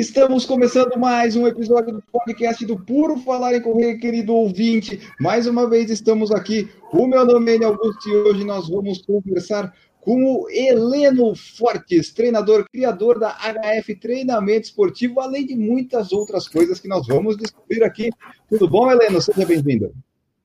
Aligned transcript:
Estamos 0.00 0.46
começando 0.46 0.98
mais 0.98 1.36
um 1.36 1.46
episódio 1.46 1.92
do 1.92 2.02
podcast 2.10 2.64
do 2.64 2.74
Puro 2.74 3.18
Falar 3.18 3.54
em 3.54 3.60
Correr, 3.60 3.98
querido 3.98 4.32
ouvinte. 4.34 4.98
Mais 5.20 5.46
uma 5.46 5.68
vez 5.68 5.90
estamos 5.90 6.30
aqui. 6.30 6.70
O 6.90 7.06
meu 7.06 7.22
nome 7.26 7.58
é 7.58 7.64
Augusto 7.66 8.08
e 8.08 8.16
hoje 8.16 8.42
nós 8.42 8.66
vamos 8.70 9.02
conversar 9.02 9.74
com 10.00 10.24
o 10.24 10.48
Heleno 10.48 11.34
Fortes, 11.34 12.14
treinador, 12.14 12.64
criador 12.72 13.18
da 13.18 13.28
HF 13.28 13.94
Treinamento 13.96 14.68
Esportivo, 14.68 15.20
além 15.20 15.44
de 15.44 15.54
muitas 15.54 16.12
outras 16.12 16.48
coisas 16.48 16.80
que 16.80 16.88
nós 16.88 17.06
vamos 17.06 17.36
descobrir 17.36 17.84
aqui. 17.84 18.08
Tudo 18.48 18.66
bom, 18.70 18.90
Heleno? 18.90 19.20
Seja 19.20 19.44
bem-vindo. 19.44 19.92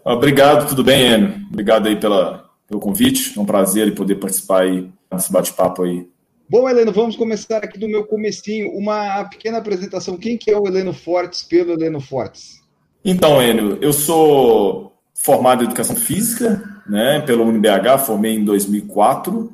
Obrigado, 0.04 0.68
tudo 0.68 0.84
bem, 0.84 1.13
Enio? 1.13 1.34
Obrigado 1.49 1.88
aí 1.88 1.98
pela, 1.98 2.49
pelo 2.68 2.82
convite. 2.82 3.40
É 3.40 3.41
um 3.41 3.46
prazer 3.46 3.96
poder 3.96 4.16
participar 4.16 4.63
aí 4.63 4.91
desse 5.10 5.32
bate-papo 5.32 5.84
aí 5.84 6.10
Bom, 6.48 6.70
Heleno, 6.70 6.91
vamos 6.91 7.16
começar 7.16 7.58
aqui 7.63 7.80
do 7.80 7.88
meu 7.88 8.05
comecinho, 8.05 8.72
uma 8.77 9.23
pequena 9.26 9.58
apresentação. 9.58 10.16
Quem 10.16 10.38
que 10.38 10.52
é 10.52 10.58
o 10.58 10.68
Heleno 10.68 10.94
Fortes 10.94 11.41
pelo 11.41 11.73
Heleno 11.73 11.99
Fortes? 11.99 12.62
Então, 13.04 13.41
Enio, 13.41 13.80
eu 13.81 13.91
sou 13.91 14.94
formado 15.16 15.63
em 15.63 15.66
Educação 15.66 15.95
Física, 15.95 16.81
né, 16.88 17.20
pelo 17.21 17.45
UniBH, 17.45 17.98
formei 18.05 18.35
em 18.35 18.45
2004, 18.45 19.51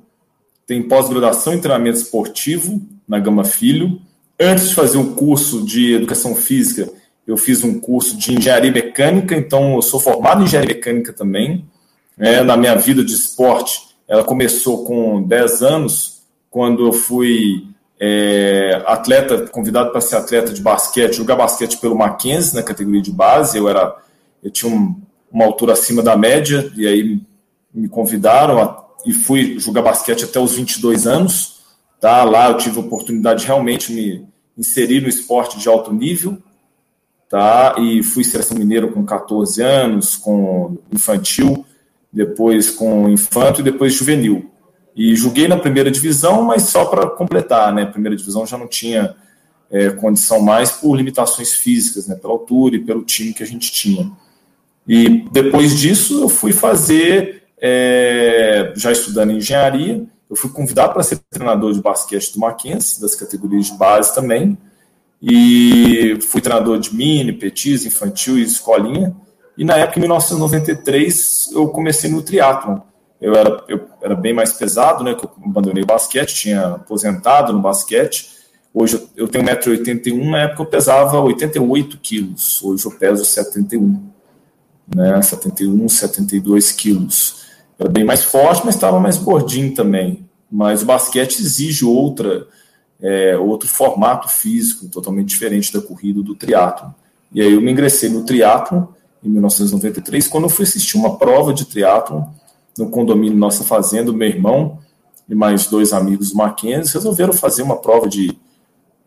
tenho 0.68 0.88
pós-graduação 0.90 1.54
em 1.54 1.62
treinamento 1.62 1.98
esportivo 1.98 2.82
na 3.08 3.20
Gama 3.20 3.46
Filho. 3.46 4.02
Antes 4.38 4.70
de 4.70 4.76
fazer 4.76 4.98
o 4.98 5.14
curso 5.14 5.64
de 5.66 5.94
Educação 5.94 6.36
Física, 6.36 6.92
eu 7.26 7.38
fiz 7.38 7.64
um 7.64 7.80
curso 7.80 8.18
de 8.18 8.34
Engenharia 8.34 8.72
Mecânica, 8.72 9.36
então 9.36 9.76
eu 9.76 9.82
sou 9.82 10.00
formado 10.00 10.42
em 10.42 10.46
Engenharia 10.46 10.76
Mecânica 10.76 11.14
também. 11.14 11.66
É, 12.18 12.44
na 12.44 12.58
minha 12.58 12.76
vida 12.76 13.02
de 13.02 13.14
esporte, 13.14 13.96
ela 14.08 14.26
começou 14.26 14.84
com 14.84 15.24
10 15.24 15.62
anos, 15.62 16.21
quando 16.52 16.86
eu 16.86 16.92
fui 16.92 17.66
é, 17.98 18.84
atleta, 18.86 19.48
convidado 19.48 19.90
para 19.92 20.02
ser 20.02 20.18
atleta 20.18 20.52
de 20.52 20.62
basquete, 20.62 21.16
jogar 21.16 21.38
basquete 21.38 21.78
pelo 21.78 21.98
Mackenzie 21.98 22.56
na 22.56 22.62
categoria 22.62 23.02
de 23.02 23.12
base. 23.12 23.58
Eu 23.58 23.70
era, 23.70 23.96
eu 24.44 24.52
tinha 24.52 24.72
um, 24.72 25.02
uma 25.32 25.46
altura 25.46 25.74
acima 25.74 26.04
da 26.04 26.18
média 26.18 26.70
e 26.76 26.86
aí 26.86 27.22
me 27.74 27.88
convidaram 27.88 28.62
a, 28.62 28.86
e 29.06 29.14
fui 29.14 29.58
jogar 29.60 29.82
basquete 29.82 30.26
até 30.26 30.40
os 30.40 30.54
22 30.54 31.08
anos. 31.08 31.62
Tá? 32.02 32.24
Lá 32.26 32.50
eu 32.50 32.58
tive 32.58 32.78
a 32.78 32.82
oportunidade 32.82 33.42
de 33.42 33.48
realmente 33.48 33.94
me 33.94 34.28
inserir 34.58 35.02
no 35.02 35.08
esporte 35.08 35.58
de 35.58 35.70
alto 35.70 35.94
nível. 35.94 36.38
Tá? 37.30 37.76
E 37.80 38.04
fui 38.04 38.26
seleção 38.26 38.58
mineiro 38.58 38.92
com 38.92 39.06
14 39.06 39.62
anos, 39.62 40.18
com 40.18 40.78
infantil, 40.92 41.66
depois 42.12 42.70
com 42.72 43.08
infanto 43.08 43.62
e 43.62 43.64
depois 43.64 43.94
juvenil. 43.94 44.51
E 44.96 45.16
joguei 45.16 45.48
na 45.48 45.58
primeira 45.58 45.90
divisão, 45.90 46.44
mas 46.44 46.64
só 46.64 46.86
para 46.86 47.10
completar, 47.10 47.74
né? 47.74 47.86
Primeira 47.86 48.16
divisão 48.16 48.46
já 48.46 48.58
não 48.58 48.68
tinha 48.68 49.16
é, 49.70 49.90
condição 49.90 50.42
mais 50.42 50.72
por 50.72 50.96
limitações 50.96 51.54
físicas, 51.54 52.08
né? 52.08 52.16
Pela 52.16 52.34
altura 52.34 52.76
e 52.76 52.80
pelo 52.80 53.04
time 53.04 53.34
que 53.34 53.42
a 53.42 53.48
gente 53.48 53.72
tinha. 53.72 54.12
E 54.88 55.26
depois 55.32 55.80
disso 55.80 56.22
eu 56.22 56.28
fui 56.28 56.52
fazer, 56.52 57.44
é, 57.62 58.74
já 58.76 58.92
estudando 58.92 59.32
engenharia, 59.32 60.04
eu 60.30 60.36
fui 60.36 60.50
convidado 60.50 60.94
para 60.94 61.04
ser 61.04 61.20
treinador 61.30 61.74
de 61.74 61.82
basquete 61.82 62.34
do 62.34 62.40
Mackenzie, 62.40 63.02
das 63.02 63.16
categorias 63.16 63.68
de 63.68 63.74
base 63.78 64.14
também. 64.14 64.58
E 65.22 66.18
fui 66.22 66.42
treinador 66.42 66.80
de 66.80 66.94
mini, 66.96 67.32
petis, 67.32 67.86
infantil 67.86 68.40
e 68.40 68.44
escolinha. 68.44 69.16
E 69.58 69.64
na 69.64 69.78
época, 69.78 70.00
em 70.00 70.02
1993, 70.02 71.52
eu 71.54 71.68
comecei 71.70 72.10
no 72.10 72.22
triatlon 72.22 72.80
eu 73.22 73.36
era, 73.36 73.64
eu 73.68 73.88
era 74.02 74.16
bem 74.16 74.34
mais 74.34 74.52
pesado, 74.52 75.04
né? 75.04 75.14
Que 75.14 75.26
eu 75.26 75.32
abandonei 75.46 75.84
o 75.84 75.86
basquete, 75.86 76.34
tinha 76.34 76.70
aposentado 76.70 77.54
no 77.54 77.62
basquete. 77.62 78.32
Hoje 78.74 79.08
eu 79.16 79.28
tenho 79.28 79.46
1,81m, 79.46 80.30
na 80.30 80.40
época 80.40 80.64
eu 80.64 80.66
pesava 80.66 81.20
88 81.20 82.00
quilos, 82.00 82.64
hoje 82.64 82.86
eu 82.86 82.92
peso 82.92 83.24
71, 83.24 84.02
né? 84.96 85.22
71, 85.22 85.88
72 85.88 86.72
quilos. 86.72 87.46
Era 87.78 87.90
bem 87.90 88.04
mais 88.04 88.24
forte, 88.24 88.64
mas 88.66 88.76
estava 88.76 89.00
mais 89.00 89.18
gordinho 89.18 89.74
também. 89.74 90.28
Mas 90.52 90.82
o 90.82 90.86
basquete 90.86 91.40
exige 91.40 91.86
outra, 91.86 92.48
é, 93.00 93.38
outro 93.38 93.68
formato 93.68 94.30
físico, 94.30 94.88
totalmente 94.88 95.30
diferente 95.30 95.72
da 95.72 95.82
corrida 95.82 96.24
do 96.24 96.34
triatlo. 96.34 96.94
E 97.32 97.42
aí 97.42 97.54
eu 97.54 97.62
me 97.62 97.72
ingressei 97.72 98.10
no 98.10 98.26
triatlo 98.26 98.96
em 99.24 99.30
1993, 99.30 100.28
quando 100.28 100.46
eu 100.46 100.50
fui 100.50 100.64
assistir 100.64 100.98
uma 100.98 101.18
prova 101.18 101.54
de 101.54 101.66
triatlo 101.66 102.28
no 102.78 102.90
condomínio 102.90 103.38
Nossa 103.38 103.64
Fazenda, 103.64 104.12
meu 104.12 104.28
irmão 104.28 104.80
e 105.32 105.36
mais 105.36 105.68
dois 105.68 105.94
amigos 105.94 106.34
Mackenzie 106.34 106.94
resolveram 106.94 107.32
fazer 107.32 107.64
uma 107.64 107.78
prova 107.78 108.08
de 108.08 108.38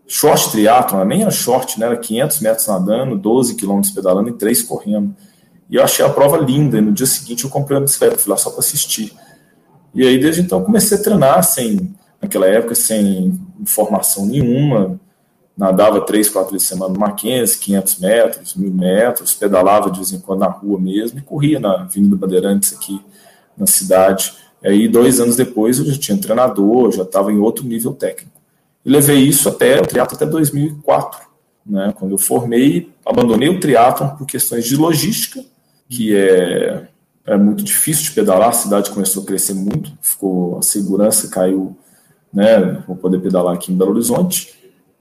short 0.07 0.51
triatlon, 0.51 1.05
nem 1.05 1.23
era 1.23 1.31
short, 1.31 1.79
né? 1.79 1.87
era 1.87 1.97
500 1.97 2.41
metros 2.41 2.67
nadando, 2.67 3.17
12 3.17 3.55
quilômetros 3.57 3.93
pedalando 3.93 4.31
e 4.31 4.33
3 4.33 4.63
correndo. 4.63 5.15
E 5.69 5.77
eu 5.77 5.83
achei 5.83 6.05
a 6.05 6.09
prova 6.09 6.37
linda, 6.39 6.79
e 6.79 6.81
no 6.81 6.93
dia 6.93 7.07
seguinte 7.07 7.45
eu 7.45 7.51
comprei 7.51 7.77
uma 7.77 7.85
bicicleta, 7.85 8.19
fui 8.19 8.31
lá 8.31 8.37
só 8.37 8.51
para 8.51 8.61
assistir. 8.61 9.13
E 9.95 10.07
aí 10.07 10.19
desde 10.19 10.41
então 10.41 10.63
comecei 10.63 10.97
a 10.97 11.03
treinar 11.03 11.43
sem, 11.43 11.95
naquela 12.21 12.47
época, 12.47 12.75
sem 12.75 13.39
informação 13.61 14.27
nenhuma, 14.27 14.99
nadava 15.57 16.01
três, 16.01 16.29
quatro 16.29 16.53
vezes 16.53 16.69
por 16.69 16.75
semana 16.75 16.95
no 16.95 17.01
Mackenzie, 17.01 17.59
500 17.59 17.99
metros, 17.99 18.55
1000 18.55 18.71
metros, 18.71 19.35
pedalava 19.35 19.91
de 19.91 19.99
vez 19.99 20.13
em 20.13 20.21
quando 20.21 20.41
na 20.41 20.49
rua 20.49 20.81
mesmo 20.81 21.19
e 21.19 21.23
corria 21.23 21.61
na 21.61 21.83
Avenida 21.83 22.17
Bandeirantes 22.17 22.73
aqui 22.73 23.01
na 23.56 23.66
cidade. 23.66 24.34
E 24.62 24.69
aí, 24.69 24.88
dois 24.88 25.20
anos 25.20 25.37
depois, 25.37 25.78
eu 25.78 25.84
já 25.87 25.98
tinha 25.98 26.19
treinador, 26.19 26.92
já 26.92 27.03
estava 27.03 27.32
em 27.32 27.38
outro 27.38 27.65
nível 27.65 27.92
técnico. 27.92 28.41
E 28.84 28.91
levei 28.91 29.19
isso 29.19 29.48
até 29.48 29.81
o 29.81 29.87
triatlo 29.87 30.16
até 30.16 30.26
2004, 30.26 31.20
né? 31.66 31.94
Quando 31.97 32.12
eu 32.12 32.19
formei, 32.19 32.91
abandonei 33.04 33.48
o 33.48 33.60
triatlo 33.60 34.16
por 34.16 34.26
questões 34.26 34.65
de 34.65 34.76
logística, 34.76 35.42
que 35.88 36.15
é, 36.15 36.87
é 37.26 37.37
muito 37.37 37.62
difícil 37.62 38.04
de 38.04 38.10
pedalar, 38.12 38.50
a 38.50 38.53
cidade 38.53 38.91
começou 38.91 39.22
a 39.22 39.26
crescer 39.26 39.54
muito, 39.54 39.92
ficou 40.03 40.59
a 40.59 40.62
segurança 40.62 41.28
caiu, 41.28 41.76
né? 42.32 42.82
Vou 42.86 42.97
poder 42.97 43.21
pedalar 43.21 43.54
aqui 43.54 43.72
em 43.72 43.76
Belo 43.76 43.92
Horizonte. 43.92 44.54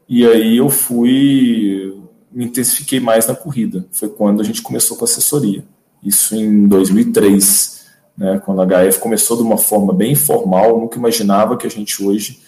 E 0.07 0.25
aí 0.25 0.57
eu 0.57 0.69
fui 0.69 1.93
me 2.33 2.45
intensifiquei 2.45 2.99
mais 2.99 3.27
na 3.27 3.35
corrida. 3.35 3.85
Foi 3.91 4.09
quando 4.09 4.41
a 4.41 4.43
gente 4.43 4.61
começou 4.61 4.97
com 4.97 5.05
assessoria. 5.05 5.63
Isso 6.03 6.35
em 6.35 6.67
2003. 6.67 7.72
Né? 8.17 8.41
Quando 8.43 8.61
a 8.61 8.65
HF 8.65 8.99
começou 8.99 9.37
de 9.37 9.43
uma 9.43 9.57
forma 9.57 9.93
bem 9.93 10.11
informal, 10.13 10.69
eu 10.69 10.77
nunca 10.79 10.97
imaginava 10.97 11.57
que 11.57 11.67
a 11.67 11.69
gente 11.69 12.03
hoje 12.03 12.41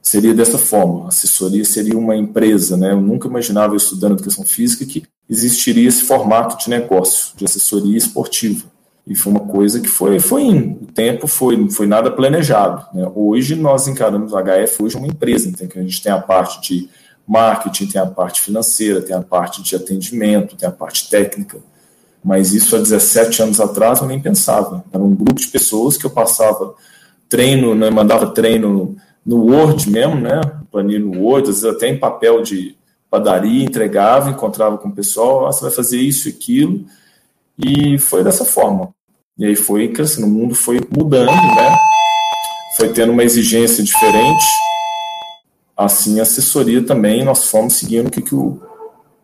seria 0.00 0.34
dessa 0.34 0.58
forma. 0.58 1.06
A 1.06 1.08
assessoria 1.08 1.64
seria 1.64 1.98
uma 1.98 2.16
empresa. 2.16 2.76
Né? 2.76 2.92
Eu 2.92 3.00
nunca 3.00 3.28
imaginava, 3.28 3.76
estudando 3.76 4.12
educação 4.12 4.44
física, 4.44 4.84
que 4.84 5.04
existiria 5.28 5.88
esse 5.88 6.02
formato 6.02 6.56
de 6.62 6.70
negócio, 6.70 7.36
de 7.36 7.44
assessoria 7.44 7.96
esportiva. 7.96 8.64
E 9.06 9.14
foi 9.14 9.32
uma 9.32 9.40
coisa 9.40 9.80
que 9.80 9.88
foi, 9.88 10.20
foi 10.20 10.42
indo. 10.42 10.84
O 10.84 10.86
tempo 10.86 11.26
foi, 11.26 11.56
não 11.56 11.70
foi 11.70 11.86
nada 11.86 12.10
planejado. 12.10 12.86
Né? 12.94 13.10
Hoje 13.14 13.54
nós 13.56 13.88
encaramos 13.88 14.34
a 14.34 14.42
HF 14.42 14.82
hoje 14.82 14.96
uma 14.96 15.06
empresa, 15.06 15.48
então 15.48 15.66
a 15.74 15.80
gente 15.80 16.02
tem 16.02 16.12
a 16.12 16.20
parte 16.20 16.60
de 16.60 16.88
marketing, 17.26 17.86
tem 17.86 18.00
a 18.00 18.06
parte 18.06 18.42
financeira, 18.42 19.00
tem 19.00 19.16
a 19.16 19.22
parte 19.22 19.62
de 19.62 19.74
atendimento, 19.74 20.56
tem 20.56 20.68
a 20.68 20.72
parte 20.72 21.08
técnica. 21.08 21.58
Mas 22.24 22.52
isso 22.52 22.76
há 22.76 22.78
17 22.78 23.42
anos 23.42 23.60
atrás 23.60 24.00
eu 24.00 24.06
nem 24.06 24.20
pensava. 24.20 24.84
Era 24.92 25.02
um 25.02 25.14
grupo 25.14 25.40
de 25.40 25.48
pessoas 25.48 25.96
que 25.96 26.04
eu 26.04 26.10
passava 26.10 26.74
treino, 27.28 27.74
né, 27.74 27.90
mandava 27.90 28.28
treino 28.28 28.96
no 29.24 29.44
Word 29.44 29.90
mesmo, 29.90 30.16
né? 30.16 30.40
Planilha 30.70 31.00
no 31.00 31.20
Word, 31.20 31.50
às 31.50 31.60
vezes 31.60 31.76
até 31.76 31.88
em 31.88 31.98
papel 31.98 32.42
de 32.42 32.76
padaria, 33.10 33.64
entregava, 33.64 34.30
encontrava 34.30 34.78
com 34.78 34.88
o 34.88 34.94
pessoal, 34.94 35.46
ah, 35.46 35.52
você 35.52 35.62
vai 35.62 35.70
fazer 35.70 35.98
isso 35.98 36.28
e 36.28 36.32
aquilo. 36.32 36.84
E 37.58 37.98
foi 37.98 38.24
dessa 38.24 38.44
forma. 38.44 38.94
E 39.36 39.44
aí 39.44 39.54
foi 39.54 39.88
crescendo, 39.88 40.26
o 40.26 40.30
mundo 40.30 40.54
foi 40.54 40.80
mudando, 40.90 41.30
né? 41.30 41.76
Foi 42.76 42.88
tendo 42.88 43.12
uma 43.12 43.24
exigência 43.24 43.84
diferente. 43.84 44.44
Assim, 45.76 46.18
a 46.18 46.22
assessoria 46.22 46.82
também, 46.82 47.24
nós 47.24 47.44
fomos 47.50 47.74
seguindo 47.74 48.08
o 48.08 48.10
que, 48.10 48.22
que 48.22 48.34
o, 48.34 48.60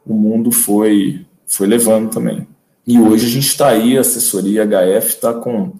o 0.06 0.14
mundo 0.14 0.52
foi, 0.52 1.24
foi 1.46 1.66
levando 1.66 2.10
também. 2.10 2.46
E 2.86 2.98
hoje 2.98 3.26
a 3.26 3.30
gente 3.30 3.46
está 3.46 3.68
aí, 3.68 3.96
a 3.96 4.02
assessoria 4.02 4.66
HF 4.66 5.08
está 5.08 5.32
com, 5.32 5.72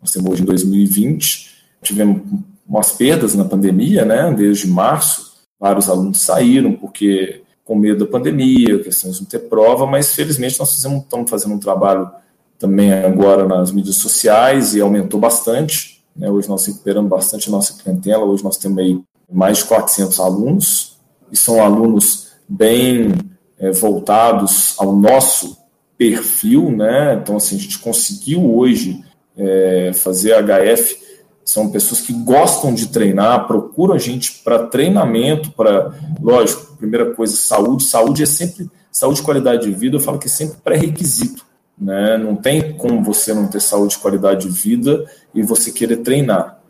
nós 0.00 0.12
temos 0.12 0.30
hoje 0.30 0.42
em 0.42 0.46
2020, 0.46 1.50
tivemos 1.82 2.22
umas 2.68 2.92
perdas 2.92 3.34
na 3.34 3.44
pandemia, 3.44 4.04
né, 4.04 4.32
desde 4.32 4.68
março, 4.68 5.32
vários 5.58 5.88
alunos 5.88 6.20
saíram 6.20 6.74
porque 6.74 7.42
com 7.64 7.74
medo 7.74 8.04
da 8.04 8.10
pandemia, 8.10 8.82
questões 8.82 9.16
de 9.16 9.20
não 9.22 9.28
ter 9.28 9.40
prova, 9.40 9.86
mas 9.86 10.14
felizmente 10.14 10.58
nós 10.58 10.74
fizemos, 10.74 11.02
estamos 11.02 11.30
fazendo 11.30 11.54
um 11.54 11.58
trabalho 11.58 12.10
também 12.58 12.92
agora 12.92 13.46
nas 13.46 13.72
mídias 13.72 13.96
sociais 13.96 14.74
e 14.74 14.80
aumentou 14.80 15.18
bastante 15.18 16.02
Né? 16.14 16.30
Hoje 16.30 16.48
nós 16.48 16.66
recuperamos 16.66 17.10
bastante 17.10 17.48
a 17.48 17.52
nossa 17.52 17.82
clientela, 17.82 18.24
hoje 18.24 18.44
nós 18.44 18.56
temos 18.56 18.78
aí 18.78 19.00
mais 19.30 19.58
de 19.58 19.64
400 19.64 20.20
alunos, 20.20 20.98
e 21.30 21.36
são 21.36 21.62
alunos 21.62 22.28
bem 22.46 23.12
é, 23.58 23.70
voltados 23.70 24.74
ao 24.78 24.94
nosso 24.94 25.61
perfil, 25.96 26.70
né? 26.70 27.14
Então, 27.14 27.36
assim, 27.36 27.56
a 27.56 27.58
gente 27.58 27.78
conseguiu 27.78 28.54
hoje 28.54 29.04
é, 29.36 29.92
fazer 29.94 30.34
HF. 30.42 31.00
São 31.44 31.70
pessoas 31.70 32.00
que 32.00 32.12
gostam 32.12 32.72
de 32.72 32.88
treinar, 32.88 33.46
procuram 33.46 33.94
a 33.94 33.98
gente 33.98 34.40
para 34.44 34.66
treinamento, 34.66 35.50
para, 35.52 35.92
lógico, 36.20 36.76
primeira 36.76 37.12
coisa, 37.14 37.36
saúde. 37.36 37.84
Saúde 37.84 38.22
é 38.22 38.26
sempre, 38.26 38.70
saúde 38.90 39.20
e 39.20 39.24
qualidade 39.24 39.62
de 39.62 39.72
vida, 39.72 39.96
eu 39.96 40.00
falo 40.00 40.18
que 40.18 40.28
é 40.28 40.30
sempre 40.30 40.58
pré-requisito. 40.62 41.44
Né? 41.76 42.16
Não 42.16 42.36
tem 42.36 42.74
como 42.74 43.02
você 43.02 43.34
não 43.34 43.48
ter 43.48 43.60
saúde 43.60 43.98
qualidade 43.98 44.46
de 44.46 44.52
vida 44.52 45.04
e 45.34 45.42
você 45.42 45.72
querer 45.72 45.96
treinar. 45.98 46.60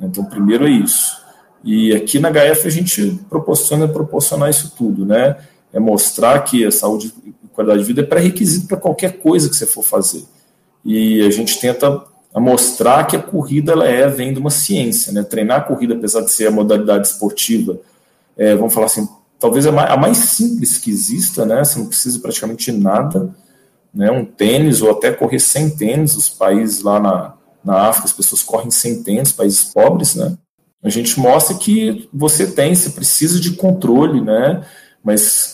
Então, 0.00 0.24
primeiro 0.24 0.66
é 0.66 0.70
isso. 0.70 1.22
E 1.64 1.94
aqui 1.94 2.18
na 2.18 2.30
HF 2.30 2.66
a 2.66 2.70
gente 2.70 3.20
proporciona 3.28 3.86
proporcionar 3.86 4.50
isso 4.50 4.74
tudo, 4.76 5.06
né? 5.06 5.36
É 5.72 5.78
mostrar 5.78 6.40
que 6.40 6.64
a 6.64 6.72
saúde 6.72 7.14
qualidade 7.52 7.80
de 7.80 7.86
vida 7.86 8.00
é 8.00 8.04
pré-requisito 8.04 8.66
para 8.66 8.76
qualquer 8.76 9.18
coisa 9.18 9.48
que 9.48 9.56
você 9.56 9.66
for 9.66 9.82
fazer. 9.82 10.24
E 10.84 11.22
a 11.22 11.30
gente 11.30 11.60
tenta 11.60 12.04
mostrar 12.34 13.04
que 13.04 13.16
a 13.16 13.22
corrida 13.22 13.72
ela 13.72 13.86
é 13.86 14.08
vem 14.08 14.32
de 14.32 14.38
uma 14.38 14.50
ciência, 14.50 15.12
né? 15.12 15.22
Treinar 15.22 15.58
a 15.58 15.64
corrida, 15.64 15.94
apesar 15.94 16.22
de 16.22 16.30
ser 16.30 16.46
a 16.46 16.50
modalidade 16.50 17.06
esportiva, 17.06 17.78
é, 18.36 18.54
vamos 18.56 18.72
falar 18.72 18.86
assim, 18.86 19.06
talvez 19.38 19.66
a 19.66 19.72
mais, 19.72 19.90
a 19.90 19.96
mais 19.96 20.16
simples 20.16 20.78
que 20.78 20.90
exista, 20.90 21.44
né? 21.44 21.62
Você 21.62 21.78
não 21.78 21.86
precisa 21.86 22.18
praticamente 22.20 22.72
nada 22.72 23.34
né, 23.92 24.10
um 24.10 24.24
tênis 24.24 24.80
ou 24.80 24.90
até 24.90 25.12
correr 25.12 25.38
sem 25.38 25.70
tênis. 25.70 26.16
Os 26.16 26.28
países 26.28 26.82
lá 26.82 26.98
na, 26.98 27.34
na 27.64 27.88
África, 27.88 28.06
as 28.06 28.12
pessoas 28.12 28.42
correm 28.42 28.70
sem 28.70 29.02
tênis, 29.02 29.32
países 29.32 29.64
pobres, 29.64 30.14
né? 30.14 30.36
A 30.82 30.88
gente 30.88 31.20
mostra 31.20 31.56
que 31.56 32.08
você 32.12 32.46
tem, 32.46 32.74
você 32.74 32.90
precisa 32.90 33.38
de 33.38 33.52
controle, 33.52 34.20
né? 34.20 34.66
Mas 35.04 35.51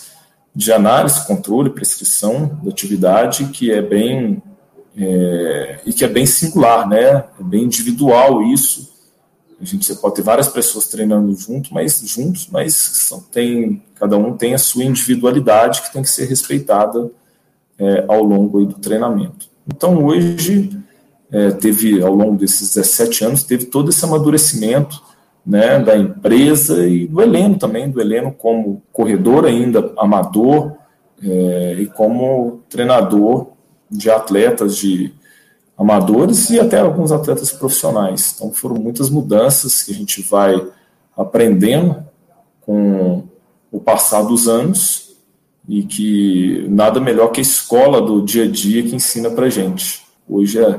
de 0.59 0.73
análise, 0.73 1.25
controle, 1.25 1.71
prescrição 1.71 2.59
da 2.65 2.71
atividade 2.71 3.45
que 3.51 3.71
é 3.71 3.81
bem 3.81 4.43
é, 4.97 5.81
e 5.87 5.93
que 5.93 6.05
é 6.05 6.09
bem 6.09 6.27
singular, 6.27 6.89
né? 6.89 7.25
É 7.39 7.43
bem 7.45 7.63
individual 7.63 8.43
isso. 8.43 8.93
A 9.61 9.65
gente 9.65 9.87
você 9.87 9.95
pode 9.95 10.17
ter 10.17 10.23
várias 10.23 10.49
pessoas 10.49 10.89
treinando 10.89 11.33
junto, 11.37 11.73
mas 11.73 12.01
juntos, 12.01 12.49
mas 12.51 12.75
são, 12.75 13.21
tem 13.21 13.85
cada 13.95 14.17
um 14.17 14.37
tem 14.37 14.53
a 14.53 14.59
sua 14.59 14.83
individualidade 14.83 15.83
que 15.83 15.93
tem 15.93 16.03
que 16.03 16.11
ser 16.11 16.25
respeitada 16.25 17.09
é, 17.79 18.05
ao 18.09 18.25
longo 18.25 18.67
do 18.67 18.75
treinamento. 18.81 19.49
Então, 19.65 20.05
hoje, 20.05 20.77
é, 21.31 21.53
teve, 21.53 22.03
ao 22.03 22.17
longo 22.17 22.37
desses 22.37 22.75
17 22.75 23.25
anos, 23.25 23.45
teve 23.45 23.67
todo 23.67 23.91
esse 23.91 24.05
amadurecimento 24.05 25.01
né, 25.49 25.79
da 25.79 25.97
empresa 25.97 26.87
e 26.87 27.07
do 27.07 27.23
Heleno 27.23 27.59
também, 27.59 27.91
do 27.91 27.99
Heleno 27.99 28.31
como 28.31 28.83
corredor 28.93 29.47
ainda 29.47 29.95
amador 29.97 30.75
é, 31.23 31.77
e 31.79 31.87
como 31.87 32.61
treinador 32.69 33.47
de 33.91 34.11
atletas 34.11 34.77
de 34.77 35.11
amadores 35.77 36.51
e 36.51 36.61
até 36.61 36.81
alguns 36.81 37.11
atletas 37.11 37.51
profissionais. 37.51 38.35
Então 38.37 38.53
foram 38.53 38.77
muitas 38.77 39.09
mudanças 39.09 39.83
que 39.83 39.91
a 39.91 39.95
gente 39.95 40.21
vai 40.21 40.55
aprendendo 41.17 42.05
com 42.61 43.25
o 43.73 43.81
passar 43.81 44.25
dos 44.25 44.49
anos 44.49 45.17
e 45.67 45.83
que 45.83 46.67
nada 46.69 47.01
melhor 47.01 47.29
que 47.29 47.41
a 47.41 47.43
escola 47.43 48.03
do 48.03 48.23
dia 48.23 48.45
a 48.45 48.49
dia 48.49 48.83
que 48.83 48.95
ensina 48.95 49.31
para 49.31 49.49
gente. 49.49 50.05
Hoje 50.29 50.63
é 50.63 50.79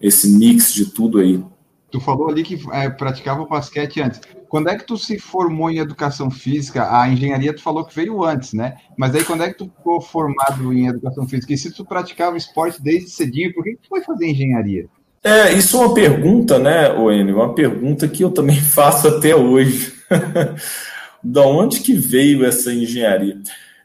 esse 0.00 0.28
mix 0.28 0.74
de 0.74 0.86
tudo 0.86 1.20
aí. 1.20 1.40
Tu 1.90 2.00
falou 2.00 2.28
ali 2.28 2.42
que 2.42 2.58
é, 2.72 2.90
praticava 2.90 3.46
basquete 3.46 4.00
antes. 4.00 4.20
Quando 4.48 4.68
é 4.68 4.76
que 4.76 4.86
tu 4.86 4.96
se 4.96 5.18
formou 5.18 5.70
em 5.70 5.78
educação 5.78 6.30
física? 6.30 6.88
A 6.98 7.08
engenharia 7.08 7.54
tu 7.54 7.62
falou 7.62 7.84
que 7.84 7.94
veio 7.94 8.24
antes, 8.24 8.52
né? 8.52 8.76
Mas 8.96 9.14
aí 9.14 9.24
quando 9.24 9.42
é 9.42 9.48
que 9.48 9.58
tu 9.58 9.70
ficou 9.76 10.00
formado 10.00 10.72
em 10.72 10.86
educação 10.86 11.26
física? 11.26 11.52
E 11.52 11.58
se 11.58 11.72
tu 11.72 11.84
praticava 11.84 12.36
esporte 12.36 12.82
desde 12.82 13.10
cedinho, 13.10 13.52
por 13.54 13.64
que 13.64 13.76
tu 13.76 13.88
foi 13.88 14.02
fazer 14.02 14.28
engenharia? 14.28 14.86
É, 15.22 15.52
isso 15.52 15.76
é 15.76 15.80
uma 15.80 15.94
pergunta, 15.94 16.58
né, 16.58 16.92
Oene? 16.92 17.32
Uma 17.32 17.54
pergunta 17.54 18.08
que 18.08 18.22
eu 18.22 18.30
também 18.30 18.60
faço 18.60 19.08
até 19.08 19.34
hoje. 19.34 19.94
da 21.22 21.42
onde 21.42 21.80
que 21.80 21.92
veio 21.94 22.44
essa 22.44 22.72
engenharia? 22.72 23.38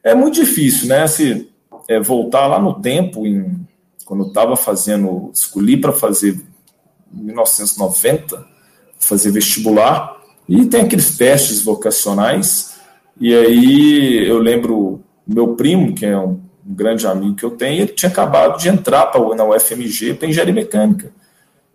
É 0.03 0.13
muito 0.13 0.35
difícil, 0.35 0.88
né? 0.88 1.07
Se 1.07 1.50
é, 1.89 2.00
voltar 2.00 2.47
lá 2.47 2.59
no 2.59 2.81
tempo, 2.81 3.25
em, 3.25 3.65
quando 4.05 4.23
eu 4.23 4.27
estava 4.27 4.55
fazendo, 4.55 5.31
escolhi 5.33 5.77
para 5.77 5.91
fazer 5.91 6.39
1990, 7.13 8.45
fazer 9.00 9.31
vestibular, 9.31 10.21
e 10.48 10.65
tem 10.65 10.81
aqueles 10.81 11.18
testes 11.18 11.62
vocacionais, 11.62 12.74
e 13.19 13.33
aí 13.33 14.27
eu 14.27 14.39
lembro 14.39 15.01
meu 15.25 15.56
primo, 15.56 15.94
que 15.94 16.06
é 16.06 16.18
um, 16.18 16.39
grande 16.65 17.06
amigo 17.06 17.36
que 17.36 17.44
eu 17.44 17.51
tenho, 17.51 17.81
ele 17.81 17.92
tinha 17.92 18.10
acabado 18.10 18.57
de 18.57 18.69
entrar 18.69 19.07
pra, 19.07 19.19
na 19.36 19.44
UFMG 19.44 20.13
para 20.13 20.27
engenharia 20.27 20.54
mecânica. 20.54 21.12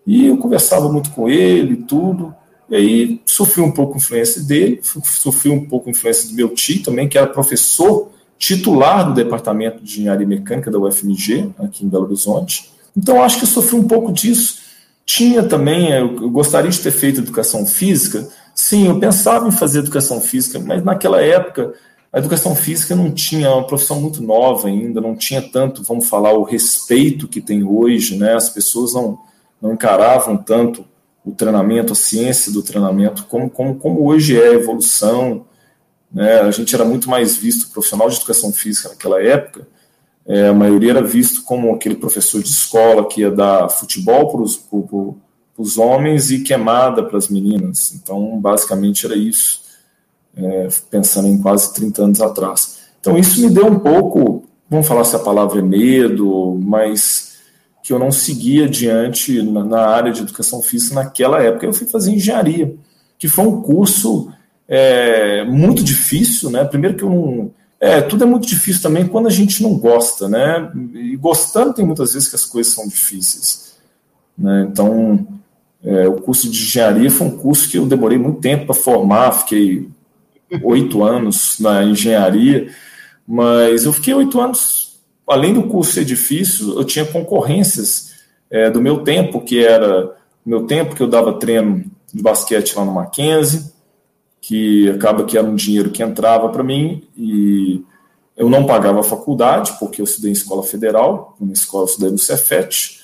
E 0.06 0.26
eu 0.26 0.38
conversava 0.38 0.90
muito 0.90 1.10
com 1.10 1.28
ele 1.28 1.74
e 1.74 1.76
tudo. 1.76 2.34
E 2.70 2.76
aí 2.76 3.20
sofri 3.26 3.60
um 3.60 3.70
pouco 3.70 3.98
influência 3.98 4.42
dele, 4.42 4.80
sofri 4.82 5.50
um 5.50 5.66
pouco 5.66 5.90
influência 5.90 6.28
do 6.28 6.34
meu 6.34 6.48
tio 6.50 6.82
também, 6.82 7.08
que 7.08 7.18
era 7.18 7.26
professor 7.26 8.10
titular 8.38 9.06
do 9.06 9.14
Departamento 9.14 9.82
de 9.82 10.00
Engenharia 10.00 10.26
Mecânica 10.26 10.70
da 10.70 10.78
UFMG, 10.78 11.50
aqui 11.58 11.84
em 11.84 11.88
Belo 11.88 12.04
Horizonte. 12.04 12.70
Então, 12.96 13.22
acho 13.22 13.40
que 13.40 13.46
sofri 13.46 13.76
um 13.76 13.86
pouco 13.86 14.12
disso. 14.12 14.60
Tinha 15.08 15.42
também, 15.42 15.90
eu 15.90 16.28
gostaria 16.28 16.70
de 16.70 16.78
ter 16.78 16.90
feito 16.90 17.20
educação 17.20 17.64
física. 17.64 18.28
Sim, 18.54 18.88
eu 18.88 19.00
pensava 19.00 19.48
em 19.48 19.50
fazer 19.50 19.78
educação 19.78 20.20
física, 20.20 20.58
mas 20.58 20.84
naquela 20.84 21.22
época 21.22 21.72
a 22.12 22.18
educação 22.18 22.54
física 22.54 22.94
não 22.94 23.10
tinha 23.10 23.50
uma 23.50 23.66
profissão 23.66 23.98
muito 23.98 24.22
nova 24.22 24.68
ainda, 24.68 25.00
não 25.00 25.16
tinha 25.16 25.40
tanto, 25.40 25.82
vamos 25.82 26.06
falar, 26.06 26.34
o 26.34 26.42
respeito 26.42 27.26
que 27.26 27.40
tem 27.40 27.64
hoje, 27.64 28.18
né? 28.18 28.34
As 28.34 28.50
pessoas 28.50 28.92
não, 28.92 29.18
não 29.62 29.72
encaravam 29.72 30.36
tanto 30.36 30.84
o 31.24 31.32
treinamento, 31.32 31.94
a 31.94 31.96
ciência 31.96 32.52
do 32.52 32.62
treinamento, 32.62 33.24
como, 33.24 33.48
como, 33.48 33.76
como 33.76 34.04
hoje 34.06 34.38
é 34.38 34.48
a 34.48 34.54
evolução, 34.54 35.46
né? 36.12 36.40
A 36.40 36.50
gente 36.50 36.74
era 36.74 36.84
muito 36.84 37.08
mais 37.08 37.34
visto, 37.34 37.70
profissional 37.70 38.10
de 38.10 38.16
educação 38.16 38.52
física 38.52 38.90
naquela 38.90 39.22
época, 39.22 39.66
é, 40.28 40.48
a 40.48 40.52
maioria 40.54 40.90
era 40.90 41.02
visto 41.02 41.42
como 41.42 41.74
aquele 41.74 41.96
professor 41.96 42.42
de 42.42 42.50
escola 42.50 43.08
que 43.08 43.22
ia 43.22 43.30
dar 43.30 43.68
futebol 43.70 44.30
para 44.30 44.42
os 45.62 45.78
homens 45.78 46.30
e 46.30 46.40
queimada 46.40 47.02
para 47.02 47.16
as 47.16 47.28
meninas. 47.28 47.94
Então, 47.94 48.38
basicamente 48.38 49.06
era 49.06 49.16
isso, 49.16 49.62
é, 50.36 50.68
pensando 50.90 51.28
em 51.28 51.40
quase 51.40 51.72
30 51.72 52.04
anos 52.04 52.20
atrás. 52.20 52.78
Então, 53.00 53.16
isso 53.16 53.40
me 53.40 53.48
deu 53.48 53.66
um 53.66 53.78
pouco, 53.78 54.44
vamos 54.68 54.86
falar 54.86 55.04
se 55.04 55.16
a 55.16 55.20
palavra 55.20 55.60
é 55.60 55.62
medo, 55.62 56.60
mas 56.62 57.38
que 57.82 57.92
eu 57.92 57.98
não 57.98 58.12
seguia 58.12 58.66
adiante 58.66 59.40
na, 59.42 59.64
na 59.64 59.86
área 59.86 60.12
de 60.12 60.20
educação 60.20 60.60
física 60.60 60.94
naquela 60.94 61.42
época. 61.42 61.64
Eu 61.64 61.72
fui 61.72 61.86
fazer 61.86 62.12
engenharia, 62.12 62.74
que 63.18 63.28
foi 63.28 63.46
um 63.46 63.62
curso 63.62 64.30
é 64.68 65.44
muito 65.44 65.82
difícil, 65.82 66.50
né? 66.50 66.62
Primeiro 66.64 66.96
que 66.96 67.02
eu 67.02 67.08
não. 67.08 67.50
É, 67.80 68.00
tudo 68.00 68.24
é 68.24 68.26
muito 68.26 68.46
difícil 68.46 68.82
também 68.82 69.06
quando 69.06 69.28
a 69.28 69.30
gente 69.30 69.62
não 69.62 69.76
gosta, 69.76 70.28
né? 70.28 70.70
E 70.94 71.16
gostando 71.16 71.72
tem 71.72 71.86
muitas 71.86 72.12
vezes 72.12 72.28
que 72.28 72.34
as 72.34 72.44
coisas 72.44 72.72
são 72.72 72.88
difíceis. 72.88 73.76
Né? 74.36 74.66
Então, 74.68 75.26
é, 75.82 76.08
o 76.08 76.14
curso 76.14 76.50
de 76.50 76.58
engenharia 76.58 77.10
foi 77.10 77.26
um 77.28 77.36
curso 77.36 77.68
que 77.68 77.78
eu 77.78 77.86
demorei 77.86 78.18
muito 78.18 78.40
tempo 78.40 78.66
para 78.66 78.74
formar, 78.74 79.32
fiquei 79.32 79.88
oito 80.62 81.02
anos 81.04 81.58
na 81.60 81.84
engenharia, 81.84 82.72
mas 83.26 83.84
eu 83.84 83.92
fiquei 83.92 84.12
oito 84.14 84.40
anos, 84.40 84.98
além 85.28 85.54
do 85.54 85.64
curso 85.64 85.92
ser 85.92 86.04
difícil, 86.04 86.76
eu 86.76 86.84
tinha 86.84 87.04
concorrências 87.04 88.12
é, 88.50 88.70
do 88.70 88.80
meu 88.80 89.04
tempo, 89.04 89.40
que 89.40 89.64
era 89.64 90.16
meu 90.44 90.66
tempo 90.66 90.96
que 90.96 91.02
eu 91.02 91.08
dava 91.08 91.34
treino 91.34 91.84
de 92.12 92.22
basquete 92.22 92.74
lá 92.74 92.84
no 92.84 92.94
Mackenzie, 92.94 93.70
que 94.40 94.88
acaba 94.90 95.24
que 95.24 95.36
era 95.36 95.46
um 95.46 95.54
dinheiro 95.54 95.90
que 95.90 96.02
entrava 96.02 96.48
para 96.48 96.62
mim 96.62 97.06
e 97.16 97.84
eu 98.36 98.48
não 98.48 98.64
pagava 98.64 99.00
a 99.00 99.04
faculdade, 99.04 99.72
porque 99.80 100.00
eu 100.00 100.04
estudei 100.04 100.30
em 100.30 100.32
escola 100.32 100.62
federal, 100.62 101.36
uma 101.40 101.52
escola 101.52 101.84
eu 101.84 101.88
estudei 101.88 102.10
no 102.10 102.18
Cefet, 102.18 103.00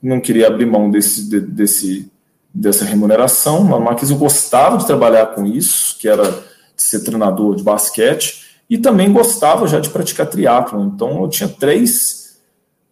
não 0.00 0.20
queria 0.20 0.46
abrir 0.46 0.66
mão 0.66 0.88
desse, 0.88 1.40
desse, 1.40 2.10
dessa 2.54 2.84
remuneração, 2.84 3.64
mas 3.64 4.10
eu 4.10 4.16
gostava 4.16 4.78
de 4.78 4.86
trabalhar 4.86 5.26
com 5.34 5.44
isso, 5.44 5.98
que 5.98 6.08
era 6.08 6.44
ser 6.76 7.00
treinador 7.00 7.56
de 7.56 7.64
basquete, 7.64 8.46
e 8.70 8.78
também 8.78 9.12
gostava 9.12 9.66
já 9.66 9.80
de 9.80 9.90
praticar 9.90 10.28
triatlo. 10.28 10.84
Então 10.84 11.22
eu 11.22 11.28
tinha 11.28 11.48
três 11.48 12.38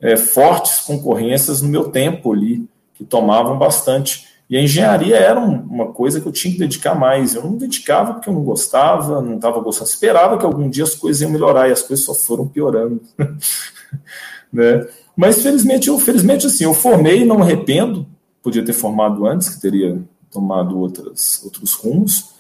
é, 0.01 0.17
fortes 0.17 0.81
concorrências 0.81 1.63
no 1.63 1.69
meu 1.69 1.91
tempo 1.91 2.33
ali, 2.33 2.69
que 2.95 3.05
tomavam 3.05 3.59
bastante. 3.59 4.27
E 4.49 4.57
a 4.57 4.63
engenharia 4.63 5.17
era 5.17 5.41
uma 5.41 5.93
coisa 5.93 6.21
que 6.21 6.27
eu 6.27 6.33
tinha 6.33 6.53
que 6.53 6.61
dedicar 6.61 6.95
mais. 6.95 7.35
Eu 7.35 7.45
não 7.45 7.57
dedicava 7.57 8.15
porque 8.15 8.29
eu 8.29 8.35
não 8.35 8.45
gostava, 8.45 9.21
não 9.23 9.37
estava 9.37 9.61
gostando. 9.61 9.89
Esperava 9.89 10.37
que 10.37 10.45
algum 10.45 10.69
dia 10.69 10.85
as 10.85 10.95
coisas 10.95 11.23
iam 11.23 11.31
melhorar 11.31 11.69
e 11.69 11.73
as 11.73 11.83
coisas 11.83 12.05
só 12.05 12.15
foram 12.15 12.47
piorando. 12.47 13.01
né? 14.53 14.87
Mas 15.17 15.43
felizmente, 15.43 15.89
eu, 15.89 15.99
felizmente 15.99 16.47
assim, 16.47 16.65
eu 16.65 16.75
formei, 16.75 17.25
não 17.25 17.37
me 17.37 17.43
arrependo. 17.43 18.07
podia 18.43 18.65
ter 18.65 18.73
formado 18.73 19.27
antes, 19.27 19.49
que 19.49 19.61
teria 19.61 20.03
tomado 20.31 20.79
outras, 20.79 21.41
outros 21.45 21.75
rumos, 21.75 22.31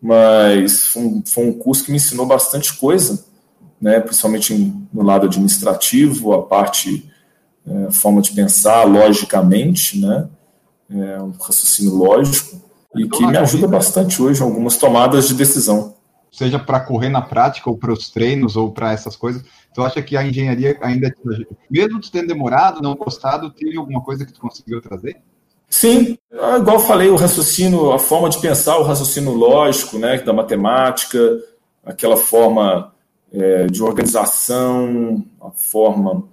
mas 0.00 0.86
foi 0.86 1.02
um, 1.02 1.22
foi 1.24 1.46
um 1.46 1.52
curso 1.52 1.84
que 1.84 1.90
me 1.90 1.98
ensinou 1.98 2.24
bastante 2.24 2.74
coisa, 2.74 3.24
né, 3.80 4.00
principalmente 4.00 4.54
no 4.92 5.02
lado 5.02 5.26
administrativo, 5.26 6.32
a 6.32 6.42
parte, 6.42 7.08
é, 7.66 7.90
forma 7.92 8.22
de 8.22 8.32
pensar 8.32 8.84
logicamente, 8.84 10.00
né, 10.00 10.26
é, 10.94 11.22
um 11.22 11.30
raciocínio 11.30 11.94
lógico, 11.94 12.60
e 12.94 13.08
que 13.08 13.26
me 13.26 13.36
ajuda 13.36 13.66
bastante 13.66 14.20
hoje 14.20 14.40
em 14.40 14.44
algumas 14.44 14.76
tomadas 14.76 15.28
de 15.28 15.34
decisão. 15.34 15.94
Seja 16.30 16.58
para 16.58 16.80
correr 16.80 17.08
na 17.08 17.20
prática, 17.20 17.68
ou 17.68 17.76
para 17.76 17.92
os 17.92 18.10
treinos, 18.10 18.56
ou 18.56 18.70
para 18.70 18.92
essas 18.92 19.16
coisas, 19.16 19.42
tu 19.74 19.82
acha 19.82 20.02
que 20.02 20.16
a 20.16 20.26
engenharia 20.26 20.78
ainda, 20.82 21.14
mesmo 21.70 22.00
tu 22.00 22.10
tendo 22.10 22.28
demorado, 22.28 22.82
não 22.82 22.94
gostado, 22.94 23.50
teve 23.50 23.76
alguma 23.76 24.02
coisa 24.02 24.24
que 24.24 24.32
tu 24.32 24.40
conseguiu 24.40 24.80
trazer? 24.80 25.16
Sim, 25.68 26.18
ah, 26.32 26.58
igual 26.58 26.76
eu 26.76 26.80
falei, 26.80 27.08
o 27.08 27.16
raciocínio, 27.16 27.92
a 27.92 27.98
forma 27.98 28.28
de 28.28 28.38
pensar, 28.38 28.76
o 28.78 28.82
raciocínio 28.82 29.32
lógico, 29.32 29.98
né, 29.98 30.18
da 30.18 30.32
matemática, 30.32 31.18
aquela 31.84 32.16
forma 32.16 32.92
é, 33.32 33.66
de 33.66 33.82
organização, 33.82 35.24
a 35.40 35.50
forma, 35.50 36.24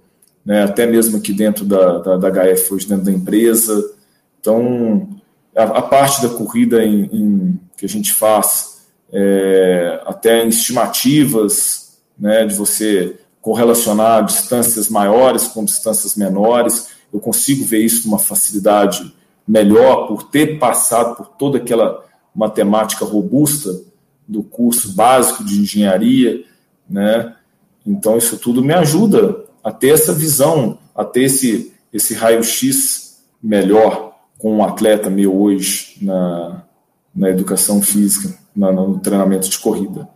né, 0.44 0.64
até 0.64 0.86
mesmo 0.86 1.16
aqui 1.16 1.32
dentro 1.32 1.64
da, 1.64 1.98
da, 1.98 2.16
da 2.18 2.30
HF, 2.30 2.74
hoje 2.74 2.86
dentro 2.86 3.06
da 3.06 3.12
empresa. 3.12 3.99
Então, 4.40 5.08
a, 5.54 5.62
a 5.62 5.82
parte 5.82 6.22
da 6.22 6.30
corrida 6.30 6.82
em, 6.84 7.04
em, 7.12 7.60
que 7.76 7.84
a 7.84 7.88
gente 7.88 8.12
faz, 8.12 8.86
é, 9.12 10.02
até 10.06 10.44
em 10.44 10.48
estimativas, 10.48 11.98
né, 12.18 12.46
de 12.46 12.54
você 12.54 13.18
correlacionar 13.40 14.24
distâncias 14.24 14.88
maiores 14.88 15.48
com 15.48 15.64
distâncias 15.64 16.14
menores, 16.14 16.88
eu 17.12 17.20
consigo 17.20 17.64
ver 17.64 17.84
isso 17.84 18.02
com 18.02 18.08
uma 18.08 18.18
facilidade 18.18 19.14
melhor 19.46 20.06
por 20.06 20.24
ter 20.24 20.58
passado 20.58 21.16
por 21.16 21.26
toda 21.30 21.58
aquela 21.58 22.04
matemática 22.34 23.04
robusta 23.04 23.80
do 24.28 24.42
curso 24.42 24.92
básico 24.94 25.42
de 25.42 25.60
engenharia, 25.60 26.44
né? 26.88 27.34
Então 27.84 28.16
isso 28.16 28.36
tudo 28.38 28.62
me 28.62 28.72
ajuda 28.72 29.44
a 29.64 29.72
ter 29.72 29.88
essa 29.88 30.12
visão, 30.12 30.78
a 30.94 31.04
ter 31.04 31.24
esse 31.24 31.72
esse 31.92 32.14
raio-x 32.14 33.20
melhor 33.42 34.09
com 34.40 34.56
um 34.56 34.64
atleta 34.64 35.10
meu 35.10 35.34
hoje 35.40 35.96
na, 36.00 36.62
na 37.14 37.28
educação 37.28 37.82
física, 37.82 38.36
na, 38.56 38.72
no 38.72 38.98
treinamento 38.98 39.48
de 39.48 39.58
corrida. 39.58 40.08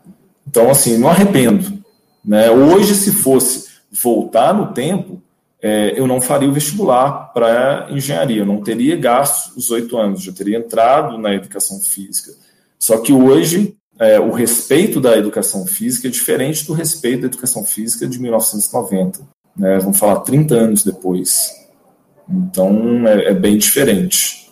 Então 0.48 0.70
assim, 0.70 0.98
não 0.98 1.08
arrependo, 1.08 1.78
né? 2.24 2.50
Hoje 2.50 2.94
se 2.94 3.12
fosse 3.12 3.68
voltar 3.92 4.52
no 4.54 4.72
tempo, 4.72 5.22
é, 5.62 5.98
eu 5.98 6.06
não 6.06 6.20
faria 6.20 6.48
o 6.48 6.52
vestibular 6.52 7.32
para 7.32 7.88
engenharia, 7.90 8.42
eu 8.42 8.46
não 8.46 8.62
teria 8.62 8.96
gasto 8.96 9.56
os 9.56 9.70
oito 9.70 9.96
anos, 9.96 10.22
já 10.22 10.32
teria 10.32 10.58
entrado 10.58 11.16
na 11.16 11.32
educação 11.34 11.80
física. 11.80 12.32
Só 12.78 12.98
que 12.98 13.12
hoje 13.12 13.76
é, 13.98 14.18
o 14.18 14.30
respeito 14.30 15.00
da 15.00 15.16
educação 15.16 15.66
física 15.66 16.08
é 16.08 16.10
diferente 16.10 16.66
do 16.66 16.72
respeito 16.72 17.22
da 17.22 17.28
educação 17.28 17.64
física 17.64 18.06
de 18.06 18.18
1990. 18.20 19.20
Né? 19.56 19.78
Vamos 19.78 19.98
falar 19.98 20.20
30 20.20 20.54
anos 20.54 20.84
depois. 20.84 21.50
Então 22.28 23.06
é, 23.06 23.30
é 23.30 23.34
bem 23.34 23.58
diferente. 23.58 24.50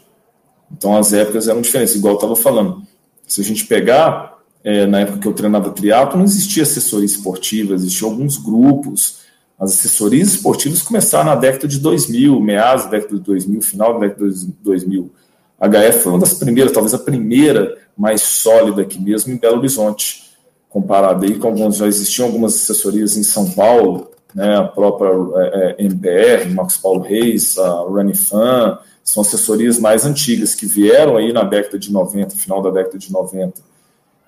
Então 0.71 0.97
as 0.97 1.13
épocas 1.13 1.49
eram 1.49 1.61
diferentes, 1.61 1.95
igual 1.95 2.15
eu 2.15 2.19
estava 2.19 2.37
falando. 2.37 2.83
Se 3.27 3.41
a 3.41 3.45
gente 3.45 3.67
pegar, 3.67 4.39
é, 4.65 4.87
na 4.87 5.01
época 5.01 5.19
que 5.19 5.29
eu 5.29 5.33
treinava 5.33 5.71
triatlo, 5.71 6.19
não 6.19 6.25
existia 6.25 6.63
assessoria 6.63 7.07
esportiva, 7.07 7.75
existiam 7.75 8.11
alguns 8.11 8.37
grupos 8.37 9.23
as 9.63 9.75
assessorias 9.75 10.35
esportivas 10.35 10.83
começaram 10.83 11.27
na 11.27 11.37
década 11.37 11.69
de 11.69 11.79
2000, 11.79 12.41
meados 12.41 12.87
da 12.87 12.91
década 12.91 13.15
de 13.15 13.21
2000, 13.21 13.63
final 13.63 13.95
da 13.95 14.09
década 14.09 14.29
de 14.29 14.47
2000. 14.61 15.13
A 15.61 15.69
HF 15.69 16.01
foi 16.01 16.13
uma 16.13 16.19
das 16.19 16.35
primeiras, 16.35 16.73
talvez 16.73 16.93
a 16.93 16.99
primeira 16.99 17.79
mais 17.97 18.23
sólida 18.23 18.83
aqui 18.83 19.01
mesmo 19.01 19.33
em 19.33 19.37
Belo 19.37 19.59
Horizonte, 19.59 20.33
comparado 20.69 21.25
aí 21.25 21.39
com 21.39 21.47
algumas, 21.47 21.77
já 21.77 21.87
existiam 21.87 22.27
algumas 22.27 22.57
assessorias 22.57 23.17
em 23.17 23.23
São 23.23 23.49
Paulo, 23.53 24.11
né, 24.35 24.57
a 24.57 24.65
própria 24.65 25.11
é, 25.37 25.77
é 25.81 25.85
MPR, 25.85 26.51
Marcos 26.55 26.77
Paulo 26.77 27.03
Reis, 27.03 27.59
a 27.59 27.81
Runifan, 27.81 28.79
são 29.05 29.23
assessorias 29.23 29.79
mais 29.79 30.05
antigas 30.05 30.55
que 30.55 30.67
vieram 30.67 31.17
aí 31.17 31.33
na 31.33 31.43
década 31.43 31.79
de 31.79 31.93
90, 31.93 32.37
final 32.37 32.63
da 32.63 32.71
década 32.71 32.99
de 32.99 33.11
90. 33.11 33.61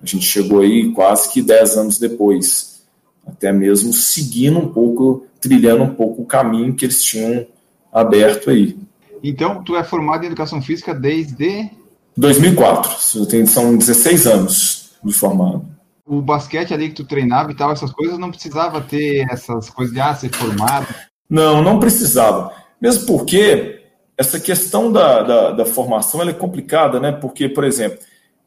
A 0.01 0.05
gente 0.05 0.25
chegou 0.25 0.61
aí 0.61 0.91
quase 0.91 1.31
que 1.31 1.41
10 1.41 1.77
anos 1.77 1.97
depois 1.97 2.75
até 3.25 3.51
mesmo 3.51 3.91
seguindo 3.91 4.59
um 4.59 4.71
pouco, 4.71 5.25
trilhando 5.41 5.83
um 5.83 5.95
pouco 5.95 6.21
o 6.21 6.25
caminho 6.25 6.75
que 6.75 6.85
eles 6.85 7.01
tinham 7.03 7.45
aberto 7.91 8.49
aí. 8.49 8.77
Então, 9.23 9.63
tu 9.63 9.75
é 9.75 9.83
formado 9.83 10.23
em 10.23 10.27
educação 10.27 10.61
física 10.61 10.93
desde 10.93 11.69
2004. 12.15 13.25
Tenho, 13.25 13.47
são 13.47 13.75
16 13.75 14.27
anos 14.27 14.91
de 15.03 15.13
formado. 15.13 15.65
O 16.05 16.21
basquete 16.21 16.73
ali 16.73 16.89
que 16.89 16.95
tu 16.95 17.05
treinava 17.05 17.51
e 17.51 17.55
tal, 17.55 17.71
essas 17.71 17.91
coisas, 17.91 18.19
não 18.19 18.29
precisava 18.29 18.79
ter 18.79 19.25
essas 19.31 19.69
coisas 19.69 19.93
de 19.93 19.99
ah, 19.99 20.13
ser 20.13 20.29
formado? 20.29 20.87
Não, 21.29 21.63
não 21.63 21.79
precisava. 21.79 22.53
Mesmo 22.79 23.07
porque 23.07 23.81
essa 24.17 24.39
questão 24.39 24.91
da, 24.91 25.23
da, 25.23 25.51
da 25.51 25.65
formação 25.65 26.21
é 26.21 26.33
complicada, 26.33 26.99
né? 26.99 27.11
Porque, 27.11 27.49
por 27.49 27.63
exemplo, 27.63 27.99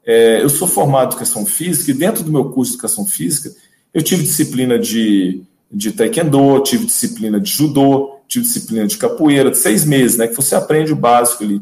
é, 0.06 0.42
eu 0.42 0.48
sou 0.48 0.68
formado 0.68 1.04
em 1.04 1.08
educação 1.08 1.44
física 1.44 1.90
e 1.90 1.94
dentro 1.94 2.22
do 2.22 2.32
meu 2.32 2.50
curso 2.50 2.72
de 2.72 2.76
educação 2.78 3.04
física 3.04 3.50
eu 3.92 4.02
tive 4.02 4.22
disciplina 4.22 4.78
de, 4.78 5.42
de 5.70 5.92
taekwondo, 5.92 6.62
tive 6.62 6.86
disciplina 6.86 7.40
de 7.40 7.50
judô, 7.50 8.20
tive 8.28 8.44
disciplina 8.44 8.86
de 8.86 8.96
capoeira, 8.96 9.50
de 9.50 9.58
seis 9.58 9.84
meses, 9.84 10.16
né? 10.16 10.28
Que 10.28 10.36
você 10.36 10.54
aprende 10.54 10.92
o 10.92 10.96
básico 10.96 11.42
ali. 11.44 11.60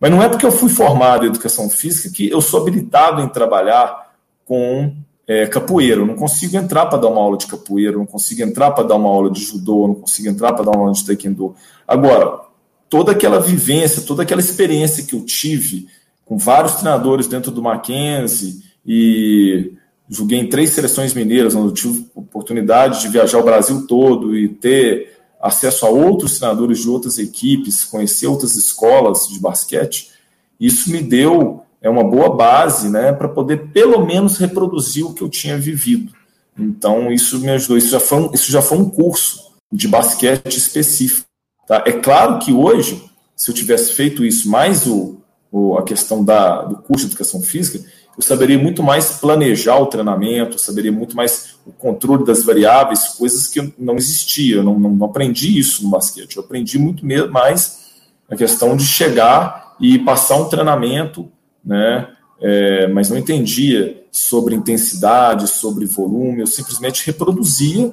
Mas 0.00 0.10
não 0.10 0.22
é 0.22 0.28
porque 0.28 0.46
eu 0.46 0.52
fui 0.52 0.68
formado 0.68 1.24
em 1.24 1.28
educação 1.28 1.68
física 1.70 2.14
que 2.14 2.28
eu 2.30 2.40
sou 2.40 2.60
habilitado 2.60 3.22
em 3.22 3.28
trabalhar 3.28 4.14
com 4.44 4.94
é, 5.26 5.46
capoeira. 5.46 6.00
Eu 6.00 6.06
não 6.06 6.14
consigo 6.14 6.56
entrar 6.56 6.86
para 6.86 6.98
dar 6.98 7.08
uma 7.08 7.20
aula 7.20 7.36
de 7.36 7.46
capoeira, 7.46 7.94
eu 7.94 7.98
não 7.98 8.06
consigo 8.06 8.42
entrar 8.42 8.70
para 8.70 8.84
dar 8.84 8.96
uma 8.96 9.08
aula 9.08 9.30
de 9.30 9.42
judô, 9.42 9.84
eu 9.84 9.88
não 9.88 9.94
consigo 9.96 10.28
entrar 10.28 10.52
para 10.52 10.64
dar 10.64 10.72
uma 10.72 10.82
aula 10.82 10.92
de 10.92 11.04
taekwondo. 11.04 11.54
Agora, 11.86 12.40
toda 12.88 13.12
aquela 13.12 13.40
vivência, 13.40 14.02
toda 14.02 14.22
aquela 14.22 14.40
experiência 14.40 15.04
que 15.04 15.14
eu 15.14 15.24
tive 15.24 15.88
com 16.24 16.38
vários 16.38 16.74
treinadores 16.74 17.26
dentro 17.26 17.50
do 17.50 17.62
Mackenzie 17.62 18.62
e 18.84 19.72
joguei 20.08 20.38
em 20.38 20.48
três 20.48 20.70
seleções 20.70 21.14
mineiras, 21.14 21.54
onde 21.54 21.68
eu 21.68 21.74
tive 21.74 22.06
oportunidade 22.14 23.00
de 23.00 23.08
viajar 23.08 23.38
o 23.38 23.44
Brasil 23.44 23.86
todo 23.86 24.36
e 24.36 24.48
ter 24.48 25.16
acesso 25.40 25.86
a 25.86 25.90
outros 25.90 26.38
treinadores 26.38 26.80
de 26.80 26.88
outras 26.88 27.18
equipes, 27.18 27.84
conhecer 27.84 28.26
outras 28.26 28.56
escolas 28.56 29.28
de 29.28 29.38
basquete. 29.38 30.10
Isso 30.58 30.90
me 30.90 31.02
deu 31.02 31.65
é 31.86 31.90
uma 31.90 32.02
boa 32.02 32.34
base, 32.34 32.90
né, 32.90 33.12
para 33.12 33.28
poder 33.28 33.68
pelo 33.68 34.04
menos 34.04 34.38
reproduzir 34.38 35.06
o 35.06 35.14
que 35.14 35.22
eu 35.22 35.28
tinha 35.28 35.56
vivido. 35.56 36.12
Então 36.58 37.12
isso 37.12 37.38
me 37.38 37.50
ajudou. 37.50 37.76
Isso 37.76 37.90
já 37.90 38.00
foi 38.00 38.18
um, 38.18 38.30
isso 38.32 38.50
já 38.50 38.60
foi 38.60 38.78
um 38.78 38.88
curso 38.88 39.52
de 39.70 39.86
basquete 39.86 40.56
específico. 40.56 41.28
Tá? 41.66 41.84
É 41.86 41.92
claro 41.92 42.40
que 42.40 42.52
hoje, 42.52 43.04
se 43.36 43.50
eu 43.50 43.54
tivesse 43.54 43.92
feito 43.92 44.24
isso 44.24 44.50
mais 44.50 44.86
o, 44.86 45.20
o 45.50 45.76
a 45.78 45.84
questão 45.84 46.24
da, 46.24 46.62
do 46.62 46.76
curso 46.76 47.06
de 47.06 47.12
educação 47.12 47.40
física, 47.40 47.84
eu 48.16 48.22
saberia 48.22 48.58
muito 48.58 48.82
mais 48.82 49.18
planejar 49.20 49.78
o 49.78 49.86
treinamento, 49.86 50.58
saberia 50.58 50.90
muito 50.90 51.14
mais 51.14 51.56
o 51.64 51.70
controle 51.70 52.24
das 52.24 52.42
variáveis, 52.42 53.08
coisas 53.08 53.46
que 53.46 53.74
não 53.78 53.94
existia, 53.94 54.56
eu 54.56 54.64
não, 54.64 54.76
não 54.78 55.06
aprendi 55.06 55.56
isso 55.56 55.84
no 55.84 55.90
basquete. 55.90 56.36
Eu 56.36 56.42
aprendi 56.42 56.78
muito 56.78 57.06
mais 57.30 57.86
a 58.28 58.34
questão 58.34 58.76
de 58.76 58.84
chegar 58.84 59.76
e 59.78 59.98
passar 59.98 60.36
um 60.36 60.48
treinamento, 60.48 61.30
né? 61.66 62.08
É, 62.40 62.86
mas 62.88 63.10
não 63.10 63.18
entendia 63.18 64.04
sobre 64.12 64.54
intensidade, 64.54 65.48
sobre 65.48 65.84
volume, 65.84 66.40
eu 66.40 66.46
simplesmente 66.46 67.04
reproduzia 67.04 67.92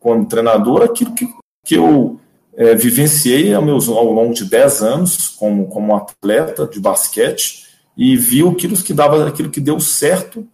como 0.00 0.26
treinador 0.26 0.82
aquilo 0.82 1.14
que, 1.14 1.26
que 1.64 1.76
eu 1.76 2.20
é, 2.56 2.74
vivenciei 2.74 3.54
ao, 3.54 3.62
meus, 3.62 3.88
ao 3.88 4.12
longo 4.12 4.34
de 4.34 4.44
10 4.44 4.82
anos 4.82 5.28
como, 5.30 5.66
como 5.66 5.96
atleta 5.96 6.66
de 6.66 6.78
basquete 6.78 7.64
e 7.96 8.16
viu 8.16 8.50
aquilo 8.50 8.76
que 8.76 8.92
dava, 8.92 9.26
aquilo 9.26 9.50
que 9.50 9.60
deu 9.60 9.80
certo, 9.80 10.46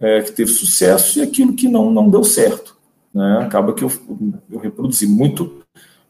é, 0.00 0.22
que 0.22 0.32
teve 0.32 0.50
sucesso 0.50 1.18
e 1.18 1.22
aquilo 1.22 1.54
que 1.54 1.68
não, 1.68 1.90
não 1.90 2.08
deu 2.08 2.24
certo. 2.24 2.76
Né? 3.14 3.38
Acaba 3.42 3.74
que 3.74 3.84
eu, 3.84 3.92
eu 4.50 4.58
reproduzi 4.58 5.06
muito, 5.06 5.62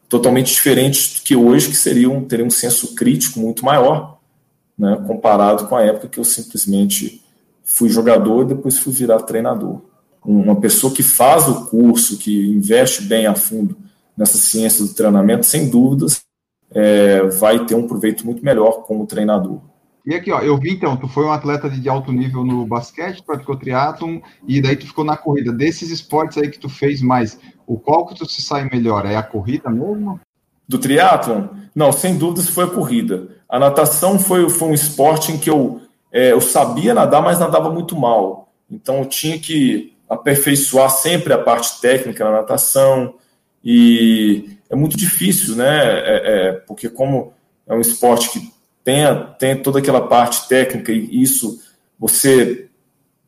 totalmente 0.09 0.53
diferente 0.53 1.19
do 1.19 1.23
que 1.23 1.37
hoje, 1.37 1.69
que 1.69 1.77
seria 1.77 2.11
um, 2.11 2.25
teria 2.25 2.45
um 2.45 2.51
senso 2.51 2.95
crítico 2.95 3.39
muito 3.39 3.65
maior, 3.65 4.20
né? 4.81 4.97
comparado 5.07 5.67
com 5.67 5.77
a 5.77 5.83
época 5.83 6.09
que 6.09 6.19
eu 6.19 6.25
simplesmente 6.25 7.23
fui 7.63 7.91
jogador 7.91 8.43
e 8.43 8.55
depois 8.55 8.79
fui 8.79 8.93
virar 8.95 9.21
treinador. 9.21 9.83
Uma 10.25 10.57
pessoa 10.57 10.93
que 10.93 11.03
faz 11.03 11.47
o 11.49 11.67
curso, 11.67 12.19
que 12.19 12.49
investe 12.51 13.03
bem 13.03 13.27
a 13.27 13.35
fundo 13.35 13.77
nessa 14.17 14.39
ciência 14.39 14.85
do 14.85 14.95
treinamento, 14.95 15.45
sem 15.45 15.69
dúvidas, 15.69 16.23
é, 16.73 17.23
vai 17.23 17.65
ter 17.67 17.75
um 17.75 17.87
proveito 17.87 18.25
muito 18.25 18.45
melhor 18.45 18.85
como 18.85 19.07
treinador. 19.07 19.61
E 20.07 20.15
aqui, 20.15 20.33
ó, 20.33 20.41
eu 20.41 20.57
vi 20.57 20.71
então, 20.71 20.97
tu 20.97 21.07
foi 21.07 21.25
um 21.25 21.33
atleta 21.33 21.69
de 21.69 21.89
alto 21.89 22.11
nível 22.11 22.43
no 22.43 22.67
basquete, 22.67 23.23
praticou 23.23 23.57
triatlon, 23.57 24.21
e 24.49 24.61
daí 24.63 24.77
tu 24.77 24.87
ficou 24.87 25.05
na 25.05 25.17
corrida. 25.17 25.53
Desses 25.53 25.91
esportes 25.91 26.39
aí 26.39 26.51
que 26.51 26.59
tu 26.59 26.71
fez 26.71 27.03
mais, 27.03 27.39
o 27.67 27.79
qual 27.79 28.07
que 28.07 28.15
tu 28.15 28.27
se 28.27 28.41
sai 28.41 28.69
melhor? 28.71 29.05
É 29.05 29.17
a 29.17 29.23
corrida 29.23 29.69
mesmo? 29.69 30.19
Do 30.71 30.79
triatlon? 30.79 31.49
Não, 31.75 31.91
sem 31.91 32.17
dúvidas 32.17 32.49
foi 32.49 32.63
a 32.63 32.69
corrida. 32.69 33.27
A 33.49 33.59
natação 33.59 34.21
foi, 34.21 34.49
foi 34.49 34.69
um 34.69 34.73
esporte 34.73 35.33
em 35.33 35.37
que 35.37 35.51
eu, 35.51 35.81
é, 36.13 36.31
eu 36.31 36.41
sabia 36.41 36.95
nadar, 36.95 37.21
mas 37.21 37.41
nadava 37.41 37.69
muito 37.71 37.97
mal. 37.97 38.53
Então 38.71 38.99
eu 38.99 39.05
tinha 39.07 39.37
que 39.37 39.97
aperfeiçoar 40.09 40.89
sempre 40.89 41.33
a 41.33 41.39
parte 41.39 41.81
técnica 41.81 42.25
na 42.25 42.31
natação. 42.31 43.15
E 43.65 44.59
é 44.71 44.77
muito 44.77 44.97
difícil, 44.97 45.57
né? 45.57 45.81
É, 45.83 46.23
é, 46.25 46.53
porque 46.53 46.89
como 46.89 47.33
é 47.67 47.75
um 47.75 47.81
esporte 47.81 48.31
que 48.31 48.53
tem, 48.85 49.05
tem 49.41 49.61
toda 49.61 49.81
aquela 49.81 50.07
parte 50.07 50.47
técnica 50.47 50.93
e 50.93 51.21
isso 51.21 51.61
você 51.99 52.69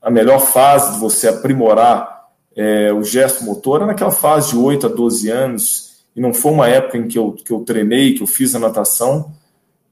a 0.00 0.12
melhor 0.12 0.38
fase 0.38 0.92
de 0.92 1.00
você 1.00 1.26
aprimorar 1.26 2.28
é, 2.54 2.92
o 2.92 3.02
gesto 3.02 3.42
motor 3.42 3.82
é 3.82 3.86
naquela 3.86 4.12
fase 4.12 4.50
de 4.50 4.56
8 4.56 4.86
a 4.86 4.90
12 4.90 5.28
anos, 5.28 5.81
e 6.14 6.20
não 6.20 6.32
foi 6.32 6.52
uma 6.52 6.68
época 6.68 6.98
em 6.98 7.08
que 7.08 7.18
eu, 7.18 7.32
que 7.32 7.50
eu 7.50 7.60
treinei, 7.60 8.14
que 8.14 8.22
eu 8.22 8.26
fiz 8.26 8.54
a 8.54 8.58
natação, 8.58 9.32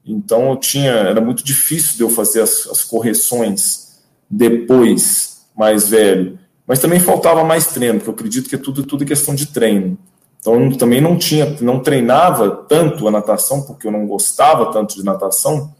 então 0.05 0.49
eu 0.49 0.55
tinha, 0.55 0.91
era 0.91 1.21
muito 1.21 1.43
difícil 1.43 1.97
de 1.97 2.03
eu 2.03 2.09
fazer 2.09 2.41
as, 2.41 2.67
as 2.67 2.83
correções 2.83 3.99
depois, 4.29 5.45
mais 5.55 5.87
velho. 5.87 6.39
Mas 6.65 6.79
também 6.79 6.99
faltava 6.99 7.43
mais 7.43 7.67
treino, 7.67 7.99
porque 7.99 8.09
eu 8.09 8.13
acredito 8.13 8.49
que 8.49 8.55
é 8.55 8.57
tudo, 8.57 8.83
tudo 8.83 9.05
questão 9.05 9.35
de 9.35 9.47
treino. 9.47 9.97
Então 10.39 10.59
eu 10.59 10.77
também 10.77 10.99
não 10.99 11.17
tinha, 11.17 11.57
não 11.61 11.79
treinava 11.79 12.49
tanto 12.67 13.07
a 13.07 13.11
natação, 13.11 13.61
porque 13.63 13.85
eu 13.85 13.91
não 13.91 14.07
gostava 14.07 14.71
tanto 14.71 14.95
de 14.95 15.03
natação. 15.03 15.73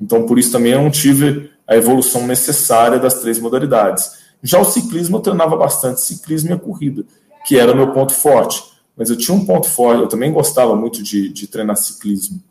Então 0.00 0.26
por 0.26 0.38
isso 0.38 0.52
também 0.52 0.72
eu 0.72 0.82
não 0.82 0.90
tive 0.90 1.50
a 1.66 1.76
evolução 1.76 2.26
necessária 2.26 2.98
das 2.98 3.14
três 3.14 3.38
modalidades. 3.38 4.10
Já 4.42 4.58
o 4.58 4.64
ciclismo 4.64 5.16
eu 5.16 5.20
treinava 5.20 5.56
bastante, 5.56 6.00
ciclismo 6.00 6.50
e 6.50 6.52
a 6.52 6.58
corrida, 6.58 7.04
que 7.46 7.58
era 7.58 7.74
meu 7.74 7.92
ponto 7.92 8.12
forte. 8.12 8.62
Mas 8.98 9.10
eu 9.10 9.16
tinha 9.16 9.36
um 9.36 9.46
ponto 9.46 9.68
forte, 9.68 10.02
eu 10.02 10.08
também 10.08 10.32
gostava 10.32 10.74
muito 10.74 11.02
de, 11.02 11.32
de 11.32 11.46
treinar 11.46 11.76
ciclismo. 11.76 12.42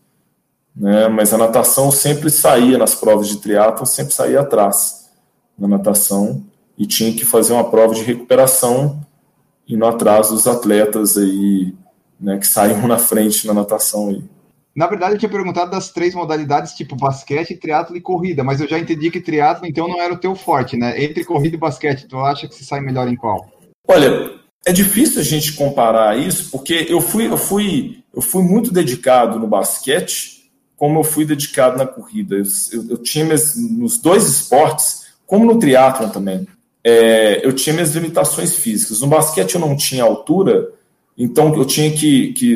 Né? 0.73 1.09
Mas 1.09 1.33
a 1.33 1.37
natação 1.37 1.91
sempre 1.91 2.29
saía 2.29 2.77
nas 2.77 2.95
provas 2.95 3.27
de 3.27 3.37
triatlo, 3.37 3.85
sempre 3.85 4.13
saía 4.13 4.39
atrás 4.39 5.09
na 5.59 5.67
natação 5.67 6.45
e 6.77 6.85
tinha 6.85 7.11
que 7.11 7.25
fazer 7.25 7.51
uma 7.51 7.69
prova 7.69 7.93
de 7.93 8.03
recuperação 8.03 9.05
indo 9.67 9.85
atrás 9.85 10.29
dos 10.29 10.47
atletas 10.47 11.17
aí, 11.17 11.73
né, 12.19 12.37
que 12.37 12.47
saíam 12.47 12.87
na 12.87 12.97
frente 12.97 13.45
na 13.45 13.53
natação 13.53 14.09
aí. 14.09 14.23
Na 14.73 14.85
verdade, 14.85 15.15
eu 15.15 15.17
tinha 15.17 15.29
perguntado 15.29 15.71
das 15.71 15.91
três 15.91 16.13
modalidades, 16.13 16.73
tipo 16.73 16.95
basquete, 16.95 17.57
triatlo 17.57 17.97
e 17.97 18.01
corrida, 18.01 18.43
mas 18.43 18.61
eu 18.61 18.67
já 18.67 18.77
entendi 18.77 19.09
que 19.09 19.19
triatlo 19.19 19.67
então 19.67 19.87
não 19.87 19.99
era 19.99 20.13
o 20.13 20.19
teu 20.19 20.35
forte, 20.35 20.77
né? 20.77 21.03
Entre 21.03 21.25
corrida 21.25 21.55
e 21.55 21.59
basquete, 21.59 22.07
tu 22.07 22.17
acha 22.19 22.47
que 22.47 22.53
você 22.53 22.63
sai 22.63 22.79
melhor 22.79 23.07
em 23.07 23.15
qual? 23.15 23.49
Olha, 23.87 24.36
é 24.65 24.71
difícil 24.71 25.21
a 25.21 25.23
gente 25.23 25.53
comparar 25.53 26.17
isso, 26.17 26.49
porque 26.51 26.85
eu 26.89 26.99
fui, 26.99 27.27
eu 27.27 27.37
fui, 27.37 28.03
eu 28.13 28.21
fui 28.21 28.43
muito 28.43 28.71
dedicado 28.71 29.39
no 29.39 29.47
basquete, 29.47 30.51
como 30.75 30.99
eu 30.99 31.03
fui 31.03 31.25
dedicado 31.25 31.77
na 31.77 31.85
corrida. 31.85 32.35
Eu, 32.35 32.43
eu, 32.71 32.89
eu 32.91 32.97
tinha 32.97 33.25
minhas, 33.25 33.55
nos 33.55 33.97
dois 33.97 34.27
esportes, 34.27 35.07
como 35.25 35.45
no 35.45 35.59
triatlo 35.59 36.09
também, 36.09 36.47
é, 36.83 37.45
eu 37.45 37.53
tinha 37.53 37.73
minhas 37.73 37.93
limitações 37.93 38.55
físicas. 38.55 39.01
No 39.01 39.07
basquete 39.07 39.55
eu 39.55 39.61
não 39.61 39.75
tinha 39.75 40.03
altura, 40.03 40.69
então 41.17 41.53
eu 41.55 41.65
tinha 41.65 41.91
que, 41.91 42.33
que 42.33 42.55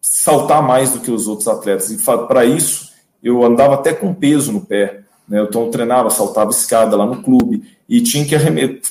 saltar 0.00 0.62
mais 0.62 0.92
do 0.92 1.00
que 1.00 1.10
os 1.10 1.28
outros 1.28 1.46
atletas. 1.46 1.90
E 1.90 1.98
para 2.26 2.44
isso, 2.44 2.90
eu 3.22 3.44
andava 3.44 3.74
até 3.74 3.92
com 3.92 4.14
peso 4.14 4.52
no 4.52 4.60
pé. 4.60 5.02
Né? 5.28 5.42
Então, 5.42 5.62
eu 5.62 5.70
treinava, 5.70 6.10
saltava 6.10 6.50
escada 6.50 6.96
lá 6.96 7.06
no 7.06 7.22
clube 7.22 7.41
e 7.88 8.00
tinha 8.00 8.24
que, 8.24 8.36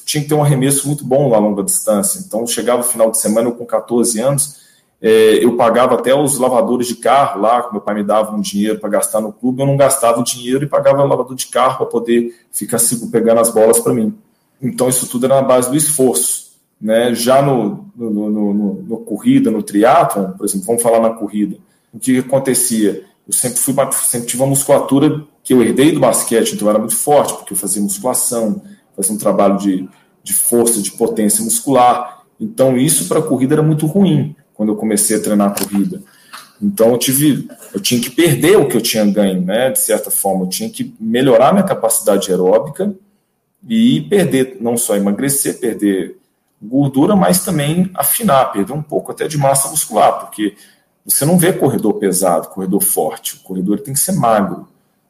tinha 0.06 0.24
que 0.24 0.30
ter 0.30 0.36
um 0.36 0.44
arremesso 0.44 0.88
muito 0.88 1.04
bom 1.04 1.30
na 1.30 1.38
longa 1.38 1.64
distância. 1.64 2.20
Então, 2.20 2.46
chegava 2.46 2.82
o 2.82 2.86
final 2.86 3.10
de 3.10 3.18
semana, 3.18 3.48
eu 3.48 3.54
com 3.54 3.66
14 3.66 4.20
anos, 4.20 4.62
é, 5.02 5.44
eu 5.44 5.56
pagava 5.58 5.96
até 5.96 6.14
os 6.14 6.38
lavadores 6.38 6.88
de 6.88 6.96
carro 6.96 7.42
lá, 7.42 7.68
meu 7.72 7.82
pai 7.82 7.96
me 7.96 8.04
dava 8.04 8.36
um 8.36 8.42
dinheiro 8.42 8.80
para 8.80 8.90
gastar 8.90 9.20
no 9.20 9.34
clube, 9.34 9.62
eu 9.62 9.66
não 9.66 9.76
gastava 9.76 10.20
o 10.20 10.24
dinheiro 10.24 10.64
e 10.64 10.68
pagava 10.68 11.04
o 11.04 11.08
lavador 11.08 11.36
de 11.36 11.48
carro 11.48 11.78
para 11.78 11.88
poder 11.88 12.36
ficar 12.52 12.78
pegando 13.12 13.42
as 13.42 13.50
bolas 13.50 13.80
para 13.80 13.94
mim. 13.94 14.16
Então, 14.62 14.88
isso 14.88 15.08
tudo 15.08 15.26
era 15.26 15.36
na 15.36 15.42
base 15.42 15.70
do 15.70 15.76
esforço. 15.76 16.52
Né? 16.80 17.16
Já 17.16 17.42
no, 17.42 17.92
no, 17.96 18.10
no, 18.12 18.54
no, 18.54 18.74
no 18.84 18.98
corrida, 18.98 19.50
no 19.50 19.64
triatlon, 19.64 20.32
por 20.34 20.46
exemplo, 20.46 20.68
vamos 20.68 20.84
falar 20.84 21.00
na 21.00 21.10
corrida, 21.10 21.58
o 21.92 22.00
que 22.00 22.20
acontecia? 22.20 23.04
Eu 23.32 23.38
sempre, 23.38 23.60
fui, 23.60 23.74
sempre 23.94 24.28
tive 24.28 24.44
uma 24.44 24.50
musculatura 24.50 25.24
que 25.42 25.54
eu 25.54 25.64
herdei 25.64 25.94
do 25.94 26.02
basquete, 26.02 26.54
então 26.54 26.70
era 26.70 26.78
muito 26.78 26.98
forte, 26.98 27.34
porque 27.34 27.54
eu 27.54 27.58
fazia 27.58 27.82
musculação, 27.82 28.62
fazia 28.94 29.16
um 29.16 29.18
trabalho 29.18 29.58
de, 29.58 29.88
de 30.22 30.34
força, 30.34 30.82
de 30.82 30.92
potência 30.92 31.42
muscular. 31.42 32.24
Então, 32.38 32.78
isso 32.78 33.08
para 33.08 33.20
a 33.20 33.24
corrida 33.24 33.56
era 33.56 33.64
muito 33.64 33.86
ruim 33.86 34.36
quando 34.54 34.74
eu 34.74 34.76
comecei 34.76 35.16
a 35.16 35.22
treinar 35.22 35.52
a 35.52 35.56
corrida. 35.58 36.02
Então, 36.62 36.92
eu 36.92 36.98
tive, 36.98 37.48
eu 37.74 37.80
tinha 37.80 38.02
que 38.02 38.10
perder 38.10 38.58
o 38.58 38.68
que 38.68 38.76
eu 38.76 38.82
tinha 38.82 39.06
ganho, 39.06 39.42
né? 39.42 39.70
De 39.70 39.80
certa 39.80 40.12
forma, 40.12 40.44
eu 40.44 40.50
tinha 40.50 40.70
que 40.70 40.94
melhorar 41.00 41.54
minha 41.54 41.64
capacidade 41.64 42.30
aeróbica 42.30 42.94
e 43.66 44.02
perder, 44.02 44.58
não 44.60 44.76
só 44.76 44.98
emagrecer, 44.98 45.58
perder 45.58 46.18
gordura, 46.62 47.16
mas 47.16 47.46
também 47.46 47.90
afinar, 47.94 48.52
perder 48.52 48.74
um 48.74 48.84
pouco 48.84 49.14
até 49.14 49.26
de 49.26 49.38
massa 49.38 49.70
muscular, 49.70 50.20
porque 50.20 50.54
você 51.06 51.26
não 51.26 51.38
vê 51.38 51.54
corredor 51.54 51.96
pesado, 51.96 52.50
corredor 52.50 52.82
forte, 52.82 53.36
o 53.36 53.40
corredor 53.40 53.80
tem 53.80 53.94
que 53.94 54.00
ser 54.00 54.14
magro, 54.14 54.68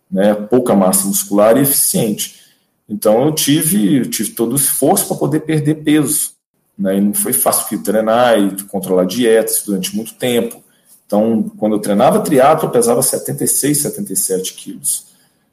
né? 0.09 0.33
pouca 0.33 0.75
massa 0.75 1.07
muscular 1.07 1.57
e 1.57 1.61
eficiente. 1.61 2.41
Então 2.87 3.25
eu 3.25 3.33
tive, 3.33 3.97
eu 3.97 4.09
tive 4.09 4.31
todo 4.31 4.53
o 4.53 4.55
esforço 4.55 5.07
para 5.07 5.17
poder 5.17 5.41
perder 5.41 5.83
peso. 5.83 6.31
Né? 6.77 6.97
E 6.97 7.01
não 7.01 7.13
foi 7.13 7.33
fácil 7.33 7.81
treinar 7.83 8.39
e 8.39 8.63
controlar 8.63 9.05
dietas 9.05 9.63
durante 9.65 9.95
muito 9.95 10.13
tempo. 10.15 10.63
Então, 11.05 11.51
quando 11.57 11.75
eu 11.75 11.79
treinava 11.79 12.21
triatlo, 12.21 12.67
eu 12.67 12.71
pesava 12.71 13.01
76, 13.01 13.81
77 13.81 14.53
quilos. 14.53 15.07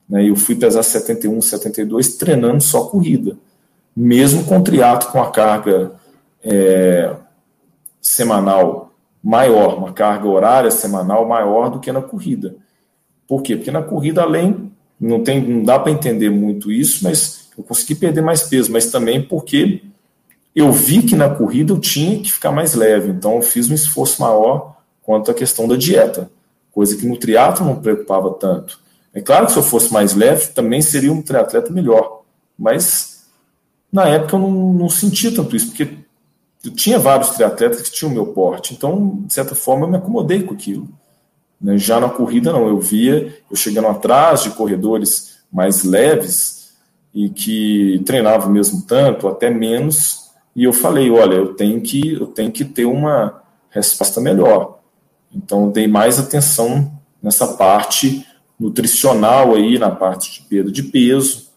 Né? 0.09 0.24
E 0.24 0.29
eu 0.29 0.37
fui 0.37 0.55
pesar 0.55 0.83
71, 0.83 1.40
72 1.42 2.16
treinando 2.16 2.62
só 2.62 2.85
corrida 2.85 3.37
mesmo 3.98 4.44
com 4.44 4.62
triatlo 4.62 5.11
com 5.11 5.20
a 5.20 5.29
carga 5.33 5.90
é, 6.40 7.16
semanal 8.01 8.88
maior, 9.22 9.76
uma 9.78 9.92
carga 9.92 10.26
horária 10.26 10.70
semanal 10.70 11.26
maior 11.26 11.70
do 11.70 11.81
que 11.81 11.90
na 11.92 12.02
corrida. 12.02 12.57
Por 13.26 13.42
quê? 13.42 13.57
Porque 13.57 13.70
na 13.70 13.83
corrida, 13.83 14.22
além, 14.22 14.72
não, 15.00 15.22
tem, 15.22 15.40
não 15.40 15.62
dá 15.62 15.78
para 15.78 15.92
entender 15.92 16.31
muito 16.31 16.72
isso, 16.72 17.04
mas 17.04 17.48
eu 17.57 17.62
consegui 17.64 17.94
perder 17.94 18.22
mais 18.22 18.42
peso, 18.42 18.72
mas 18.72 18.90
também 18.90 19.22
porque 19.22 19.83
eu 20.54 20.72
vi 20.72 21.02
que 21.02 21.14
na 21.14 21.28
corrida 21.28 21.72
eu 21.72 21.78
tinha 21.78 22.20
que 22.20 22.33
ficar 22.33 22.50
mais 22.50 22.74
leve, 22.74 23.11
então 23.11 23.37
eu 23.37 23.42
fiz 23.42 23.70
um 23.70 23.74
esforço 23.74 24.20
maior 24.22 24.76
quanto 25.02 25.31
à 25.31 25.35
questão 25.35 25.68
da 25.68 25.76
dieta, 25.76 26.31
coisa 26.72 26.96
que 26.96 27.07
no 27.07 27.16
triatlo 27.16 27.66
não 27.66 27.76
preocupava 27.76 28.31
tanto. 28.35 28.81
É 29.12 29.20
claro 29.20 29.46
que 29.46 29.52
se 29.52 29.59
eu 29.59 29.62
fosse 29.62 29.92
mais 29.92 30.14
leve, 30.14 30.48
também 30.48 30.83
seria 30.83 31.12
um 31.12 31.22
triatleta 31.22 31.72
melhor, 31.72 32.22
mas 32.59 33.26
na 33.92 34.07
época 34.07 34.37
eu 34.37 34.40
não, 34.40 34.72
não 34.72 34.88
sentia 34.88 35.35
tanto 35.35 35.57
isso, 35.57 35.68
porque 35.68 35.98
eu 36.64 36.72
tinha 36.72 36.98
vários 36.98 37.30
triatletas 37.30 37.82
que 37.82 37.92
tinham 37.92 38.10
o 38.10 38.14
meu 38.14 38.26
porte, 38.26 38.74
então, 38.74 39.22
de 39.26 39.32
certa 39.32 39.54
forma, 39.54 39.86
eu 39.86 39.90
me 39.90 39.96
acomodei 39.96 40.42
com 40.42 40.54
aquilo. 40.54 40.88
Né? 41.60 41.78
Já 41.78 42.00
na 42.00 42.08
corrida, 42.08 42.52
não, 42.52 42.68
eu 42.68 42.78
via 42.80 43.36
eu 43.50 43.56
chegando 43.56 43.88
atrás 43.88 44.42
de 44.42 44.50
corredores 44.50 45.38
mais 45.52 45.84
leves 45.84 46.72
e 47.14 47.28
que 47.28 48.02
treinavam 48.04 48.50
mesmo 48.50 48.82
tanto, 48.82 49.28
até 49.28 49.50
menos, 49.50 50.30
e 50.54 50.64
eu 50.64 50.72
falei, 50.72 51.10
olha, 51.10 51.34
eu 51.34 51.54
tenho 51.54 51.80
que, 51.80 52.14
eu 52.14 52.26
tenho 52.26 52.50
que 52.50 52.64
ter 52.64 52.84
uma 52.84 53.42
resposta 53.70 54.20
melhor. 54.20 54.78
Então, 55.32 55.70
dei 55.70 55.86
mais 55.86 56.18
atenção 56.18 56.92
nessa 57.22 57.46
parte 57.54 58.26
nutricional 58.58 59.54
aí, 59.54 59.78
na 59.78 59.90
parte 59.90 60.32
de 60.32 60.48
perda 60.48 60.70
de 60.70 60.82
peso. 60.82 61.48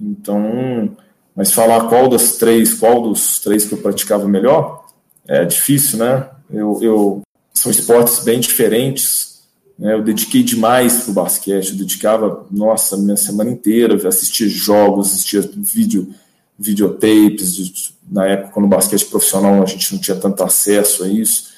Então, 0.00 0.96
mas 1.36 1.52
falar 1.52 1.88
qual 1.88 2.08
das 2.08 2.32
três, 2.38 2.74
qual 2.74 3.02
dos 3.02 3.38
três 3.40 3.66
que 3.66 3.74
eu 3.74 3.78
praticava 3.78 4.26
melhor, 4.26 4.86
é 5.28 5.44
difícil, 5.44 5.98
né? 5.98 6.28
Eu, 6.50 6.78
eu 6.80 7.22
são 7.52 7.70
esportes 7.70 8.22
bem 8.22 8.38
diferentes. 8.38 9.42
Né? 9.78 9.94
Eu 9.94 10.02
dediquei 10.02 10.42
demais 10.42 11.02
para 11.02 11.10
o 11.10 11.14
basquete. 11.14 11.70
Eu 11.70 11.76
dedicava, 11.76 12.46
nossa, 12.50 12.96
minha 12.96 13.16
semana 13.16 13.50
inteira, 13.50 14.08
assistia 14.08 14.48
jogos, 14.48 15.12
assistia 15.12 15.40
vídeo, 15.56 16.14
videotapes. 16.58 17.92
Na 18.08 18.26
época, 18.26 18.52
quando 18.52 18.66
o 18.66 18.68
basquete 18.68 19.06
profissional, 19.06 19.62
a 19.62 19.66
gente 19.66 19.92
não 19.92 20.00
tinha 20.00 20.16
tanto 20.16 20.42
acesso 20.44 21.04
a 21.04 21.08
isso. 21.08 21.54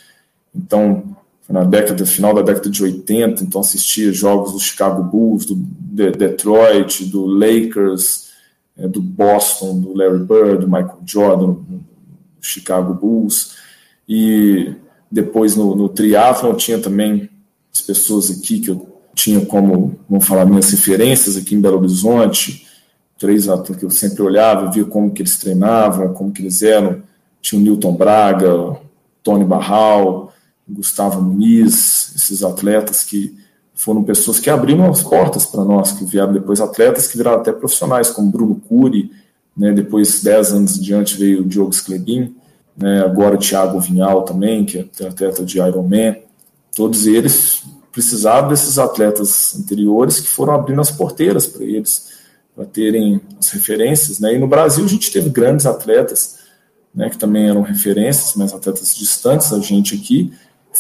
Então, 0.54 1.16
na 1.48 1.64
década, 1.64 2.06
final 2.06 2.34
da 2.34 2.42
década 2.42 2.70
de 2.70 2.82
80, 2.82 3.44
então 3.44 3.60
assistia 3.60 4.12
jogos 4.12 4.52
do 4.52 4.60
Chicago 4.60 5.02
Bulls, 5.02 5.44
do 5.44 5.54
Detroit, 5.54 7.04
do 7.06 7.26
Lakers, 7.26 8.27
é, 8.78 8.86
do 8.86 9.02
Boston, 9.02 9.80
do 9.80 9.96
Larry 9.96 10.24
Bird, 10.24 10.64
do 10.64 10.66
Michael 10.66 11.00
Jordan, 11.04 11.52
do 11.52 11.84
Chicago 12.40 12.94
Bulls. 12.94 13.56
E 14.08 14.74
depois 15.10 15.56
no, 15.56 15.74
no 15.74 15.88
triatlon 15.88 16.54
tinha 16.54 16.78
também 16.78 17.28
as 17.72 17.80
pessoas 17.80 18.30
aqui 18.30 18.60
que 18.60 18.70
eu 18.70 18.86
tinha 19.14 19.44
como, 19.44 19.98
vamos 20.08 20.26
falar, 20.26 20.46
minhas 20.46 20.70
referências 20.70 21.36
aqui 21.36 21.54
em 21.54 21.60
Belo 21.60 21.78
Horizonte, 21.78 22.66
três 23.18 23.48
atletas 23.48 23.76
que 23.76 23.84
eu 23.84 23.90
sempre 23.90 24.22
olhava, 24.22 24.70
via 24.70 24.84
como 24.84 25.10
que 25.10 25.22
eles 25.22 25.36
treinavam, 25.38 26.14
como 26.14 26.30
que 26.30 26.40
eles 26.40 26.62
eram. 26.62 27.02
Tinha 27.42 27.60
o 27.60 27.64
Newton 27.64 27.94
Braga, 27.96 28.78
Tony 29.22 29.44
Barral, 29.44 30.32
Gustavo 30.68 31.20
Muniz, 31.20 32.14
esses 32.14 32.44
atletas 32.44 33.02
que 33.02 33.36
foram 33.78 34.02
pessoas 34.02 34.40
que 34.40 34.50
abriram 34.50 34.90
as 34.90 35.04
portas 35.04 35.46
para 35.46 35.64
nós, 35.64 35.92
que 35.92 36.04
vieram 36.04 36.32
depois 36.32 36.60
atletas 36.60 37.06
que 37.06 37.16
viraram 37.16 37.38
até 37.38 37.52
profissionais, 37.52 38.10
como 38.10 38.28
Bruno 38.28 38.60
Cury, 38.68 39.08
né, 39.56 39.72
depois, 39.72 40.20
dez 40.20 40.52
anos 40.52 40.82
diante, 40.82 41.16
veio 41.16 41.42
o 41.42 41.44
Diogo 41.44 41.72
Sclebin, 41.72 42.34
né, 42.76 43.04
agora 43.04 43.36
o 43.36 43.38
Thiago 43.38 43.78
Vinhal 43.78 44.22
também, 44.22 44.64
que 44.64 44.78
é 44.78 45.06
atleta 45.06 45.44
de 45.44 45.58
Ironman. 45.58 46.16
Todos 46.74 47.06
eles 47.06 47.62
precisavam 47.92 48.50
desses 48.50 48.80
atletas 48.80 49.56
anteriores 49.56 50.18
que 50.18 50.28
foram 50.28 50.54
abrindo 50.54 50.80
as 50.80 50.90
porteiras 50.90 51.46
para 51.46 51.64
eles, 51.64 52.08
para 52.56 52.64
terem 52.64 53.20
as 53.38 53.48
referências. 53.50 54.18
Né? 54.18 54.34
E 54.34 54.38
no 54.38 54.48
Brasil 54.48 54.84
a 54.84 54.88
gente 54.88 55.12
teve 55.12 55.30
grandes 55.30 55.66
atletas, 55.66 56.38
né, 56.92 57.08
que 57.10 57.16
também 57.16 57.48
eram 57.48 57.62
referências, 57.62 58.34
mas 58.34 58.52
atletas 58.52 58.96
distantes 58.96 59.50
da 59.50 59.60
gente 59.60 59.94
aqui, 59.94 60.32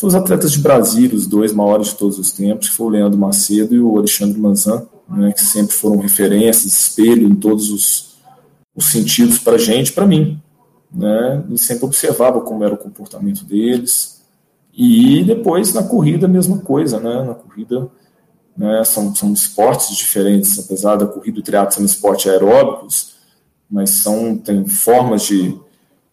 os 0.06 0.14
atletas 0.14 0.52
de 0.52 0.60
Brasília, 0.60 1.16
os 1.16 1.26
dois 1.26 1.52
maiores 1.52 1.88
de 1.88 1.94
todos 1.96 2.18
os 2.18 2.30
tempos, 2.30 2.68
que 2.68 2.76
foi 2.76 2.86
o 2.86 2.90
Leandro 2.90 3.18
Macedo 3.18 3.74
e 3.74 3.80
o 3.80 3.98
Alexandre 3.98 4.38
Manzan, 4.38 4.86
né, 5.08 5.32
que 5.32 5.42
sempre 5.42 5.74
foram 5.74 5.98
referências, 5.98 6.66
espelho 6.66 7.26
em 7.26 7.34
todos 7.34 7.70
os, 7.70 8.18
os 8.76 8.86
sentidos 8.86 9.38
para 9.38 9.54
a 9.54 9.58
gente, 9.58 9.92
para 9.92 10.06
mim. 10.06 10.40
Né, 10.94 11.44
e 11.50 11.58
sempre 11.58 11.84
observava 11.84 12.40
como 12.40 12.62
era 12.64 12.74
o 12.74 12.78
comportamento 12.78 13.44
deles. 13.44 14.22
E 14.72 15.24
depois 15.24 15.74
na 15.74 15.82
corrida 15.82 16.26
a 16.26 16.30
mesma 16.30 16.58
coisa, 16.58 17.00
né, 17.00 17.24
na 17.24 17.34
corrida 17.34 17.88
né, 18.56 18.84
são, 18.84 19.14
são 19.14 19.32
esportes 19.32 19.96
diferentes, 19.96 20.58
apesar 20.58 20.96
da 20.96 21.06
corrida 21.06 21.38
e 21.38 21.40
o 21.40 21.44
triatlo 21.44 21.72
serem 21.72 21.86
esportes 21.86 22.30
aeróbicos, 22.30 23.16
mas 23.68 23.90
são, 23.90 24.36
tem 24.36 24.66
formas 24.68 25.22
de, 25.22 25.58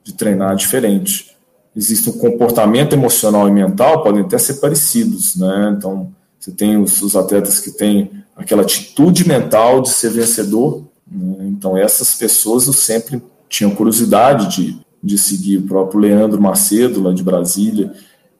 de 0.03 0.13
treinar 0.13 0.55
diferentes 0.55 1.34
existe 1.75 2.09
um 2.09 2.17
comportamento 2.17 2.93
emocional 2.93 3.47
e 3.47 3.51
mental, 3.51 4.01
podem 4.01 4.21
até 4.21 4.37
ser 4.37 4.55
parecidos, 4.55 5.35
né? 5.35 5.75
Então, 5.77 6.13
você 6.39 6.51
tem 6.51 6.77
os, 6.77 7.01
os 7.01 7.15
atletas 7.15 7.59
que 7.59 7.71
têm 7.71 8.23
aquela 8.35 8.61
atitude 8.61 9.27
mental 9.27 9.81
de 9.81 9.89
ser 9.89 10.11
vencedor, 10.11 10.83
né? 11.09 11.45
então 11.47 11.77
essas 11.77 12.15
pessoas 12.15 12.67
eu 12.67 12.73
sempre 12.73 13.21
tinha 13.49 13.73
curiosidade 13.73 14.55
de, 14.55 14.79
de 15.01 15.17
seguir. 15.17 15.57
O 15.57 15.67
próprio 15.67 15.99
Leandro 15.99 16.41
Macedo, 16.41 17.01
lá 17.01 17.13
de 17.13 17.23
Brasília, 17.23 17.93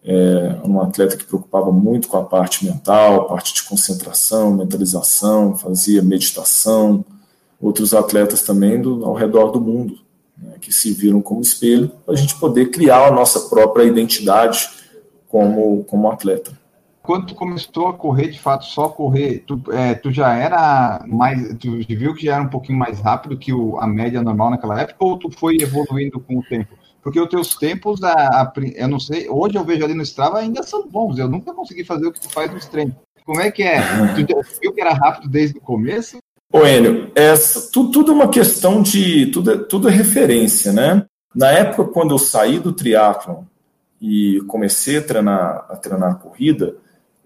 é 0.04 0.58
um 0.64 0.80
atleta 0.82 1.18
que 1.18 1.26
preocupava 1.26 1.72
muito 1.72 2.08
com 2.08 2.18
a 2.18 2.24
parte 2.24 2.64
mental, 2.64 3.22
a 3.22 3.26
parte 3.26 3.56
de 3.56 3.64
concentração, 3.64 4.54
mentalização, 4.54 5.58
fazia 5.58 6.02
meditação. 6.02 7.04
Outros 7.60 7.94
atletas 7.94 8.44
também 8.44 8.80
do, 8.80 9.04
ao 9.04 9.14
redor 9.14 9.52
do 9.52 9.60
mundo 9.60 10.05
né, 10.38 10.56
que 10.60 10.72
se 10.72 10.94
viram 10.94 11.22
como 11.22 11.42
espelho, 11.42 11.92
para 12.06 12.14
a 12.14 12.18
gente 12.18 12.36
poder 12.36 12.72
criar 12.72 13.08
a 13.08 13.12
nossa 13.12 13.50
própria 13.50 13.84
identidade 13.84 14.70
como, 15.28 15.84
como 15.86 16.10
atleta. 16.10 16.58
Quando 17.02 17.28
tu 17.28 17.36
começou 17.36 17.88
a 17.88 17.94
correr, 17.94 18.30
de 18.30 18.40
fato, 18.40 18.66
só 18.66 18.90
correr, 18.90 19.44
tu, 19.46 19.62
é, 19.72 19.94
tu 19.94 20.12
já 20.12 20.34
era 20.34 21.04
mais, 21.08 21.56
tu 21.60 21.78
viu 21.88 22.16
que 22.16 22.26
já 22.26 22.36
era 22.36 22.44
um 22.44 22.50
pouquinho 22.50 22.80
mais 22.80 23.00
rápido 23.00 23.38
que 23.38 23.54
o, 23.54 23.78
a 23.80 23.86
média 23.86 24.24
normal 24.24 24.50
naquela 24.50 24.82
época, 24.82 24.98
ou 25.00 25.20
tu 25.20 25.30
foi 25.30 25.58
evoluindo 25.62 26.20
com 26.20 26.40
o 26.40 26.44
tempo? 26.44 26.76
Porque 27.04 27.20
os 27.20 27.30
teus 27.30 27.56
tempos, 27.56 28.02
a, 28.04 28.12
a, 28.12 28.54
eu 28.76 28.88
não 28.88 29.00
sei, 29.00 29.30
hoje 29.30 29.56
eu 29.56 29.64
vejo 29.64 29.86
ali 29.86 29.94
no 29.94 30.02
Strava 30.02 30.40
ainda 30.40 30.64
são 30.64 30.88
bons, 30.90 31.20
eu 31.20 31.30
nunca 31.30 31.54
consegui 31.54 31.84
fazer 31.84 32.08
o 32.08 32.12
que 32.12 32.20
tu 32.20 32.30
faz 32.30 32.52
nos 32.52 32.66
treinos. 32.66 32.96
Como 33.24 33.40
é 33.40 33.52
que 33.52 33.62
é? 33.62 33.80
Tu 34.16 34.60
viu 34.62 34.74
que 34.74 34.82
era 34.82 34.94
rápido 34.94 35.30
desde 35.30 35.58
o 35.58 35.62
começo? 35.62 36.18
Ô, 36.52 36.66
Enio, 36.66 37.12
essa, 37.16 37.70
tudo, 37.72 37.92
tudo 37.92 38.12
é 38.12 38.16
uma 38.16 38.30
questão 38.30 38.82
de. 38.82 39.28
Tudo 39.28 39.52
é, 39.52 39.58
tudo 39.58 39.90
é 39.90 39.92
referência, 39.92 40.72
né? 40.72 41.06
Na 41.36 41.52
época, 41.52 41.92
quando 41.92 42.14
eu 42.14 42.18
saí 42.18 42.60
do 42.60 42.72
triatlon 42.72 43.44
e 44.02 44.42
comecei 44.48 44.98
a 44.98 45.02
treinar, 45.02 45.66
a 45.70 45.76
treinar 45.76 46.20
corrida, 46.20 46.76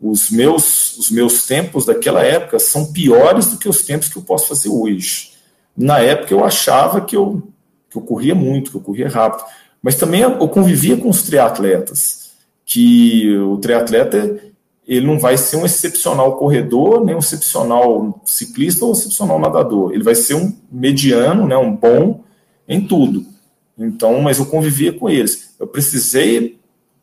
os 0.01 0.31
meus, 0.31 0.97
os 0.97 1.11
meus 1.11 1.45
tempos 1.45 1.85
daquela 1.85 2.23
época 2.23 2.57
são 2.57 2.91
piores 2.91 3.47
do 3.47 3.57
que 3.57 3.69
os 3.69 3.83
tempos 3.83 4.07
que 4.07 4.17
eu 4.17 4.23
posso 4.23 4.47
fazer 4.47 4.69
hoje. 4.69 5.33
Na 5.77 5.99
época, 5.99 6.33
eu 6.33 6.43
achava 6.43 7.01
que 7.01 7.15
eu, 7.15 7.43
que 7.89 7.97
eu 7.97 8.01
corria 8.01 8.33
muito, 8.33 8.71
que 8.71 8.77
eu 8.77 8.81
corria 8.81 9.09
rápido. 9.09 9.45
Mas 9.81 9.95
também 9.95 10.21
eu 10.21 10.47
convivia 10.47 10.97
com 10.97 11.09
os 11.09 11.21
triatletas, 11.21 12.31
que 12.65 13.37
o 13.37 13.57
triatleta 13.57 14.39
ele 14.89 15.05
não 15.05 15.19
vai 15.19 15.37
ser 15.37 15.57
um 15.57 15.65
excepcional 15.67 16.35
corredor, 16.35 17.05
nem 17.05 17.15
um 17.15 17.19
excepcional 17.19 18.19
ciclista 18.25 18.83
ou 18.83 18.89
um 18.89 18.93
excepcional 18.95 19.37
nadador. 19.37 19.93
Ele 19.93 20.01
vai 20.01 20.15
ser 20.15 20.33
um 20.33 20.51
mediano, 20.71 21.45
né, 21.47 21.55
um 21.55 21.75
bom 21.75 22.23
em 22.67 22.81
tudo. 22.81 23.23
Então, 23.77 24.19
mas 24.19 24.39
eu 24.39 24.47
convivia 24.47 24.91
com 24.91 25.07
eles. 25.07 25.53
Eu 25.59 25.67
precisei 25.67 26.57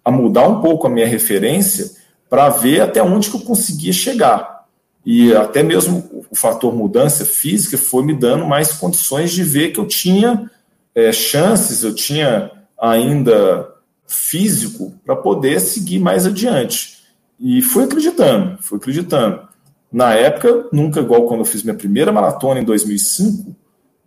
mudar 0.04 0.48
um 0.48 0.60
pouco 0.60 0.88
a 0.88 0.90
minha 0.90 1.06
referência 1.06 1.92
para 2.28 2.48
ver 2.48 2.80
até 2.80 3.00
onde 3.00 3.30
que 3.30 3.36
eu 3.36 3.40
conseguia 3.40 3.92
chegar. 3.92 4.66
E 5.04 5.32
até 5.32 5.62
mesmo 5.62 6.26
o 6.28 6.34
fator 6.34 6.74
mudança 6.74 7.24
física 7.24 7.78
foi 7.78 8.04
me 8.04 8.14
dando 8.14 8.44
mais 8.44 8.72
condições 8.72 9.30
de 9.30 9.44
ver 9.44 9.70
que 9.70 9.78
eu 9.78 9.86
tinha 9.86 10.50
é, 10.92 11.12
chances, 11.12 11.84
eu 11.84 11.94
tinha 11.94 12.50
ainda 12.76 13.72
físico 14.08 14.92
para 15.04 15.14
poder 15.14 15.60
seguir 15.60 16.00
mais 16.00 16.26
adiante. 16.26 16.95
E 17.38 17.60
fui 17.62 17.84
acreditando, 17.84 18.58
fui 18.62 18.78
acreditando. 18.78 19.46
Na 19.92 20.14
época, 20.14 20.68
nunca 20.72 21.00
igual 21.00 21.26
quando 21.26 21.40
eu 21.40 21.44
fiz 21.44 21.62
minha 21.62 21.76
primeira 21.76 22.10
maratona 22.10 22.60
em 22.60 22.64
2005, 22.64 23.54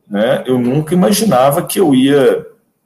né, 0.10 0.44
eu 0.46 0.60
nunca 0.60 0.94
imaginava 0.94 1.66
que 1.66 1.80
eu 1.80 1.94
ia. 1.94 2.46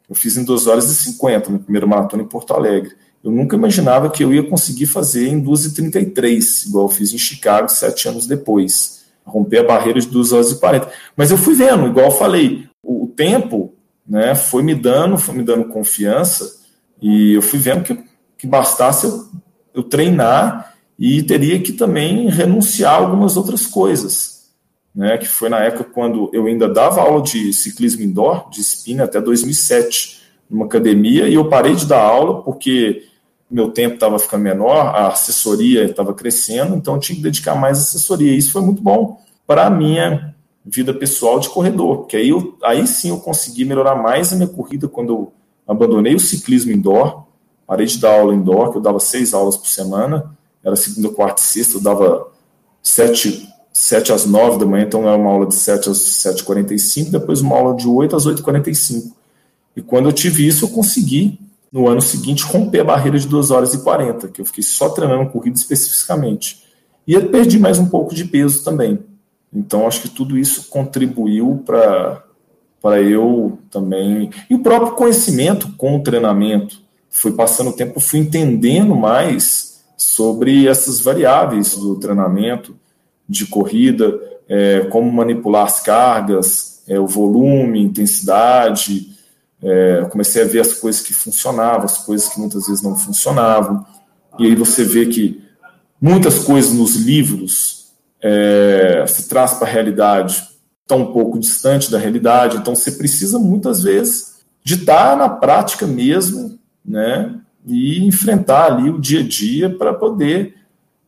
Eu 0.10 0.16
fiz 0.16 0.36
em 0.36 0.44
2 0.44 0.68
horas 0.68 0.92
e 0.92 0.96
50, 0.96 1.50
minha 1.50 1.62
primeira 1.62 1.88
maratona 1.88 2.24
em 2.24 2.28
Porto 2.28 2.54
Alegre. 2.54 2.94
Eu 3.24 3.32
nunca 3.32 3.56
imaginava 3.56 4.10
que 4.10 4.24
eu 4.24 4.34
ia 4.34 4.44
conseguir 4.44 4.86
fazer 4.86 5.30
em 5.30 5.40
2 5.40 5.66
e 5.66 5.74
33, 5.74 6.66
igual 6.66 6.86
eu 6.86 6.90
fiz 6.90 7.14
em 7.14 7.18
Chicago 7.18 7.70
sete 7.70 8.08
anos 8.10 8.28
depois. 8.28 9.06
Romper 9.26 9.60
a 9.60 9.64
barreira 9.64 10.00
de 10.02 10.08
2 10.08 10.34
horas 10.34 10.52
e 10.52 10.60
40. 10.60 10.92
Mas 11.16 11.32
eu 11.32 11.38
fui 11.38 11.56
vendo, 11.56 11.88
igual 11.88 12.08
eu 12.08 12.12
falei, 12.12 12.68
o, 12.84 13.06
o 13.06 13.08
tempo 13.08 13.74
né, 14.06 14.36
foi 14.36 14.62
me 14.62 14.76
dando, 14.76 15.18
foi 15.18 15.36
me 15.36 15.44
dando 15.44 15.70
confiança, 15.70 16.58
e 17.02 17.34
eu 17.34 17.42
fui 17.42 17.60
vendo 17.60 17.84
que, 17.84 17.98
que 18.38 18.46
bastasse 18.46 19.06
eu 19.06 19.26
eu 19.74 19.84
treinar 19.84 20.74
e 20.98 21.24
teria 21.24 21.60
que 21.60 21.74
também 21.74 22.30
renunciar 22.30 22.94
a 22.94 22.98
algumas 22.98 23.36
outras 23.36 23.66
coisas, 23.66 24.52
né? 24.96 25.18
Que 25.18 25.28
foi 25.28 25.50
na 25.50 25.60
época 25.60 25.86
quando 25.86 26.30
eu 26.34 26.46
ainda 26.46 26.68
dava 26.68 27.02
aula 27.02 27.22
de 27.22 27.52
ciclismo 27.54 28.04
indoor, 28.04 28.50
de 28.50 28.62
spin 28.62 29.00
até 29.00 29.20
2007, 29.20 30.22
numa 30.50 30.66
academia, 30.66 31.28
e 31.28 31.34
eu 31.34 31.50
parei 31.50 31.76
de 31.76 31.86
dar 31.86 32.02
aula 32.02 32.44
porque 32.44 33.04
meu 33.50 33.72
tempo 33.72 33.96
estava 33.96 34.18
ficando 34.18 34.44
menor, 34.44 34.96
a 34.96 35.08
assessoria 35.10 35.86
estava 35.86 36.14
crescendo, 36.14 36.76
então 36.76 36.96
eu 36.96 37.00
tinha 37.00 37.16
que 37.16 37.22
dedicar 37.22 37.56
mais 37.56 37.78
assessoria. 37.80 38.32
E 38.32 38.38
isso 38.38 38.52
foi 38.52 38.62
muito 38.62 38.82
bom 38.82 39.20
para 39.46 39.68
a 39.68 39.70
minha 39.70 40.34
vida 40.66 40.94
pessoal 40.94 41.40
de 41.40 41.50
corredor, 41.50 41.98
porque 41.98 42.18
aí, 42.18 42.30
eu, 42.30 42.58
aí 42.64 42.88
sim 42.88 43.10
eu 43.10 43.20
consegui 43.20 43.66
melhorar 43.66 43.96
mais 43.96 44.32
a 44.32 44.36
minha 44.36 44.48
corrida 44.48 44.88
quando 44.88 45.14
eu 45.14 45.34
abandonei 45.68 46.16
o 46.16 46.20
ciclismo 46.20 46.72
indoor 46.72 47.23
Parei 47.74 47.88
de 47.88 47.98
dar 47.98 48.20
aula 48.20 48.36
indoor, 48.36 48.70
que 48.72 48.78
eu 48.78 48.82
dava 48.84 49.00
seis 49.00 49.34
aulas 49.34 49.58
por 49.58 49.66
semana. 49.66 50.38
Era 50.64 50.76
segunda, 50.76 51.10
quarta 51.10 51.42
e 51.42 51.44
sexta, 51.44 51.78
eu 51.80 51.82
dava 51.82 52.28
sete, 52.84 53.50
sete 53.74 54.14
às 54.14 54.28
nove 54.28 54.60
da 54.60 54.66
manhã, 54.68 54.86
então 54.86 55.08
era 55.08 55.18
uma 55.18 55.32
aula 55.32 55.48
de 55.48 55.56
sete 55.56 55.90
às 55.90 55.98
sete 55.98 56.42
e 56.42 56.44
quarenta 56.44 56.72
e 56.72 56.78
cinco, 56.78 57.10
depois 57.10 57.42
uma 57.42 57.56
aula 57.56 57.76
de 57.76 57.88
oito 57.88 58.16
às 58.16 58.28
oito 58.28 58.42
e 58.42 58.44
quarenta 58.44 58.70
e 58.70 58.76
cinco. 58.76 59.16
E 59.76 59.82
quando 59.82 60.08
eu 60.08 60.14
tive 60.14 60.46
isso, 60.46 60.66
eu 60.66 60.70
consegui, 60.70 61.40
no 61.72 61.88
ano 61.88 62.00
seguinte, 62.00 62.44
romper 62.44 62.82
a 62.82 62.84
barreira 62.84 63.18
de 63.18 63.28
duas 63.28 63.50
horas 63.50 63.74
e 63.74 63.80
quarenta, 63.80 64.28
que 64.28 64.40
eu 64.40 64.46
fiquei 64.46 64.64
só 64.64 64.90
treinando 64.90 65.32
corrida 65.32 65.58
especificamente. 65.58 66.64
E 67.08 67.16
eu 67.16 67.28
perdi 67.30 67.58
mais 67.58 67.80
um 67.80 67.88
pouco 67.88 68.14
de 68.14 68.26
peso 68.26 68.64
também. 68.64 69.00
Então, 69.52 69.88
acho 69.88 70.04
que 70.04 70.10
tudo 70.10 70.38
isso 70.38 70.70
contribuiu 70.70 71.64
para 71.66 73.02
eu 73.02 73.58
também. 73.72 74.30
E 74.48 74.54
o 74.54 74.60
próprio 74.60 74.92
conhecimento 74.92 75.74
com 75.76 75.98
o 75.98 76.04
treinamento 76.04 76.83
fui 77.14 77.32
passando 77.32 77.70
o 77.70 77.74
tempo, 77.74 78.00
fui 78.00 78.20
entendendo 78.20 78.96
mais 78.96 79.84
sobre 79.96 80.68
essas 80.68 81.00
variáveis 81.00 81.78
do 81.78 81.96
treinamento 82.00 82.76
de 83.30 83.46
corrida, 83.46 84.20
é, 84.50 84.82
como 84.90 85.12
manipular 85.12 85.66
as 85.66 85.80
cargas, 85.80 86.82
é, 86.88 87.00
o 87.00 87.06
volume, 87.06 87.84
intensidade. 87.84 89.16
É, 89.62 90.08
comecei 90.10 90.42
a 90.42 90.46
ver 90.46 90.62
as 90.62 90.74
coisas 90.74 91.02
que 91.02 91.14
funcionavam, 91.14 91.86
as 91.86 92.00
coisas 92.00 92.28
que 92.28 92.40
muitas 92.40 92.66
vezes 92.66 92.82
não 92.82 92.96
funcionavam. 92.96 93.86
E 94.40 94.48
aí 94.48 94.56
você 94.56 94.84
vê 94.84 95.06
que 95.06 95.42
muitas 96.02 96.40
coisas 96.40 96.74
nos 96.74 96.96
livros 96.96 97.92
é, 98.22 99.06
se 99.08 99.30
traz 99.30 99.54
para 99.54 99.68
a 99.68 99.72
realidade 99.72 100.44
tão 100.88 101.04
um 101.04 101.14
pouco 101.14 101.40
distante 101.40 101.92
da 101.92 102.00
realidade. 102.00 102.58
Então 102.58 102.76
você 102.76 102.92
precisa 102.92 103.38
muitas 103.38 103.84
vezes 103.84 104.34
de 104.64 104.74
estar 104.74 105.16
na 105.16 105.30
prática 105.30 105.86
mesmo 105.86 106.60
né? 106.86 107.40
E 107.66 108.06
enfrentar 108.06 108.74
ali 108.74 108.90
o 108.90 109.00
dia 109.00 109.22
a 109.22 109.28
dia 109.28 109.70
para 109.70 109.94
poder 109.94 110.56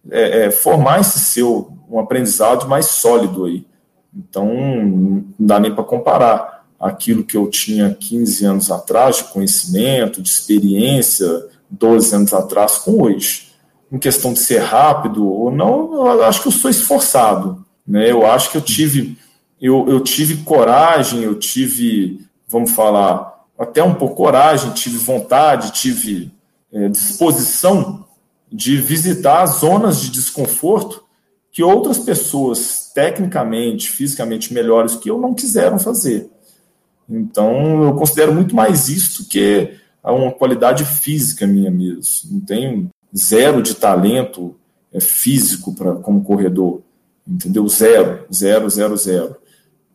é, 0.09 0.45
é, 0.45 0.51
formar 0.51 1.01
esse 1.01 1.19
seu 1.19 1.75
um 1.89 1.99
aprendizado 1.99 2.67
mais 2.67 2.87
sólido 2.87 3.45
aí. 3.45 3.65
Então, 4.13 4.47
não 4.53 5.25
dá 5.39 5.59
nem 5.59 5.73
para 5.73 5.83
comparar 5.83 6.65
aquilo 6.79 7.23
que 7.23 7.37
eu 7.37 7.49
tinha 7.49 7.93
15 7.93 8.45
anos 8.45 8.71
atrás 8.71 9.17
de 9.17 9.23
conhecimento, 9.25 10.21
de 10.21 10.29
experiência, 10.29 11.27
12 11.69 12.15
anos 12.15 12.33
atrás 12.33 12.77
com 12.77 13.03
hoje. 13.03 13.49
Em 13.91 13.97
questão 13.97 14.33
de 14.33 14.39
ser 14.39 14.59
rápido 14.59 15.27
ou 15.27 15.51
não, 15.51 15.93
eu 15.93 16.23
acho 16.23 16.41
que 16.41 16.47
eu 16.47 16.51
sou 16.51 16.69
esforçado. 16.69 17.65
Né? 17.87 18.11
Eu 18.11 18.25
acho 18.25 18.51
que 18.51 18.57
eu 18.57 18.61
tive, 18.61 19.17
eu, 19.61 19.87
eu 19.87 19.99
tive 19.99 20.37
coragem, 20.43 21.21
eu 21.21 21.35
tive, 21.35 22.25
vamos 22.47 22.71
falar, 22.71 23.34
até 23.57 23.83
um 23.83 23.95
pouco 23.95 24.15
coragem, 24.15 24.71
tive 24.71 24.97
vontade, 24.97 25.71
tive 25.71 26.31
é, 26.71 26.89
disposição 26.89 28.05
de 28.51 28.77
visitar 28.77 29.45
zonas 29.45 30.01
de 30.01 30.11
desconforto 30.11 31.03
que 31.51 31.63
outras 31.63 31.99
pessoas, 31.99 32.91
tecnicamente, 32.93 33.89
fisicamente 33.89 34.53
melhores 34.53 34.95
que 34.95 35.09
eu, 35.09 35.19
não 35.19 35.33
quiseram 35.33 35.79
fazer. 35.79 36.29
Então, 37.09 37.83
eu 37.83 37.93
considero 37.93 38.33
muito 38.33 38.55
mais 38.55 38.89
isso 38.89 39.27
que 39.29 39.39
uma 40.11 40.31
qualidade 40.31 40.83
física 40.83 41.47
minha 41.47 41.71
mesmo. 41.71 42.03
Não 42.31 42.39
tenho 42.41 42.89
zero 43.15 43.61
de 43.61 43.73
talento 43.75 44.55
é, 44.91 44.99
físico 44.99 45.73
para 45.73 45.95
como 45.95 46.23
corredor. 46.23 46.81
Entendeu? 47.27 47.67
Zero, 47.67 48.25
zero, 48.33 48.69
zero, 48.69 48.97
zero. 48.97 49.35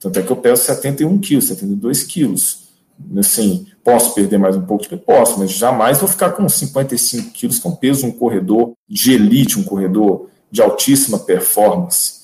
Tanto 0.01 0.19
é 0.19 0.23
que 0.23 0.31
eu 0.31 0.37
peso 0.37 0.63
71 0.65 1.19
quilos, 1.19 1.45
72 1.45 2.03
quilos. 2.05 2.70
Assim, 3.19 3.67
posso 3.83 4.15
perder 4.15 4.39
mais 4.39 4.57
um 4.57 4.63
pouco? 4.63 4.85
Posso, 4.99 5.39
mas 5.39 5.51
jamais 5.51 5.99
vou 5.99 6.09
ficar 6.09 6.31
com 6.31 6.49
55 6.49 7.33
quilos, 7.33 7.59
que 7.59 7.67
é 7.67 7.71
um 7.71 7.77
peso 7.77 8.07
um 8.07 8.13
corredor 8.13 8.73
de 8.89 9.13
elite, 9.13 9.59
um 9.59 9.65
corredor 9.65 10.29
de 10.51 10.61
altíssima 10.61 11.19
performance. 11.19 12.21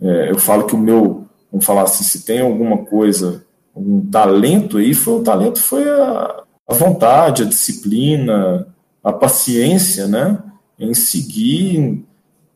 É, 0.00 0.30
eu 0.30 0.38
falo 0.38 0.64
que 0.64 0.74
o 0.74 0.78
meu, 0.78 1.26
vamos 1.50 1.64
falar 1.64 1.82
assim, 1.82 2.04
se 2.04 2.24
tem 2.24 2.40
alguma 2.40 2.78
coisa 2.78 3.44
um 3.76 4.08
talento 4.08 4.78
aí 4.78 4.94
foi 4.94 5.14
o 5.14 5.22
talento 5.22 5.58
foi 5.60 5.88
a, 5.88 6.44
a 6.68 6.74
vontade, 6.74 7.42
a 7.42 7.46
disciplina, 7.46 8.68
a 9.02 9.12
paciência, 9.12 10.06
né, 10.06 10.38
em 10.78 10.94
seguir, 10.94 11.76
em, 11.76 12.06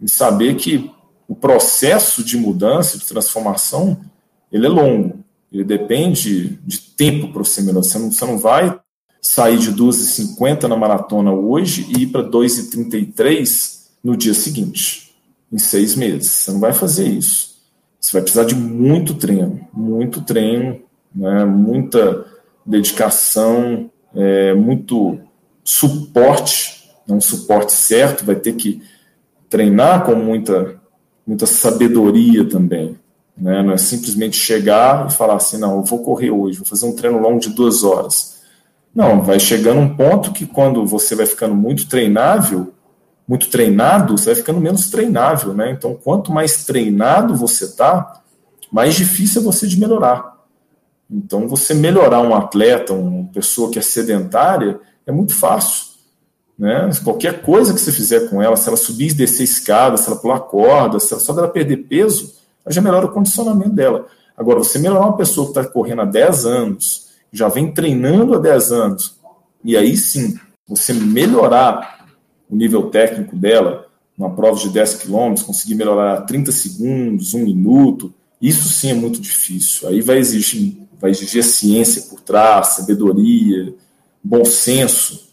em 0.00 0.07
saber 0.07 0.54
que 0.54 0.90
o 1.26 1.35
processo 1.35 2.24
de 2.24 2.38
mudança, 2.38 2.96
de 2.96 3.04
transformação, 3.04 3.98
ele 4.50 4.66
é 4.66 4.68
longo. 4.68 5.22
Ele 5.53 5.65
depende 5.65 6.59
de 6.65 6.79
tempo 6.79 7.33
para 7.33 7.45
você 7.45 7.61
melhorar. 7.61 7.83
Você 7.83 7.99
não, 7.99 8.13
você 8.13 8.25
não 8.27 8.39
vai 8.39 8.79
sair 9.21 9.59
de 9.59 9.73
12,50 9.73 10.65
na 10.65 10.77
maratona 10.77 11.33
hoje 11.33 11.87
e 11.97 12.03
ir 12.03 12.07
para 12.09 12.23
2,33 12.23 13.79
no 14.03 14.17
dia 14.17 14.35
seguinte, 14.35 15.15
em 15.51 15.59
seis 15.59 15.95
meses. 15.95 16.31
Você 16.31 16.53
não 16.53 16.61
vai 16.61 16.73
fazer 16.73 17.09
isso. 17.09 17.57
Você 18.01 18.13
vai 18.13 18.23
precisar 18.23 18.45
de 18.45 18.55
muito 18.55 19.15
treino, 19.15 19.67
muito 19.73 20.23
treino, 20.23 20.81
né, 21.15 21.45
muita 21.45 22.27
dedicação, 22.65 23.91
é, 24.15 24.55
muito 24.55 25.19
suporte, 25.65 26.89
né, 27.07 27.15
um 27.15 27.21
suporte 27.21 27.73
certo, 27.73 28.25
vai 28.25 28.37
ter 28.37 28.55
que 28.55 28.81
treinar 29.51 30.05
com 30.05 30.15
muita, 30.15 30.81
muita 31.27 31.45
sabedoria 31.47 32.49
também. 32.49 32.97
Né? 33.40 33.62
Não 33.62 33.72
é 33.72 33.77
simplesmente 33.77 34.37
chegar 34.37 35.07
e 35.09 35.12
falar 35.12 35.37
assim, 35.37 35.59
não, 35.59 35.77
eu 35.77 35.85
vou 35.85 36.03
correr 36.03 36.31
hoje, 36.31 36.59
vou 36.59 36.66
fazer 36.66 36.87
um 36.87 36.94
treino 36.94 37.18
longo 37.18 37.40
de 37.40 37.51
duas 37.51 37.85
horas. 37.85 38.38
Não, 38.94 39.22
vai 39.22 39.38
chegando 39.38 39.81
um 39.81 39.96
ponto 39.96 40.33
que 40.33 40.46
quando 40.46 40.85
você 40.85 41.14
vai 41.14 41.27
ficando 41.27 41.55
muito 41.55 41.88
treinável, 41.88 42.72
muito 43.27 43.48
treinado, 43.48 44.16
você 44.16 44.27
vai 44.27 44.35
ficando 44.37 44.61
menos 44.61 44.90
treinável, 44.90 45.53
né? 45.53 45.70
Então, 45.70 45.94
quanto 45.94 46.33
mais 46.33 46.64
treinado 46.64 47.37
você 47.37 47.77
tá, 47.77 48.22
mais 48.72 48.94
difícil 48.94 49.42
é 49.42 49.44
você 49.44 49.66
de 49.66 49.79
melhorar. 49.79 50.38
Então, 51.11 51.46
você 51.46 51.74
melhorar 51.74 52.20
um 52.22 52.35
atleta, 52.35 52.92
uma 52.92 53.29
pessoa 53.29 53.70
que 53.70 53.79
é 53.79 53.83
sedentária, 53.83 54.81
é 55.07 55.12
muito 55.12 55.35
fácil. 55.35 55.88
Né? 56.59 56.90
Qualquer 57.05 57.42
coisa 57.42 57.72
que 57.72 57.81
você 57.81 57.92
fizer 57.92 58.29
com 58.29 58.42
ela, 58.42 58.57
se 58.57 58.68
ela 58.68 58.77
subir 58.77 59.11
e 59.11 59.14
descer 59.14 59.44
escada, 59.44 59.96
se 59.96 60.09
ela 60.09 60.18
pular 60.18 60.40
corda, 60.40 60.98
se 60.98 61.12
ela, 61.12 61.22
só 61.22 61.33
dela 61.33 61.48
perder 61.48 61.79
peso, 61.88 62.38
já 62.70 62.81
melhora 62.81 63.07
o 63.07 63.12
condicionamento 63.12 63.70
dela. 63.70 64.07
Agora, 64.37 64.59
você 64.59 64.78
melhorar 64.78 65.07
uma 65.07 65.16
pessoa 65.16 65.52
que 65.52 65.59
está 65.59 65.70
correndo 65.70 66.02
há 66.02 66.04
10 66.04 66.46
anos, 66.46 67.09
já 67.33 67.48
vem 67.48 67.72
treinando 67.72 68.35
há 68.35 68.38
10 68.38 68.72
anos, 68.72 69.18
e 69.64 69.76
aí 69.76 69.96
sim, 69.96 70.38
você 70.66 70.92
melhorar 70.92 72.07
o 72.48 72.54
nível 72.54 72.90
técnico 72.90 73.35
dela, 73.37 73.87
numa 74.16 74.31
prova 74.31 74.59
de 74.59 74.70
10 74.70 74.94
quilômetros, 74.96 75.44
conseguir 75.44 75.74
melhorar 75.74 76.22
30 76.22 76.52
segundos, 76.52 77.35
um 77.35 77.44
minuto, 77.44 78.14
isso 78.40 78.68
sim 78.68 78.90
é 78.90 78.94
muito 78.94 79.20
difícil. 79.20 79.88
Aí 79.88 80.00
vai 80.00 80.18
exigir 80.18 80.88
vai 81.00 81.11
exigir 81.11 81.44
ciência 81.44 82.02
por 82.11 82.20
trás, 82.20 82.68
sabedoria, 82.68 83.74
bom 84.22 84.44
senso. 84.44 85.28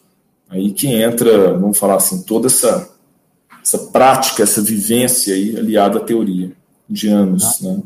Aí 0.47 0.71
que 0.71 0.87
entra, 0.87 1.57
vamos 1.57 1.77
falar 1.77 1.95
assim, 1.95 2.21
toda 2.23 2.47
essa, 2.47 2.89
essa 3.61 3.79
prática, 3.87 4.43
essa 4.43 4.61
vivência 4.61 5.33
aí 5.33 5.57
aliada 5.57 5.97
à 5.97 6.03
teoria 6.03 6.51
de 6.89 7.09
anos, 7.09 7.43
ah. 7.43 7.69
né? 7.69 7.83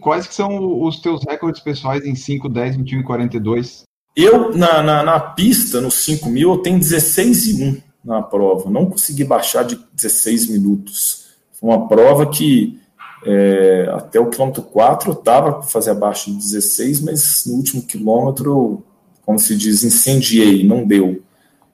Quais 0.00 0.26
que 0.26 0.34
são 0.34 0.82
os 0.82 1.00
teus 1.00 1.22
recordes 1.24 1.62
pessoais 1.62 2.04
em 2.04 2.14
5, 2.14 2.48
10, 2.48 2.76
21 2.76 3.00
e 3.00 3.04
42? 3.04 3.84
Eu, 4.16 4.54
na, 4.56 4.82
na, 4.82 5.02
na 5.02 5.20
pista, 5.20 5.80
no 5.80 5.90
5 5.90 6.28
mil, 6.28 6.50
eu 6.50 6.58
tenho 6.58 6.78
16 6.78 7.46
e 7.46 7.64
1 7.64 7.82
na 8.04 8.20
prova. 8.20 8.68
Não 8.68 8.86
consegui 8.86 9.24
baixar 9.24 9.62
de 9.62 9.78
16 9.94 10.48
minutos. 10.48 11.26
Foi 11.52 11.70
uma 11.70 11.86
prova 11.86 12.26
que 12.26 12.80
é, 13.24 13.88
até 13.94 14.18
o 14.18 14.28
quilômetro 14.28 14.62
4 14.62 15.10
eu 15.10 15.14
estava 15.14 15.52
para 15.52 15.62
fazer 15.62 15.90
abaixo 15.90 16.30
de 16.30 16.36
16, 16.36 17.00
mas 17.02 17.44
no 17.46 17.54
último 17.54 17.82
quilômetro, 17.82 18.82
como 19.24 19.38
se 19.38 19.56
diz, 19.56 19.84
incendiei, 19.84 20.66
não 20.66 20.84
deu. 20.84 21.22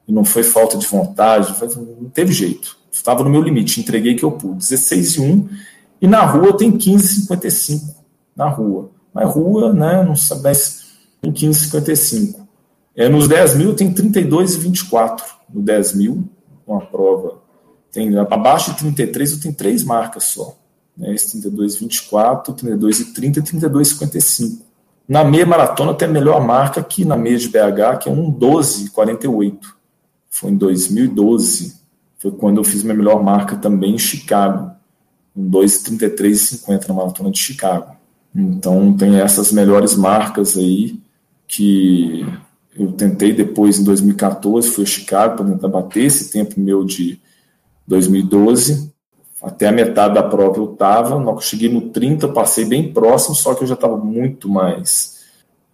E 0.07 0.13
não 0.13 0.25
foi 0.25 0.43
falta 0.43 0.77
de 0.77 0.87
vontade, 0.87 1.55
não 1.77 2.11
teve 2.11 2.33
jeito. 2.33 2.77
Estava 2.93 3.25
no 3.25 3.31
meu 3.31 3.43
limite, 3.43 3.81
entreguei 3.81 4.15
que 4.15 4.25
eu 4.25 4.33
pude. 4.33 4.59
16 4.59 5.17
e 5.17 5.21
1, 5.21 5.49
e 6.01 6.07
na 6.07 6.25
rua 6.25 6.57
tem 6.57 6.77
15,55 6.77 7.95
na 8.37 8.49
rua. 8.49 8.91
Mas 9.13 9.35
rua, 9.35 9.73
né, 9.73 10.03
não 10.03 10.15
sabe, 10.15 10.43
mas 10.45 10.87
tem 11.21 11.33
15,55. 11.33 12.47
É, 12.97 13.09
nos 13.09 13.29
10 13.29 13.57
mil 13.57 13.75
tem 13.75 13.93
32,24 13.93 15.23
no 15.53 15.63
10 15.63 15.95
mil, 15.95 16.29
uma 16.67 16.81
prova. 16.81 17.39
Tem, 17.91 18.17
abaixo 18.19 18.73
de 18.73 18.79
33 18.79 19.33
eu 19.33 19.41
tenho 19.41 19.55
três 19.55 19.83
marcas 19.83 20.25
só 20.25 20.57
né, 20.99 21.15
esse 21.15 21.31
32, 21.41 21.77
24, 21.77 22.53
32 22.55 23.01
e 23.01 23.05
30 23.15 23.39
e 23.39 23.43
32 23.43 23.89
55. 23.89 24.67
Na 25.09 25.25
meia 25.25 25.47
maratona 25.47 25.95
tem 25.95 26.09
a 26.09 26.11
melhor 26.11 26.45
marca 26.45 26.81
aqui 26.81 27.05
na 27.05 27.17
meia 27.17 27.39
de 27.39 27.49
BH, 27.49 27.99
que 28.03 28.09
é 28.09 28.13
um 28.13 28.31
12 28.31 28.91
48. 28.91 29.77
Foi 30.29 30.51
em 30.51 30.57
2012. 30.57 31.79
Foi 32.19 32.33
quando 32.33 32.59
eu 32.59 32.65
fiz 32.65 32.83
minha 32.83 32.97
melhor 32.97 33.23
marca 33.23 33.57
também 33.57 33.95
em 33.95 33.99
Chicago. 33.99 34.73
Um 35.39 35.49
2 35.49 35.83
33 35.83 36.37
e 36.37 36.47
50 36.57 36.89
na 36.89 36.95
maratona 36.95 37.31
de 37.31 37.39
Chicago. 37.39 37.97
Então 38.35 38.93
tem 38.93 39.21
essas 39.21 39.53
melhores 39.53 39.95
marcas 39.95 40.57
aí 40.57 41.01
que 41.47 42.27
eu 42.77 42.93
tentei 42.93 43.33
depois 43.33 43.79
em 43.79 43.85
2014, 43.85 44.69
fui 44.69 44.85
a 44.85 44.87
Chicago 44.87 45.37
para 45.37 45.53
tentar 45.53 45.69
bater 45.69 46.05
esse 46.05 46.31
tempo 46.31 46.61
meu 46.61 46.85
de 46.85 47.21
2012 47.87 48.93
até 49.43 49.69
a 49.69 49.73
metade 49.73 50.15
da 50.15 50.23
prova 50.23 50.59
eu 50.59 50.73
estava, 50.73 51.19
na 51.19 51.35
que 51.35 51.45
cheguei 51.45 51.69
no 51.69 51.91
30, 51.91 52.29
passei 52.29 52.65
bem 52.65 52.93
próximo, 52.93 53.35
só 53.37 53.55
que 53.55 53.63
eu 53.63 53.69
já 53.69 53.75
estava 53.75 53.97
muito 53.97 54.49
mais, 54.49 55.19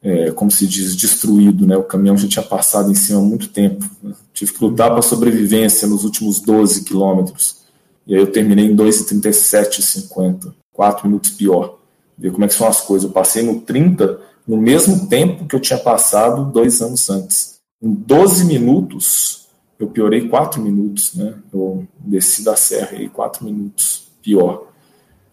é, 0.03 0.31
como 0.33 0.51
se 0.51 0.67
diz, 0.67 0.95
destruído, 0.95 1.67
né? 1.67 1.77
O 1.77 1.83
caminhão 1.83 2.17
já 2.17 2.29
tinha 2.29 2.45
passado 2.45 2.91
em 2.91 2.95
cima 2.95 3.21
há 3.21 3.23
muito 3.23 3.49
tempo. 3.49 3.89
Tive 4.35 4.53
que 4.53 4.63
lutar 4.63 4.91
para 4.91 5.01
sobrevivência 5.01 5.89
nos 5.89 6.05
últimos 6.05 6.41
12 6.41 6.85
quilômetros. 6.85 7.64
E 8.07 8.15
aí 8.15 8.21
eu 8.21 8.31
terminei 8.31 8.67
em 8.67 8.77
2,37,50, 8.77 10.53
4 10.73 11.07
minutos 11.07 11.31
pior. 11.31 11.79
Ver 12.17 12.31
como 12.31 12.45
é 12.45 12.49
que 12.49 12.55
são 12.55 12.69
as 12.69 12.81
coisas. 12.81 13.09
Eu 13.09 13.13
passei 13.13 13.43
no 13.43 13.61
30 13.61 14.21
no 14.47 14.57
mesmo 14.57 15.09
tempo 15.09 15.47
que 15.47 15.57
eu 15.57 15.61
tinha 15.61 15.79
passado 15.79 16.53
dois 16.53 16.83
anos 16.83 17.09
antes. 17.09 17.59
Em 17.83 17.93
12 17.93 18.45
minutos, 18.45 19.49
eu 19.79 19.89
piorei 19.89 20.29
quatro 20.29 20.61
minutos, 20.61 21.15
né? 21.15 21.35
Eu 21.53 21.87
desci 21.99 22.45
da 22.45 22.55
serra 22.55 22.91
aí 22.93 23.09
quatro 23.09 23.45
minutos 23.45 24.09
pior. 24.23 24.69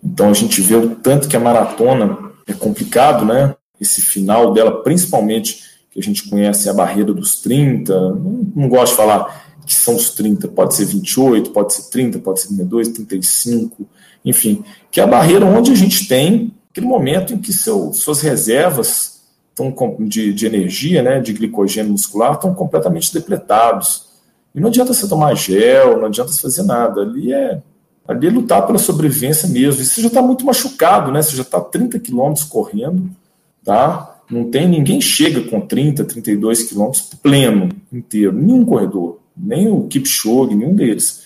Então 0.04 0.30
a 0.30 0.34
gente 0.34 0.62
vê 0.62 0.76
o 0.76 0.96
tanto 0.96 1.28
que 1.28 1.38
a 1.38 1.40
maratona 1.40 2.32
é 2.48 2.54
complicado, 2.54 3.26
né? 3.26 3.56
Esse 3.80 4.02
final 4.02 4.54
dela, 4.54 4.84
principalmente 4.84 5.64
que 5.90 6.00
a 6.00 6.04
gente 6.04 6.30
conhece 6.30 6.70
a 6.70 6.74
barreira 6.74 7.14
dos 7.14 7.42
30, 7.42 7.94
não, 7.94 8.52
não 8.56 8.70
gosto 8.70 8.92
de 8.92 8.98
falar 8.98 9.51
que 9.72 9.78
são 9.78 9.96
os 9.96 10.10
30, 10.10 10.50
pode 10.50 10.76
ser 10.76 10.84
28, 10.84 11.52
pode 11.52 11.74
ser 11.74 11.90
30, 11.90 12.20
pode 12.20 12.42
ser 12.42 12.48
32, 12.48 12.90
35, 12.90 13.88
enfim, 14.26 14.66
que 14.92 15.00
é 15.00 15.04
a 15.04 15.08
barreira 15.08 15.46
onde 15.46 15.72
a 15.72 15.76
gente 15.76 16.10
tem 16.10 16.54
aquele 16.70 16.86
momento 16.86 17.34
em 17.34 17.38
que 17.38 17.54
seu, 17.54 17.94
suas 17.94 18.20
reservas 18.20 19.22
estão 19.50 19.74
de, 20.00 20.34
de 20.34 20.46
energia, 20.46 21.02
né, 21.02 21.22
de 21.22 21.32
glicogênio 21.32 21.94
muscular, 21.94 22.34
estão 22.34 22.54
completamente 22.54 23.14
depletados 23.14 24.12
e 24.54 24.60
não 24.60 24.68
adianta 24.68 24.94
você 24.94 25.08
tomar 25.08 25.34
gel, 25.36 26.00
não 26.00 26.08
adianta 26.08 26.32
você 26.34 26.42
fazer 26.42 26.64
nada. 26.64 27.02
Ali 27.02 27.32
é, 27.32 27.62
ali 28.06 28.28
é 28.28 28.30
lutar 28.30 28.68
pela 28.68 28.78
sobrevivência 28.78 29.48
mesmo. 29.48 29.82
E 29.82 29.86
você 29.86 30.02
já 30.02 30.10
está 30.10 30.22
muito 30.22 30.46
machucado, 30.46 31.14
né? 31.14 31.22
Você 31.22 31.38
já 31.38 31.44
está 31.44 31.62
30 31.62 31.98
quilômetros 32.00 32.44
correndo, 32.44 33.10
tá? 33.64 34.20
Não 34.30 34.52
tem 34.52 34.68
ninguém 34.68 35.00
chega 35.00 35.42
com 35.50 35.62
30, 35.62 36.04
32 36.04 36.64
quilômetros 36.64 37.04
pleno 37.24 37.70
inteiro, 37.92 38.34
nenhum 38.34 38.66
corredor. 38.66 39.21
Nem 39.42 39.72
o 39.72 39.88
Kipchoge, 39.88 40.56
nenhum 40.56 40.76
deles. 40.76 41.24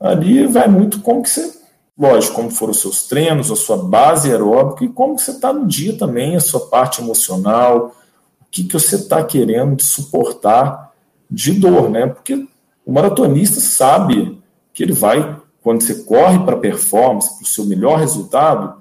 Ali 0.00 0.46
vai 0.46 0.68
muito 0.68 1.00
como 1.00 1.22
que 1.22 1.30
você, 1.30 1.52
lógico, 1.98 2.36
como 2.36 2.50
foram 2.50 2.70
os 2.70 2.80
seus 2.80 3.08
treinos, 3.08 3.50
a 3.50 3.56
sua 3.56 3.76
base 3.76 4.30
aeróbica 4.30 4.84
e 4.84 4.88
como 4.88 5.16
que 5.16 5.22
você 5.22 5.32
está 5.32 5.52
no 5.52 5.66
dia 5.66 5.96
também, 5.96 6.36
a 6.36 6.40
sua 6.40 6.60
parte 6.60 7.02
emocional, 7.02 7.96
o 8.40 8.44
que, 8.50 8.64
que 8.64 8.72
você 8.72 8.96
está 8.96 9.22
querendo 9.24 9.82
suportar 9.82 10.92
de 11.30 11.52
dor, 11.52 11.90
né? 11.90 12.06
Porque 12.06 12.46
o 12.86 12.92
maratonista 12.92 13.60
sabe 13.60 14.40
que 14.72 14.82
ele 14.82 14.92
vai, 14.92 15.36
quando 15.60 15.82
você 15.82 16.04
corre 16.04 16.38
para 16.38 16.56
performance, 16.56 17.34
para 17.34 17.44
o 17.44 17.46
seu 17.46 17.66
melhor 17.66 17.98
resultado, 17.98 18.80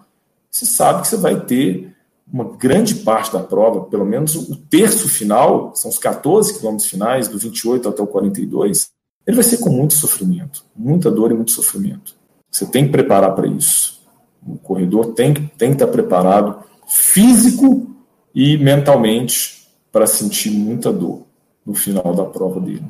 você 0.49 0.65
sabe 0.65 1.01
que 1.01 1.07
você 1.07 1.17
vai 1.17 1.39
ter 1.41 1.93
uma 2.31 2.43
grande 2.57 2.95
parte 2.95 3.31
da 3.31 3.39
prova, 3.39 3.85
pelo 3.85 4.05
menos 4.05 4.35
o 4.35 4.55
terço 4.55 5.07
final, 5.07 5.73
são 5.75 5.89
os 5.89 5.97
14 5.97 6.57
quilômetros 6.57 6.89
finais, 6.89 7.27
do 7.27 7.37
28 7.37 7.87
até 7.87 8.01
o 8.01 8.07
42, 8.07 8.89
ele 9.25 9.35
vai 9.35 9.43
ser 9.43 9.57
com 9.57 9.69
muito 9.69 9.93
sofrimento, 9.93 10.65
muita 10.75 11.11
dor 11.11 11.31
e 11.31 11.35
muito 11.35 11.51
sofrimento. 11.51 12.15
Você 12.49 12.65
tem 12.65 12.85
que 12.85 12.91
preparar 12.91 13.35
para 13.35 13.47
isso. 13.47 14.01
O 14.45 14.57
corredor 14.57 15.13
tem, 15.13 15.33
tem 15.33 15.69
que 15.69 15.75
estar 15.75 15.87
preparado 15.87 16.63
físico 16.87 17.95
e 18.33 18.57
mentalmente 18.57 19.67
para 19.91 20.07
sentir 20.07 20.51
muita 20.51 20.91
dor 20.91 21.23
no 21.65 21.73
final 21.73 22.13
da 22.15 22.23
prova 22.23 22.59
dele. 22.61 22.85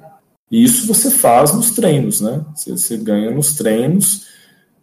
E 0.52 0.64
isso 0.64 0.88
você 0.88 1.10
faz 1.10 1.54
nos 1.54 1.72
treinos, 1.72 2.22
né? 2.22 2.46
Você, 2.56 2.72
você 2.72 2.98
ganha 2.98 3.32
nos 3.32 3.56
treinos. 3.56 4.28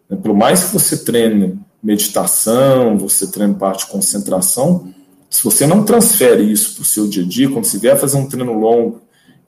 Né? 0.09 0.17
Por 0.21 0.33
mais 0.33 0.65
que 0.65 0.73
você 0.73 1.03
treine 1.03 1.59
meditação, 1.85 2.97
você 2.97 3.27
treina 3.27 3.53
parte 3.53 3.85
de 3.85 3.91
concentração, 3.91 4.91
se 5.29 5.43
você 5.43 5.67
não 5.67 5.83
transfere 5.83 6.49
isso 6.51 6.73
para 6.73 6.81
o 6.81 6.85
seu 6.85 7.07
dia 7.07 7.23
a 7.23 7.27
dia, 7.27 7.49
quando 7.49 7.65
você 7.65 7.77
vier 7.77 7.95
fazer 7.95 8.17
um 8.17 8.27
treino 8.27 8.57
longo, 8.57 9.01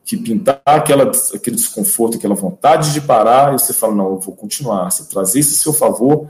que 0.06 0.15
pintar 0.15 0.62
aquela, 0.65 1.12
aquele 1.34 1.56
desconforto, 1.56 2.17
aquela 2.17 2.36
vontade 2.36 2.93
de 2.93 3.02
parar, 3.02 3.56
e 3.56 3.60
você 3.60 3.73
fala, 3.73 3.95
não, 3.95 4.10
eu 4.12 4.19
vou 4.19 4.36
continuar. 4.36 4.91
Você 4.91 5.06
trazer 5.06 5.39
isso 5.39 5.56
a 5.56 5.58
seu 5.58 5.73
favor 5.73 6.28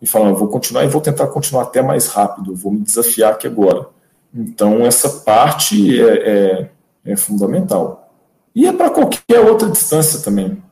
e 0.00 0.06
fala, 0.06 0.28
eu 0.28 0.36
vou 0.36 0.48
continuar 0.48 0.84
e 0.84 0.88
vou 0.88 1.00
tentar 1.00 1.26
continuar 1.26 1.64
até 1.64 1.82
mais 1.82 2.06
rápido, 2.06 2.52
eu 2.52 2.56
vou 2.56 2.72
me 2.72 2.80
desafiar 2.80 3.32
aqui 3.32 3.46
agora. 3.46 3.88
Então, 4.32 4.86
essa 4.86 5.08
parte 5.08 6.00
é, 6.00 6.12
é, 6.12 6.70
é 7.12 7.16
fundamental. 7.16 8.12
E 8.54 8.66
é 8.66 8.72
para 8.72 8.90
qualquer 8.90 9.40
outra 9.40 9.68
distância 9.68 10.20
também, 10.20 10.62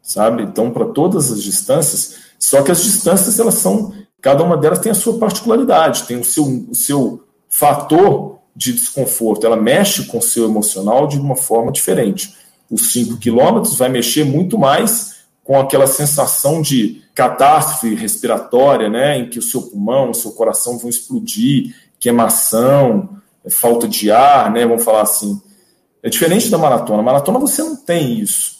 sabe? 0.00 0.42
Então, 0.42 0.70
para 0.70 0.86
todas 0.86 1.30
as 1.30 1.42
distâncias, 1.42 2.16
só 2.38 2.62
que 2.62 2.70
as 2.70 2.82
distâncias, 2.82 3.38
elas 3.38 3.54
são 3.54 3.92
Cada 4.26 4.42
uma 4.42 4.56
delas 4.56 4.80
tem 4.80 4.90
a 4.90 4.94
sua 4.96 5.20
particularidade, 5.20 6.02
tem 6.02 6.18
o 6.18 6.24
seu, 6.24 6.42
o 6.68 6.74
seu 6.74 7.22
fator 7.48 8.40
de 8.56 8.72
desconforto. 8.72 9.46
Ela 9.46 9.54
mexe 9.54 10.06
com 10.06 10.18
o 10.18 10.22
seu 10.22 10.46
emocional 10.46 11.06
de 11.06 11.16
uma 11.16 11.36
forma 11.36 11.70
diferente. 11.70 12.34
Os 12.68 12.90
5 12.90 13.18
quilômetros 13.18 13.78
vai 13.78 13.88
mexer 13.88 14.24
muito 14.24 14.58
mais 14.58 15.18
com 15.44 15.60
aquela 15.60 15.86
sensação 15.86 16.60
de 16.60 17.04
catástrofe 17.14 17.94
respiratória, 17.94 18.88
né, 18.88 19.16
em 19.16 19.30
que 19.30 19.38
o 19.38 19.42
seu 19.42 19.62
pulmão, 19.62 20.10
o 20.10 20.14
seu 20.14 20.32
coração 20.32 20.76
vão 20.76 20.90
explodir, 20.90 21.76
queimação, 21.96 23.20
falta 23.48 23.86
de 23.86 24.10
ar, 24.10 24.50
né, 24.50 24.66
vamos 24.66 24.82
falar 24.82 25.02
assim. 25.02 25.40
É 26.02 26.10
diferente 26.10 26.50
da 26.50 26.58
maratona. 26.58 26.98
A 26.98 27.04
maratona 27.04 27.38
você 27.38 27.62
não 27.62 27.76
tem 27.76 28.18
isso. 28.18 28.56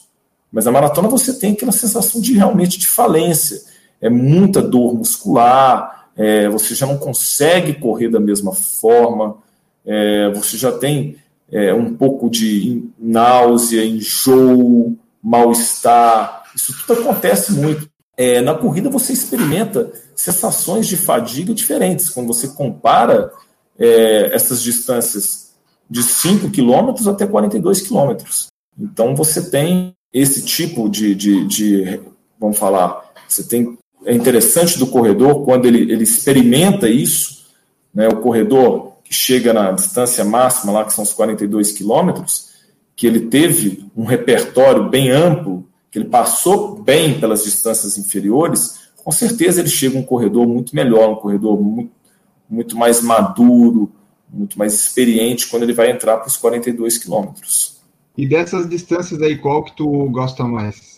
Mas 0.49 0.65
a 0.65 0.71
maratona 0.71 1.09
você 1.09 1.33
tem 1.33 1.51
aquela 1.51 1.73
sensação 1.73 2.21
de 2.21 2.31
realmente 2.31 2.79
de 2.79 2.87
falência 2.87 3.75
é 4.01 4.09
muita 4.09 4.61
dor 4.61 4.93
muscular, 4.95 6.09
é, 6.15 6.49
você 6.49 6.73
já 6.73 6.85
não 6.85 6.97
consegue 6.97 7.73
correr 7.73 8.09
da 8.09 8.19
mesma 8.19 8.53
forma, 8.53 9.37
é, 9.85 10.29
você 10.31 10.57
já 10.57 10.71
tem 10.71 11.17
é, 11.51 11.73
um 11.73 11.93
pouco 11.93 12.29
de 12.29 12.89
náusea, 12.99 13.85
enjoo, 13.85 14.97
mal-estar. 15.21 16.43
Isso 16.55 16.73
tudo 16.85 17.01
acontece 17.01 17.53
muito. 17.53 17.89
É, 18.17 18.41
na 18.41 18.55
corrida 18.55 18.89
você 18.89 19.13
experimenta 19.13 19.91
sensações 20.15 20.87
de 20.87 20.97
fadiga 20.97 21.53
diferentes. 21.53 22.09
Quando 22.09 22.27
você 22.27 22.47
compara 22.49 23.31
é, 23.77 24.35
essas 24.35 24.61
distâncias 24.61 25.53
de 25.89 26.03
5 26.03 26.49
km 26.49 27.09
até 27.09 27.25
42 27.25 27.87
km. 27.87 28.17
Então 28.77 29.15
você 29.15 29.49
tem 29.49 29.93
esse 30.11 30.43
tipo 30.43 30.89
de, 30.89 31.15
de, 31.15 31.45
de, 31.47 31.99
vamos 32.39 32.57
falar, 32.57 33.11
você 33.27 33.43
tem 33.43 33.77
é 34.05 34.13
interessante 34.13 34.77
do 34.77 34.87
corredor 34.87 35.43
quando 35.43 35.65
ele, 35.65 35.91
ele 35.91 36.03
experimenta 36.03 36.89
isso, 36.89 37.45
né, 37.93 38.07
o 38.07 38.17
corredor 38.17 38.97
que 39.03 39.13
chega 39.13 39.53
na 39.53 39.71
distância 39.71 40.23
máxima, 40.23 40.73
lá 40.73 40.85
que 40.85 40.93
são 40.93 41.03
os 41.03 41.13
42 41.13 41.71
quilômetros, 41.71 42.47
que 42.95 43.07
ele 43.07 43.21
teve 43.27 43.85
um 43.95 44.03
repertório 44.03 44.89
bem 44.89 45.11
amplo, 45.11 45.67
que 45.89 45.99
ele 45.99 46.09
passou 46.09 46.75
bem 46.81 47.19
pelas 47.19 47.43
distâncias 47.43 47.97
inferiores, 47.97 48.87
com 49.03 49.11
certeza 49.11 49.61
ele 49.61 49.69
chega 49.69 49.97
um 49.97 50.03
corredor 50.03 50.45
muito 50.47 50.75
melhor, 50.75 51.09
um 51.09 51.15
corredor 51.15 51.61
muito, 51.61 51.91
muito 52.49 52.77
mais 52.77 53.01
maduro, 53.01 53.91
muito 54.29 54.59
mais 54.59 54.73
experiente 54.73 55.47
quando 55.47 55.63
ele 55.63 55.73
vai 55.73 55.89
entrar 55.89 56.17
para 56.17 56.27
os 56.27 56.35
42 56.35 56.97
quilômetros. 56.97 57.77
E 58.17 58.27
dessas 58.27 58.67
distâncias 58.67 59.21
aí, 59.21 59.37
qual 59.37 59.63
que 59.63 59.75
tu 59.75 60.09
gosta 60.09 60.43
mais? 60.43 60.96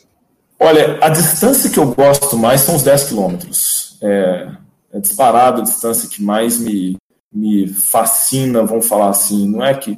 Olha, 0.61 0.99
a 1.01 1.07
distância 1.07 1.69
que 1.69 1.79
eu 1.79 1.93
gosto 1.93 2.37
mais 2.37 2.61
são 2.61 2.75
os 2.75 2.83
10 2.83 3.05
quilômetros. 3.05 3.97
É, 4.01 4.51
é 4.91 4.99
disparado 4.99 5.61
a 5.61 5.63
distância 5.63 6.09
que 6.09 6.21
mais 6.21 6.59
me, 6.59 6.97
me 7.31 7.67
fascina, 7.67 8.65
vamos 8.65 8.85
falar 8.85 9.09
assim. 9.09 9.47
Não 9.47 9.63
é 9.63 9.73
que. 9.73 9.97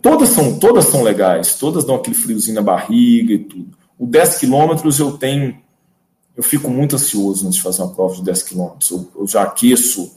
Todas 0.00 0.30
são, 0.30 0.58
todas 0.58 0.86
são 0.86 1.02
legais, 1.02 1.54
todas 1.54 1.84
dão 1.84 1.96
aquele 1.96 2.16
friozinho 2.16 2.56
na 2.56 2.62
barriga 2.62 3.32
e 3.32 3.38
tudo. 3.38 3.76
O 3.98 4.06
10 4.06 4.38
quilômetros 4.38 5.00
eu 5.00 5.18
tenho. 5.18 5.56
Eu 6.36 6.42
fico 6.42 6.68
muito 6.70 6.96
ansioso 6.96 7.46
antes 7.46 7.56
de 7.56 7.62
fazer 7.62 7.82
uma 7.82 7.94
prova 7.94 8.14
de 8.14 8.22
10 8.22 8.42
quilômetros. 8.44 8.90
Eu, 8.90 9.08
eu, 9.16 9.26
já 9.26 9.42
aqueço, 9.42 10.12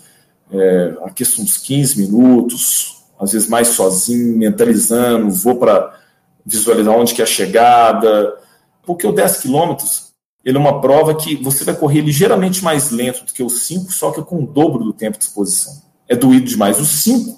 é, 0.52 0.98
aqueço 1.04 1.42
uns 1.42 1.58
15 1.58 2.00
minutos, 2.00 3.04
às 3.20 3.32
vezes 3.32 3.48
mais 3.48 3.70
sozinho, 3.70 4.36
mentalizando, 4.36 5.30
vou 5.30 5.56
para 5.56 5.96
visualizar 6.44 6.96
onde 6.96 7.14
que 7.14 7.22
é 7.22 7.24
a 7.24 7.28
chegada 7.28 8.36
porque 8.88 9.06
o 9.06 9.12
10 9.12 9.42
quilômetros 9.42 10.08
ele 10.46 10.58
é 10.58 10.60
uma 10.62 10.80
prova 10.80 11.14
que 11.14 11.36
você 11.36 11.66
vai 11.66 11.76
correr 11.76 12.00
ligeiramente 12.00 12.64
mais 12.64 12.90
lento 12.90 13.26
do 13.26 13.34
que 13.34 13.44
o 13.44 13.50
5, 13.50 13.92
só 13.92 14.12
que 14.12 14.22
com 14.22 14.42
o 14.42 14.48
dobro 14.48 14.82
do 14.82 14.94
tempo 14.94 15.18
de 15.18 15.26
exposição. 15.26 15.74
É 16.08 16.16
doído 16.16 16.46
demais. 16.46 16.80
O 16.80 16.86
5, 16.86 17.38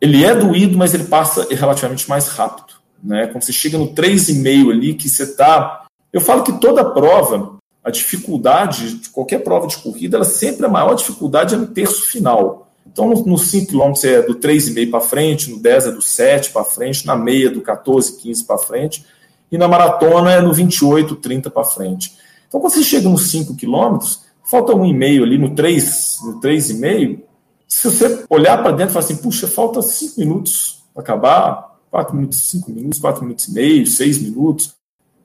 ele 0.00 0.24
é 0.24 0.32
doído, 0.32 0.78
mas 0.78 0.94
ele 0.94 1.06
passa 1.06 1.44
relativamente 1.50 2.08
mais 2.08 2.28
rápido. 2.28 2.74
Né? 3.02 3.26
Quando 3.26 3.42
você 3.42 3.52
chega 3.52 3.76
no 3.76 3.92
3,5 3.92 4.70
ali, 4.70 4.94
que 4.94 5.08
você 5.08 5.24
está. 5.24 5.86
Eu 6.12 6.20
falo 6.20 6.44
que 6.44 6.60
toda 6.60 6.84
prova, 6.84 7.56
a 7.82 7.90
dificuldade 7.90 9.00
de 9.00 9.08
qualquer 9.08 9.40
prova 9.40 9.66
de 9.66 9.78
corrida, 9.78 10.16
ela 10.16 10.24
sempre 10.24 10.66
a 10.66 10.68
maior 10.68 10.94
dificuldade 10.94 11.56
é 11.56 11.58
no 11.58 11.66
terço 11.66 12.06
final. 12.06 12.70
Então, 12.86 13.08
no 13.08 13.36
5 13.36 13.72
km 13.72 13.92
é 14.04 14.22
do 14.22 14.36
3,5 14.36 14.90
para 14.90 15.00
frente, 15.00 15.50
no 15.50 15.58
10 15.58 15.86
é 15.88 15.90
do 15.90 16.00
7 16.00 16.52
para 16.52 16.62
frente, 16.62 17.04
na 17.04 17.16
meia 17.16 17.50
do 17.50 17.60
14, 17.60 18.18
15 18.18 18.44
para 18.44 18.58
frente 18.58 19.04
e 19.50 19.58
na 19.58 19.68
maratona 19.68 20.32
é 20.32 20.40
no 20.40 20.52
28, 20.52 21.16
30 21.16 21.50
para 21.50 21.64
frente. 21.64 22.14
Então, 22.48 22.60
quando 22.60 22.72
você 22.72 22.82
chega 22.82 23.08
nos 23.08 23.30
5 23.30 23.56
quilômetros, 23.56 24.22
falta 24.44 24.74
um 24.74 24.84
e 24.84 24.92
meio 24.92 25.24
ali 25.24 25.38
no 25.38 25.54
3, 25.54 26.18
no 26.24 26.40
3,5. 26.40 27.20
Se 27.68 27.90
você 27.90 28.24
olhar 28.30 28.62
para 28.62 28.70
dentro 28.72 28.90
e 28.90 28.94
falar 28.94 29.04
assim, 29.04 29.16
puxa, 29.16 29.48
falta 29.48 29.82
5 29.82 30.18
minutos 30.18 30.84
para 30.94 31.02
acabar, 31.02 31.76
4 31.90 32.14
minutos, 32.14 32.38
5 32.50 32.70
minutos, 32.70 32.98
4 32.98 33.22
minutos 33.22 33.48
e 33.48 33.52
meio, 33.52 33.86
6 33.86 34.22
minutos. 34.22 34.74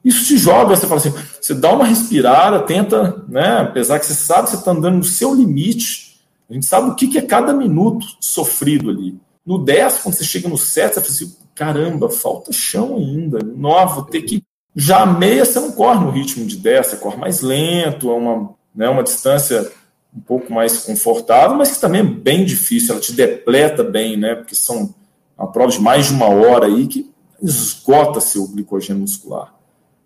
Isso 0.03 0.25
te 0.25 0.37
joga, 0.37 0.75
você 0.75 0.87
fala 0.87 0.99
assim, 0.99 1.13
você 1.39 1.53
dá 1.53 1.71
uma 1.73 1.85
respirada, 1.85 2.59
tenta, 2.61 3.23
né? 3.27 3.59
Apesar 3.59 3.99
que 3.99 4.05
você 4.07 4.15
sabe 4.15 4.45
que 4.45 4.51
você 4.51 4.55
está 4.57 4.71
andando 4.71 4.97
no 4.97 5.03
seu 5.03 5.33
limite, 5.33 6.19
a 6.49 6.53
gente 6.53 6.65
sabe 6.65 6.89
o 6.89 6.95
que 6.95 7.17
é 7.17 7.21
cada 7.21 7.53
minuto 7.53 8.05
sofrido 8.19 8.89
ali. 8.89 9.17
No 9.45 9.59
10, 9.59 9.99
quando 9.99 10.15
você 10.15 10.23
chega 10.23 10.49
no 10.49 10.57
7, 10.57 10.95
você 10.95 11.01
fala 11.01 11.13
assim, 11.13 11.35
caramba, 11.55 12.09
falta 12.09 12.51
chão 12.51 12.97
ainda. 12.97 13.39
Nova, 13.43 13.95
vou 13.95 14.03
ter 14.05 14.21
que. 14.21 14.43
Já 14.75 15.05
meia 15.05 15.43
você 15.43 15.59
não 15.59 15.71
corre 15.71 16.03
no 16.03 16.11
ritmo 16.11 16.45
de 16.45 16.55
10, 16.57 16.87
você 16.87 16.97
corre 16.97 17.17
mais 17.17 17.41
lento, 17.41 18.09
é 18.09 18.13
uma, 18.13 18.53
né, 18.73 18.87
uma 18.87 19.03
distância 19.03 19.69
um 20.15 20.19
pouco 20.19 20.51
mais 20.51 20.79
confortável, 20.79 21.57
mas 21.57 21.71
que 21.73 21.81
também 21.81 22.01
é 22.01 22.05
bem 22.05 22.45
difícil, 22.45 22.93
ela 22.93 23.01
te 23.01 23.13
depleta 23.13 23.83
bem, 23.83 24.17
né? 24.17 24.35
Porque 24.35 24.55
são 24.55 24.93
uma 25.37 25.51
prova 25.51 25.71
de 25.71 25.79
mais 25.79 26.07
de 26.07 26.13
uma 26.13 26.27
hora 26.27 26.67
aí 26.67 26.87
que 26.87 27.11
esgota 27.41 28.19
seu 28.19 28.47
glicogênio 28.47 29.01
muscular. 29.01 29.53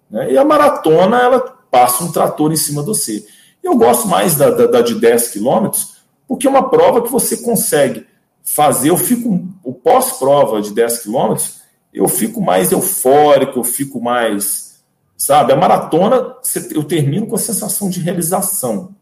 Né? 0.10 0.34
E 0.34 0.38
a 0.38 0.46
maratona, 0.46 1.20
ela 1.20 1.40
passa 1.70 2.04
um 2.04 2.12
trator 2.12 2.52
em 2.52 2.56
cima 2.56 2.82
de 2.82 2.88
você. 2.88 3.26
Eu 3.64 3.76
gosto 3.76 4.08
mais 4.08 4.36
da, 4.36 4.50
da, 4.50 4.68
da 4.68 4.82
de 4.82 4.96
10 4.96 5.30
quilômetros, 5.30 5.96
porque 6.28 6.48
é 6.48 6.50
uma 6.50 6.70
prova 6.70 7.02
que 7.02 7.12
você 7.12 7.38
consegue 7.38 8.06
fazer, 8.46 8.90
eu 8.90 8.98
fico, 8.98 9.48
o 9.64 9.74
pós-prova 9.74 10.62
de 10.62 10.74
10 10.74 11.00
quilômetros, 11.00 11.62
eu 11.94 12.08
fico 12.08 12.40
mais 12.40 12.72
eufórico, 12.72 13.60
eu 13.60 13.64
fico 13.64 14.00
mais, 14.00 14.84
sabe, 15.18 15.52
a 15.52 15.58
maratona 15.58 16.36
eu 16.72 16.84
termino 16.84 17.28
com 17.28 17.36
a 17.36 17.40
sensação 17.40 17.90
de 17.90 18.00
realização, 18.00 18.94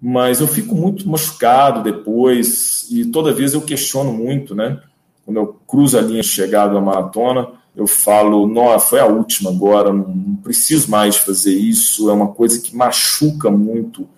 mas 0.00 0.40
eu 0.40 0.46
fico 0.46 0.74
muito 0.74 1.08
machucado 1.08 1.82
depois, 1.82 2.86
e 2.90 3.06
toda 3.06 3.32
vez 3.32 3.54
eu 3.54 3.62
questiono 3.62 4.12
muito, 4.12 4.54
né, 4.54 4.80
quando 5.24 5.38
eu 5.38 5.56
cruzo 5.66 5.98
a 5.98 6.02
linha 6.02 6.22
de 6.22 6.28
chegada 6.28 6.74
da 6.74 6.80
maratona, 6.80 7.48
eu 7.74 7.86
falo, 7.86 8.46
nossa, 8.46 8.86
foi 8.86 9.00
a 9.00 9.06
última 9.06 9.50
agora, 9.50 9.92
não 9.92 10.36
preciso 10.42 10.90
mais 10.90 11.16
fazer 11.16 11.54
isso, 11.54 12.10
é 12.10 12.12
uma 12.12 12.28
coisa 12.28 12.60
que 12.60 12.76
machuca 12.76 13.50
muito 13.50 14.08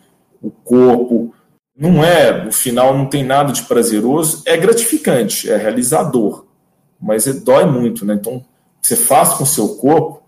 o 0.40 0.50
corpo. 0.50 1.34
Não 1.76 2.04
é, 2.04 2.44
no 2.44 2.52
final 2.52 2.96
não 2.96 3.06
tem 3.06 3.24
nada 3.24 3.52
de 3.52 3.62
prazeroso, 3.62 4.42
é 4.44 4.56
gratificante, 4.56 5.50
é 5.50 5.56
realizador, 5.56 6.46
mas 7.00 7.26
é, 7.26 7.32
dói 7.32 7.64
muito, 7.64 8.04
né? 8.04 8.14
Então, 8.14 8.44
você 8.80 8.94
faz 8.94 9.34
com 9.34 9.44
o 9.44 9.46
seu 9.46 9.76
corpo, 9.76 10.22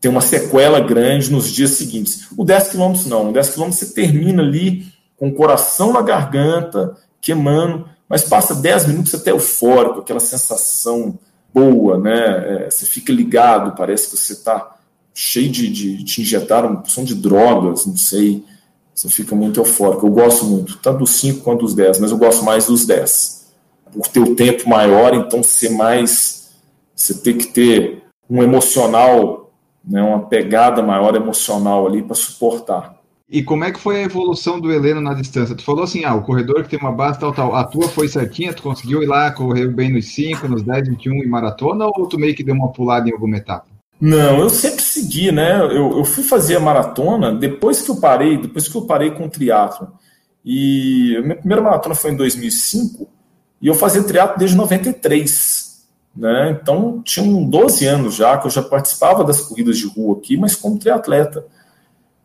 tem 0.00 0.10
uma 0.10 0.20
sequela 0.20 0.80
grande 0.80 1.32
nos 1.32 1.50
dias 1.50 1.70
seguintes. 1.72 2.28
O 2.36 2.44
10 2.44 2.68
quilômetros 2.68 3.06
não, 3.06 3.30
o 3.30 3.32
10 3.32 3.50
quilômetros 3.50 3.80
você 3.80 3.94
termina 3.94 4.42
ali 4.42 4.86
com 5.16 5.28
o 5.28 5.34
coração 5.34 5.92
na 5.92 6.02
garganta, 6.02 6.96
queimando, 7.20 7.88
mas 8.08 8.22
passa 8.22 8.54
10 8.54 8.86
minutos 8.86 9.14
até 9.14 9.30
eufórico, 9.30 10.00
aquela 10.00 10.20
sensação 10.20 11.18
boa, 11.52 11.98
né? 11.98 12.66
É, 12.66 12.70
você 12.70 12.84
fica 12.84 13.12
ligado, 13.12 13.76
parece 13.76 14.10
que 14.10 14.16
você 14.16 14.34
está 14.34 14.76
cheio 15.14 15.50
de, 15.50 15.68
de. 15.68 16.04
te 16.04 16.20
injetaram 16.20 16.76
porção 16.76 17.04
de 17.04 17.14
drogas, 17.14 17.86
não 17.86 17.96
sei. 17.96 18.44
Você 18.94 19.08
fica 19.08 19.34
muito 19.34 19.60
eufórico. 19.60 20.06
Eu 20.06 20.10
gosto 20.10 20.44
muito, 20.44 20.78
tanto 20.78 21.00
dos 21.00 21.10
5 21.10 21.40
quanto 21.40 21.60
dos 21.60 21.74
10, 21.74 21.98
mas 21.98 22.10
eu 22.10 22.16
gosto 22.16 22.44
mais 22.44 22.66
dos 22.66 22.86
10. 22.86 23.52
Por 23.92 24.06
ter 24.08 24.20
o 24.20 24.36
tempo 24.36 24.68
maior, 24.68 25.14
então 25.14 25.42
ser 25.42 25.70
mais. 25.70 26.52
Você 26.94 27.14
tem 27.14 27.36
que 27.36 27.46
ter 27.46 28.04
um 28.30 28.42
emocional, 28.42 29.52
né, 29.84 30.00
uma 30.00 30.26
pegada 30.26 30.82
maior 30.82 31.14
emocional 31.16 31.86
ali 31.86 32.02
para 32.02 32.14
suportar. 32.14 32.94
E 33.28 33.42
como 33.42 33.64
é 33.64 33.72
que 33.72 33.80
foi 33.80 33.96
a 33.96 34.02
evolução 34.02 34.60
do 34.60 34.70
Heleno 34.70 35.00
na 35.00 35.14
distância? 35.14 35.56
Tu 35.56 35.64
falou 35.64 35.82
assim, 35.82 36.04
ah, 36.04 36.14
o 36.14 36.22
corredor 36.22 36.62
que 36.62 36.68
tem 36.68 36.78
uma 36.78 36.92
base 36.92 37.18
tal, 37.18 37.32
tal. 37.32 37.54
A 37.54 37.64
tua 37.64 37.88
foi 37.88 38.06
certinha? 38.06 38.54
Tu 38.54 38.62
conseguiu 38.62 39.02
ir 39.02 39.06
lá, 39.06 39.30
correu 39.32 39.72
bem 39.72 39.92
nos 39.92 40.14
5, 40.14 40.46
nos 40.46 40.62
10, 40.62 40.88
21 40.90 41.24
e 41.24 41.26
maratona? 41.26 41.86
Ou 41.86 42.06
tu 42.06 42.18
meio 42.18 42.34
que 42.34 42.44
deu 42.44 42.54
uma 42.54 42.70
pulada 42.70 43.08
em 43.08 43.12
alguma 43.12 43.36
etapa? 43.36 43.73
Não, 44.00 44.40
eu 44.40 44.50
sempre 44.50 44.82
segui, 44.82 45.30
né? 45.30 45.60
Eu, 45.60 45.98
eu 45.98 46.04
fui 46.04 46.22
fazer 46.22 46.56
a 46.56 46.60
maratona 46.60 47.34
depois 47.34 47.80
que 47.82 47.90
eu 47.90 47.96
parei, 47.96 48.36
depois 48.36 48.68
que 48.68 48.76
eu 48.76 48.82
parei 48.82 49.10
com 49.10 49.26
o 49.26 49.30
triatlo. 49.30 49.88
E 50.44 51.16
a 51.16 51.22
minha 51.22 51.36
primeira 51.36 51.62
maratona 51.62 51.94
foi 51.94 52.10
em 52.10 52.16
2005 52.16 53.08
e 53.62 53.66
eu 53.66 53.74
fazia 53.74 54.02
triatlo 54.02 54.38
desde 54.38 54.56
93. 54.56 55.74
Né? 56.14 56.58
Então, 56.60 57.02
tinham 57.02 57.44
12 57.44 57.86
anos 57.86 58.14
já 58.14 58.36
que 58.36 58.46
eu 58.46 58.50
já 58.50 58.62
participava 58.62 59.24
das 59.24 59.40
corridas 59.40 59.78
de 59.78 59.86
rua 59.86 60.18
aqui, 60.18 60.36
mas 60.36 60.54
como 60.54 60.78
triatleta. 60.78 61.44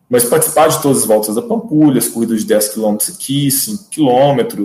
Mas 0.08 0.24
participar 0.24 0.68
de 0.68 0.82
todas 0.82 0.98
as 0.98 1.04
voltas 1.06 1.34
da 1.36 1.42
Pampulha, 1.42 1.98
as 1.98 2.08
corridas 2.08 2.40
de 2.40 2.46
10 2.46 2.74
km 2.74 2.96
aqui, 3.14 3.50
5 3.50 3.84
km. 3.90 4.64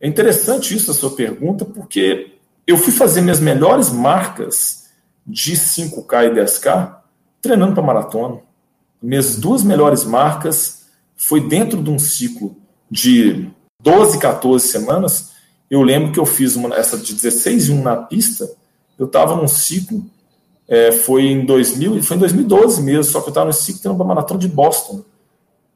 É 0.00 0.06
interessante 0.06 0.74
isso, 0.74 0.90
a 0.90 0.94
sua 0.94 1.10
pergunta, 1.10 1.64
porque 1.64 2.34
eu 2.66 2.76
fui 2.76 2.92
fazer 2.92 3.20
minhas 3.20 3.40
melhores 3.40 3.90
marcas 3.90 4.77
de 5.28 5.52
5K 5.52 6.26
e 6.26 6.30
10K 6.40 6.96
treinando 7.40 7.74
para 7.74 7.82
maratona. 7.82 8.40
Minhas 9.00 9.36
duas 9.36 9.62
melhores 9.62 10.04
marcas 10.04 10.86
foi 11.16 11.40
dentro 11.40 11.82
de 11.82 11.90
um 11.90 11.98
ciclo 11.98 12.56
de 12.90 13.50
12, 13.80 14.18
14 14.18 14.66
semanas 14.66 15.38
eu 15.70 15.82
lembro 15.82 16.12
que 16.12 16.18
eu 16.18 16.26
fiz 16.26 16.56
uma, 16.56 16.74
essa 16.74 16.96
de 16.96 17.14
16 17.14 17.68
e 17.68 17.72
1 17.72 17.82
na 17.82 17.96
pista, 17.96 18.50
eu 18.98 19.06
estava 19.06 19.36
num 19.36 19.48
ciclo, 19.48 20.04
é, 20.66 20.92
foi 20.92 21.26
em 21.26 21.44
2000, 21.44 22.02
foi 22.02 22.16
em 22.16 22.20
2012 22.20 22.82
mesmo, 22.82 23.04
só 23.04 23.20
que 23.20 23.28
eu 23.28 23.30
estava 23.30 23.46
no 23.46 23.52
ciclo 23.52 23.82
tendo 23.82 23.94
uma 23.94 24.04
maratona 24.04 24.40
de 24.40 24.48
Boston, 24.48 25.04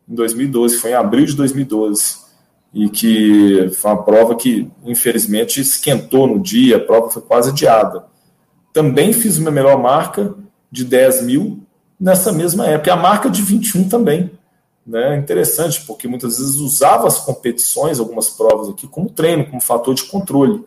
em 0.08 0.14
2012, 0.14 0.78
foi 0.78 0.90
em 0.90 0.94
abril 0.94 1.26
de 1.26 1.36
2012, 1.36 2.16
e 2.74 2.88
que 2.88 3.70
foi 3.74 3.90
uma 3.90 4.02
prova 4.02 4.34
que, 4.34 4.68
infelizmente, 4.84 5.60
esquentou 5.60 6.26
no 6.26 6.40
dia, 6.40 6.78
a 6.78 6.80
prova 6.80 7.10
foi 7.10 7.22
quase 7.22 7.50
adiada. 7.50 8.06
Também 8.72 9.12
fiz 9.12 9.38
uma 9.38 9.50
melhor 9.50 9.80
marca 9.80 10.34
de 10.70 10.84
10 10.84 11.22
mil 11.24 11.60
nessa 12.00 12.32
mesma 12.32 12.66
época, 12.66 12.90
e 12.90 12.92
a 12.92 12.96
marca 12.96 13.30
de 13.30 13.42
21 13.42 13.88
também 13.88 14.30
né, 14.86 15.16
interessante, 15.16 15.82
porque 15.86 16.08
muitas 16.08 16.38
vezes 16.38 16.56
usava 16.56 17.06
as 17.06 17.20
competições, 17.20 18.00
algumas 18.00 18.30
provas 18.30 18.68
aqui, 18.68 18.86
como 18.86 19.08
treino, 19.08 19.46
como 19.46 19.60
fator 19.60 19.94
de 19.94 20.04
controle, 20.04 20.64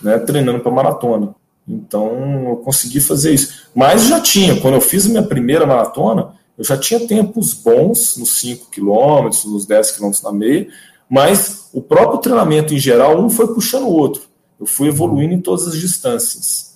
né, 0.00 0.18
treinando 0.18 0.60
para 0.60 0.70
maratona. 0.70 1.34
Então 1.66 2.48
eu 2.48 2.56
consegui 2.56 3.00
fazer 3.00 3.34
isso. 3.34 3.68
Mas 3.74 4.06
já 4.06 4.20
tinha, 4.20 4.60
quando 4.60 4.74
eu 4.74 4.80
fiz 4.80 5.06
minha 5.06 5.22
primeira 5.22 5.66
maratona, 5.66 6.34
eu 6.56 6.64
já 6.64 6.76
tinha 6.76 7.06
tempos 7.06 7.52
bons 7.52 8.16
nos 8.16 8.38
5 8.40 8.70
quilômetros, 8.70 9.44
nos 9.44 9.66
10 9.66 9.92
quilômetros 9.92 10.22
na 10.22 10.32
meia, 10.32 10.68
mas 11.08 11.68
o 11.72 11.80
próprio 11.80 12.20
treinamento 12.20 12.74
em 12.74 12.78
geral, 12.78 13.20
um 13.20 13.28
foi 13.28 13.52
puxando 13.52 13.84
o 13.84 13.92
outro. 13.92 14.22
Eu 14.58 14.66
fui 14.66 14.88
evoluindo 14.88 15.34
em 15.34 15.40
todas 15.40 15.68
as 15.68 15.76
distâncias. 15.76 16.67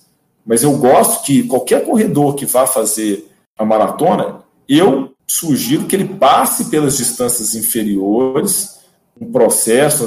Mas 0.45 0.63
eu 0.63 0.77
gosto 0.77 1.23
que 1.23 1.43
qualquer 1.43 1.85
corredor 1.85 2.35
que 2.35 2.45
vá 2.45 2.67
fazer 2.67 3.29
a 3.57 3.63
maratona, 3.63 4.43
eu 4.67 5.13
sugiro 5.27 5.85
que 5.85 5.95
ele 5.95 6.15
passe 6.15 6.65
pelas 6.65 6.97
distâncias 6.97 7.55
inferiores, 7.55 8.79
um 9.19 9.31
processo, 9.31 10.05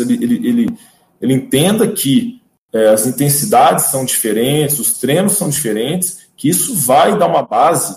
ele, 0.00 0.14
ele, 0.22 0.48
ele, 0.48 0.78
ele 1.20 1.34
entenda 1.34 1.90
que 1.90 2.40
é, 2.72 2.88
as 2.88 3.06
intensidades 3.06 3.86
são 3.86 4.04
diferentes, 4.04 4.78
os 4.78 4.98
treinos 4.98 5.36
são 5.36 5.48
diferentes, 5.48 6.18
que 6.36 6.48
isso 6.48 6.74
vai 6.74 7.18
dar 7.18 7.26
uma 7.26 7.42
base 7.42 7.96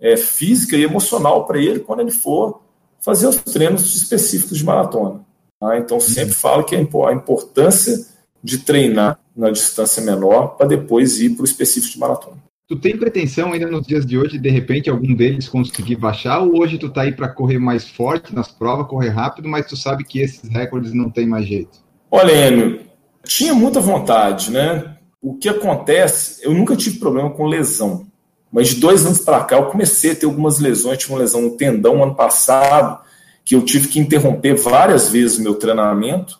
é, 0.00 0.16
física 0.16 0.76
e 0.76 0.82
emocional 0.82 1.46
para 1.46 1.58
ele 1.58 1.80
quando 1.80 2.00
ele 2.00 2.10
for 2.10 2.60
fazer 3.00 3.26
os 3.26 3.36
treinos 3.36 3.94
específicos 3.94 4.58
de 4.58 4.64
maratona. 4.64 5.20
Tá? 5.58 5.78
Então, 5.78 6.00
sempre 6.00 6.34
falo 6.34 6.64
que 6.64 6.76
a 6.76 6.80
importância 7.12 8.06
de 8.42 8.58
treinar 8.58 9.18
na 9.36 9.50
distância 9.50 10.02
menor 10.02 10.56
para 10.56 10.66
depois 10.66 11.20
ir 11.20 11.30
para 11.30 11.42
o 11.42 11.44
específico 11.44 11.92
de 11.94 11.98
maratona. 11.98 12.36
Tu 12.68 12.76
tem 12.76 12.96
pretensão 12.96 13.52
ainda 13.52 13.66
nos 13.66 13.84
dias 13.84 14.06
de 14.06 14.16
hoje, 14.16 14.38
de 14.38 14.48
repente, 14.48 14.88
algum 14.88 15.12
deles 15.12 15.48
conseguir 15.48 15.96
baixar? 15.96 16.40
Ou 16.40 16.60
hoje 16.60 16.78
tu 16.78 16.88
tá 16.88 17.02
aí 17.02 17.10
para 17.10 17.28
correr 17.28 17.58
mais 17.58 17.88
forte 17.88 18.32
nas 18.34 18.48
provas, 18.48 18.86
correr 18.86 19.08
rápido, 19.08 19.48
mas 19.48 19.66
tu 19.66 19.76
sabe 19.76 20.04
que 20.04 20.20
esses 20.20 20.48
recordes 20.48 20.92
não 20.92 21.10
tem 21.10 21.26
mais 21.26 21.46
jeito? 21.46 21.80
Olha, 22.08 22.32
Enio, 22.48 22.80
tinha 23.24 23.54
muita 23.54 23.80
vontade, 23.80 24.52
né? 24.52 24.96
O 25.20 25.34
que 25.34 25.48
acontece, 25.48 26.44
eu 26.44 26.54
nunca 26.54 26.76
tive 26.76 26.98
problema 26.98 27.30
com 27.30 27.44
lesão. 27.44 28.06
Mas 28.52 28.68
de 28.68 28.76
dois 28.76 29.04
anos 29.04 29.20
para 29.20 29.44
cá 29.44 29.56
eu 29.56 29.66
comecei 29.66 30.12
a 30.12 30.16
ter 30.16 30.26
algumas 30.26 30.58
lesões. 30.58 30.98
Tive 30.98 31.12
uma 31.12 31.20
lesão 31.20 31.42
no 31.42 31.56
tendão 31.56 32.02
ano 32.02 32.14
passado, 32.14 33.00
que 33.44 33.54
eu 33.54 33.64
tive 33.64 33.88
que 33.88 34.00
interromper 34.00 34.54
várias 34.54 35.08
vezes 35.08 35.38
o 35.38 35.42
meu 35.42 35.54
treinamento, 35.54 36.39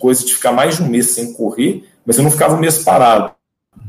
coisa 0.00 0.24
de 0.24 0.34
ficar 0.34 0.52
mais 0.52 0.76
de 0.76 0.82
um 0.82 0.88
mês 0.88 1.10
sem 1.10 1.32
correr, 1.34 1.84
mas 2.04 2.18
eu 2.18 2.24
não 2.24 2.30
ficava 2.30 2.54
um 2.54 2.60
mês 2.60 2.82
parado. 2.82 3.32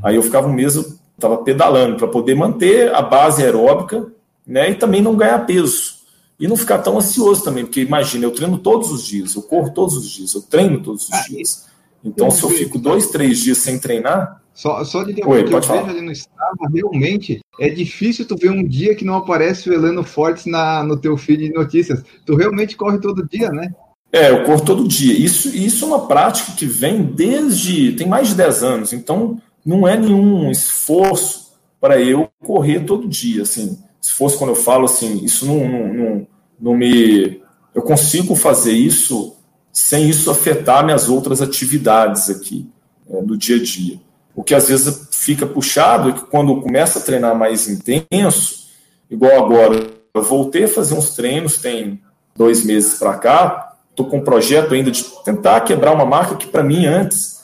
Aí 0.04 0.16
eu 0.16 0.24
ficava 0.24 0.48
um 0.48 0.54
mês 0.54 0.76
estava 1.20 1.38
pedalando 1.38 1.98
para 1.98 2.08
poder 2.08 2.34
manter 2.34 2.94
a 2.94 3.02
base 3.02 3.44
aeróbica 3.44 4.08
né, 4.48 4.72
e 4.72 4.76
também 4.76 5.02
não 5.02 5.16
ganhar 5.16 5.46
peso. 5.46 6.00
E 6.40 6.48
não 6.48 6.56
ficar 6.56 6.80
tão 6.80 6.98
ansioso 6.98 7.44
também, 7.44 7.66
porque 7.66 7.82
imagina, 7.82 8.24
eu 8.24 8.32
treino 8.32 8.58
todos 8.58 8.92
os 8.92 9.06
dias, 9.06 9.36
eu 9.36 9.42
corro 9.42 9.72
todos 9.72 9.98
os 9.98 10.10
dias, 10.10 10.34
eu 10.34 10.42
treino 10.42 10.82
todos 10.82 11.04
os 11.04 11.14
ah, 11.14 11.24
dias. 11.28 11.68
Então, 12.02 12.32
se 12.32 12.42
eu 12.42 12.50
fico 12.50 12.80
dois, 12.80 13.08
três 13.08 13.40
dias 13.40 13.58
sem 13.58 13.78
treinar. 13.78 14.42
Só, 14.54 14.82
só 14.86 15.04
de 15.04 15.22
Oi, 15.22 15.44
que 15.44 15.54
eu 15.54 15.62
falar. 15.62 15.82
vejo 15.82 15.98
ali 15.98 16.06
no 16.06 16.12
Strava, 16.14 16.70
realmente 16.74 17.42
é 17.60 17.70
difícil 17.70 18.26
tu 18.26 18.38
ver 18.38 18.52
um 18.52 18.66
dia 18.66 18.96
que 18.96 19.04
não 19.04 19.16
aparece 19.16 19.70
o 19.70 19.74
Elano 19.74 20.04
Fortes 20.04 20.46
na, 20.46 20.82
no 20.82 20.96
teu 20.96 21.18
feed 21.18 21.48
de 21.48 21.54
notícias. 21.54 22.04
Tu 22.26 22.36
realmente 22.36 22.78
corre 22.78 23.00
todo 23.00 23.28
dia, 23.28 23.50
né? 23.52 23.74
É, 24.12 24.32
eu 24.32 24.44
corro 24.44 24.66
todo 24.66 24.88
dia. 24.88 25.14
Isso, 25.14 25.50
isso 25.56 25.86
é 25.86 25.88
uma 25.88 26.08
prática 26.08 26.52
que 26.54 26.66
vem 26.66 27.04
desde. 27.04 27.94
tem 27.94 28.08
mais 28.08 28.30
de 28.30 28.36
10 28.36 28.64
anos. 28.64 28.94
Então, 28.94 29.40
não 29.66 29.88
é 29.88 29.98
nenhum 29.98 30.50
esforço 30.50 31.54
para 31.80 32.00
eu 32.02 32.30
correr 32.44 32.82
todo 32.82 33.08
dia, 33.08 33.44
assim. 33.44 33.78
Esforço 34.02 34.38
quando 34.38 34.52
eu 34.52 34.56
falo 34.56 34.86
assim, 34.86 35.24
isso 35.24 35.46
não, 35.46 35.68
não, 35.68 35.94
não, 35.94 36.28
não 36.60 36.78
me. 36.78 37.42
Eu 37.74 37.82
consigo 37.82 38.36
fazer 38.36 38.72
isso 38.72 39.36
sem 39.72 40.10
isso 40.10 40.32
afetar 40.32 40.84
minhas 40.84 41.08
outras 41.08 41.42
atividades 41.42 42.30
aqui 42.30 42.68
é, 43.10 43.22
no 43.22 43.38
dia 43.38 43.58
a 43.58 43.64
dia. 43.64 44.00
O 44.36 44.44
que 44.44 44.56
às 44.56 44.68
vezes 44.68 45.08
fica 45.12 45.46
puxado 45.46 46.10
é 46.10 46.14
que 46.14 46.26
quando 46.26 46.62
começa 46.62 47.00
a 47.00 47.02
treinar 47.02 47.38
mais 47.38 47.68
intenso, 47.68 48.68
igual 49.10 49.46
agora, 49.46 49.90
eu 50.14 50.24
voltei 50.24 50.64
a 50.64 50.68
fazer 50.68 50.96
uns 50.96 51.12
treinos, 51.12 51.58
tem 51.58 52.02
dois 52.36 52.64
meses 52.64 52.98
para 52.98 53.18
cá, 53.18 53.69
estou 54.00 54.06
com 54.06 54.18
um 54.18 54.24
projeto 54.24 54.74
ainda 54.74 54.90
de 54.90 55.04
tentar 55.24 55.62
quebrar 55.62 55.94
uma 55.94 56.06
marca 56.06 56.36
que 56.36 56.48
para 56.48 56.64
mim 56.64 56.86
antes 56.86 57.40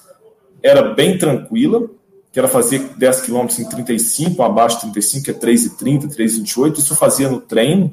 era 0.63 0.93
bem 0.93 1.17
tranquila, 1.17 1.87
que 2.31 2.39
era 2.39 2.47
fazer 2.47 2.79
10 2.97 3.21
km 3.21 3.47
em 3.59 3.69
35, 3.69 4.41
abaixo 4.41 4.77
de 4.77 4.93
35, 4.93 5.25
que 5.25 5.31
é 5.31 5.33
3,30, 5.33 6.15
3,28. 6.15 6.79
Isso 6.79 6.93
eu 6.93 6.97
fazia 6.97 7.29
no 7.29 7.39
treino. 7.39 7.91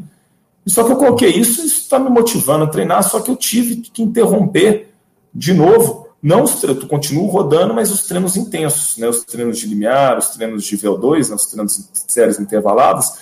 Só 0.66 0.84
que 0.84 0.92
eu 0.92 0.96
coloquei 0.96 1.30
isso, 1.30 1.64
isso 1.64 1.82
está 1.82 1.98
me 1.98 2.08
motivando 2.08 2.64
a 2.64 2.68
treinar, 2.68 3.02
só 3.02 3.20
que 3.20 3.30
eu 3.30 3.36
tive 3.36 3.76
que 3.76 4.02
interromper 4.02 4.94
de 5.34 5.52
novo. 5.52 6.08
Não 6.22 6.44
os 6.44 6.60
treinos, 6.60 6.84
continuo 6.84 7.26
rodando, 7.26 7.74
mas 7.74 7.90
os 7.90 8.06
treinos 8.06 8.36
intensos, 8.36 8.96
né? 8.96 9.08
os 9.08 9.24
treinos 9.24 9.58
de 9.58 9.66
limiar, 9.66 10.18
os 10.18 10.28
treinos 10.28 10.62
de 10.62 10.78
VO2, 10.78 11.28
né? 11.28 11.34
os 11.34 11.46
treinos 11.46 11.76
de 11.76 12.12
séries 12.12 12.38
intervaladas, 12.38 13.18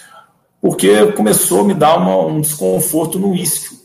porque 0.60 1.10
começou 1.12 1.62
a 1.62 1.64
me 1.64 1.72
dar 1.72 1.96
uma, 1.96 2.26
um 2.26 2.42
desconforto 2.42 3.18
no 3.18 3.34
isquio, 3.34 3.79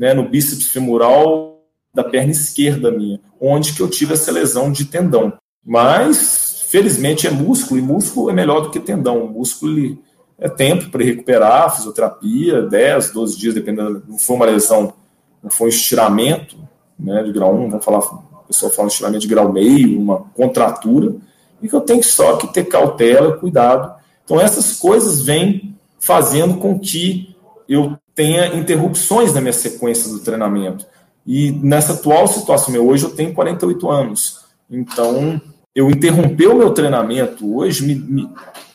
né? 0.00 0.14
no 0.14 0.26
bíceps 0.26 0.68
femoral 0.68 1.60
da 1.92 2.02
perna 2.02 2.30
esquerda 2.32 2.90
minha, 2.90 3.20
onde 3.38 3.74
que 3.74 3.82
eu 3.82 3.90
tive 3.90 4.14
essa 4.14 4.32
lesão 4.32 4.72
de 4.72 4.86
tendão. 4.86 5.34
Mas 5.62 6.64
felizmente 6.68 7.26
é 7.26 7.30
músculo, 7.30 7.78
e 7.78 7.82
músculo 7.82 8.30
é 8.30 8.32
melhor 8.32 8.60
do 8.60 8.70
que 8.70 8.80
tendão. 8.80 9.24
O 9.24 9.28
músculo 9.28 9.76
ele, 9.76 10.02
é 10.38 10.48
tempo 10.48 10.88
para 10.88 11.04
recuperar, 11.04 11.76
fisioterapia, 11.76 12.62
10, 12.62 13.10
12 13.10 13.38
dias, 13.38 13.54
dependendo. 13.54 14.02
Não 14.08 14.16
foi 14.16 14.36
uma 14.36 14.46
lesão, 14.46 14.94
não 15.42 15.50
foi 15.50 15.66
um 15.66 15.70
estiramento 15.70 16.56
né, 16.98 17.22
de 17.22 17.32
grau 17.32 17.54
1, 17.54 17.68
vamos 17.68 17.84
falar, 17.84 17.98
o 17.98 18.44
pessoal 18.46 18.72
fala 18.72 18.88
estiramento 18.88 19.20
de 19.20 19.28
grau 19.28 19.52
meio, 19.52 20.00
uma 20.00 20.20
contratura, 20.34 21.14
e 21.60 21.68
que 21.68 21.74
eu 21.74 21.80
tenho 21.82 22.02
só 22.02 22.36
que 22.36 22.50
ter 22.52 22.64
cautela, 22.64 23.36
cuidado. 23.36 23.94
Então, 24.24 24.40
essas 24.40 24.78
coisas 24.78 25.20
vêm 25.20 25.76
fazendo 25.98 26.54
com 26.54 26.78
que 26.78 27.36
eu 27.68 27.98
tenha 28.20 28.54
interrupções 28.54 29.32
na 29.32 29.40
minha 29.40 29.52
sequência 29.54 30.12
do 30.12 30.18
treinamento. 30.18 30.84
E 31.26 31.50
nessa 31.52 31.94
atual 31.94 32.28
situação, 32.28 32.70
meu, 32.70 32.86
hoje 32.86 33.04
eu 33.04 33.10
tenho 33.10 33.32
48 33.32 33.90
anos. 33.90 34.40
Então, 34.70 35.40
eu 35.74 35.88
interromper 35.88 36.48
o 36.48 36.54
meu 36.54 36.70
treinamento 36.74 37.56
hoje 37.56 37.82
me, 37.82 37.94
me 37.94 38.30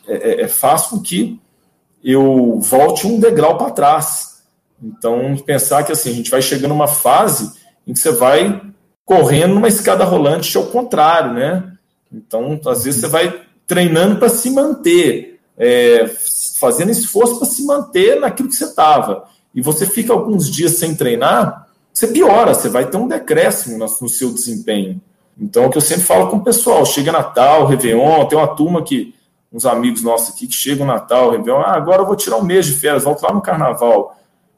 é, 0.08 0.16
é, 0.16 0.42
é 0.42 0.48
faz 0.48 0.88
com 0.88 1.00
que 1.00 1.40
eu 2.04 2.60
volte 2.60 3.06
um 3.06 3.20
degrau 3.20 3.56
para 3.56 3.70
trás. 3.70 4.42
Então, 4.82 5.38
pensar 5.46 5.84
que 5.84 5.92
assim, 5.92 6.10
a 6.10 6.14
gente 6.14 6.32
vai 6.32 6.42
chegando 6.42 6.70
numa 6.70 6.88
fase 6.88 7.52
em 7.86 7.94
que 7.94 8.00
você 8.00 8.14
vai 8.14 8.60
correndo 9.06 9.54
numa 9.54 9.68
escada 9.68 10.04
rolante 10.04 10.58
ao 10.58 10.66
contrário, 10.66 11.34
né? 11.34 11.72
Então, 12.12 12.60
às 12.66 12.84
vezes 12.84 13.00
você 13.00 13.08
vai 13.08 13.42
treinando 13.68 14.16
para 14.16 14.28
se 14.28 14.50
manter, 14.50 15.40
é, 15.56 16.08
fazendo 16.60 16.90
esforço 16.90 17.38
para 17.38 17.48
se 17.48 17.64
manter 17.64 18.20
naquilo 18.20 18.50
que 18.50 18.56
você 18.56 18.66
estava. 18.66 19.35
E 19.56 19.62
você 19.62 19.86
fica 19.86 20.12
alguns 20.12 20.52
dias 20.52 20.74
sem 20.74 20.94
treinar, 20.94 21.68
você 21.94 22.08
piora, 22.08 22.54
você 22.54 22.68
vai 22.68 22.86
ter 22.86 22.98
um 22.98 23.08
decréscimo 23.08 23.78
no, 23.78 24.10
seu 24.10 24.34
desempenho. 24.34 25.02
Então, 25.40 25.64
é 25.64 25.68
o 25.68 25.70
que 25.70 25.78
eu 25.78 25.82
sempre 25.82 26.04
falo 26.04 26.28
com 26.30 26.38
o 26.38 26.44
pessoal: 26.44 26.86
chega 26.86 27.10
Natal, 27.10 27.66
Réveillon, 27.66 28.26
tem 28.26 28.38
uma 28.38 28.54
turma 28.54 28.84
que, 28.84 29.16
uns 29.52 29.66
amigos 29.66 30.02
nossos 30.02 30.36
aqui, 30.36 30.46
que 30.46 30.54
chegam 30.54 30.86
Natal, 30.86 31.32
Réveillon, 31.32 31.62
ah, 31.62 31.74
agora 31.74 32.02
eu 32.02 32.06
vou 32.06 32.18
tirar 32.18 32.36
um 32.36 32.44
mês 32.44 32.66
de 32.66 32.74
férias, 32.74 33.06
volto 33.06 33.24
lá 33.24 33.34
no 33.34 33.42
carnaval. 33.42 34.18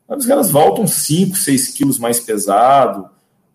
Mas 0.09 0.21
os 0.21 0.25
caras 0.25 0.49
voltam 0.49 0.87
5, 0.87 1.37
6 1.37 1.67
quilos 1.69 1.99
mais 1.99 2.19
pesado, 2.19 3.07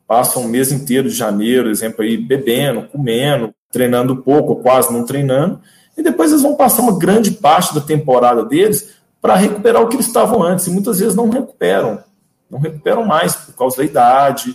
passam 0.07 0.45
um 0.45 0.49
mês 0.49 0.71
inteiro 0.71 1.09
de 1.09 1.15
janeiro, 1.15 1.69
exemplo 1.69 2.05
aí, 2.05 2.17
bebendo, 2.17 2.87
comendo, 2.87 3.53
treinando 3.71 4.17
pouco, 4.17 4.57
quase 4.57 4.93
não 4.93 5.05
treinando, 5.05 5.61
e 5.97 6.03
depois 6.03 6.31
eles 6.31 6.43
vão 6.43 6.55
passar 6.55 6.83
uma 6.83 6.99
grande 6.99 7.33
parte 7.33 7.75
da 7.75 7.81
temporada 7.81 8.45
deles 8.45 9.02
para 9.23 9.37
recuperar 9.37 9.81
o 9.81 9.89
que 9.89 9.95
eles 9.95 10.07
estavam 10.07 10.43
antes, 10.43 10.67
e 10.67 10.71
muitas 10.71 10.99
vezes 10.99 11.15
não 11.15 11.31
recuperam, 11.31 12.03
não 12.51 12.59
recuperam 12.59 13.07
mais 13.07 13.37
por 13.37 13.55
causa 13.55 13.77
da 13.79 13.85
idade, 13.85 14.55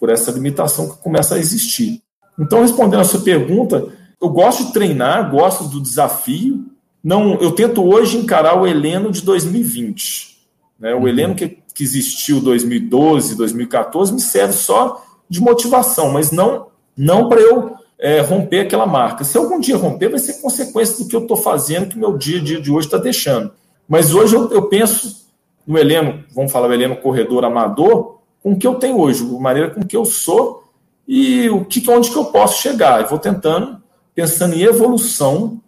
por 0.00 0.08
essa 0.08 0.32
limitação 0.32 0.88
que 0.88 1.02
começa 1.02 1.34
a 1.34 1.38
existir. 1.38 2.02
Então, 2.38 2.62
respondendo 2.62 3.00
a 3.00 3.04
sua 3.04 3.20
pergunta, 3.20 3.86
eu 4.20 4.30
gosto 4.30 4.64
de 4.64 4.72
treinar, 4.72 5.30
gosto 5.30 5.64
do 5.64 5.80
desafio. 5.80 6.64
Não, 7.04 7.34
eu 7.34 7.52
tento 7.52 7.84
hoje 7.84 8.16
encarar 8.16 8.60
o 8.60 8.66
Heleno 8.66 9.12
de 9.12 9.22
2020. 9.22 10.36
Né? 10.80 10.94
O 10.94 11.00
uhum. 11.00 11.08
Heleno 11.08 11.34
que, 11.34 11.48
que 11.48 11.84
existiu 11.84 12.40
2012, 12.40 13.36
2014 13.36 14.14
me 14.14 14.20
serve 14.20 14.54
só 14.54 15.04
de 15.28 15.40
motivação, 15.40 16.10
mas 16.10 16.30
não 16.30 16.66
não 16.96 17.28
para 17.28 17.40
eu 17.40 17.76
é, 17.98 18.20
romper 18.20 18.60
aquela 18.60 18.86
marca. 18.86 19.22
Se 19.22 19.36
algum 19.36 19.60
dia 19.60 19.76
romper, 19.76 20.08
vai 20.08 20.18
ser 20.18 20.40
consequência 20.40 20.96
do 20.96 21.08
que 21.08 21.14
eu 21.14 21.22
estou 21.22 21.36
fazendo, 21.36 21.88
que 21.88 21.98
meu 21.98 22.16
dia 22.16 22.40
a 22.40 22.42
dia 22.42 22.60
de 22.60 22.70
hoje 22.70 22.86
está 22.86 22.96
deixando. 22.96 23.52
Mas 23.88 24.14
hoje 24.14 24.34
eu, 24.34 24.50
eu, 24.50 24.68
penso 24.68 25.26
no 25.66 25.78
Heleno, 25.78 26.24
vamos 26.34 26.52
falar 26.52 26.68
o 26.68 26.72
Heleno 26.72 26.96
corredor 26.96 27.44
amador, 27.44 28.18
com 28.42 28.52
o 28.52 28.58
que 28.58 28.66
eu 28.66 28.76
tenho 28.76 28.98
hoje, 28.98 29.24
a 29.24 29.40
maneira 29.40 29.70
com 29.70 29.82
que 29.82 29.96
eu 29.96 30.04
sou 30.04 30.64
e 31.06 31.48
o 31.48 31.64
que, 31.64 31.82
onde 31.90 32.10
que 32.10 32.16
eu 32.16 32.26
posso 32.26 32.62
chegar. 32.62 33.00
Eu 33.00 33.08
vou 33.08 33.18
tentando, 33.18 33.82
pensando 34.14 34.54
em 34.54 34.62
evolução, 34.62 35.60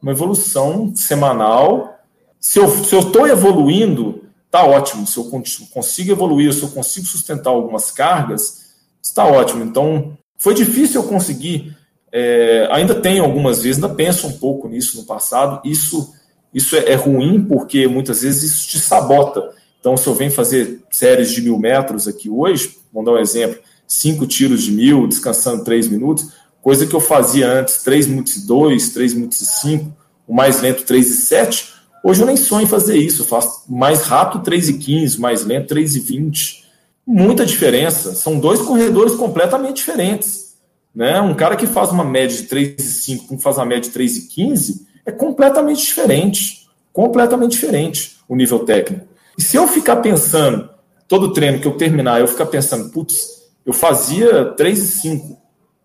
uma 0.00 0.12
evolução 0.12 0.92
semanal. 0.94 1.98
Se 2.38 2.58
eu 2.58 2.68
estou 2.68 3.26
evoluindo, 3.26 4.26
está 4.46 4.64
ótimo. 4.64 5.06
Se 5.06 5.18
eu 5.18 5.24
consigo 5.72 6.12
evoluir, 6.12 6.52
se 6.52 6.62
eu 6.62 6.70
consigo 6.70 7.06
sustentar 7.06 7.50
algumas 7.50 7.90
cargas, 7.90 8.66
está 9.02 9.24
ótimo. 9.24 9.64
Então, 9.64 10.16
foi 10.38 10.54
difícil 10.54 11.02
eu 11.02 11.08
conseguir. 11.08 11.76
É, 12.10 12.68
ainda 12.70 12.94
tenho 12.94 13.24
algumas 13.24 13.62
vezes, 13.62 13.82
ainda 13.82 13.94
penso 13.94 14.26
um 14.26 14.38
pouco 14.38 14.68
nisso 14.68 14.96
no 14.96 15.04
passado. 15.04 15.60
Isso, 15.64 16.14
isso 16.52 16.76
é, 16.76 16.92
é 16.92 16.94
ruim 16.94 17.42
porque 17.44 17.86
muitas 17.86 18.22
vezes 18.22 18.42
isso 18.42 18.68
te 18.68 18.78
sabota. 18.78 19.50
Então, 19.80 19.96
se 19.96 20.06
eu 20.06 20.14
venho 20.14 20.30
fazer 20.30 20.82
séries 20.90 21.30
de 21.32 21.42
mil 21.42 21.58
metros 21.58 22.08
aqui 22.08 22.28
hoje, 22.28 22.76
vamos 22.92 23.10
dar 23.10 23.16
um 23.16 23.20
exemplo: 23.20 23.58
cinco 23.86 24.26
tiros 24.26 24.62
de 24.62 24.72
mil, 24.72 25.06
descansando 25.06 25.64
três 25.64 25.88
minutos, 25.88 26.32
coisa 26.62 26.86
que 26.86 26.94
eu 26.94 27.00
fazia 27.00 27.50
antes, 27.50 27.82
três 27.82 28.06
minutos 28.06 28.36
e 28.36 28.46
dois, 28.46 28.90
três 28.90 29.14
minutos 29.14 29.40
e 29.40 29.46
cinco, 29.46 29.96
o 30.26 30.34
mais 30.34 30.60
lento 30.60 30.84
três 30.84 31.08
e 31.10 31.16
sete. 31.22 31.74
Hoje 32.02 32.22
eu 32.22 32.26
nem 32.26 32.36
sonho 32.36 32.64
em 32.64 32.68
fazer 32.68 32.96
isso, 32.96 33.22
eu 33.22 33.26
faço 33.26 33.64
mais 33.68 34.02
rápido 34.02 34.44
3 34.44 34.68
e 34.68 34.78
15, 34.78 35.20
mais 35.20 35.44
lento 35.44 35.66
3 35.66 35.96
e 35.96 35.98
20 35.98 36.66
muita 37.06 37.46
diferença. 37.46 38.14
São 38.14 38.38
dois 38.38 38.60
corredores 38.60 39.14
completamente 39.14 39.76
diferentes. 39.76 40.56
Né? 40.94 41.20
Um 41.20 41.34
cara 41.34 41.56
que 41.56 41.66
faz 41.66 41.90
uma 41.90 42.04
média 42.04 42.36
de 42.36 42.48
3,5 42.48 43.30
um 43.30 43.38
faz 43.38 43.58
uma 43.58 43.66
média 43.66 43.90
de 43.90 43.96
3,15 43.96 44.86
é 45.06 45.12
completamente 45.12 45.86
diferente. 45.86 46.68
Completamente 46.92 47.52
diferente 47.52 48.16
o 48.28 48.34
nível 48.34 48.60
técnico. 48.60 49.06
E 49.38 49.42
se 49.42 49.56
eu 49.56 49.68
ficar 49.68 49.96
pensando, 49.96 50.68
todo 51.06 51.32
treino 51.32 51.60
que 51.60 51.66
eu 51.66 51.76
terminar, 51.76 52.20
eu 52.20 52.26
ficar 52.26 52.46
pensando, 52.46 52.90
putz, 52.90 53.44
eu 53.64 53.72
fazia 53.72 54.54
3,5, 54.56 55.36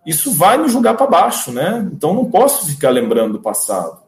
isso 0.05 0.31
vai 0.31 0.57
me 0.57 0.67
jogar 0.67 0.95
para 0.95 1.07
baixo, 1.07 1.51
né? 1.51 1.87
Então 1.93 2.13
não 2.13 2.25
posso 2.25 2.65
ficar 2.65 2.89
lembrando 2.89 3.33
do 3.33 3.41
passado. 3.41 3.99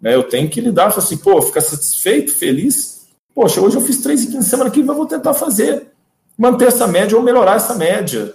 Né? 0.00 0.14
Eu 0.14 0.22
tenho 0.22 0.48
que 0.48 0.60
lidar 0.60 0.88
assim, 0.88 1.16
pô, 1.16 1.40
ficar 1.42 1.60
satisfeito, 1.60 2.34
feliz. 2.34 3.06
Poxa, 3.34 3.60
hoje 3.60 3.76
eu 3.76 3.82
fiz 3.82 4.04
3,15, 4.04 4.42
semana 4.42 4.70
que 4.70 4.80
vem 4.80 4.88
eu 4.88 4.94
vou 4.94 5.06
tentar 5.06 5.34
fazer 5.34 5.88
manter 6.36 6.68
essa 6.68 6.86
média 6.86 7.16
ou 7.16 7.22
melhorar 7.22 7.56
essa 7.56 7.74
média. 7.74 8.34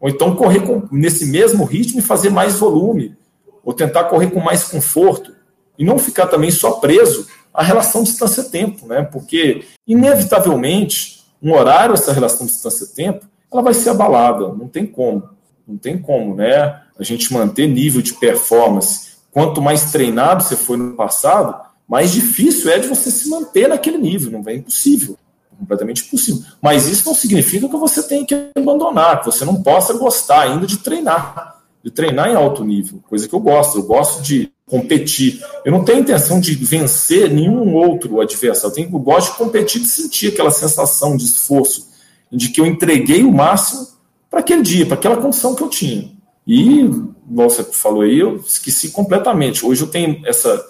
Ou 0.00 0.08
então 0.08 0.36
correr 0.36 0.60
com, 0.60 0.88
nesse 0.92 1.26
mesmo 1.26 1.64
ritmo 1.64 1.98
e 1.98 2.02
fazer 2.02 2.30
mais 2.30 2.54
volume. 2.54 3.16
Ou 3.64 3.72
tentar 3.72 4.04
correr 4.04 4.30
com 4.30 4.40
mais 4.40 4.64
conforto. 4.64 5.32
E 5.78 5.84
não 5.84 5.98
ficar 5.98 6.26
também 6.26 6.50
só 6.50 6.72
preso 6.72 7.26
à 7.54 7.62
relação 7.62 8.02
distância-tempo, 8.02 8.86
né? 8.86 9.02
Porque, 9.02 9.64
inevitavelmente, 9.86 11.24
um 11.42 11.52
horário, 11.52 11.94
essa 11.94 12.12
relação 12.12 12.46
distância-tempo, 12.46 13.26
ela 13.52 13.62
vai 13.62 13.74
ser 13.74 13.90
abalada. 13.90 14.48
Não 14.48 14.68
tem 14.68 14.86
como. 14.86 15.30
Não 15.66 15.76
tem 15.76 15.98
como, 15.98 16.34
né? 16.34 16.80
A 16.98 17.04
gente 17.04 17.32
manter 17.32 17.68
nível 17.68 18.02
de 18.02 18.14
performance. 18.14 19.08
Quanto 19.30 19.62
mais 19.62 19.92
treinado 19.92 20.42
você 20.42 20.56
foi 20.56 20.76
no 20.76 20.94
passado, 20.94 21.54
mais 21.86 22.10
difícil 22.12 22.70
é 22.70 22.78
de 22.78 22.88
você 22.88 23.10
se 23.10 23.28
manter 23.28 23.68
naquele 23.68 23.98
nível. 23.98 24.32
Não 24.32 24.42
é 24.46 24.56
impossível 24.56 25.16
completamente 25.58 26.06
impossível. 26.06 26.42
Mas 26.62 26.86
isso 26.86 27.06
não 27.06 27.14
significa 27.14 27.68
que 27.68 27.76
você 27.76 28.02
tenha 28.02 28.24
que 28.24 28.50
abandonar, 28.56 29.20
que 29.20 29.26
você 29.26 29.44
não 29.44 29.62
possa 29.62 29.92
gostar 29.94 30.42
ainda 30.42 30.66
de 30.66 30.78
treinar, 30.78 31.60
de 31.82 31.90
treinar 31.90 32.30
em 32.30 32.34
alto 32.34 32.64
nível, 32.64 33.02
coisa 33.08 33.28
que 33.28 33.34
eu 33.34 33.40
gosto. 33.40 33.78
Eu 33.78 33.82
gosto 33.82 34.22
de 34.22 34.52
competir. 34.68 35.42
Eu 35.64 35.72
não 35.72 35.84
tenho 35.84 36.00
intenção 36.00 36.40
de 36.40 36.54
vencer 36.54 37.30
nenhum 37.30 37.74
outro 37.74 38.20
adversário. 38.20 38.70
Eu, 38.70 38.74
tenho, 38.74 38.94
eu 38.94 38.98
gosto 38.98 39.32
de 39.32 39.38
competir, 39.38 39.80
de 39.80 39.88
sentir 39.88 40.28
aquela 40.28 40.50
sensação 40.50 41.16
de 41.16 41.24
esforço, 41.24 41.88
de 42.30 42.50
que 42.50 42.60
eu 42.60 42.66
entreguei 42.66 43.24
o 43.24 43.32
máximo 43.32 43.86
para 44.30 44.40
aquele 44.40 44.62
dia, 44.62 44.86
para 44.86 44.94
aquela 44.94 45.16
condição 45.16 45.54
que 45.54 45.62
eu 45.62 45.68
tinha. 45.68 46.10
E, 46.46 46.88
como 47.26 47.50
você 47.50 47.64
falou 47.64 48.02
aí, 48.02 48.18
eu 48.18 48.36
esqueci 48.36 48.90
completamente. 48.90 49.64
Hoje 49.64 49.82
eu 49.82 49.88
tenho 49.88 50.22
essa, 50.26 50.64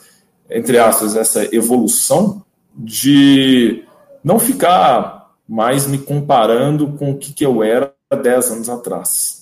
entre 0.51 0.78
aspas, 0.78 1.16
essa 1.16 1.55
evolução 1.55 2.42
de 2.76 3.84
não 4.22 4.38
ficar 4.38 5.32
mais 5.49 5.86
me 5.86 5.99
comparando 5.99 6.92
com 6.92 7.12
o 7.12 7.18
que, 7.18 7.32
que 7.32 7.44
eu 7.44 7.62
era 7.62 7.92
10 8.11 8.51
anos 8.51 8.68
atrás. 8.68 9.38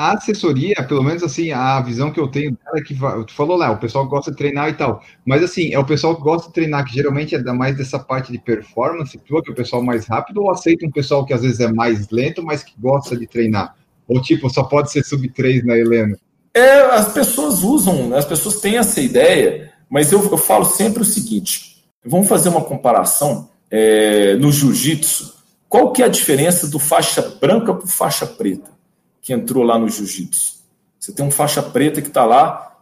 A 0.00 0.12
assessoria, 0.12 0.76
pelo 0.88 1.02
menos 1.02 1.22
assim, 1.22 1.52
a 1.52 1.78
visão 1.82 2.10
que 2.10 2.18
eu 2.18 2.26
tenho 2.26 2.52
dela 2.52 2.78
é 2.78 2.80
que 2.80 2.94
tu 2.94 3.34
falou 3.34 3.54
lá, 3.54 3.70
o 3.70 3.76
pessoal 3.76 4.08
gosta 4.08 4.30
de 4.30 4.36
treinar 4.38 4.70
e 4.70 4.72
tal, 4.72 5.02
mas 5.26 5.42
assim, 5.42 5.74
é 5.74 5.78
o 5.78 5.84
pessoal 5.84 6.16
que 6.16 6.22
gosta 6.22 6.48
de 6.48 6.54
treinar, 6.54 6.86
que 6.86 6.94
geralmente 6.94 7.34
é 7.34 7.52
mais 7.52 7.76
dessa 7.76 7.98
parte 7.98 8.32
de 8.32 8.38
performance 8.38 9.18
tua, 9.18 9.42
que 9.42 9.50
é 9.50 9.52
o 9.52 9.54
pessoal 9.54 9.82
mais 9.82 10.06
rápido, 10.06 10.40
ou 10.40 10.50
aceita 10.50 10.86
um 10.86 10.90
pessoal 10.90 11.26
que 11.26 11.34
às 11.34 11.42
vezes 11.42 11.60
é 11.60 11.70
mais 11.70 12.08
lento, 12.08 12.42
mas 12.42 12.64
que 12.64 12.72
gosta 12.80 13.14
de 13.14 13.26
treinar? 13.26 13.76
Ou 14.08 14.22
tipo, 14.22 14.48
só 14.48 14.62
pode 14.62 14.90
ser 14.90 15.04
sub 15.04 15.28
3 15.28 15.66
na 15.66 15.76
Helena? 15.76 16.16
É, 16.54 16.80
as 16.80 17.12
pessoas 17.12 17.62
usam, 17.62 18.16
as 18.16 18.24
pessoas 18.24 18.58
têm 18.58 18.78
essa 18.78 19.02
ideia, 19.02 19.70
mas 19.90 20.10
eu, 20.12 20.22
eu 20.30 20.38
falo 20.38 20.64
sempre 20.64 21.02
o 21.02 21.04
seguinte: 21.04 21.84
vamos 22.02 22.26
fazer 22.26 22.48
uma 22.48 22.64
comparação 22.64 23.50
é, 23.70 24.34
no 24.36 24.50
jiu-jitsu, 24.50 25.34
qual 25.68 25.92
que 25.92 26.02
é 26.02 26.06
a 26.06 26.08
diferença 26.08 26.70
do 26.70 26.78
faixa 26.78 27.20
branca 27.38 27.74
para 27.74 27.86
faixa 27.86 28.26
preta 28.26 28.79
que 29.20 29.32
entrou 29.32 29.62
lá 29.62 29.78
no 29.78 29.88
jiu-jitsu? 29.88 30.60
Você 30.98 31.12
tem 31.12 31.24
um 31.24 31.30
faixa 31.30 31.62
preta 31.62 32.02
que 32.02 32.08
está 32.08 32.24
lá, 32.24 32.76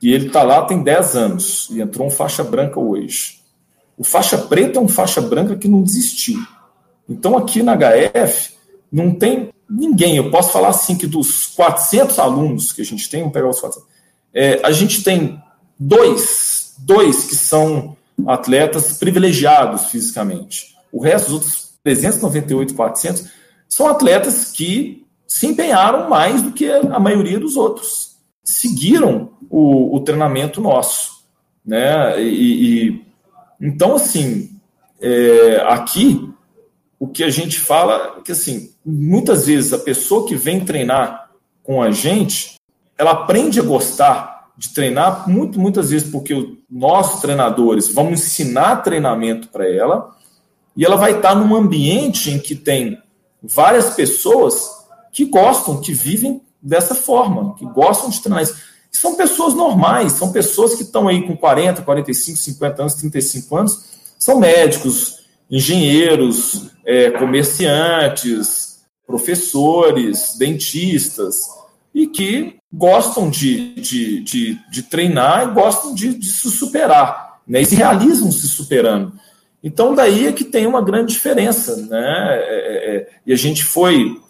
e 0.00 0.12
ele 0.12 0.28
está 0.28 0.42
lá 0.42 0.62
tem 0.62 0.82
10 0.82 1.16
anos, 1.16 1.68
e 1.70 1.80
entrou 1.80 2.06
um 2.06 2.10
faixa 2.10 2.42
branca 2.42 2.78
hoje. 2.80 3.40
O 3.96 4.04
faixa 4.04 4.38
preta 4.38 4.78
é 4.78 4.82
um 4.82 4.88
faixa 4.88 5.20
branca 5.20 5.56
que 5.56 5.68
não 5.68 5.82
desistiu. 5.82 6.40
Então 7.08 7.36
aqui 7.36 7.62
na 7.62 7.76
HF 7.76 8.54
não 8.90 9.14
tem 9.14 9.50
ninguém, 9.68 10.16
eu 10.16 10.30
posso 10.30 10.50
falar 10.50 10.68
assim 10.68 10.96
que 10.96 11.06
dos 11.06 11.48
400 11.48 12.18
alunos 12.18 12.72
que 12.72 12.80
a 12.80 12.84
gente 12.84 13.08
tem, 13.10 13.20
vamos 13.20 13.34
pegar 13.34 13.48
os 13.48 13.60
400, 13.60 13.88
é, 14.32 14.60
a 14.62 14.70
gente 14.72 15.02
tem 15.02 15.42
dois, 15.78 16.74
dois 16.78 17.24
que 17.24 17.34
são 17.34 17.96
atletas 18.26 18.98
privilegiados 18.98 19.86
fisicamente. 19.86 20.74
O 20.90 21.00
resto, 21.00 21.28
os 21.28 21.34
outros 21.34 21.68
398, 21.84 22.74
400, 22.74 23.26
são 23.68 23.86
atletas 23.88 24.50
que 24.50 25.06
se 25.28 25.46
empenharam 25.46 26.08
mais 26.08 26.40
do 26.40 26.52
que 26.52 26.66
a 26.70 26.98
maioria 26.98 27.38
dos 27.38 27.54
outros. 27.54 28.16
Seguiram 28.42 29.32
o, 29.50 29.94
o 29.94 30.00
treinamento 30.00 30.58
nosso. 30.58 31.18
Né? 31.64 32.22
E, 32.22 32.88
e 32.88 33.06
então, 33.60 33.96
assim, 33.96 34.50
é, 34.98 35.62
aqui, 35.68 36.32
o 36.98 37.06
que 37.06 37.22
a 37.22 37.28
gente 37.28 37.60
fala 37.60 38.16
é 38.18 38.22
que, 38.22 38.32
assim, 38.32 38.72
muitas 38.84 39.46
vezes 39.46 39.74
a 39.74 39.78
pessoa 39.78 40.26
que 40.26 40.34
vem 40.34 40.64
treinar 40.64 41.28
com 41.62 41.82
a 41.82 41.90
gente, 41.90 42.54
ela 42.96 43.10
aprende 43.10 43.60
a 43.60 43.62
gostar 43.62 44.48
de 44.56 44.70
treinar 44.70 45.28
muito, 45.28 45.60
muitas 45.60 45.90
vezes 45.90 46.10
porque 46.10 46.56
nós, 46.70 47.20
treinadores, 47.20 47.92
vamos 47.92 48.20
ensinar 48.24 48.76
treinamento 48.76 49.48
para 49.48 49.68
ela 49.68 50.16
e 50.74 50.84
ela 50.84 50.96
vai 50.96 51.16
estar 51.16 51.34
num 51.34 51.54
ambiente 51.54 52.30
em 52.30 52.38
que 52.38 52.54
tem 52.54 53.00
várias 53.42 53.94
pessoas 53.94 54.77
que 55.12 55.24
gostam, 55.24 55.80
que 55.80 55.92
vivem 55.92 56.40
dessa 56.60 56.94
forma, 56.94 57.54
que 57.54 57.64
gostam 57.66 58.10
de 58.10 58.20
treinar. 58.20 58.46
São 58.90 59.14
pessoas 59.16 59.54
normais, 59.54 60.12
são 60.12 60.32
pessoas 60.32 60.74
que 60.74 60.82
estão 60.82 61.08
aí 61.08 61.26
com 61.26 61.36
40, 61.36 61.82
45, 61.82 62.38
50 62.38 62.82
anos, 62.82 62.94
35 62.94 63.56
anos, 63.56 63.84
são 64.18 64.38
médicos, 64.38 65.18
engenheiros, 65.50 66.70
é, 66.84 67.10
comerciantes, 67.10 68.80
professores, 69.06 70.36
dentistas, 70.38 71.48
e 71.94 72.06
que 72.06 72.56
gostam 72.72 73.30
de, 73.30 73.74
de, 73.74 74.20
de, 74.20 74.58
de 74.70 74.82
treinar 74.82 75.48
e 75.48 75.54
gostam 75.54 75.94
de, 75.94 76.14
de 76.14 76.28
se 76.28 76.50
superar, 76.50 77.40
né? 77.46 77.62
e 77.62 77.66
se 77.66 77.74
realizam 77.74 78.30
se 78.30 78.46
superando. 78.48 79.12
Então, 79.62 79.94
daí 79.94 80.26
é 80.26 80.32
que 80.32 80.44
tem 80.44 80.66
uma 80.66 80.82
grande 80.82 81.12
diferença. 81.12 81.74
Né? 81.76 81.98
É, 81.98 82.36
é, 82.36 82.96
é 82.96 83.08
e 83.26 83.32
a 83.32 83.36
gente 83.36 83.64
foi, 83.64 84.20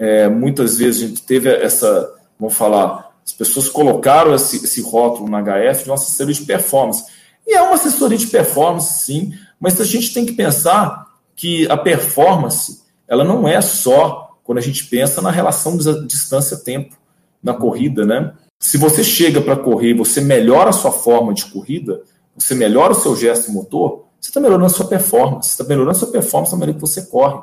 é, 0.00 0.30
muitas 0.30 0.78
vezes, 0.78 1.02
a 1.02 1.06
gente 1.06 1.22
teve 1.22 1.50
essa, 1.50 2.10
vamos 2.38 2.56
falar, 2.56 3.12
as 3.22 3.34
pessoas 3.34 3.68
colocaram 3.68 4.34
esse, 4.34 4.56
esse 4.56 4.80
rótulo 4.80 5.28
na 5.28 5.42
HF 5.42 5.84
de 5.84 5.90
uma 5.90 5.96
assessoria 5.96 6.34
de 6.34 6.42
performance. 6.46 7.04
E 7.46 7.54
é 7.54 7.60
uma 7.60 7.74
assessoria 7.74 8.16
de 8.16 8.26
performance, 8.26 9.04
sim, 9.04 9.34
mas 9.60 9.78
a 9.78 9.84
gente 9.84 10.14
tem 10.14 10.24
que 10.24 10.32
pensar 10.32 11.06
que 11.36 11.70
a 11.70 11.76
performance 11.76 12.80
ela 13.06 13.24
não 13.24 13.46
é 13.46 13.60
só 13.60 14.38
quando 14.42 14.56
a 14.56 14.62
gente 14.62 14.86
pensa 14.86 15.20
na 15.20 15.30
relação 15.30 15.76
distância-tempo 15.76 16.96
na 17.42 17.52
corrida, 17.52 18.06
né? 18.06 18.32
Se 18.58 18.78
você 18.78 19.04
chega 19.04 19.40
para 19.40 19.56
correr, 19.56 19.92
você 19.94 20.22
melhora 20.22 20.70
a 20.70 20.72
sua 20.72 20.92
forma 20.92 21.34
de 21.34 21.44
corrida, 21.46 22.00
você 22.34 22.54
melhora 22.54 22.92
o 22.92 22.96
seu 22.96 23.14
gesto 23.14 23.52
motor, 23.52 24.06
você 24.18 24.30
está 24.30 24.40
melhorando 24.40 24.66
a 24.66 24.70
sua 24.70 24.86
performance, 24.86 25.50
está 25.50 25.64
melhorando 25.64 25.90
a 25.90 25.94
sua 25.94 26.08
performance 26.08 26.52
na 26.52 26.58
maneira 26.58 26.78
que 26.78 26.86
você 26.86 27.02
corre. 27.02 27.40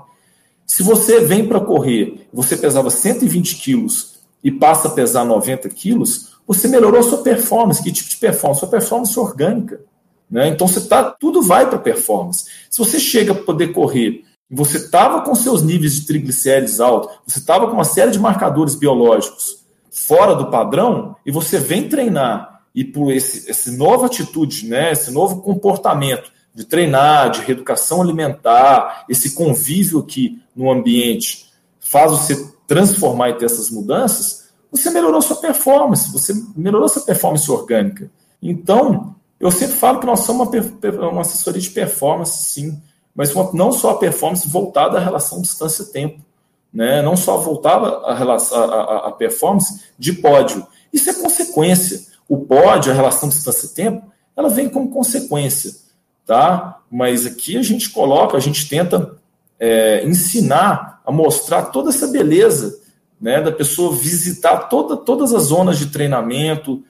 Se 0.68 0.84
você 0.84 1.22
vem 1.22 1.48
para 1.48 1.60
correr, 1.60 2.28
você 2.32 2.56
pesava 2.56 2.92
120 2.92 3.56
quilos 3.56 4.20
e 4.44 4.52
passa 4.52 4.90
a 4.90 4.92
pesar 4.92 5.26
90 5.26 5.68
quilos, 5.70 6.38
você 6.46 6.68
melhorou 6.68 7.00
a 7.00 7.04
sua 7.04 7.24
performance. 7.24 7.82
Que 7.82 7.92
tipo 7.92 8.10
de 8.10 8.18
performance? 8.18 8.60
Sua 8.60 8.70
performance 8.70 9.20
orgânica. 9.20 9.82
Né? 10.30 10.50
Então 10.50 10.68
você 10.68 10.82
tá, 10.82 11.04
tudo 11.04 11.42
vai 11.42 11.68
para 11.68 11.80
performance. 11.80 12.46
Se 12.70 12.78
você 12.78 13.00
chega 13.00 13.32
a 13.32 13.36
poder 13.36 13.70
correr 13.70 14.28
você 14.50 14.78
estava 14.78 15.22
com 15.22 15.36
seus 15.36 15.62
níveis 15.62 15.96
de 15.96 16.06
triglicérides 16.06 16.80
altos, 16.80 17.18
você 17.28 17.40
estava 17.40 17.68
com 17.68 17.74
uma 17.74 17.84
série 17.84 18.12
de 18.12 18.20
marcadores 18.20 18.76
biológicos 18.76 19.66
fora 19.92 20.36
do 20.36 20.50
padrão, 20.50 21.16
e 21.26 21.32
você 21.32 21.58
vem 21.58 21.90
treinar 21.90 22.62
e 22.74 22.84
por 22.84 23.12
esse, 23.12 23.50
esse 23.50 23.76
nova 23.76 24.06
atitude, 24.06 24.68
né, 24.68 24.92
esse 24.92 25.10
novo 25.12 25.42
comportamento 25.42 26.32
de 26.58 26.66
treinar, 26.66 27.30
de 27.30 27.42
reeducação 27.42 28.02
alimentar, 28.02 29.06
esse 29.08 29.36
convívio 29.36 30.00
aqui 30.00 30.42
no 30.56 30.72
ambiente 30.72 31.52
faz 31.80 32.10
você 32.10 32.52
transformar 32.66 33.30
e 33.30 33.36
ter 33.36 33.46
essas 33.46 33.70
mudanças, 33.70 34.50
você 34.72 34.90
melhorou 34.90 35.22
sua 35.22 35.36
performance, 35.36 36.12
você 36.12 36.34
melhorou 36.56 36.90
sua 36.90 37.04
performance 37.04 37.50
orgânica. 37.52 38.10
Então, 38.42 39.16
eu 39.40 39.52
sempre 39.52 39.76
falo 39.76 40.00
que 40.00 40.08
nós 40.08 40.22
somos 40.22 40.48
uma, 40.48 41.10
uma 41.12 41.22
assessoria 41.22 41.62
de 41.62 41.70
performance, 41.70 42.52
sim, 42.52 42.82
mas 43.14 43.36
uma, 43.36 43.52
não 43.54 43.72
só 43.72 43.92
a 43.92 43.98
performance 44.00 44.50
voltada 44.50 44.98
à 44.98 45.00
relação 45.00 45.40
distância-tempo, 45.40 46.26
né? 46.74 47.04
não 47.04 47.16
só 47.16 47.38
voltada 47.38 47.88
à, 47.98 48.16
relação, 48.16 48.58
à, 48.64 49.10
à 49.10 49.12
performance 49.12 49.80
de 49.98 50.12
pódio. 50.12 50.66
Isso 50.92 51.08
é 51.12 51.14
consequência. 51.14 52.02
O 52.28 52.40
pódio, 52.40 52.92
a 52.92 52.96
relação 52.96 53.30
distância-tempo, 53.30 54.12
ela 54.36 54.50
vem 54.50 54.68
como 54.68 54.90
consequência, 54.90 55.86
tá? 56.28 56.80
Mas 56.92 57.26
aqui 57.26 57.58
a 57.58 57.64
gente 57.64 57.90
coloca, 57.90 58.38
a 58.38 58.40
gente 58.40 58.70
tenta 58.70 59.16
é, 59.60 60.06
ensinar 60.06 61.02
a 61.04 61.12
mostrar 61.12 61.64
toda 61.64 61.90
essa 61.90 62.08
beleza, 62.08 62.80
né, 63.20 63.42
da 63.42 63.52
pessoa 63.52 63.96
visitar 63.96 64.70
toda, 64.70 64.96
todas 64.96 65.34
as 65.34 65.44
zonas 65.44 65.80
de 65.80 65.88
treinamento, 65.88 66.84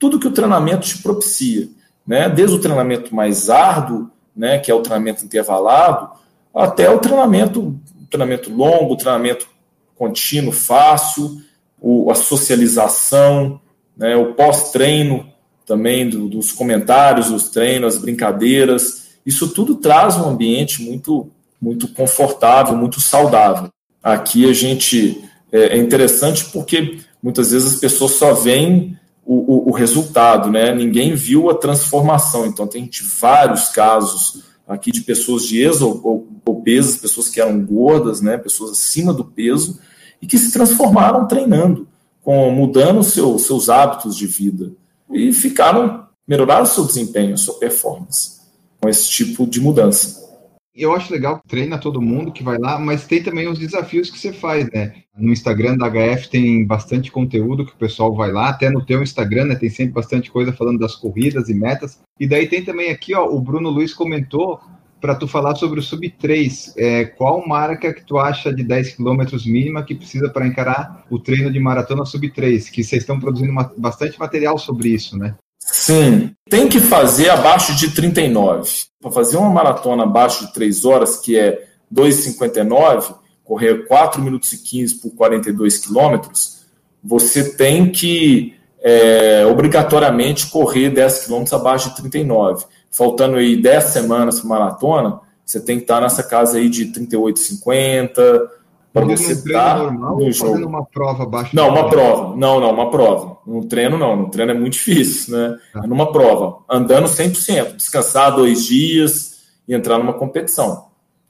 tudo 0.00 0.18
que 0.18 0.26
o 0.26 0.32
treinamento 0.32 0.88
te 0.88 0.98
propicia 0.98 1.68
né? 2.10 2.28
desde 2.28 2.56
o 2.56 2.60
treinamento 2.60 3.14
mais 3.14 3.48
árduo, 3.48 4.10
né, 4.34 4.58
que 4.58 4.68
é 4.68 4.74
o 4.74 4.82
treinamento 4.82 5.24
intervalado, 5.24 6.10
até 6.52 6.90
o 6.90 6.98
treinamento, 6.98 7.78
treinamento 8.10 8.52
longo, 8.52 8.96
treinamento 8.96 9.48
contínuo, 9.96 10.52
fácil, 10.52 11.40
o, 11.80 12.10
a 12.10 12.16
socialização, 12.16 13.60
né, 13.96 14.16
o 14.16 14.34
pós-treino 14.34 15.30
também 15.70 16.10
do, 16.10 16.28
dos 16.28 16.50
comentários, 16.50 17.28
dos 17.28 17.48
treinos, 17.48 17.94
as 17.94 18.02
brincadeiras. 18.02 19.10
Isso 19.24 19.50
tudo 19.50 19.76
traz 19.76 20.16
um 20.16 20.28
ambiente 20.28 20.82
muito, 20.82 21.30
muito 21.62 21.86
confortável, 21.86 22.76
muito 22.76 23.00
saudável. 23.00 23.68
Aqui 24.02 24.50
a 24.50 24.52
gente 24.52 25.22
é, 25.52 25.76
é 25.76 25.78
interessante 25.78 26.46
porque 26.46 26.98
muitas 27.22 27.52
vezes 27.52 27.74
as 27.74 27.78
pessoas 27.78 28.12
só 28.12 28.34
veem 28.34 28.98
o, 29.24 29.34
o, 29.34 29.68
o, 29.68 29.72
resultado, 29.72 30.50
né? 30.50 30.74
Ninguém 30.74 31.14
viu 31.14 31.48
a 31.48 31.54
transformação. 31.54 32.46
Então, 32.46 32.66
tem 32.66 32.90
vários 33.20 33.68
casos 33.68 34.42
aqui 34.66 34.90
de 34.90 35.02
pessoas 35.02 35.44
de 35.44 35.60
ex-obesas, 35.60 36.96
pessoas 36.96 37.28
que 37.28 37.40
eram 37.40 37.64
gordas, 37.64 38.20
né? 38.20 38.36
Pessoas 38.36 38.72
acima 38.72 39.12
do 39.12 39.24
peso 39.24 39.78
e 40.20 40.26
que 40.26 40.36
se 40.36 40.52
transformaram 40.52 41.28
treinando, 41.28 41.86
com 42.24 42.50
mudando 42.50 43.04
seu, 43.04 43.38
seus 43.38 43.68
hábitos 43.68 44.16
de 44.16 44.26
vida 44.26 44.72
e 45.12 45.32
ficaram 45.32 46.08
melhoraram 46.26 46.66
seu 46.66 46.84
desempenho, 46.84 47.36
sua 47.36 47.58
performance 47.58 48.40
com 48.80 48.88
esse 48.88 49.10
tipo 49.10 49.46
de 49.46 49.60
mudança 49.60 50.30
eu 50.74 50.94
acho 50.94 51.12
legal 51.12 51.40
que 51.40 51.48
treina 51.48 51.78
todo 51.78 52.00
mundo 52.00 52.32
que 52.32 52.42
vai 52.42 52.58
lá, 52.58 52.78
mas 52.78 53.06
tem 53.06 53.22
também 53.22 53.48
os 53.48 53.58
desafios 53.58 54.10
que 54.10 54.18
você 54.18 54.32
faz, 54.32 54.70
né? 54.70 54.94
No 55.16 55.32
Instagram 55.32 55.76
da 55.76 55.90
HF 55.90 56.30
tem 56.30 56.64
bastante 56.64 57.10
conteúdo 57.10 57.66
que 57.66 57.72
o 57.72 57.76
pessoal 57.76 58.14
vai 58.14 58.30
lá, 58.30 58.48
até 58.48 58.70
no 58.70 58.84
teu 58.84 59.02
Instagram, 59.02 59.46
né? 59.46 59.54
Tem 59.56 59.68
sempre 59.68 59.92
bastante 59.92 60.30
coisa 60.30 60.52
falando 60.52 60.78
das 60.78 60.94
corridas 60.94 61.48
e 61.48 61.54
metas. 61.54 62.00
E 62.18 62.26
daí 62.26 62.48
tem 62.48 62.64
também 62.64 62.90
aqui, 62.90 63.14
ó, 63.14 63.26
o 63.26 63.40
Bruno 63.40 63.68
Luiz 63.68 63.92
comentou 63.92 64.60
para 65.00 65.14
tu 65.14 65.26
falar 65.26 65.54
sobre 65.54 65.80
o 65.80 65.82
Sub 65.82 66.08
3. 66.10 66.74
É, 66.76 67.04
qual 67.04 67.46
marca 67.46 67.92
que 67.92 68.04
tu 68.04 68.18
acha 68.18 68.52
de 68.52 68.62
10 68.62 68.96
km 68.96 69.24
mínima 69.46 69.82
que 69.82 69.94
precisa 69.94 70.28
para 70.28 70.46
encarar 70.46 71.04
o 71.10 71.18
treino 71.18 71.50
de 71.50 71.58
maratona 71.58 72.04
Sub 72.04 72.28
3? 72.30 72.68
Que 72.68 72.84
vocês 72.84 73.02
estão 73.02 73.18
produzindo 73.18 73.50
uma, 73.50 73.72
bastante 73.76 74.18
material 74.18 74.58
sobre 74.58 74.90
isso, 74.90 75.16
né? 75.18 75.34
Sim, 75.60 76.32
tem 76.48 76.68
que 76.68 76.80
fazer 76.80 77.30
abaixo 77.30 77.74
de 77.76 77.90
39. 77.90 78.68
Para 79.00 79.10
fazer 79.10 79.36
uma 79.36 79.50
maratona 79.50 80.02
abaixo 80.02 80.46
de 80.46 80.52
3 80.52 80.84
horas, 80.84 81.16
que 81.16 81.38
é 81.38 81.64
2,59, 81.92 83.14
correr 83.44 83.86
4 83.86 84.22
minutos 84.22 84.52
e 84.52 84.58
15 84.62 85.00
por 85.00 85.14
42 85.14 85.78
quilômetros, 85.78 86.60
você 87.02 87.56
tem 87.56 87.90
que 87.90 88.54
é, 88.82 89.44
obrigatoriamente 89.46 90.48
correr 90.48 90.90
10 90.90 91.24
quilômetros 91.24 91.52
abaixo 91.52 91.90
de 91.90 91.96
39. 91.96 92.64
Faltando 92.90 93.36
aí 93.36 93.60
10 93.60 93.84
semanas 93.84 94.40
para 94.40 94.48
maratona, 94.48 95.20
você 95.44 95.60
tem 95.60 95.76
que 95.76 95.84
estar 95.84 96.00
nessa 96.00 96.22
casa 96.22 96.58
aí 96.58 96.68
de 96.68 96.86
38,50, 96.86 98.48
para 98.92 99.04
você 99.04 99.32
estar 99.32 99.76
tá 99.76 99.90
no 99.92 100.32
jogo. 100.32 100.66
uma 100.66 100.84
prova 100.84 101.22
abaixo 101.22 101.54
Não, 101.54 101.68
uma 101.68 101.88
prova. 101.88 102.36
Não, 102.36 102.60
não, 102.60 102.72
uma 102.72 102.90
prova. 102.90 103.38
No 103.46 103.64
treino, 103.64 103.96
não. 103.96 104.16
No 104.16 104.30
treino 104.30 104.50
é 104.50 104.54
muito 104.54 104.72
difícil, 104.74 105.36
né? 105.36 105.56
Ah. 105.74 105.82
É 105.84 105.86
numa 105.86 106.10
prova. 106.10 106.58
Andando 106.68 107.06
100%. 107.06 107.76
Descansar 107.76 108.34
dois 108.34 108.64
dias 108.64 109.40
e 109.68 109.74
entrar 109.74 109.98
numa 109.98 110.12
competição. 110.12 110.86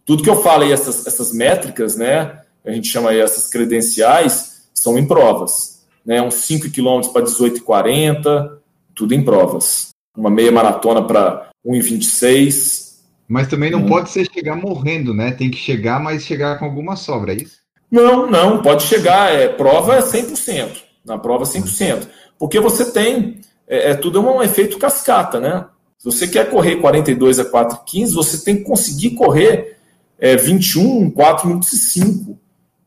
Tudo 0.06 0.22
que 0.22 0.30
eu 0.30 0.36
falei, 0.36 0.72
essas, 0.72 1.06
essas 1.06 1.32
métricas, 1.32 1.96
né? 1.96 2.40
A 2.64 2.70
gente 2.70 2.88
chama 2.88 3.10
aí 3.10 3.20
essas 3.20 3.48
credenciais, 3.48 4.68
são 4.72 4.98
em 4.98 5.06
provas. 5.06 5.86
Né? 6.04 6.20
Uns 6.22 6.34
5 6.34 6.70
km 6.70 7.12
para 7.12 7.22
18,40, 7.22 8.58
tudo 8.94 9.14
em 9.14 9.22
provas. 9.22 9.90
Uma 10.16 10.30
meia 10.30 10.50
maratona 10.50 11.02
para 11.02 11.49
1,26 11.66 12.90
mas 13.30 13.46
também 13.46 13.70
não 13.70 13.84
hum. 13.84 13.86
pode 13.86 14.10
ser 14.10 14.28
chegar 14.28 14.56
morrendo, 14.56 15.14
né? 15.14 15.30
Tem 15.30 15.48
que 15.48 15.56
chegar, 15.56 16.00
mas 16.00 16.24
chegar 16.24 16.58
com 16.58 16.64
alguma 16.64 16.96
sobra, 16.96 17.32
é 17.32 17.36
isso? 17.36 17.58
Não, 17.88 18.28
não, 18.28 18.60
pode 18.60 18.82
chegar. 18.82 19.32
É, 19.32 19.46
prova 19.46 19.94
é 19.94 20.02
100%. 20.02 20.82
Na 21.04 21.16
prova 21.16 21.44
100%. 21.44 22.08
Porque 22.36 22.58
você 22.58 22.90
tem, 22.90 23.40
é, 23.68 23.92
é 23.92 23.94
tudo 23.94 24.18
é 24.18 24.22
um 24.22 24.42
efeito 24.42 24.80
cascata, 24.80 25.38
né? 25.38 25.64
Se 25.96 26.06
você 26.06 26.26
quer 26.26 26.50
correr 26.50 26.80
42 26.80 27.38
a 27.38 27.44
4,15, 27.44 28.14
você 28.14 28.44
tem 28.44 28.56
que 28.56 28.64
conseguir 28.64 29.10
correr 29.10 29.76
é, 30.18 30.34
21 30.34 31.08
4 31.12 31.46
minutos 31.46 31.72
e 31.72 31.78
5 31.78 32.36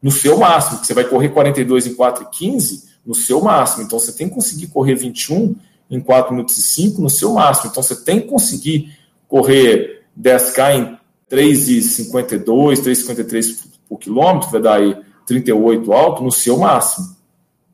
no 0.01 0.11
seu 0.11 0.39
máximo, 0.39 0.83
você 0.83 0.93
vai 0.93 1.05
correr 1.05 1.29
42 1.29 1.87
em 1.87 1.95
4,15 1.95 2.83
no 3.05 3.15
seu 3.15 3.41
máximo. 3.41 3.83
Então 3.83 3.97
você 3.97 4.11
tem 4.11 4.27
que 4.27 4.35
conseguir 4.35 4.67
correr 4.67 4.95
21 4.95 5.55
em 5.95 6.01
4 6.01 6.33
minutos 6.33 6.57
e 6.57 6.61
5 6.61 7.01
no 7.01 7.09
seu 7.09 7.33
máximo. 7.33 7.69
Então 7.71 7.83
você 7.83 7.95
tem 7.95 8.21
que 8.21 8.27
conseguir 8.27 8.97
correr 9.27 10.03
10K 10.19 10.75
em 10.75 10.97
3,52, 11.29 12.43
3,53 12.81 13.63
por 13.89 13.97
quilômetro, 13.97 14.49
vai 14.49 14.61
dar 14.61 14.75
aí 14.75 14.95
38 15.25 15.91
alto 15.91 16.23
no 16.23 16.31
seu 16.31 16.57
máximo. 16.57 17.15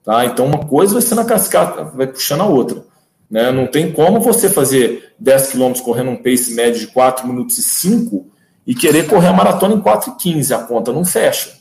Tá? 0.04 0.26
Então 0.26 0.46
uma 0.46 0.66
coisa 0.66 0.94
vai 0.94 1.02
ser 1.02 1.16
na 1.16 1.26
cascata, 1.26 1.84
vai 1.86 2.08
puxando 2.08 2.42
a 2.42 2.46
outra. 2.46 2.84
Né? 3.30 3.52
Não 3.52 3.68
tem 3.68 3.92
como 3.92 4.20
você 4.20 4.50
fazer 4.50 5.14
10 5.20 5.50
quilômetros 5.50 5.86
correndo 5.86 6.12
um 6.12 6.16
pace 6.16 6.54
médio 6.54 6.80
de 6.80 6.88
4 6.88 7.28
minutos 7.28 7.58
e 7.58 7.64
5 7.64 8.26
e 8.66 8.74
querer 8.74 9.08
correr 9.08 9.28
a 9.28 9.34
maratona 9.34 9.76
em 9.76 9.82
4 9.82 10.14
e 10.14 10.16
15. 10.16 10.54
A 10.54 10.60
conta 10.60 10.92
não 10.92 11.06
fecha. 11.06 11.58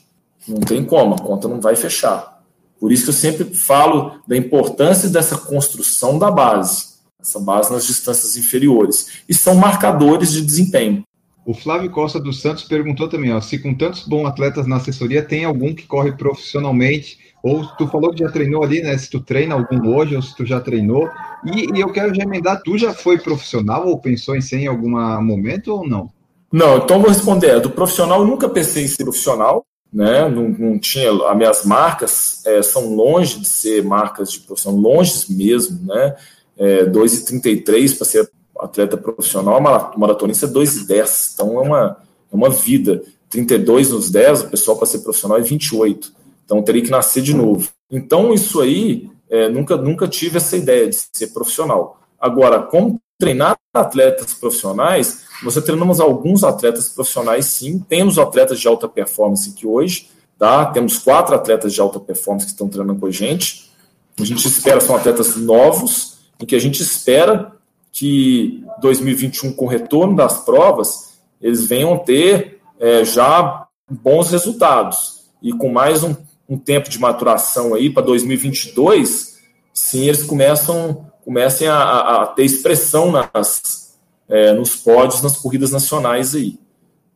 Não 0.47 0.61
tem 0.61 0.83
como, 0.83 1.15
a 1.15 1.19
conta 1.19 1.47
não 1.47 1.59
vai 1.59 1.75
fechar. 1.75 2.38
Por 2.79 2.91
isso 2.91 3.03
que 3.03 3.09
eu 3.09 3.13
sempre 3.13 3.55
falo 3.55 4.19
da 4.27 4.37
importância 4.37 5.09
dessa 5.09 5.37
construção 5.37 6.17
da 6.17 6.31
base, 6.31 6.85
essa 7.19 7.39
base 7.39 7.71
nas 7.71 7.85
distâncias 7.85 8.37
inferiores. 8.37 9.23
E 9.27 9.33
são 9.33 9.55
marcadores 9.55 10.31
de 10.31 10.41
desempenho. 10.41 11.03
O 11.45 11.53
Flávio 11.53 11.89
Costa 11.89 12.19
dos 12.19 12.41
Santos 12.41 12.63
perguntou 12.63 13.09
também, 13.09 13.33
ó, 13.33 13.41
se 13.41 13.57
com 13.57 13.73
tantos 13.73 14.07
bons 14.07 14.25
atletas 14.27 14.67
na 14.67 14.75
assessoria, 14.75 15.23
tem 15.23 15.45
algum 15.45 15.73
que 15.73 15.87
corre 15.87 16.11
profissionalmente? 16.11 17.17
Ou 17.41 17.65
tu 17.75 17.87
falou 17.87 18.11
que 18.11 18.19
já 18.19 18.29
treinou 18.29 18.63
ali, 18.63 18.81
né? 18.81 18.97
Se 18.97 19.09
tu 19.09 19.19
treina 19.19 19.55
algum 19.55 19.95
hoje, 19.95 20.15
ou 20.15 20.21
se 20.21 20.35
tu 20.35 20.45
já 20.45 20.59
treinou. 20.59 21.09
E, 21.45 21.75
e 21.75 21.81
eu 21.81 21.91
quero 21.91 22.13
já 22.13 22.23
emendar, 22.23 22.61
tu 22.61 22.77
já 22.77 22.93
foi 22.93 23.17
profissional 23.17 23.87
ou 23.87 23.97
pensou 23.97 24.35
em 24.35 24.41
ser 24.41 24.57
em 24.57 24.67
algum 24.67 24.91
momento 25.21 25.73
ou 25.73 25.87
não? 25.87 26.11
Não, 26.51 26.77
então 26.77 26.99
vou 26.99 27.09
responder. 27.09 27.59
Do 27.61 27.69
profissional, 27.69 28.21
eu 28.21 28.27
nunca 28.27 28.49
pensei 28.49 28.83
em 28.83 28.87
ser 28.87 29.03
profissional, 29.03 29.65
né? 29.91 30.29
Não, 30.29 30.49
não 30.49 30.79
tinha. 30.79 31.11
As 31.11 31.37
minhas 31.37 31.65
marcas 31.65 32.45
é, 32.45 32.61
são 32.61 32.93
longe 32.93 33.39
de 33.39 33.47
ser 33.47 33.83
marcas 33.83 34.31
de 34.31 34.39
profissional, 34.39 34.79
longe 34.79 35.25
mesmo, 35.29 35.85
né? 35.85 36.15
É, 36.57 36.85
2,33 36.85 37.97
para 37.97 38.05
ser 38.05 38.29
atleta 38.59 38.97
profissional, 38.97 39.61
maratonista 39.97 40.45
é 40.45 40.49
2,10. 40.49 41.33
Então 41.33 41.59
é 41.59 41.61
uma, 41.61 41.97
é 42.31 42.35
uma 42.35 42.49
vida. 42.49 43.01
32 43.29 43.91
nos 43.91 44.09
10, 44.09 44.41
o 44.41 44.49
pessoal 44.49 44.77
para 44.77 44.87
ser 44.87 44.99
profissional 44.99 45.37
é 45.37 45.41
28. 45.41 46.11
Então 46.43 46.61
teria 46.61 46.81
que 46.81 46.89
nascer 46.89 47.21
de 47.21 47.33
novo. 47.33 47.69
Então 47.89 48.33
isso 48.33 48.59
aí, 48.59 49.09
é, 49.29 49.47
nunca, 49.49 49.77
nunca 49.77 50.07
tive 50.07 50.37
essa 50.37 50.57
ideia 50.57 50.89
de 50.89 50.95
ser 51.13 51.27
profissional. 51.27 52.01
Agora, 52.19 52.61
como 52.61 52.99
treinar 53.19 53.57
atletas 53.73 54.33
profissionais, 54.33 55.25
você 55.43 55.61
treinamos 55.61 55.99
alguns 55.99 56.43
atletas 56.43 56.87
profissionais, 56.89 57.45
sim. 57.45 57.77
Temos 57.79 58.17
atletas 58.17 58.59
de 58.59 58.67
alta 58.67 58.87
performance 58.87 59.49
aqui 59.49 59.67
hoje, 59.67 60.09
tá? 60.37 60.65
Temos 60.67 60.97
quatro 60.97 61.35
atletas 61.35 61.73
de 61.73 61.81
alta 61.81 61.99
performance 61.99 62.45
que 62.45 62.53
estão 62.53 62.69
treinando 62.69 62.99
com 62.99 63.05
a 63.05 63.11
gente. 63.11 63.69
A 64.17 64.23
gente 64.23 64.47
espera, 64.47 64.79
são 64.79 64.95
atletas 64.95 65.35
novos, 65.35 66.17
em 66.39 66.45
que 66.45 66.55
a 66.55 66.59
gente 66.59 66.81
espera 66.81 67.51
que 67.91 68.63
2021, 68.81 69.53
com 69.53 69.65
o 69.65 69.67
retorno 69.67 70.15
das 70.15 70.43
provas, 70.45 71.19
eles 71.41 71.65
venham 71.65 71.97
ter 71.97 72.61
é, 72.79 73.03
já 73.03 73.67
bons 73.89 74.31
resultados. 74.31 75.25
E 75.41 75.51
com 75.51 75.69
mais 75.69 76.03
um, 76.03 76.15
um 76.47 76.57
tempo 76.57 76.89
de 76.89 76.99
maturação 76.99 77.73
aí 77.73 77.89
para 77.89 78.03
2022, 78.03 79.39
sim, 79.73 80.07
eles 80.07 80.23
começam 80.23 81.08
comecem 81.29 81.67
a, 81.67 82.23
a 82.23 82.25
ter 82.25 82.43
expressão 82.43 83.11
nas, 83.11 83.95
é, 84.27 84.51
nos 84.51 84.75
pódios, 84.75 85.21
nas 85.21 85.37
corridas 85.37 85.69
nacionais 85.69 86.33
aí. 86.33 86.57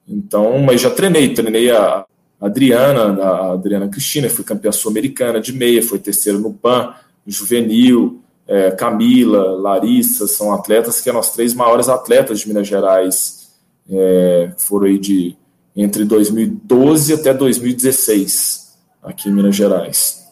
Então, 0.07 0.59
mas 0.59 0.81
já 0.81 0.91
treinei, 0.91 1.33
treinei 1.33 1.71
a 1.71 2.05
Adriana, 2.39 3.19
a 3.23 3.53
Adriana 3.53 3.87
Cristina, 3.87 4.29
foi 4.29 4.45
campeã 4.45 4.71
sul-americana 4.71 5.41
de 5.41 5.51
meia, 5.51 5.81
foi 5.81 5.97
terceira 5.97 6.37
no 6.37 6.53
PAN, 6.53 6.93
juvenil, 7.25 8.21
é, 8.47 8.69
Camila, 8.69 9.59
Larissa, 9.59 10.27
são 10.27 10.53
atletas 10.53 11.01
que 11.01 11.09
eram 11.09 11.19
as 11.19 11.33
três 11.33 11.55
maiores 11.55 11.89
atletas 11.89 12.41
de 12.41 12.47
Minas 12.49 12.67
Gerais, 12.67 13.49
é, 13.89 14.51
foram 14.57 14.85
aí 14.85 14.99
de 14.99 15.35
entre 15.75 16.05
2012 16.05 17.15
até 17.15 17.33
2016, 17.33 18.75
aqui 19.01 19.29
em 19.29 19.33
Minas 19.33 19.55
Gerais. 19.55 20.22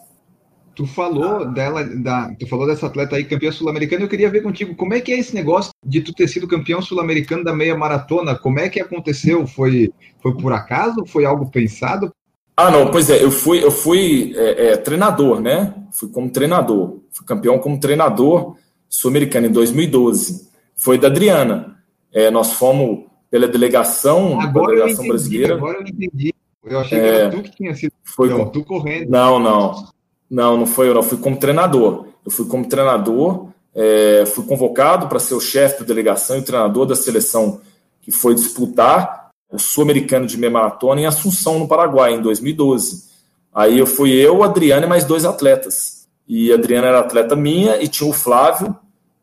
Tu 0.74 0.86
falou 0.86 1.46
dela, 1.46 1.84
da, 1.84 2.34
tu 2.40 2.48
falou 2.48 2.66
dessa 2.66 2.88
atleta 2.88 3.16
aí, 3.16 3.26
campeã 3.26 3.52
sul-americana, 3.52 4.04
eu 4.04 4.08
queria 4.08 4.30
ver 4.30 4.42
contigo, 4.42 4.74
como 4.76 4.94
é 4.94 5.02
que 5.02 5.12
é 5.12 5.20
esse 5.20 5.36
negócio 5.36 5.72
de 5.86 6.02
tu 6.02 6.14
ter 6.14 6.28
sido 6.28 6.48
campeão 6.48 6.82
sul-americano 6.82 7.44
da 7.44 7.54
meia 7.54 7.76
maratona? 7.76 8.36
Como 8.36 8.60
é 8.60 8.70
que 8.70 8.80
aconteceu? 8.80 9.46
Foi, 9.46 9.92
foi 10.22 10.36
por 10.38 10.54
acaso? 10.54 11.06
Foi 11.06 11.26
algo 11.26 11.52
pensado? 11.52 12.12
Ah, 12.56 12.72
não, 12.72 12.90
pois 12.92 13.10
é, 13.10 13.24
eu 13.24 13.32
fui, 13.32 13.64
eu 13.64 13.72
fui 13.72 14.34
é, 14.36 14.68
é, 14.68 14.78
treinador, 14.78 15.42
né? 15.42 15.74
Fui 15.92 16.10
como 16.10 16.30
treinador, 16.30 17.00
fui 17.12 17.26
campeão 17.26 17.60
como 17.60 17.80
treinador 17.80 18.56
sul-americano 18.88 19.48
em 19.48 19.52
2012. 19.52 20.50
Foi 20.76 20.98
da 20.98 21.08
Adriana. 21.08 21.78
É, 22.14 22.30
nós 22.30 22.54
fomos 22.54 23.06
pela 23.30 23.48
delegação, 23.48 24.40
agora 24.40 24.76
delegação 24.76 25.06
entendi, 25.06 25.10
brasileira. 25.10 25.56
Agora 25.56 25.78
eu 25.78 25.88
entendi. 25.88 26.34
Eu 26.64 26.80
achei 26.80 27.00
que 27.00 27.06
era 27.06 27.18
é, 27.18 27.30
tu 27.30 27.42
que 27.42 27.56
tinha 27.56 27.74
sido 27.74 27.94
foi 28.04 28.30
com... 28.30 28.46
tu 28.50 28.64
correndo. 28.64 29.10
Não, 29.10 29.40
não. 29.40 29.88
Não, 30.32 30.56
não 30.56 30.66
foi 30.66 30.88
eu, 30.88 30.94
não. 30.94 31.04
Fui 31.04 31.18
como 31.18 31.36
treinador. 31.36 32.06
Eu 32.26 32.32
fui 32.32 32.46
como 32.46 32.66
treinador, 32.66 33.50
é, 33.76 34.24
fui 34.26 34.46
convocado 34.46 35.08
para 35.08 35.20
ser 35.20 35.34
o 35.34 35.42
chefe 35.42 35.82
da 35.82 35.86
delegação 35.88 36.38
e 36.38 36.42
treinador 36.42 36.86
da 36.86 36.96
seleção 36.96 37.60
que 38.02 38.12
foi 38.12 38.34
disputar 38.34 39.30
o 39.52 39.60
Sul-Americano 39.60 40.26
de 40.26 40.38
meia 40.38 40.52
maratona 40.52 41.02
em 41.02 41.06
Assunção, 41.06 41.60
no 41.60 41.68
Paraguai, 41.68 42.14
em 42.14 42.22
2012. 42.22 43.10
Aí 43.54 43.78
eu 43.78 43.86
fui 43.86 44.12
eu, 44.12 44.44
Adriana 44.44 44.86
e 44.86 44.90
mais 44.90 45.04
dois 45.04 45.26
atletas. 45.26 46.08
E 46.28 46.52
a 46.52 46.56
Adriana 46.56 46.88
era 46.88 47.00
atleta 47.00 47.36
minha 47.36 47.82
e 47.82 47.88
tinha 47.88 48.10
o 48.10 48.14
Flávio, 48.14 48.74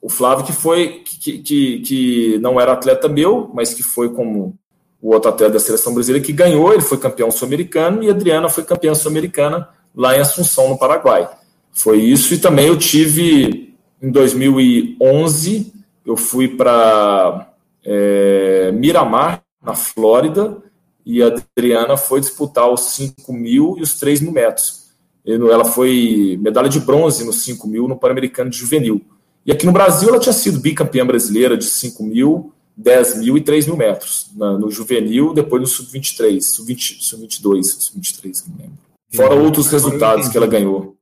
o 0.02 0.11
Flávio 0.11 0.44
que 0.44 0.52
foi 0.52 1.02
que, 1.04 1.38
que, 1.38 1.78
que 1.80 2.38
não 2.40 2.61
era 2.61 2.72
atleta 2.72 3.09
meu, 3.09 3.50
mas 3.54 3.72
que 3.72 3.82
foi 3.82 4.11
como 4.11 4.54
o 5.00 5.14
outro 5.14 5.30
atleta 5.30 5.54
da 5.54 5.61
seleção 5.61 5.94
brasileira 5.94 6.24
que 6.24 6.32
ganhou, 6.32 6.72
ele 6.72 6.82
foi 6.82 6.98
campeão 6.98 7.30
sul-americano 7.30 8.02
e 8.02 8.09
a 8.09 8.12
Adriana 8.12 8.48
foi 8.48 8.64
campeã 8.64 8.94
sul-americana 8.94 9.68
lá 9.95 10.16
em 10.16 10.20
Assunção, 10.20 10.68
no 10.68 10.78
Paraguai. 10.78 11.28
Foi 11.72 11.99
isso 11.99 12.34
e 12.34 12.39
também 12.39 12.66
eu 12.66 12.78
tive 12.78 13.74
em 14.01 14.11
2011 14.11 15.72
eu 16.09 16.16
fui 16.16 16.49
para 16.49 17.53
é, 17.84 18.72
Miramar 18.72 19.43
na 19.62 19.74
Flórida, 19.74 20.57
e 21.05 21.22
a 21.22 21.26
Adriana 21.26 21.99
foi 21.99 22.20
disputar 22.20 22.70
os 22.70 22.80
5 22.93 23.30
mil 23.32 23.76
e 23.78 23.82
os 23.82 23.99
3 23.99 24.22
mil 24.22 24.32
metros. 24.32 24.89
Ela 25.26 25.66
foi 25.66 26.39
medalha 26.41 26.68
de 26.68 26.80
bronze 26.80 27.24
nos 27.24 27.43
5 27.43 27.68
mil 27.68 27.86
no 27.86 27.99
Pan-Americano 27.99 28.49
de 28.49 28.57
Juvenil. 28.57 29.03
E 29.45 29.53
aqui 29.53 29.66
no 29.66 29.72
Brasil 29.72 30.09
ela 30.09 30.18
tinha 30.18 30.32
sido 30.32 30.61
bicampeã 30.61 31.07
brasileira 31.07 31.57
de 31.57 31.64
5 31.64 32.03
mil, 32.03 32.53
10 32.74 33.18
mil 33.18 33.36
e 33.36 33.43
3 33.43 33.66
mil 33.66 33.76
metros. 33.76 34.30
no 34.34 34.70
Juvenil, 34.70 35.34
depois 35.34 35.61
no 35.61 35.68
Sub-23, 35.68 36.41
Sub-22, 36.41 37.62
Sub-23, 37.64 38.45
não 38.49 38.57
lembro. 38.57 38.88
Fora 39.14 39.34
outros 39.34 39.68
resultados 39.68 40.28
que 40.28 40.36
ela 40.36 40.46
ganhou. 40.46 40.96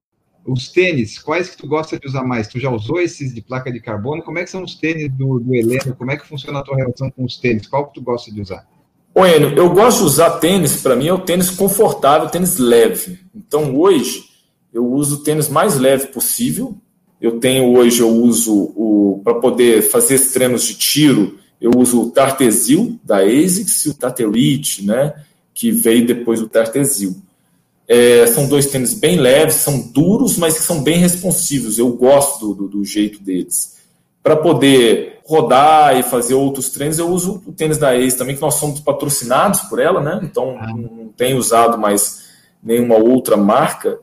Os 0.47 0.69
tênis, 0.69 1.19
quais 1.19 1.51
que 1.51 1.57
tu 1.57 1.67
gosta 1.67 1.99
de 1.99 2.07
usar 2.07 2.23
mais? 2.23 2.47
Tu 2.47 2.61
já 2.61 2.71
usou 2.71 3.01
esses 3.01 3.35
de 3.35 3.43
placa 3.43 3.73
de 3.73 3.81
carbono? 3.81 4.23
Como 4.23 4.39
é 4.39 4.45
que 4.45 4.51
são 4.51 4.63
os 4.63 4.77
tênis 4.77 5.11
do, 5.11 5.41
do 5.41 5.55
Heleno? 5.55 5.97
Como 5.97 6.13
é 6.13 6.17
que 6.17 6.27
funciona 6.27 6.61
a 6.61 6.63
tua 6.63 6.77
relação 6.77 7.11
com 7.11 7.25
os 7.25 7.37
tênis? 7.37 7.67
Qual 7.67 7.89
que 7.89 7.95
tu 7.95 8.01
gosta 8.01 8.33
de 8.33 8.41
usar? 8.41 8.65
Ô, 9.13 9.27
Enio, 9.27 9.55
eu 9.57 9.71
gosto 9.71 10.01
de 10.01 10.05
usar 10.05 10.39
tênis, 10.39 10.83
para 10.83 10.95
mim 10.95 11.09
é 11.09 11.13
o 11.13 11.19
tênis 11.19 11.51
confortável, 11.51 12.29
tênis 12.29 12.59
leve. 12.59 13.19
Então 13.35 13.75
hoje 13.75 14.25
eu 14.73 14.87
uso 14.87 15.17
o 15.17 15.23
tênis 15.25 15.49
mais 15.49 15.77
leve 15.77 16.09
possível. 16.09 16.77
Eu 17.21 17.41
tenho 17.41 17.77
hoje, 17.77 18.01
eu 18.01 18.11
uso 18.11 18.55
o 18.77 19.23
para 19.25 19.35
poder 19.35 19.83
fazer 19.83 20.21
treinos 20.33 20.65
de 20.65 20.75
tiro, 20.75 21.39
eu 21.61 21.73
uso 21.77 22.03
o 22.03 22.11
Tartesil 22.11 23.01
da 23.03 23.19
ASICS 23.19 23.87
e 23.87 23.89
o 23.89 23.95
Tarterite, 23.95 24.85
né? 24.85 25.15
Que 25.53 25.73
veio 25.73 26.07
depois 26.07 26.39
do 26.39 26.49
Tartesil. 26.49 27.17
É, 27.89 28.27
são 28.27 28.49
dois 28.49 28.67
tênis 28.67 28.95
bem 28.95 29.17
leves, 29.17 29.57
são 29.57 29.81
duros, 29.81 30.37
mas 30.37 30.55
que 30.55 30.63
são 30.63 30.83
bem 30.83 30.99
responsivos. 30.99 31.79
Eu 31.79 31.91
gosto 31.91 32.49
do, 32.49 32.55
do, 32.55 32.69
do 32.69 32.85
jeito 32.85 33.23
deles. 33.23 33.77
Para 34.23 34.37
poder 34.37 35.21
rodar 35.25 35.97
e 35.99 36.03
fazer 36.03 36.35
outros 36.35 36.71
treinos, 36.71 36.99
eu 36.99 37.09
uso 37.09 37.43
o 37.47 37.53
tênis 37.53 37.79
da 37.79 37.97
Ace 37.97 38.17
também, 38.17 38.35
que 38.35 38.41
nós 38.41 38.55
somos 38.55 38.81
patrocinados 38.81 39.61
por 39.63 39.79
ela, 39.79 40.01
né? 40.01 40.21
Então 40.23 40.57
ah. 40.59 40.67
não 40.67 41.09
tenho 41.17 41.39
usado 41.39 41.79
mais 41.79 42.27
nenhuma 42.63 42.97
outra 42.97 43.37
marca, 43.37 43.99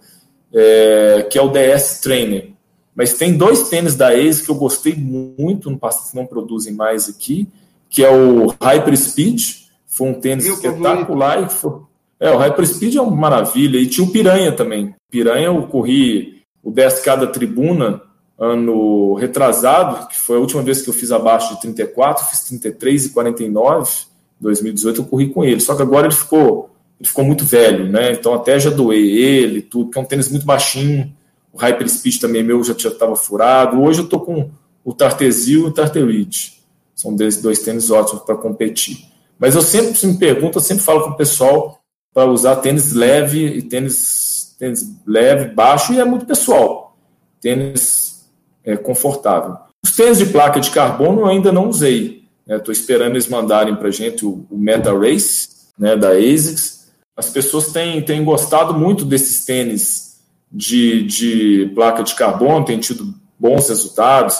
é, 0.54 1.28
que 1.30 1.38
é 1.38 1.42
o 1.42 1.50
DS 1.50 2.00
Trainer. 2.02 2.52
Mas 2.96 3.14
tem 3.14 3.36
dois 3.36 3.70
tênis 3.70 3.96
da 3.96 4.16
Ace 4.16 4.44
que 4.44 4.52
eu 4.52 4.56
gostei 4.56 4.96
muito 4.96 5.70
que 5.70 6.16
não 6.16 6.26
produzem 6.26 6.74
mais 6.74 7.10
aqui, 7.10 7.48
que 7.90 8.04
é 8.04 8.10
o 8.10 8.48
Hyper 8.62 8.96
Speed, 8.98 9.64
foi 9.88 10.08
um 10.08 10.14
tênis 10.14 10.46
espetacular 10.46 11.44
e 11.44 11.50
foi, 11.50 11.82
é, 12.24 12.32
o 12.32 12.38
Hyperspeed 12.38 12.98
é 12.98 13.02
uma 13.02 13.14
maravilha. 13.14 13.78
E 13.78 13.86
tinha 13.86 14.08
o 14.08 14.10
Piranha 14.10 14.54
também. 14.54 14.96
Piranha 15.12 15.48
eu 15.48 15.62
corri 15.64 16.42
o 16.64 16.72
10K 16.72 17.20
da 17.20 17.28
tribuna 17.28 18.02
ano 18.40 19.14
retrasado, 19.16 20.08
que 20.08 20.18
foi 20.18 20.38
a 20.38 20.40
última 20.40 20.62
vez 20.62 20.82
que 20.82 20.90
eu 20.90 20.94
fiz 20.94 21.12
abaixo 21.12 21.54
de 21.54 21.62
34, 21.62 22.26
fiz 22.28 22.40
33 22.46 23.08
e 23.08 23.10
49, 23.10 23.92
2018 24.40 25.02
eu 25.02 25.06
corri 25.06 25.28
com 25.34 25.44
ele. 25.44 25.60
Só 25.60 25.76
que 25.76 25.82
agora 25.82 26.08
ele 26.08 26.16
ficou, 26.16 26.70
ele 26.98 27.10
ficou 27.10 27.26
muito 27.26 27.44
velho, 27.44 27.90
né? 27.92 28.14
Então 28.14 28.34
até 28.34 28.58
já 28.58 28.70
doei 28.70 29.18
ele, 29.18 29.62
tudo, 29.62 29.92
é 29.94 30.00
um 30.00 30.06
tênis 30.06 30.30
muito 30.30 30.46
baixinho. 30.46 31.14
O 31.52 31.58
Hyper 31.58 31.90
Speed 31.90 32.22
também 32.22 32.42
meu 32.42 32.64
já 32.64 32.72
estava 32.72 33.18
furado. 33.18 33.82
Hoje 33.82 34.00
eu 34.00 34.08
tô 34.08 34.22
com 34.22 34.50
o 34.82 34.94
Tartesil 34.94 35.66
e 35.66 35.68
o 35.68 35.74
Tarterite. 35.74 36.64
São 36.96 37.14
dois 37.14 37.60
tênis 37.60 37.92
ótimos 37.92 38.24
para 38.24 38.38
competir. 38.38 39.10
Mas 39.38 39.56
eu 39.56 39.62
sempre 39.62 39.94
se 39.96 40.08
me 40.08 40.18
pergunto, 40.18 40.58
eu 40.58 40.64
sempre 40.64 40.84
falo 40.84 41.02
com 41.04 41.10
o 41.10 41.18
pessoal 41.18 41.83
para 42.14 42.30
usar 42.30 42.58
tênis 42.58 42.94
leve 42.94 43.46
e 43.46 43.62
tênis, 43.62 44.56
tênis 44.60 44.88
leve, 45.06 45.54
baixo, 45.54 45.94
e 45.94 46.00
é 46.00 46.06
muito 46.06 46.26
pessoal. 46.26 46.96
Tênis 47.42 48.30
é, 48.64 48.78
confortável. 48.78 49.58
Os 49.84 49.96
tênis 49.96 50.20
de 50.20 50.28
placa 50.28 50.60
de 50.60 50.70
carbono 50.70 51.22
eu 51.22 51.28
ainda 51.28 51.52
não 51.52 51.68
usei. 51.68 52.24
Estou 52.48 52.74
né? 52.74 52.80
esperando 52.80 53.12
eles 53.14 53.28
mandarem 53.28 53.76
para 53.76 53.88
a 53.88 53.92
gente 53.92 54.26
o, 54.26 54.46
o 54.50 54.58
Meta 54.58 54.98
Race, 54.98 55.50
né, 55.78 55.96
da 55.96 56.10
ASICS. 56.12 56.92
As 57.16 57.30
pessoas 57.30 57.72
têm, 57.72 58.02
têm 58.02 58.24
gostado 58.24 58.74
muito 58.74 59.06
desses 59.06 59.46
tênis 59.46 60.20
de, 60.52 61.04
de 61.04 61.72
placa 61.74 62.04
de 62.04 62.16
carbono, 62.16 62.66
têm 62.66 62.80
tido 62.80 63.14
bons 63.40 63.70
resultados. 63.70 64.38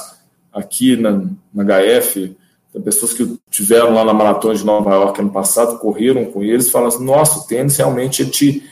Aqui 0.52 0.96
na, 0.96 1.24
na 1.54 1.64
HF, 1.64 2.38
tem 2.74 2.82
pessoas 2.82 3.14
que 3.14 3.40
tiveram 3.52 3.94
lá 3.94 4.04
na 4.04 4.14
maratona 4.14 4.56
de 4.56 4.66
Nova 4.66 4.90
York 4.92 5.22
ano 5.22 5.30
passado, 5.30 5.78
correram 5.78 6.26
com 6.26 6.44
eles, 6.44 6.72
falam 6.72 6.88
assim: 6.88 7.06
nossa, 7.06 7.40
o 7.40 7.44
tênis 7.44 7.78
realmente 7.78 8.26
te, 8.26 8.64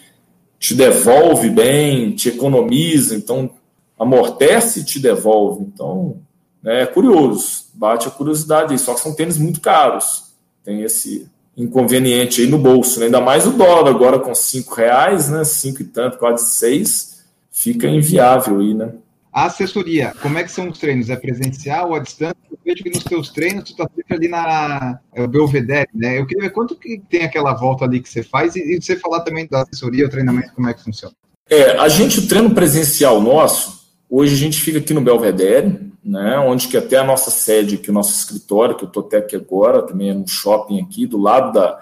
te 0.58 0.74
devolve 0.74 1.52
bem, 1.52 2.16
te 2.16 2.30
economiza, 2.30 3.16
então 3.16 3.52
amortece 4.00 4.80
e 4.80 4.84
te 4.84 5.00
devolve. 5.00 5.64
Então, 5.64 6.18
né, 6.64 6.82
é 6.82 6.86
curioso, 6.88 7.66
bate 7.76 8.08
a 8.08 8.12
curiosidade 8.12 8.74
aí. 8.74 8.80
Só 8.80 8.96
que 8.96 9.02
são 9.02 9.14
tênis 9.14 9.38
muito 9.38 9.62
caros. 9.62 10.32
Tem 10.64 10.82
esse 10.82 11.30
inconveniente 11.56 12.42
aí 12.42 12.48
no 12.48 12.58
bolso, 12.58 13.00
né? 13.00 13.06
ainda 13.06 13.22
mais 13.22 13.46
o 13.46 13.52
dólar 13.52 13.90
agora 13.90 14.18
com 14.18 14.34
cinco 14.34 14.74
reais, 14.74 15.30
né? 15.30 15.44
Cinco 15.44 15.84
e 15.84 15.86
tanto, 15.86 16.18
quase 16.18 16.50
seis, 16.54 17.24
fica 17.52 17.88
inviável 17.88 18.60
aí, 18.60 18.74
né? 18.74 18.94
A 19.34 19.46
assessoria, 19.46 20.14
como 20.22 20.38
é 20.38 20.44
que 20.44 20.52
são 20.52 20.70
os 20.70 20.78
treinos? 20.78 21.10
É 21.10 21.16
presencial 21.16 21.90
ou 21.90 21.96
à 21.96 22.00
distância? 22.00 22.36
Eu 22.52 22.58
vejo 22.66 22.84
que 22.84 22.90
nos 22.90 23.04
teus 23.04 23.30
treinos 23.30 23.64
tu 23.64 23.76
tá 23.78 23.90
sempre 23.96 24.16
ali 24.16 24.28
na 24.28 25.00
é, 25.14 25.26
Belvedere, 25.26 25.88
né? 25.94 26.20
Eu 26.20 26.26
queria 26.26 26.44
ver 26.44 26.50
quanto 26.50 26.76
que 26.76 27.02
tem 27.10 27.24
aquela 27.24 27.54
volta 27.54 27.86
ali 27.86 28.02
que 28.02 28.10
você 28.10 28.24
faz 28.24 28.58
e, 28.58 28.82
você 28.82 28.98
falar 28.98 29.22
também 29.22 29.48
da 29.48 29.62
assessoria, 29.62 30.06
o 30.06 30.10
treinamento, 30.10 30.54
como 30.54 30.68
é 30.68 30.74
que 30.74 30.84
funciona. 30.84 31.16
É, 31.50 31.78
a 31.78 31.88
gente, 31.88 32.20
o 32.20 32.28
treino 32.28 32.54
presencial 32.54 33.22
nosso, 33.22 33.90
hoje 34.10 34.34
a 34.34 34.38
gente 34.38 34.60
fica 34.60 34.80
aqui 34.80 34.94
no 34.94 35.02
Belvedere, 35.02 35.80
né? 36.04 36.38
Onde 36.40 36.68
que 36.68 36.76
até 36.76 36.98
a 36.98 37.04
nossa 37.04 37.32
sede, 37.32 37.76
aqui 37.76 37.90
o 37.90 37.94
nosso 37.94 38.14
escritório, 38.14 38.76
que 38.76 38.84
eu 38.84 38.90
tô 38.90 39.00
até 39.00 39.18
aqui 39.18 39.38
agora, 39.38 39.82
também 39.84 40.10
é 40.10 40.14
um 40.14 40.28
shopping 40.28 40.82
aqui, 40.82 41.08
do 41.08 41.18
lado 41.18 41.54
da 41.54 41.80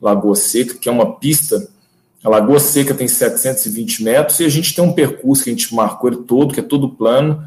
Lagoa 0.00 0.36
Seca, 0.36 0.74
que 0.74 0.88
é 0.88 0.92
uma 0.92 1.18
pista 1.18 1.68
a 2.24 2.28
Lagoa 2.28 2.60
Seca 2.60 2.94
tem 2.94 3.08
720 3.08 4.02
metros 4.02 4.40
e 4.40 4.44
a 4.44 4.48
gente 4.48 4.74
tem 4.74 4.84
um 4.84 4.92
percurso 4.92 5.44
que 5.44 5.50
a 5.50 5.52
gente 5.52 5.74
marcou 5.74 6.10
ele 6.10 6.22
todo, 6.22 6.54
que 6.54 6.60
é 6.60 6.62
todo 6.62 6.88
plano, 6.88 7.44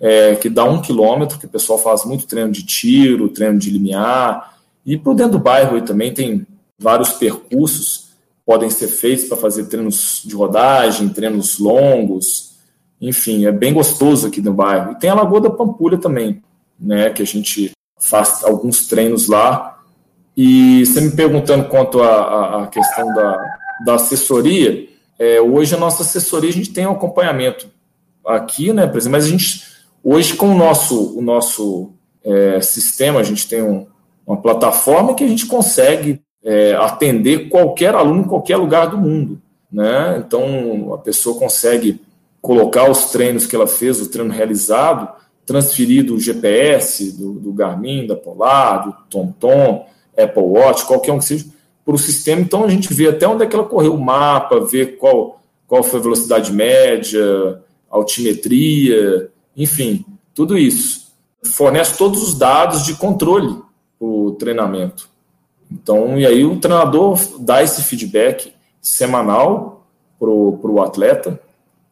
é, 0.00 0.34
que 0.36 0.48
dá 0.48 0.64
um 0.64 0.82
quilômetro, 0.82 1.38
que 1.38 1.46
o 1.46 1.48
pessoal 1.48 1.78
faz 1.78 2.04
muito 2.04 2.26
treino 2.26 2.52
de 2.52 2.64
tiro, 2.64 3.28
treino 3.28 3.58
de 3.58 3.70
limiar. 3.70 4.58
E 4.84 4.96
por 4.96 5.14
dentro 5.14 5.32
do 5.32 5.38
bairro 5.38 5.76
aí 5.76 5.82
também 5.82 6.12
tem 6.12 6.46
vários 6.78 7.12
percursos 7.12 8.08
podem 8.48 8.70
ser 8.70 8.88
feitos 8.88 9.26
para 9.26 9.36
fazer 9.36 9.66
treinos 9.66 10.22
de 10.24 10.34
rodagem, 10.34 11.10
treinos 11.10 11.58
longos. 11.58 12.54
Enfim, 12.98 13.44
é 13.44 13.52
bem 13.52 13.74
gostoso 13.74 14.26
aqui 14.26 14.40
no 14.40 14.54
bairro. 14.54 14.92
E 14.92 14.94
tem 14.94 15.10
a 15.10 15.14
Lagoa 15.14 15.42
da 15.42 15.50
Pampulha 15.50 15.98
também, 15.98 16.42
né, 16.80 17.10
que 17.10 17.20
a 17.20 17.26
gente 17.26 17.72
faz 18.00 18.42
alguns 18.42 18.86
treinos 18.86 19.28
lá. 19.28 19.78
E 20.34 20.86
você 20.86 20.98
me 21.02 21.10
perguntando 21.10 21.68
quanto 21.68 22.02
à 22.02 22.66
questão 22.72 23.12
da, 23.12 23.58
da 23.84 23.94
assessoria, 23.94 24.88
é, 25.18 25.40
hoje 25.40 25.74
a 25.74 25.78
nossa 25.78 26.02
assessoria 26.02 26.50
a 26.50 26.52
gente 26.52 26.72
tem 26.72 26.86
um 26.86 26.92
acompanhamento 26.92 27.68
aqui, 28.24 28.72
né, 28.72 28.84
exemplo, 28.84 29.12
mas 29.12 29.24
a 29.24 29.28
gente 29.28 29.64
hoje 30.02 30.34
com 30.34 30.48
o 30.50 30.56
nosso, 30.56 31.18
o 31.18 31.22
nosso 31.22 31.92
é, 32.24 32.60
sistema, 32.60 33.20
a 33.20 33.22
gente 33.22 33.48
tem 33.48 33.62
um, 33.62 33.86
uma 34.26 34.36
plataforma 34.36 35.14
que 35.14 35.24
a 35.24 35.28
gente 35.28 35.46
consegue 35.46 36.20
é, 36.44 36.74
atender 36.74 37.48
qualquer 37.48 37.94
aluno 37.94 38.22
em 38.22 38.28
qualquer 38.28 38.56
lugar 38.56 38.88
do 38.88 38.98
mundo. 38.98 39.40
Né? 39.70 40.22
Então 40.24 40.94
a 40.94 40.98
pessoa 40.98 41.38
consegue 41.38 42.00
colocar 42.40 42.90
os 42.90 43.06
treinos 43.06 43.46
que 43.46 43.56
ela 43.56 43.66
fez, 43.66 44.00
o 44.00 44.10
treino 44.10 44.32
realizado, 44.32 45.08
transferir 45.44 46.04
do 46.04 46.18
GPS, 46.18 47.12
do, 47.12 47.32
do 47.32 47.52
Garmin, 47.52 48.06
da 48.06 48.16
Polar, 48.16 48.84
do 48.84 48.92
TomTom, 49.10 49.86
Apple 50.16 50.42
Watch, 50.42 50.86
qualquer 50.86 51.12
um 51.12 51.18
que 51.18 51.24
seja, 51.24 51.46
para 51.88 51.94
o 51.94 51.98
sistema, 51.98 52.42
então 52.42 52.64
a 52.64 52.68
gente 52.68 52.92
vê 52.92 53.08
até 53.08 53.26
onde 53.26 53.44
é 53.44 53.46
que 53.46 53.56
ela 53.56 53.64
correu 53.64 53.94
o 53.94 53.98
mapa, 53.98 54.60
vê 54.60 54.84
qual, 54.84 55.40
qual 55.66 55.82
foi 55.82 55.98
a 55.98 56.02
velocidade 56.02 56.52
média, 56.52 57.62
altimetria, 57.88 59.30
enfim, 59.56 60.04
tudo 60.34 60.58
isso. 60.58 61.10
Fornece 61.42 61.96
todos 61.96 62.22
os 62.22 62.34
dados 62.34 62.84
de 62.84 62.94
controle 62.94 63.62
o 63.98 64.32
treinamento. 64.32 65.08
Então, 65.72 66.18
e 66.18 66.26
aí 66.26 66.44
o 66.44 66.60
treinador 66.60 67.18
dá 67.38 67.62
esse 67.62 67.82
feedback 67.82 68.52
semanal 68.82 69.86
para 70.20 70.28
o 70.28 70.82
atleta. 70.82 71.40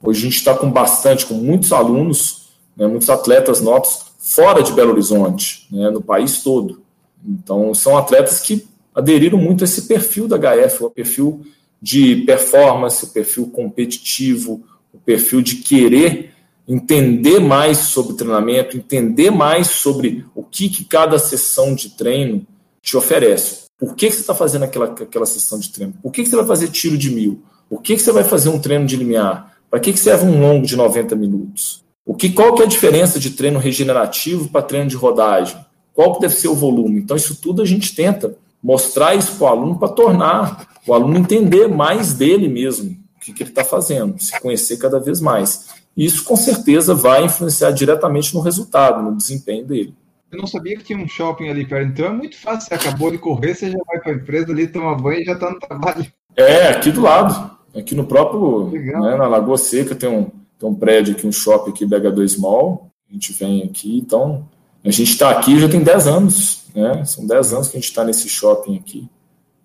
Hoje 0.02 0.20
a 0.20 0.24
gente 0.24 0.36
está 0.36 0.54
com 0.54 0.70
bastante, 0.70 1.24
com 1.24 1.36
muitos 1.36 1.72
alunos, 1.72 2.50
né, 2.76 2.86
muitos 2.86 3.08
atletas 3.08 3.62
nossos 3.62 4.04
fora 4.18 4.62
de 4.62 4.72
Belo 4.72 4.92
Horizonte, 4.92 5.66
né, 5.70 5.88
no 5.88 6.02
país 6.02 6.42
todo. 6.42 6.82
Então, 7.26 7.72
são 7.72 7.96
atletas 7.96 8.40
que 8.40 8.75
aderiram 8.96 9.38
muito 9.38 9.62
a 9.62 9.66
esse 9.66 9.82
perfil 9.82 10.26
da 10.26 10.38
HF, 10.38 10.84
o 10.84 10.90
perfil 10.90 11.42
de 11.80 12.16
performance, 12.24 13.04
o 13.04 13.08
perfil 13.08 13.48
competitivo, 13.48 14.64
o 14.92 14.98
perfil 14.98 15.42
de 15.42 15.56
querer 15.56 16.32
entender 16.66 17.38
mais 17.38 17.78
sobre 17.78 18.16
treinamento, 18.16 18.76
entender 18.76 19.30
mais 19.30 19.68
sobre 19.68 20.24
o 20.34 20.42
que, 20.42 20.70
que 20.70 20.84
cada 20.84 21.18
sessão 21.18 21.74
de 21.74 21.90
treino 21.90 22.44
te 22.82 22.96
oferece. 22.96 23.66
Por 23.78 23.94
que, 23.94 24.06
que 24.06 24.14
você 24.14 24.22
está 24.22 24.34
fazendo 24.34 24.64
aquela, 24.64 24.86
aquela 24.86 25.26
sessão 25.26 25.58
de 25.58 25.68
treino? 25.68 25.92
Por 26.02 26.10
que, 26.10 26.22
que 26.22 26.30
você 26.30 26.36
vai 26.36 26.46
fazer 26.46 26.68
tiro 26.68 26.96
de 26.96 27.10
mil? 27.10 27.42
Por 27.68 27.82
que, 27.82 27.94
que 27.94 28.02
você 28.02 28.10
vai 28.10 28.24
fazer 28.24 28.48
um 28.48 28.58
treino 28.58 28.86
de 28.86 28.96
limiar? 28.96 29.58
Para 29.70 29.78
que, 29.78 29.92
que 29.92 30.00
serve 30.00 30.24
um 30.24 30.40
longo 30.40 30.66
de 30.66 30.74
90 30.74 31.14
minutos? 31.14 31.84
O 32.04 32.14
que, 32.14 32.30
qual 32.30 32.54
que 32.54 32.62
é 32.62 32.64
a 32.64 32.68
diferença 32.68 33.20
de 33.20 33.30
treino 33.30 33.58
regenerativo 33.58 34.48
para 34.48 34.62
treino 34.62 34.88
de 34.88 34.96
rodagem? 34.96 35.58
Qual 35.92 36.14
que 36.14 36.20
deve 36.20 36.34
ser 36.34 36.48
o 36.48 36.54
volume? 36.54 37.00
Então, 37.00 37.16
isso 37.16 37.36
tudo 37.36 37.60
a 37.60 37.64
gente 37.66 37.94
tenta 37.94 38.36
mostrar 38.66 39.14
isso 39.14 39.36
para 39.36 39.44
o 39.44 39.48
aluno 39.48 39.78
para 39.78 39.88
tornar 39.88 40.66
o 40.84 40.92
aluno 40.92 41.16
entender 41.16 41.68
mais 41.68 42.14
dele 42.14 42.48
mesmo, 42.48 42.96
o 43.16 43.20
que, 43.20 43.32
que 43.32 43.44
ele 43.44 43.50
está 43.50 43.64
fazendo, 43.64 44.20
se 44.20 44.38
conhecer 44.40 44.76
cada 44.76 44.98
vez 44.98 45.20
mais. 45.20 45.68
Isso, 45.96 46.24
com 46.24 46.36
certeza, 46.36 46.92
vai 46.92 47.24
influenciar 47.24 47.70
diretamente 47.70 48.34
no 48.34 48.40
resultado, 48.40 49.02
no 49.02 49.16
desempenho 49.16 49.64
dele. 49.64 49.94
Eu 50.32 50.40
não 50.40 50.46
sabia 50.48 50.76
que 50.76 50.82
tinha 50.82 50.98
um 50.98 51.06
shopping 51.06 51.48
ali 51.48 51.64
perto, 51.64 51.92
então 51.92 52.06
é 52.06 52.10
muito 52.10 52.36
fácil. 52.36 52.68
Você 52.68 52.74
acabou 52.74 53.10
de 53.12 53.18
correr, 53.18 53.54
você 53.54 53.70
já 53.70 53.78
vai 53.86 54.00
para 54.00 54.12
a 54.12 54.14
empresa 54.16 54.50
ali, 54.50 54.66
toma 54.66 54.96
banho 54.96 55.20
e 55.20 55.24
já 55.24 55.34
está 55.34 55.48
no 55.48 55.60
trabalho. 55.60 56.04
É, 56.36 56.68
aqui 56.68 56.90
do 56.90 57.02
lado. 57.02 57.56
Aqui 57.74 57.94
no 57.94 58.04
próprio, 58.04 58.70
né, 58.72 59.16
na 59.16 59.28
Lagoa 59.28 59.58
Seca, 59.58 59.94
tem 59.94 60.08
um, 60.08 60.24
tem 60.58 60.68
um 60.68 60.74
prédio 60.74 61.14
aqui, 61.14 61.26
um 61.26 61.32
shopping 61.32 61.70
aqui, 61.70 61.86
BH2 61.86 62.38
Mall. 62.40 62.90
A 63.08 63.12
gente 63.12 63.32
vem 63.32 63.62
aqui, 63.62 63.98
então 63.98 64.48
a 64.84 64.90
gente 64.90 65.12
está 65.12 65.30
aqui 65.30 65.58
já 65.58 65.68
tem 65.68 65.82
10 65.82 66.06
anos, 66.08 66.65
né? 66.76 67.04
São 67.06 67.26
10 67.26 67.54
anos 67.54 67.68
que 67.68 67.76
a 67.76 67.80
gente 67.80 67.88
está 67.88 68.04
nesse 68.04 68.28
shopping 68.28 68.76
aqui. 68.76 69.08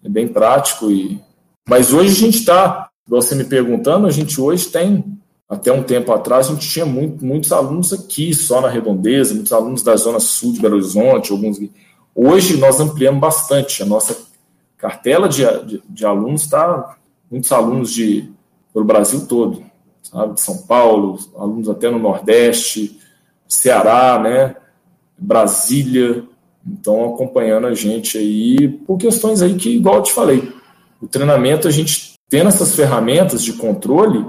É 0.03 0.09
bem 0.09 0.28
prático 0.28 0.89
e. 0.89 1.22
Mas 1.68 1.93
hoje 1.93 2.12
a 2.12 2.26
gente 2.26 2.39
está, 2.39 2.89
você 3.07 3.36
me 3.36 3.43
perguntando, 3.43 4.07
a 4.07 4.12
gente 4.12 4.39
hoje 4.39 4.68
tem, 4.68 5.03
até 5.47 5.72
um 5.72 5.84
tempo 5.84 6.12
atrás, 6.12 6.47
a 6.47 6.53
gente 6.53 6.68
tinha 6.68 6.86
muito, 6.86 7.24
muitos 7.24 7.51
alunos 7.51 7.93
aqui, 7.93 8.34
só 8.34 8.62
na 8.62 8.70
redondeza, 8.70 9.34
muitos 9.34 9.53
alunos 9.53 9.84
da 9.84 9.95
zona 9.95 10.20
sul 10.20 10.53
de 10.53 10.62
Belo 10.62 10.76
Horizonte, 10.76 11.32
alguns. 11.32 11.59
Hoje 12.16 12.57
nós 12.57 12.80
ampliamos 12.80 13.20
bastante. 13.20 13.84
A 13.84 13.86
nossa 13.86 14.18
cartela 14.78 15.30
de, 15.30 15.43
de, 15.66 15.84
de 15.88 16.05
alunos 16.05 16.43
está. 16.43 16.97
Muitos 17.30 17.51
alunos 17.51 17.93
de, 17.93 18.30
pelo 18.74 18.84
Brasil 18.84 19.26
todo, 19.28 19.64
sabe? 20.01 20.34
De 20.34 20.41
São 20.41 20.57
Paulo, 20.64 21.18
alunos 21.38 21.70
até 21.70 21.89
no 21.89 21.99
Nordeste, 21.99 22.99
Ceará, 23.47 24.20
né? 24.20 24.55
Brasília, 25.18 26.26
então 26.66 27.14
acompanhando 27.14 27.68
a 27.68 27.74
gente 27.74 28.18
aí 28.18 28.68
por 28.68 28.97
questões 28.97 29.41
aí 29.41 29.55
que, 29.55 29.76
igual 29.76 29.97
eu 29.97 30.03
te 30.03 30.14
falei, 30.14 30.51
o 31.01 31.07
treinamento 31.07 31.68
a 31.68 31.72
gente 31.72 32.14
tendo 32.30 32.47
essas 32.47 32.76
ferramentas 32.76 33.43
de 33.43 33.53
controle, 33.53 34.26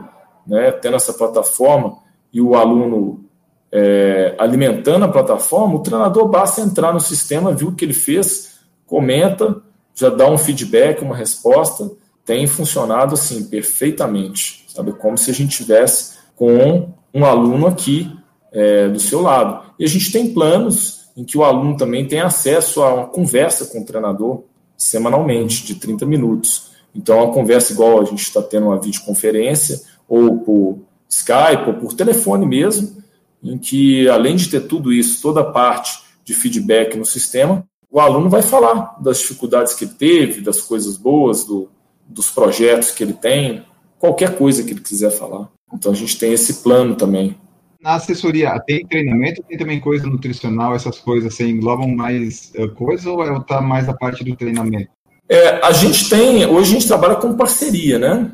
né, 0.46 0.72
tendo 0.72 0.96
essa 0.96 1.12
plataforma 1.12 1.98
e 2.32 2.40
o 2.40 2.54
aluno 2.54 3.24
é, 3.70 4.34
alimentando 4.38 5.04
a 5.04 5.08
plataforma, 5.08 5.76
o 5.76 5.82
treinador 5.82 6.28
basta 6.28 6.60
entrar 6.60 6.92
no 6.92 7.00
sistema, 7.00 7.54
viu 7.54 7.68
o 7.68 7.74
que 7.74 7.84
ele 7.84 7.94
fez, 7.94 8.58
comenta, 8.86 9.62
já 9.94 10.08
dá 10.08 10.28
um 10.28 10.38
feedback, 10.38 11.02
uma 11.02 11.16
resposta, 11.16 11.90
tem 12.24 12.46
funcionado 12.46 13.14
assim 13.14 13.44
perfeitamente, 13.44 14.64
sabe, 14.68 14.92
como 14.92 15.16
se 15.16 15.30
a 15.30 15.34
gente 15.34 15.56
tivesse 15.56 16.18
com 16.34 16.88
um 17.14 17.24
aluno 17.24 17.66
aqui 17.66 18.10
é, 18.52 18.88
do 18.88 18.98
seu 18.98 19.20
lado. 19.20 19.64
E 19.78 19.84
a 19.84 19.88
gente 19.88 20.10
tem 20.10 20.32
planos 20.32 21.01
em 21.16 21.24
que 21.24 21.36
o 21.36 21.44
aluno 21.44 21.76
também 21.76 22.06
tem 22.06 22.20
acesso 22.20 22.82
a 22.82 22.94
uma 22.94 23.06
conversa 23.06 23.66
com 23.66 23.80
o 23.80 23.84
treinador 23.84 24.44
semanalmente, 24.76 25.64
de 25.64 25.76
30 25.76 26.04
minutos. 26.06 26.72
Então, 26.94 27.18
é 27.18 27.22
uma 27.22 27.32
conversa 27.32 27.72
igual 27.72 28.00
a 28.00 28.04
gente 28.04 28.22
está 28.22 28.42
tendo 28.42 28.66
uma 28.66 28.80
videoconferência, 28.80 29.80
ou 30.08 30.38
por 30.38 30.78
Skype, 31.08 31.68
ou 31.68 31.74
por 31.74 31.94
telefone 31.94 32.46
mesmo, 32.46 33.02
em 33.42 33.56
que, 33.58 34.08
além 34.08 34.36
de 34.36 34.48
ter 34.48 34.60
tudo 34.62 34.92
isso, 34.92 35.22
toda 35.22 35.40
a 35.40 35.50
parte 35.50 36.02
de 36.24 36.34
feedback 36.34 36.96
no 36.96 37.04
sistema, 37.04 37.64
o 37.90 38.00
aluno 38.00 38.30
vai 38.30 38.42
falar 38.42 38.96
das 39.00 39.18
dificuldades 39.18 39.74
que 39.74 39.84
ele 39.84 39.94
teve, 39.94 40.40
das 40.40 40.60
coisas 40.62 40.96
boas, 40.96 41.44
do, 41.44 41.68
dos 42.06 42.30
projetos 42.30 42.90
que 42.90 43.02
ele 43.02 43.12
tem, 43.12 43.64
qualquer 43.98 44.36
coisa 44.36 44.62
que 44.62 44.70
ele 44.70 44.80
quiser 44.80 45.10
falar. 45.10 45.48
Então 45.72 45.92
a 45.92 45.94
gente 45.94 46.18
tem 46.18 46.32
esse 46.32 46.62
plano 46.62 46.94
também. 46.94 47.36
Na 47.82 47.94
assessoria, 47.94 48.60
tem 48.60 48.86
treinamento, 48.86 49.42
tem 49.42 49.58
também 49.58 49.80
coisa 49.80 50.06
nutricional, 50.06 50.72
essas 50.72 51.00
coisas, 51.00 51.34
assim, 51.34 51.48
englobam 51.48 51.88
mais 51.88 52.52
uh, 52.56 52.68
coisas 52.68 53.06
ou 53.06 53.24
é, 53.24 53.60
mais 53.60 53.88
a 53.88 53.92
parte 53.92 54.22
do 54.22 54.36
treinamento? 54.36 54.88
É, 55.28 55.64
a 55.66 55.72
gente 55.72 56.08
tem, 56.08 56.46
hoje 56.46 56.70
a 56.70 56.74
gente 56.74 56.86
trabalha 56.86 57.16
com 57.16 57.36
parceria, 57.36 57.98
né? 57.98 58.30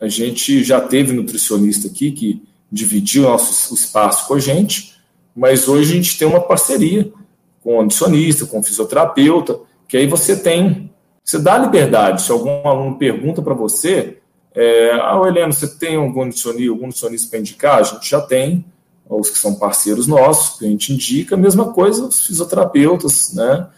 A 0.00 0.08
gente 0.08 0.64
já 0.64 0.80
teve 0.80 1.12
nutricionista 1.12 1.88
aqui 1.88 2.12
que 2.12 2.42
dividiu 2.72 3.24
nosso 3.24 3.74
espaço 3.74 4.26
com 4.26 4.34
a 4.34 4.40
gente, 4.40 4.94
mas 5.36 5.68
hoje 5.68 5.92
a 5.92 5.94
gente 5.96 6.18
tem 6.18 6.26
uma 6.26 6.40
parceria 6.40 7.12
com 7.62 7.78
o 7.78 7.82
nutricionista, 7.82 8.46
com 8.46 8.60
o 8.60 8.62
fisioterapeuta, 8.62 9.60
que 9.86 9.98
aí 9.98 10.06
você 10.06 10.34
tem, 10.34 10.90
você 11.22 11.38
dá 11.38 11.58
liberdade. 11.58 12.22
Se 12.22 12.32
algum 12.32 12.66
aluno 12.66 12.96
pergunta 12.96 13.42
para 13.42 13.52
você, 13.52 14.18
é, 14.54 14.92
ah, 14.92 15.20
Heleno, 15.26 15.52
você 15.52 15.66
tem 15.76 15.96
algum 15.96 16.24
nutricionista, 16.24 16.70
algum 16.70 16.86
nutricionista 16.86 17.28
para 17.28 17.38
indicar? 17.38 17.78
A 17.80 17.82
gente 17.82 18.08
já 18.08 18.20
tem, 18.20 18.64
os 19.08 19.30
que 19.30 19.38
são 19.38 19.54
parceiros 19.54 20.06
nossos, 20.06 20.58
que 20.58 20.66
a 20.66 20.68
gente 20.68 20.92
indica, 20.92 21.34
a 21.34 21.38
mesma 21.38 21.72
coisa 21.72 22.06
os 22.06 22.26
fisioterapeutas, 22.26 23.32
né? 23.34 23.68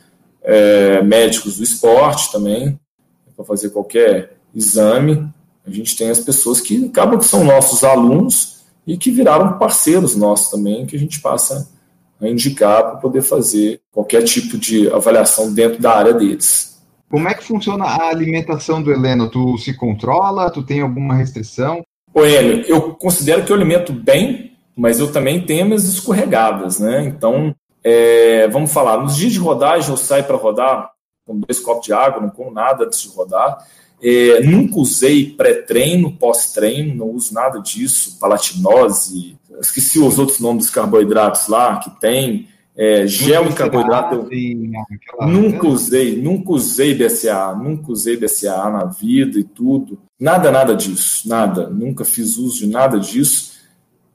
É, 0.43 1.03
médicos 1.03 1.59
do 1.59 1.63
esporte 1.63 2.33
também, 2.33 2.79
para 3.37 3.45
fazer 3.45 3.71
qualquer 3.71 4.39
exame. 4.55 5.29
A 5.67 5.71
gente 5.71 5.97
tem 5.97 6.11
as 6.11 6.21
pessoas 6.21 6.61
que 6.61 6.87
acabam 6.87 7.19
que 7.19 7.27
são 7.27 7.45
nossos 7.45 7.85
alunos 7.85 8.61
e 8.87 8.97
que 8.97 9.11
viraram 9.11 9.59
parceiros 9.59 10.17
nossos 10.17 10.51
também, 10.51 10.87
que 10.87 10.97
a 10.97 10.99
gente 10.99 11.21
passa 11.21 11.69
a 12.21 12.29
indicar 12.29 12.83
para 12.83 12.97
poder 12.97 13.23
fazer 13.23 13.81
qualquer 13.93 14.23
tipo 14.25 14.59
de 14.59 14.91
avaliação 14.91 15.53
dentro 15.53 15.81
da 15.81 15.95
área 15.95 16.13
deles. 16.13 16.79
Como 17.11 17.29
é 17.29 17.35
que 17.35 17.45
funciona 17.45 17.85
a 17.85 18.09
alimentação 18.09 18.83
do 18.83 18.93
Heleno? 18.93 19.31
Tu 19.31 19.59
se 19.59 19.75
controla? 19.77 20.51
Tu 20.51 20.63
tem 20.63 20.81
alguma 20.81 21.15
restrição? 21.15 21.85
Ô, 22.15 22.25
Hélio, 22.25 22.65
eu 22.67 22.95
considero 22.95 23.45
que 23.45 23.51
eu 23.51 23.57
alimento 23.57 23.93
bem, 23.93 24.50
mas 24.81 24.99
eu 24.99 25.13
também 25.13 25.45
tenho 25.45 25.67
minhas 25.67 25.85
escorregadas, 25.85 26.81
né? 26.81 27.05
Então, 27.05 27.55
é, 27.85 28.49
vamos 28.49 28.73
falar, 28.73 28.97
nos 28.97 29.15
dias 29.15 29.35
de 29.35 29.39
rodagem 29.39 29.91
eu 29.91 29.97
saio 29.97 30.25
para 30.25 30.37
rodar 30.37 30.91
com 31.27 31.39
dois 31.39 31.61
copos 31.61 31.85
de 31.85 31.93
água, 31.93 32.23
não 32.23 32.31
como 32.31 32.51
nada 32.51 32.87
antes 32.87 33.03
de 33.03 33.09
rodar. 33.09 33.59
É, 34.03 34.41
nunca 34.41 34.79
usei 34.79 35.27
pré-treino, 35.27 36.17
pós-treino, 36.17 36.95
não 36.95 37.11
uso 37.11 37.35
nada 37.35 37.61
disso, 37.61 38.19
palatinose, 38.19 39.39
esqueci 39.61 39.99
os 39.99 40.19
outros 40.19 40.41
nomes 40.41 40.65
dos 40.65 40.75
carboidratos 40.75 41.47
lá 41.49 41.79
que 41.79 41.91
tem, 42.01 42.49
é, 42.75 43.07
gel 43.07 43.45
em 43.45 43.53
carboidrato. 43.53 44.31
Nunca 45.21 45.69
usei, 45.69 46.17
nunca 46.17 46.53
usei 46.53 46.95
BCA, 46.95 47.55
nunca 47.55 47.93
usei 47.93 48.17
BCA 48.17 48.71
na 48.71 48.87
vida 48.87 49.39
e 49.39 49.45
tudo. 49.45 49.99
Nada, 50.19 50.51
nada 50.51 50.75
disso, 50.75 51.29
nada. 51.29 51.69
Nunca 51.69 52.03
fiz 52.03 52.39
uso 52.39 52.61
de 52.61 52.67
nada 52.67 52.99
disso. 52.99 53.50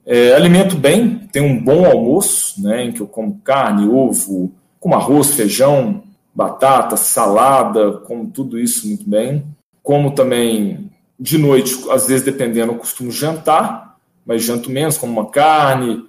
É, 0.06 0.34
alimento 0.34 0.76
bem, 0.76 1.28
tenho 1.32 1.46
um 1.46 1.62
bom 1.62 1.84
almoço, 1.84 2.62
né, 2.62 2.84
em 2.84 2.92
que 2.92 3.00
eu 3.00 3.08
como 3.08 3.40
carne, 3.42 3.88
ovo, 3.88 4.52
como 4.78 4.94
arroz, 4.94 5.34
feijão, 5.34 6.04
batata, 6.32 6.96
salada, 6.96 7.92
como 7.92 8.30
tudo 8.30 8.58
isso 8.58 8.86
muito 8.86 9.08
bem 9.08 9.44
como 9.86 10.10
também 10.10 10.90
de 11.18 11.38
noite, 11.38 11.78
às 11.90 12.08
vezes 12.08 12.24
dependendo, 12.24 12.72
eu 12.72 12.76
costumo 12.76 13.08
jantar, 13.12 13.96
mas 14.26 14.42
janto 14.42 14.68
menos, 14.68 14.98
como 14.98 15.12
uma 15.12 15.30
carne, 15.30 16.02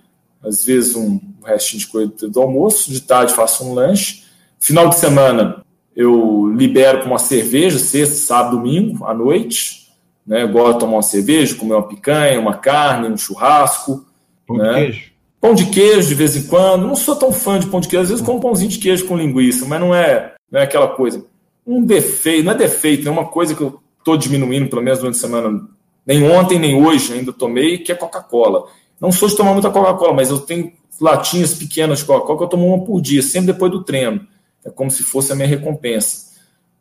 às 0.44 0.66
vezes 0.66 0.96
um 0.96 1.20
restinho 1.46 1.82
de 1.82 1.88
coisa 1.88 2.28
do 2.28 2.42
almoço, 2.42 2.92
de 2.92 3.00
tarde 3.02 3.36
faço 3.36 3.64
um 3.64 3.76
lanche. 3.76 4.24
Final 4.60 4.90
de 4.90 4.96
semana 4.96 5.64
eu 5.96 6.52
libero 6.56 7.02
para 7.02 7.08
uma 7.08 7.20
cerveja, 7.20 7.78
sexta, 7.78 8.16
sábado, 8.16 8.58
domingo, 8.58 9.06
à 9.06 9.14
noite. 9.14 9.87
Né? 10.28 10.44
Eu 10.44 10.50
gosto 10.50 10.74
de 10.74 10.80
tomar 10.80 10.98
uma 10.98 11.02
cerveja, 11.02 11.56
comer 11.56 11.76
uma 11.76 11.88
picanha, 11.88 12.40
uma 12.40 12.56
carne, 12.56 13.08
um 13.08 13.18
churrasco. 13.18 14.06
Pão 14.46 14.58
né? 14.58 14.68
de 14.68 14.76
queijo. 14.76 15.12
Pão 15.40 15.54
de 15.54 15.66
queijo 15.68 16.08
de 16.10 16.16
vez 16.16 16.36
em 16.36 16.44
quando. 16.48 16.86
Não 16.86 16.96
sou 16.96 17.16
tão 17.16 17.32
fã 17.32 17.60
de 17.60 17.68
pão 17.68 17.80
de 17.80 17.88
queijo, 17.88 18.04
às 18.04 18.10
vezes 18.10 18.26
como 18.26 18.42
pãozinho 18.42 18.70
de 18.70 18.80
queijo 18.80 19.06
com 19.06 19.18
linguiça, 19.18 19.66
mas 19.66 19.80
não 19.80 19.96
é, 19.96 20.34
não 20.52 20.60
é 20.60 20.64
aquela 20.64 20.90
coisa 20.90 21.24
um 21.68 21.84
defeito, 21.84 22.46
não 22.46 22.54
é 22.54 22.56
defeito, 22.56 23.08
é 23.08 23.12
uma 23.12 23.26
coisa 23.26 23.54
que 23.54 23.62
eu 23.62 23.82
estou 24.00 24.16
diminuindo, 24.16 24.70
pelo 24.70 24.82
menos 24.82 25.00
durante 25.00 25.18
a 25.18 25.20
semana, 25.20 25.68
nem 26.06 26.24
ontem, 26.24 26.58
nem 26.58 26.82
hoje 26.82 27.12
ainda 27.12 27.34
tomei, 27.34 27.80
que 27.80 27.92
é 27.92 27.96
Coca-Cola. 27.96 28.68
Não 29.02 29.12
sou 29.12 29.28
de 29.28 29.36
tomar 29.36 29.52
muita 29.52 29.70
Coca-Cola, 29.70 30.14
mas 30.14 30.30
eu 30.30 30.40
tenho 30.40 30.72
latinhas 31.02 31.54
pequenas 31.54 32.00
de 32.00 32.06
Coca-Cola 32.06 32.38
que 32.38 32.44
eu 32.46 32.48
tomo 32.48 32.74
uma 32.74 32.86
por 32.86 33.02
dia, 33.02 33.22
sempre 33.22 33.52
depois 33.52 33.70
do 33.70 33.84
treino. 33.84 34.26
É 34.64 34.70
como 34.70 34.90
se 34.90 35.04
fosse 35.04 35.34
a 35.34 35.36
minha 35.36 35.48
recompensa. 35.48 36.28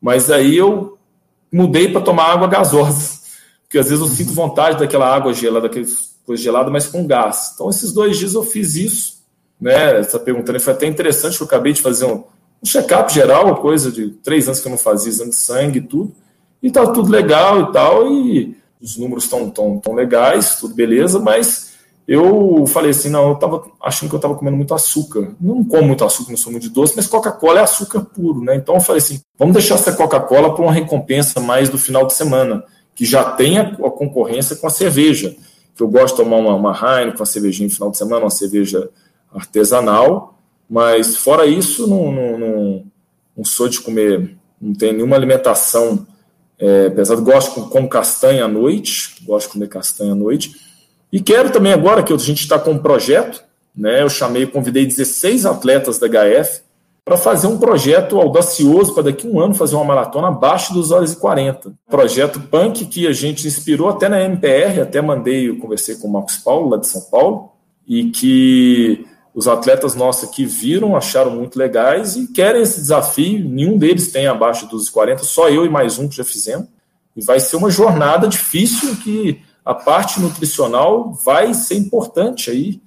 Mas 0.01 0.31
aí 0.31 0.57
eu 0.57 0.97
mudei 1.53 1.89
para 1.89 2.01
tomar 2.01 2.31
água 2.31 2.47
gasosa, 2.47 3.19
porque 3.67 3.79
às 3.79 3.89
vezes 3.89 4.01
eu 4.01 4.09
sinto 4.09 4.33
vontade 4.33 4.79
daquela 4.79 5.13
água 5.13 5.35
gelada, 5.35 5.69
daquela 5.69 5.87
coisa 6.25 6.43
gelada, 6.43 6.71
mas 6.71 6.87
com 6.87 7.07
gás. 7.07 7.53
Então, 7.55 7.69
esses 7.69 7.93
dois 7.93 8.17
dias 8.17 8.35
eu 8.35 8.43
fiz 8.43 8.77
isso. 8.77 9.17
Né? 9.61 9.99
Essa 9.99 10.19
pergunta 10.19 10.59
foi 10.61 10.73
até 10.73 10.87
interessante, 10.87 11.37
que 11.37 11.43
eu 11.43 11.47
acabei 11.47 11.73
de 11.73 11.83
fazer 11.83 12.05
um, 12.05 12.25
um 12.63 12.67
check-up 12.67 13.13
geral, 13.13 13.57
coisa 13.57 13.91
de 13.91 14.11
três 14.11 14.47
anos 14.47 14.61
que 14.61 14.67
eu 14.67 14.71
não 14.71 14.79
fazia 14.79 15.11
exame 15.11 15.31
de 15.31 15.37
sangue 15.37 15.79
e 15.79 15.83
tudo, 15.83 16.13
e 16.63 16.71
tá 16.71 16.87
tudo 16.87 17.11
legal 17.11 17.63
e 17.63 17.73
tal, 17.73 18.13
e 18.13 18.57
os 18.81 18.97
números 18.97 19.25
estão 19.25 19.51
tão, 19.51 19.79
tão 19.79 19.95
legais, 19.95 20.57
tudo 20.61 20.75
beleza, 20.75 21.19
mas 21.19 21.75
eu 22.07 22.65
falei 22.69 22.91
assim, 22.93 23.09
não, 23.09 23.31
eu 23.31 23.35
tava 23.35 23.65
achando 23.83 24.09
que 24.09 24.15
eu 24.15 24.19
estava 24.19 24.37
comendo 24.37 24.57
muito 24.57 24.73
açúcar. 24.73 25.35
Não 25.41 25.65
como 25.65 25.89
muito 25.89 26.05
açúcar, 26.05 26.31
não 26.31 26.37
sou 26.37 26.53
muito 26.53 26.65
de 26.65 26.71
doce, 26.71 26.93
mas 26.95 27.09
Coca-Cola 27.09 27.61
é 27.61 27.63
açúcar 27.63 28.01
puro, 28.01 28.45
né? 28.45 28.55
Então 28.55 28.77
eu 28.77 28.81
falei 28.81 28.99
assim, 28.99 29.21
vamos 29.37 29.55
deixar 29.55 29.75
essa 29.75 29.93
Coca-Cola 29.93 30.55
para 30.55 30.63
uma 30.63 30.73
recompensa 30.73 31.41
mais 31.41 31.69
do 31.69 31.79
final 31.79 32.07
de 32.07 32.13
semana, 32.13 32.63
que 32.97 33.05
já 33.05 33.23
tenha 33.23 33.63
a 33.63 33.91
concorrência 33.91 34.57
com 34.57 34.67
a 34.67 34.71
cerveja. 34.71 35.37
Eu 35.79 35.87
gosto 35.87 36.17
de 36.17 36.25
tomar 36.25 36.39
uma, 36.39 36.55
uma 36.55 36.73
Heineken, 36.73 37.21
uma 37.21 37.27
cervejinha 37.27 37.69
no 37.69 37.75
final 37.75 37.91
de 37.91 37.99
semana, 37.99 38.25
uma 38.25 38.31
cerveja 38.31 38.89
artesanal, 39.33 40.41
mas 40.69 41.17
fora 41.17 41.47
isso, 41.47 41.87
não, 41.87 42.11
não, 42.11 42.39
não, 42.39 42.85
não 43.37 43.45
sou 43.45 43.69
de 43.69 43.79
comer, 43.81 44.35
não 44.61 44.75
tenho 44.75 44.95
nenhuma 44.95 45.15
alimentação. 45.15 46.07
É, 46.59 46.87
apesar 46.87 47.17
de 47.17 47.21
gosto 47.21 47.69
de 47.69 47.89
castanha 47.89 48.47
à 48.47 48.49
noite, 48.49 49.23
gosto 49.25 49.49
de 49.49 49.53
comer 49.53 49.69
castanha 49.69 50.13
à 50.13 50.15
noite. 50.15 50.57
E 51.13 51.21
quero 51.21 51.53
também 51.53 51.75
agora 51.75 52.03
que 52.03 52.15
a 52.15 52.17
gente 52.17 52.41
está 52.41 52.59
com 52.59 52.73
um 52.73 52.79
projeto, 52.79 53.45
né? 53.77 54.03
Eu 54.03 54.09
chamei, 54.09 54.47
convidei 54.47 54.87
16 54.87 55.45
atletas 55.45 55.99
da 55.99 56.09
HF 56.09 56.63
para 57.07 57.17
fazer 57.17 57.47
um 57.47 57.57
projeto 57.57 58.21
audacioso 58.21 58.93
para 58.93 59.05
daqui 59.05 59.29
a 59.29 59.31
um 59.31 59.39
ano 59.39 59.55
fazer 59.55 59.77
uma 59.77 59.85
maratona 59.85 60.27
abaixo 60.27 60.75
dos 60.75 60.91
horas 60.91 61.13
e 61.13 61.17
40. 61.17 61.73
Projeto 61.89 62.41
Punk 62.41 62.85
que 62.87 63.07
a 63.07 63.13
gente 63.13 63.47
inspirou 63.47 63.89
até 63.89 64.09
na 64.09 64.21
MPR, 64.23 64.81
até 64.81 65.01
mandei, 65.01 65.49
eu 65.49 65.57
conversei 65.57 65.95
com 65.95 66.09
o 66.09 66.13
Marcos 66.13 66.37
Paulo, 66.39 66.71
lá 66.71 66.79
de 66.79 66.89
São 66.89 67.03
Paulo, 67.03 67.53
e 67.87 68.11
que 68.11 69.07
os 69.33 69.47
atletas 69.47 69.95
nossos 69.95 70.29
aqui 70.29 70.45
viram, 70.45 70.97
acharam 70.97 71.31
muito 71.31 71.57
legais 71.57 72.17
e 72.17 72.27
querem 72.33 72.63
esse 72.63 72.81
desafio. 72.81 73.49
Nenhum 73.49 73.79
deles 73.79 74.11
tem 74.11 74.27
abaixo 74.27 74.67
dos 74.67 74.91
40, 74.91 75.23
só 75.23 75.49
eu 75.49 75.65
e 75.65 75.69
mais 75.69 76.01
um 76.01 76.09
que 76.09 76.17
já 76.17 76.25
fizemos. 76.25 76.67
E 77.17 77.25
vai 77.25 77.39
ser 77.39 77.55
uma 77.55 77.71
jornada 77.71 78.27
difícil 78.27 78.97
que 78.97 79.41
a 79.65 79.75
parte 79.75 80.21
nutricional 80.21 81.13
vai 81.25 81.55
ser 81.55 81.77
importante 81.77 82.51
aí, 82.51 82.81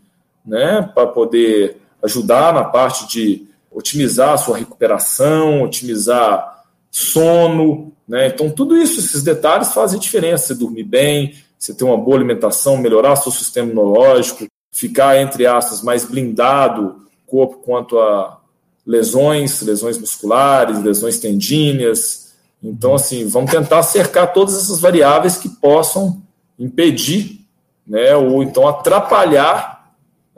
né, 0.46 0.82
para 0.94 1.08
poder 1.08 1.78
ajudar 2.04 2.54
na 2.54 2.66
parte 2.66 3.08
de 3.08 3.49
otimizar 3.72 4.34
a 4.34 4.38
sua 4.38 4.58
recuperação, 4.58 5.62
otimizar 5.64 6.66
sono, 6.92 7.92
né? 8.08 8.28
Então 8.28 8.50
tudo 8.50 8.76
isso, 8.76 9.00
esses 9.00 9.24
detalhes 9.24 9.74
fazem 9.74 10.00
diferença. 10.00 10.48
Você 10.48 10.56
dormir 10.56 10.84
bem, 10.84 11.36
você 11.58 11.74
ter 11.74 11.84
uma 11.84 11.98
boa 11.98 12.18
alimentação, 12.18 12.78
melhorar 12.78 13.16
seu 13.16 13.32
sistema 13.32 13.72
imunológico, 13.72 14.48
ficar, 14.72 15.20
entre 15.20 15.46
aspas, 15.46 15.82
mais 15.82 16.06
blindado 16.06 17.00
corpo 17.28 17.58
quanto 17.58 18.00
a 18.00 18.40
lesões, 18.86 19.62
lesões 19.62 19.98
musculares, 19.98 20.82
lesões 20.82 21.20
tendíneas. 21.20 22.34
Então, 22.62 22.96
assim, 22.96 23.28
vamos 23.28 23.52
tentar 23.52 23.84
cercar 23.84 24.34
todas 24.34 24.58
essas 24.58 24.80
variáveis 24.80 25.38
que 25.38 25.48
possam 25.48 26.22
impedir, 26.58 27.46
né, 27.88 28.16
ou 28.16 28.44
então 28.44 28.68
atrapalhar 28.68 29.79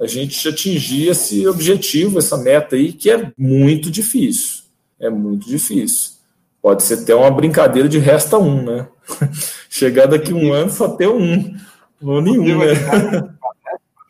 a 0.01 0.07
gente 0.07 0.49
atingir 0.49 1.09
esse 1.09 1.47
objetivo, 1.47 2.17
essa 2.17 2.35
meta 2.35 2.75
aí, 2.75 2.91
que 2.91 3.11
é 3.11 3.31
muito 3.37 3.91
difícil. 3.91 4.63
É 4.99 5.11
muito 5.11 5.47
difícil. 5.47 6.13
Pode 6.59 6.81
ser 6.81 6.95
até 6.95 7.13
uma 7.13 7.29
brincadeira 7.29 7.87
de 7.87 7.99
resta 7.99 8.39
um, 8.39 8.63
né? 8.63 8.87
Chegar 9.69 10.07
daqui 10.07 10.33
um 10.33 10.51
ano 10.51 10.71
só 10.71 10.87
ter 10.89 11.07
um, 11.07 11.55
ou 12.01 12.19
nenhum, 12.19 12.57
né? 12.57 12.73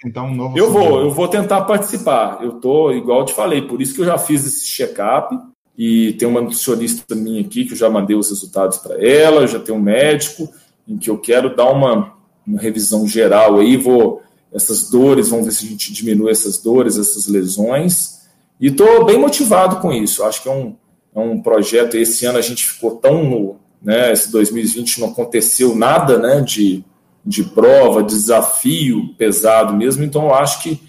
tentar 0.02 0.24
um 0.24 0.34
novo. 0.34 0.58
Eu 0.58 0.72
vou, 0.72 1.02
eu 1.02 1.12
vou 1.12 1.28
tentar 1.28 1.62
participar. 1.62 2.40
Eu 2.42 2.54
tô, 2.54 2.94
igual 2.94 3.20
eu 3.20 3.26
te 3.26 3.34
falei, 3.34 3.62
por 3.62 3.82
isso 3.82 3.94
que 3.94 4.00
eu 4.00 4.06
já 4.06 4.18
fiz 4.18 4.46
esse 4.46 4.66
check-up. 4.66 5.38
E 5.78 6.14
tem 6.14 6.28
uma 6.28 6.42
nutricionista 6.42 7.16
minha 7.16 7.42
aqui 7.42 7.66
que 7.66 7.74
eu 7.74 7.78
já 7.78 7.90
mandei 7.90 8.16
os 8.16 8.30
resultados 8.30 8.78
para 8.78 9.04
ela, 9.04 9.48
já 9.48 9.60
tem 9.60 9.74
um 9.74 9.82
médico 9.82 10.50
em 10.88 10.98
que 10.98 11.10
eu 11.10 11.18
quero 11.18 11.56
dar 11.56 11.70
uma, 11.70 12.14
uma 12.46 12.60
revisão 12.60 13.08
geral 13.08 13.60
aí, 13.60 13.76
vou 13.76 14.22
essas 14.54 14.90
dores, 14.90 15.30
vamos 15.30 15.46
ver 15.46 15.52
se 15.52 15.66
a 15.66 15.70
gente 15.70 15.94
diminui 15.94 16.32
essas 16.32 16.58
dores, 16.58 16.98
essas 16.98 17.28
lesões. 17.28 18.22
E 18.60 18.68
estou 18.68 19.06
bem 19.06 19.18
motivado 19.18 19.78
com 19.78 19.92
isso. 19.92 20.24
Acho 20.24 20.44
que 20.44 20.50
é 20.50 20.52
um, 20.52 20.76
é 21.16 21.20
um 21.20 21.42
projeto. 21.42 21.96
Esse 21.96 22.26
ano 22.26 22.38
a 22.38 22.42
gente 22.42 22.66
ficou 22.66 22.98
tão 22.98 23.24
no. 23.24 23.62
Né, 23.82 24.14
esse 24.14 24.32
2020 24.32 25.00
não 25.02 25.08
aconteceu 25.08 25.74
nada 25.74 26.20
né, 26.20 26.42
de, 26.42 26.84
de 27.26 27.44
prova, 27.44 28.04
de 28.04 28.14
desafio 28.14 29.16
pesado 29.18 29.74
mesmo. 29.74 30.04
Então 30.04 30.32
acho 30.34 30.62
que 30.62 30.80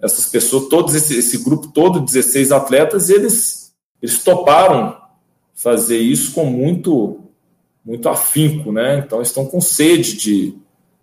essas 0.00 0.26
pessoas, 0.26 0.68
todos 0.68 0.94
esse, 0.94 1.18
esse 1.18 1.38
grupo 1.38 1.68
todo, 1.68 2.00
16 2.00 2.50
atletas, 2.50 3.10
eles, 3.10 3.74
eles 4.00 4.22
toparam 4.24 4.96
fazer 5.54 5.98
isso 5.98 6.32
com 6.32 6.46
muito 6.46 7.18
muito 7.84 8.08
afinco, 8.08 8.70
né? 8.70 8.98
Então 9.04 9.20
estão 9.20 9.44
com 9.44 9.60
sede 9.60 10.16
de, 10.16 10.54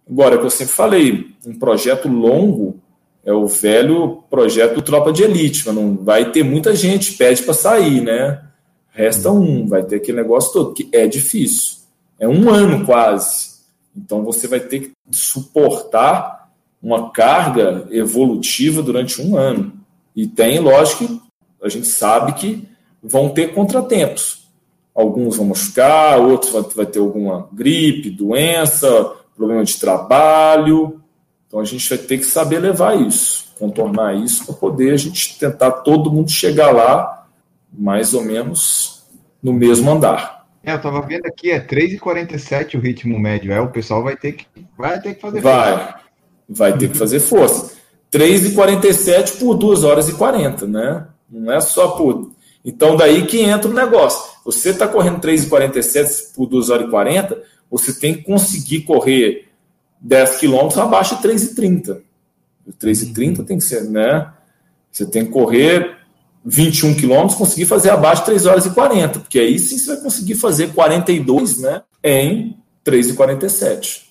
Agora, 0.10 0.36
é 0.36 0.38
que 0.39 0.45
eu 0.45 0.49
sempre 0.49 0.74
falei, 0.74 1.28
um 1.45 1.57
projeto 1.57 2.07
longo 2.07 2.80
é 3.24 3.32
o 3.32 3.45
velho 3.45 4.24
projeto 4.30 4.82
Tropa 4.82 5.12
de 5.12 5.24
Elite, 5.24 5.64
mas 5.66 5.76
não 5.76 5.95
vai 5.97 6.32
ter 6.32 6.43
muita 6.43 6.76
gente, 6.76 7.14
pede 7.14 7.43
para 7.43 7.53
sair, 7.53 8.01
né? 8.01 8.41
Resta 8.89 9.32
um, 9.32 9.68
vai 9.68 9.84
ter 9.84 9.97
aquele 9.97 10.18
negócio 10.18 10.51
todo, 10.51 10.74
que 10.74 10.89
é 10.91 11.05
difícil. 11.05 11.78
É 12.20 12.28
um 12.28 12.49
ano 12.49 12.86
quase. 12.86 13.60
Então 13.95 14.24
você 14.24 14.47
vai 14.47 14.60
ter 14.60 14.80
que 14.80 14.91
suportar 15.12 16.49
uma 16.82 17.12
carga 17.12 17.88
evolutiva 17.91 18.82
durante 18.82 19.22
um 19.22 19.38
ano. 19.38 19.74
E 20.16 20.26
tem, 20.26 20.60
lógico, 20.60 21.22
a 21.62 21.70
gente 21.70 21.88
sabe 21.88 22.34
que 22.34 22.68
vão 23.01 23.30
ter 23.30 23.53
contratempos. 23.53 24.47
Alguns 24.95 25.38
vão 25.38 25.47
machucar, 25.47 26.20
outros 26.20 26.51
vai 26.74 26.86
ter 26.86 26.99
alguma 26.99 27.47
gripe, 27.53 28.10
doença, 28.10 29.14
problema 29.40 29.64
de 29.64 29.80
trabalho. 29.80 31.02
Então 31.48 31.62
a 31.62 31.66
gente 31.66 31.88
vai 31.90 31.98
ter 31.98 32.18
que 32.18 32.26
saber 32.26 32.60
levar 32.60 33.00
isso, 33.00 33.54
contornar 33.58 34.14
isso 34.16 34.46
para 34.46 34.54
poder 34.54 34.94
a 34.94 34.98
gente 34.98 35.40
tentar 35.40 35.72
todo 35.72 36.12
mundo 36.12 36.30
chegar 36.30 36.72
lá 36.72 37.26
mais 37.72 38.14
ou 38.14 38.24
menos 38.24 39.04
no 39.42 39.54
mesmo 39.54 39.90
andar. 39.90 40.46
É, 40.62 40.74
eu 40.74 40.76
estava 40.76 41.02
vendo 41.02 41.26
aqui, 41.26 41.52
é 41.52 41.60
3,47 41.60 42.76
o 42.76 42.82
ritmo 42.82 43.18
médio. 43.18 43.52
É, 43.52 43.62
o 43.62 43.70
pessoal 43.70 44.04
vai 44.04 44.18
ter 44.18 44.34
que, 44.34 44.46
vai 44.78 45.00
ter 45.00 45.16
que 45.16 45.22
fazer 45.22 45.42
vai, 45.42 45.72
força. 45.72 45.96
Vai 46.50 46.78
ter 46.78 46.90
que 46.90 46.98
fazer 46.98 47.20
força. 47.20 47.78
3,47 48.12 49.40
por 49.40 49.56
2 49.56 49.84
horas 49.84 50.10
e 50.10 50.14
40, 50.14 50.68
né? 50.68 51.08
Não 51.30 51.54
é 51.54 51.62
só 51.62 51.90
por. 51.90 52.32
Então, 52.66 52.98
daí 52.98 53.26
que 53.26 53.40
entra 53.40 53.70
o 53.70 53.74
negócio. 53.74 54.38
Você 54.44 54.72
está 54.72 54.88
correndo 54.88 55.22
3,47 55.22 56.36
por 56.36 56.48
2 56.48 56.70
horas 56.70 56.88
e 56.88 56.90
40, 56.90 57.42
você 57.70 57.93
tem 57.93 58.15
que 58.15 58.24
conseguir 58.24 58.82
correr 58.82 59.47
10 60.01 60.38
quilômetros 60.38 60.78
abaixo 60.78 61.17
de 61.17 61.28
3,30. 61.28 62.01
3,30 62.80 63.43
tem 63.45 63.57
que 63.57 63.63
ser, 63.63 63.84
né? 63.84 64.32
Você 64.91 65.05
tem 65.05 65.26
que 65.26 65.32
correr 65.32 65.97
21 66.45 66.95
quilômetros, 66.95 67.38
conseguir 67.38 67.65
fazer 67.65 67.89
abaixo 67.89 68.22
de 68.22 68.28
3 68.28 68.45
horas 68.45 68.65
e 68.65 68.72
40, 68.72 69.20
porque 69.20 69.39
aí 69.39 69.59
sim 69.59 69.78
você 69.78 69.93
vai 69.95 70.03
conseguir 70.03 70.36
fazer 70.36 70.74
42, 70.74 71.59
né? 71.59 71.82
Em 72.03 72.57
3,47. 72.86 74.03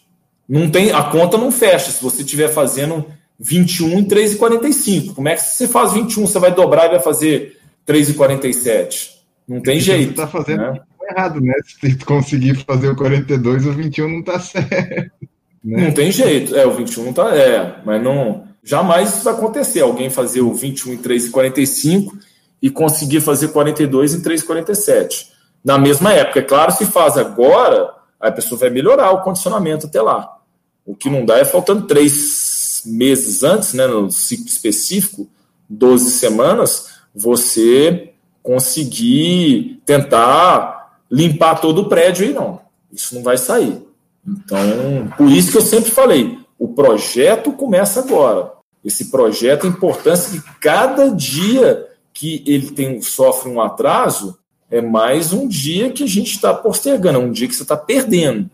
Não 0.49 0.71
tem, 0.71 0.93
a 0.93 1.03
conta 1.05 1.37
não 1.37 1.51
fecha 1.51 1.91
se 1.91 2.03
você 2.03 2.23
estiver 2.23 2.49
fazendo 2.49 3.05
21 3.39 3.99
em 3.99 4.05
3,45. 4.05 5.15
Como 5.15 5.29
é 5.29 5.35
que 5.35 5.43
você 5.43 5.69
faz 5.69 5.93
21? 5.93 6.27
Você 6.27 6.39
vai 6.39 6.55
dobrar 6.55 6.87
e 6.87 6.91
vai 6.91 7.01
fazer 7.01 7.59
3,47? 7.87 9.11
Não 9.47 9.61
tem 9.61 9.81
jeito. 9.81 10.15
Você 10.15 10.23
está 10.23 10.27
fazendo 10.27 10.63
né? 10.63 10.81
Errado, 11.11 11.41
né? 11.41 11.55
Se 11.81 11.97
conseguir 12.05 12.55
fazer 12.65 12.89
o 12.91 12.97
42, 12.97 13.67
o 13.67 13.73
21 13.73 14.09
não 14.09 14.21
está 14.21 14.39
certo. 14.39 15.29
Né? 15.65 15.85
Não 15.85 15.93
tem 15.93 16.11
jeito. 16.11 16.55
É, 16.57 16.67
o 16.67 16.73
21 16.73 17.05
não 17.05 17.13
tá. 17.13 17.35
É, 17.37 17.81
mas 17.85 18.03
não. 18.03 18.47
Jamais 18.63 19.15
isso 19.15 19.25
vai 19.25 19.35
acontecer. 19.35 19.81
Alguém 19.81 20.11
fazer 20.11 20.41
o 20.41 20.55
21 20.55 20.95
em 20.95 20.99
3,45 20.99 22.13
e 22.61 22.71
conseguir 22.71 23.21
fazer 23.21 23.49
42 23.49 24.15
em 24.15 24.23
3,47. 24.23 25.29
Na 25.65 25.79
mesma 25.79 26.13
época. 26.13 26.41
É 26.41 26.43
claro, 26.43 26.73
se 26.73 26.87
faz 26.87 27.17
agora, 27.17 27.91
a 28.21 28.31
pessoa 28.31 28.59
vai 28.59 28.71
melhorar 28.71 29.11
o 29.13 29.23
condicionamento 29.23 29.87
até 29.87 30.01
lá. 30.01 30.39
O 30.85 30.95
que 30.95 31.11
não 31.11 31.25
dá 31.25 31.39
é 31.39 31.45
faltando 31.45 31.87
três 31.87 32.83
meses 32.87 33.43
antes, 33.43 33.75
né, 33.75 33.87
no 33.87 34.11
ciclo 34.11 34.47
específico, 34.47 35.29
12 35.69 36.11
semanas, 36.13 36.87
você 37.15 38.13
conseguir 38.43 39.83
tentar 39.85 40.78
limpar 41.11 41.61
todo 41.61 41.83
o 41.83 41.89
prédio 41.89 42.27
e 42.27 42.33
não. 42.33 42.61
Isso 42.93 43.15
não 43.15 43.23
vai 43.23 43.37
sair. 43.37 43.83
Então, 44.27 45.13
por 45.17 45.31
isso 45.31 45.51
que 45.51 45.59
eu 45.59 45.63
sempre 45.63 45.91
falei, 45.91 46.39
o 46.59 46.69
projeto 46.69 47.53
começa 47.53 48.01
agora. 48.01 48.53
Esse 48.85 49.11
projeto, 49.11 49.67
a 49.67 49.71
importância 49.71 50.41
que 50.41 50.61
cada 50.61 51.11
dia 51.11 51.87
que 52.13 52.43
ele 52.47 52.71
tem, 52.71 53.01
sofre 53.01 53.51
um 53.51 53.61
atraso, 53.61 54.39
é 54.71 54.81
mais 54.81 55.33
um 55.33 55.47
dia 55.47 55.91
que 55.91 56.03
a 56.03 56.07
gente 56.07 56.33
está 56.33 56.53
postergando, 56.53 57.19
é 57.19 57.23
um 57.23 57.31
dia 57.31 57.49
que 57.49 57.55
você 57.55 57.63
está 57.63 57.77
perdendo. 57.77 58.51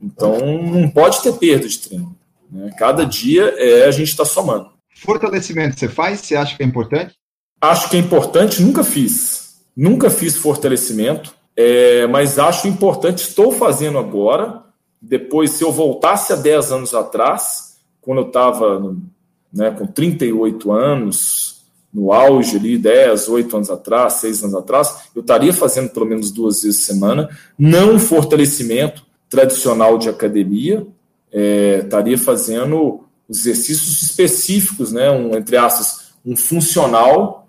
Então, 0.00 0.38
não 0.62 0.88
pode 0.88 1.22
ter 1.22 1.32
perda 1.34 1.68
de 1.68 1.78
treino. 1.78 2.16
Né? 2.50 2.70
Cada 2.78 3.04
dia 3.04 3.54
é 3.56 3.86
a 3.86 3.90
gente 3.90 4.08
está 4.08 4.24
somando. 4.24 4.70
Fortalecimento 4.94 5.78
você 5.78 5.88
faz? 5.88 6.20
Você 6.20 6.36
acha 6.36 6.56
que 6.56 6.62
é 6.62 6.66
importante? 6.66 7.14
Acho 7.60 7.88
que 7.88 7.96
é 7.96 8.00
importante, 8.00 8.62
nunca 8.62 8.82
fiz. 8.82 9.62
Nunca 9.76 10.10
fiz 10.10 10.36
fortalecimento. 10.36 11.34
É, 11.56 12.06
mas 12.06 12.38
acho 12.38 12.68
importante, 12.68 13.18
estou 13.18 13.52
fazendo 13.52 13.98
agora. 13.98 14.62
Depois, 15.00 15.50
se 15.52 15.64
eu 15.64 15.72
voltasse 15.72 16.32
a 16.32 16.36
10 16.36 16.72
anos 16.72 16.94
atrás, 16.94 17.76
quando 18.00 18.22
eu 18.22 18.26
estava 18.26 18.94
né, 19.52 19.70
com 19.70 19.86
38 19.86 20.72
anos, 20.72 21.62
no 21.92 22.12
auge 22.12 22.56
ali, 22.56 22.78
10, 22.78 23.28
8 23.28 23.56
anos 23.56 23.70
atrás, 23.70 24.14
6 24.14 24.44
anos 24.44 24.54
atrás, 24.54 25.10
eu 25.14 25.20
estaria 25.20 25.52
fazendo 25.52 25.90
pelo 25.90 26.06
menos 26.06 26.30
duas 26.30 26.62
vezes 26.62 26.86
por 26.86 26.92
semana, 26.94 27.28
não 27.58 27.94
um 27.94 27.98
fortalecimento 27.98 29.04
tradicional 29.28 29.98
de 29.98 30.08
academia, 30.08 30.86
é, 31.30 31.80
estaria 31.84 32.16
fazendo 32.16 33.04
exercícios 33.28 34.02
específicos, 34.02 34.92
né, 34.92 35.10
um, 35.10 35.36
entre 35.36 35.56
aspas, 35.56 36.12
um 36.24 36.36
funcional 36.36 37.41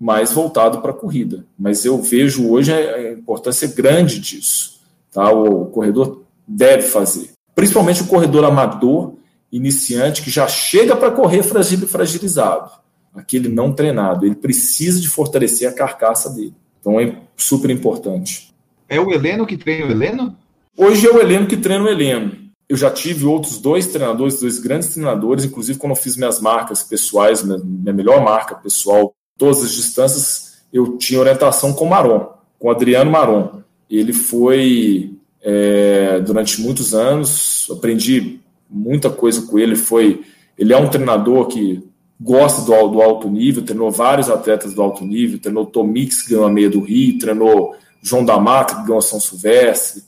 mais 0.00 0.32
voltado 0.32 0.80
para 0.80 0.92
a 0.92 0.94
corrida. 0.94 1.44
Mas 1.58 1.84
eu 1.84 2.00
vejo 2.00 2.48
hoje 2.48 2.72
a 2.72 3.12
importância 3.12 3.68
grande 3.68 4.18
disso. 4.18 4.80
Tá? 5.12 5.30
O 5.30 5.66
corredor 5.66 6.22
deve 6.48 6.84
fazer. 6.84 7.32
Principalmente 7.54 8.02
o 8.02 8.06
corredor 8.06 8.44
amador, 8.44 9.16
iniciante, 9.52 10.22
que 10.22 10.30
já 10.30 10.48
chega 10.48 10.96
para 10.96 11.10
correr 11.10 11.42
fragilizado. 11.42 12.70
Aquele 13.14 13.48
não 13.50 13.74
treinado. 13.74 14.24
Ele 14.24 14.34
precisa 14.34 14.98
de 14.98 15.08
fortalecer 15.08 15.68
a 15.68 15.74
carcaça 15.74 16.30
dele. 16.30 16.54
Então 16.80 16.98
é 16.98 17.14
super 17.36 17.68
importante. 17.68 18.54
É 18.88 18.98
o 18.98 19.12
Heleno 19.12 19.46
que 19.46 19.58
treina 19.58 19.86
o 19.86 19.90
Heleno? 19.90 20.34
Hoje 20.78 21.06
é 21.06 21.10
o 21.10 21.20
Heleno 21.20 21.46
que 21.46 21.58
treina 21.58 21.84
o 21.84 21.88
Heleno. 21.88 22.32
Eu 22.66 22.76
já 22.76 22.90
tive 22.90 23.26
outros 23.26 23.58
dois 23.58 23.86
treinadores, 23.88 24.40
dois 24.40 24.58
grandes 24.60 24.88
treinadores, 24.94 25.44
inclusive 25.44 25.78
quando 25.78 25.90
eu 25.90 25.96
fiz 25.96 26.16
minhas 26.16 26.40
marcas 26.40 26.82
pessoais, 26.82 27.42
minha 27.42 27.92
melhor 27.92 28.22
marca 28.22 28.54
pessoal 28.54 29.12
todas 29.40 29.64
as 29.64 29.72
distâncias, 29.72 30.58
eu 30.70 30.98
tinha 30.98 31.18
orientação 31.18 31.72
com 31.72 31.86
Maron, 31.86 32.28
com 32.58 32.70
Adriano 32.70 33.10
Maron. 33.10 33.62
Ele 33.88 34.12
foi, 34.12 35.14
é, 35.42 36.20
durante 36.20 36.60
muitos 36.60 36.92
anos, 36.92 37.66
aprendi 37.70 38.38
muita 38.68 39.08
coisa 39.08 39.40
com 39.46 39.58
ele. 39.58 39.74
Foi, 39.76 40.20
ele 40.58 40.74
é 40.74 40.76
um 40.76 40.90
treinador 40.90 41.46
que 41.46 41.82
gosta 42.20 42.60
do, 42.60 42.88
do 42.88 43.00
alto 43.00 43.30
nível, 43.30 43.64
treinou 43.64 43.90
vários 43.90 44.28
atletas 44.28 44.74
do 44.74 44.82
alto 44.82 45.06
nível, 45.06 45.40
treinou 45.40 45.64
Tomix, 45.64 46.20
que 46.20 46.30
ganhou 46.30 46.44
a 46.44 46.52
meia 46.52 46.68
do 46.68 46.80
Rio, 46.80 47.18
treinou 47.18 47.74
João 48.02 48.22
da 48.22 48.38
Mata, 48.38 48.76
que 48.76 48.86
ganhou 48.86 49.00
São 49.00 49.18
Silvestre. 49.18 50.02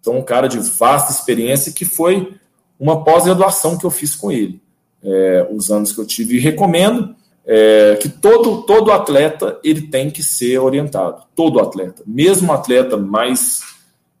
Então, 0.00 0.16
um 0.16 0.22
cara 0.22 0.48
de 0.48 0.58
vasta 0.58 1.12
experiência 1.12 1.72
que 1.72 1.84
foi 1.84 2.32
uma 2.80 3.04
pós-graduação 3.04 3.76
que 3.76 3.84
eu 3.84 3.90
fiz 3.90 4.16
com 4.16 4.32
ele, 4.32 4.62
é, 5.02 5.46
os 5.52 5.70
anos 5.70 5.92
que 5.92 6.00
eu 6.00 6.06
tive. 6.06 6.36
E 6.36 6.40
recomendo, 6.40 7.14
é, 7.50 7.96
que 7.96 8.10
todo, 8.10 8.62
todo 8.62 8.92
atleta 8.92 9.58
ele 9.64 9.80
tem 9.80 10.10
que 10.10 10.22
ser 10.22 10.58
orientado, 10.58 11.22
todo 11.34 11.58
atleta, 11.58 12.02
mesmo 12.06 12.52
atleta 12.52 12.98
mais, 12.98 13.60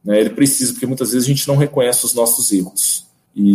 né, 0.02 0.18
ele 0.18 0.30
precisa, 0.30 0.72
porque 0.72 0.86
muitas 0.86 1.12
vezes 1.12 1.26
a 1.26 1.30
gente 1.30 1.46
não 1.46 1.56
reconhece 1.56 2.06
os 2.06 2.14
nossos 2.14 2.50
erros. 2.50 3.06
E 3.36 3.54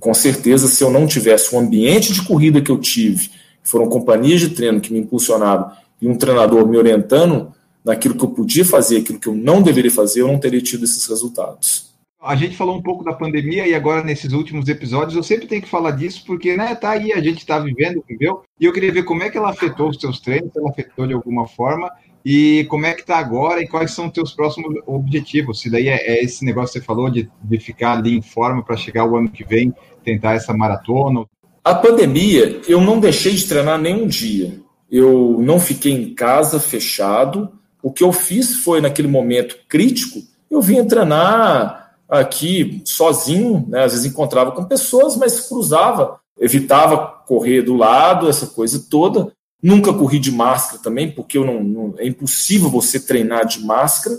com 0.00 0.14
certeza, 0.14 0.66
se 0.66 0.82
eu 0.82 0.90
não 0.90 1.06
tivesse 1.06 1.54
o 1.54 1.58
ambiente 1.58 2.14
de 2.14 2.22
corrida 2.22 2.62
que 2.62 2.70
eu 2.70 2.78
tive, 2.78 3.30
foram 3.62 3.90
companhias 3.90 4.40
de 4.40 4.48
treino 4.48 4.80
que 4.80 4.90
me 4.90 4.98
impulsionaram 4.98 5.70
e 6.00 6.08
um 6.08 6.16
treinador 6.16 6.66
me 6.66 6.78
orientando 6.78 7.52
naquilo 7.84 8.14
que 8.14 8.24
eu 8.24 8.30
podia 8.30 8.64
fazer, 8.64 8.98
aquilo 8.98 9.20
que 9.20 9.28
eu 9.28 9.34
não 9.34 9.60
deveria 9.60 9.90
fazer, 9.90 10.22
eu 10.22 10.28
não 10.28 10.38
teria 10.38 10.62
tido 10.62 10.84
esses 10.84 11.04
resultados. 11.06 11.89
A 12.22 12.36
gente 12.36 12.54
falou 12.54 12.76
um 12.76 12.82
pouco 12.82 13.02
da 13.02 13.14
pandemia 13.14 13.66
e 13.66 13.74
agora 13.74 14.04
nesses 14.04 14.32
últimos 14.32 14.68
episódios 14.68 15.16
eu 15.16 15.22
sempre 15.22 15.46
tenho 15.46 15.62
que 15.62 15.68
falar 15.68 15.92
disso 15.92 16.22
porque, 16.26 16.54
né, 16.54 16.74
tá 16.74 16.90
aí, 16.90 17.14
a 17.14 17.20
gente 17.20 17.38
está 17.38 17.58
vivendo, 17.58 18.04
viveu, 18.06 18.42
e 18.60 18.66
eu 18.66 18.72
queria 18.74 18.92
ver 18.92 19.04
como 19.04 19.22
é 19.22 19.30
que 19.30 19.38
ela 19.38 19.48
afetou 19.48 19.88
os 19.88 19.98
seus 19.98 20.20
treinos, 20.20 20.52
se 20.52 20.58
ela 20.58 20.68
afetou 20.68 21.06
de 21.06 21.14
alguma 21.14 21.48
forma, 21.48 21.90
e 22.22 22.66
como 22.68 22.84
é 22.84 22.92
que 22.92 23.06
tá 23.06 23.16
agora 23.16 23.62
e 23.62 23.66
quais 23.66 23.92
são 23.92 24.08
os 24.08 24.12
teus 24.12 24.32
próximos 24.32 24.82
objetivos. 24.86 25.60
Se 25.60 25.70
daí 25.70 25.88
é, 25.88 25.96
é 25.96 26.22
esse 26.22 26.44
negócio 26.44 26.74
que 26.74 26.80
você 26.80 26.84
falou 26.84 27.08
de, 27.08 27.30
de 27.42 27.58
ficar 27.58 27.92
ali 27.92 28.14
em 28.18 28.20
forma 28.20 28.62
para 28.62 28.76
chegar 28.76 29.06
o 29.06 29.16
ano 29.16 29.30
que 29.30 29.42
vem, 29.42 29.72
tentar 30.04 30.34
essa 30.34 30.52
maratona. 30.52 31.24
A 31.64 31.74
pandemia, 31.74 32.60
eu 32.68 32.82
não 32.82 33.00
deixei 33.00 33.32
de 33.32 33.46
treinar 33.46 33.78
nenhum 33.78 34.06
dia. 34.06 34.60
Eu 34.90 35.38
não 35.40 35.58
fiquei 35.58 35.92
em 35.92 36.14
casa 36.14 36.60
fechado. 36.60 37.50
O 37.82 37.90
que 37.90 38.04
eu 38.04 38.12
fiz 38.12 38.56
foi, 38.56 38.82
naquele 38.82 39.08
momento 39.08 39.56
crítico, 39.66 40.20
eu 40.50 40.60
vim 40.60 40.84
treinar 40.84 41.79
aqui 42.10 42.82
sozinho, 42.84 43.64
né? 43.68 43.84
às 43.84 43.92
vezes 43.92 44.10
encontrava 44.10 44.50
com 44.50 44.64
pessoas, 44.64 45.16
mas 45.16 45.48
cruzava, 45.48 46.18
evitava 46.38 46.98
correr 47.26 47.62
do 47.62 47.76
lado, 47.76 48.28
essa 48.28 48.48
coisa 48.48 48.84
toda. 48.90 49.32
Nunca 49.62 49.92
corri 49.92 50.18
de 50.18 50.32
máscara 50.32 50.82
também, 50.82 51.10
porque 51.10 51.38
eu 51.38 51.44
não, 51.44 51.62
não 51.62 51.94
é 51.98 52.06
impossível 52.06 52.68
você 52.68 52.98
treinar 52.98 53.46
de 53.46 53.64
máscara. 53.64 54.18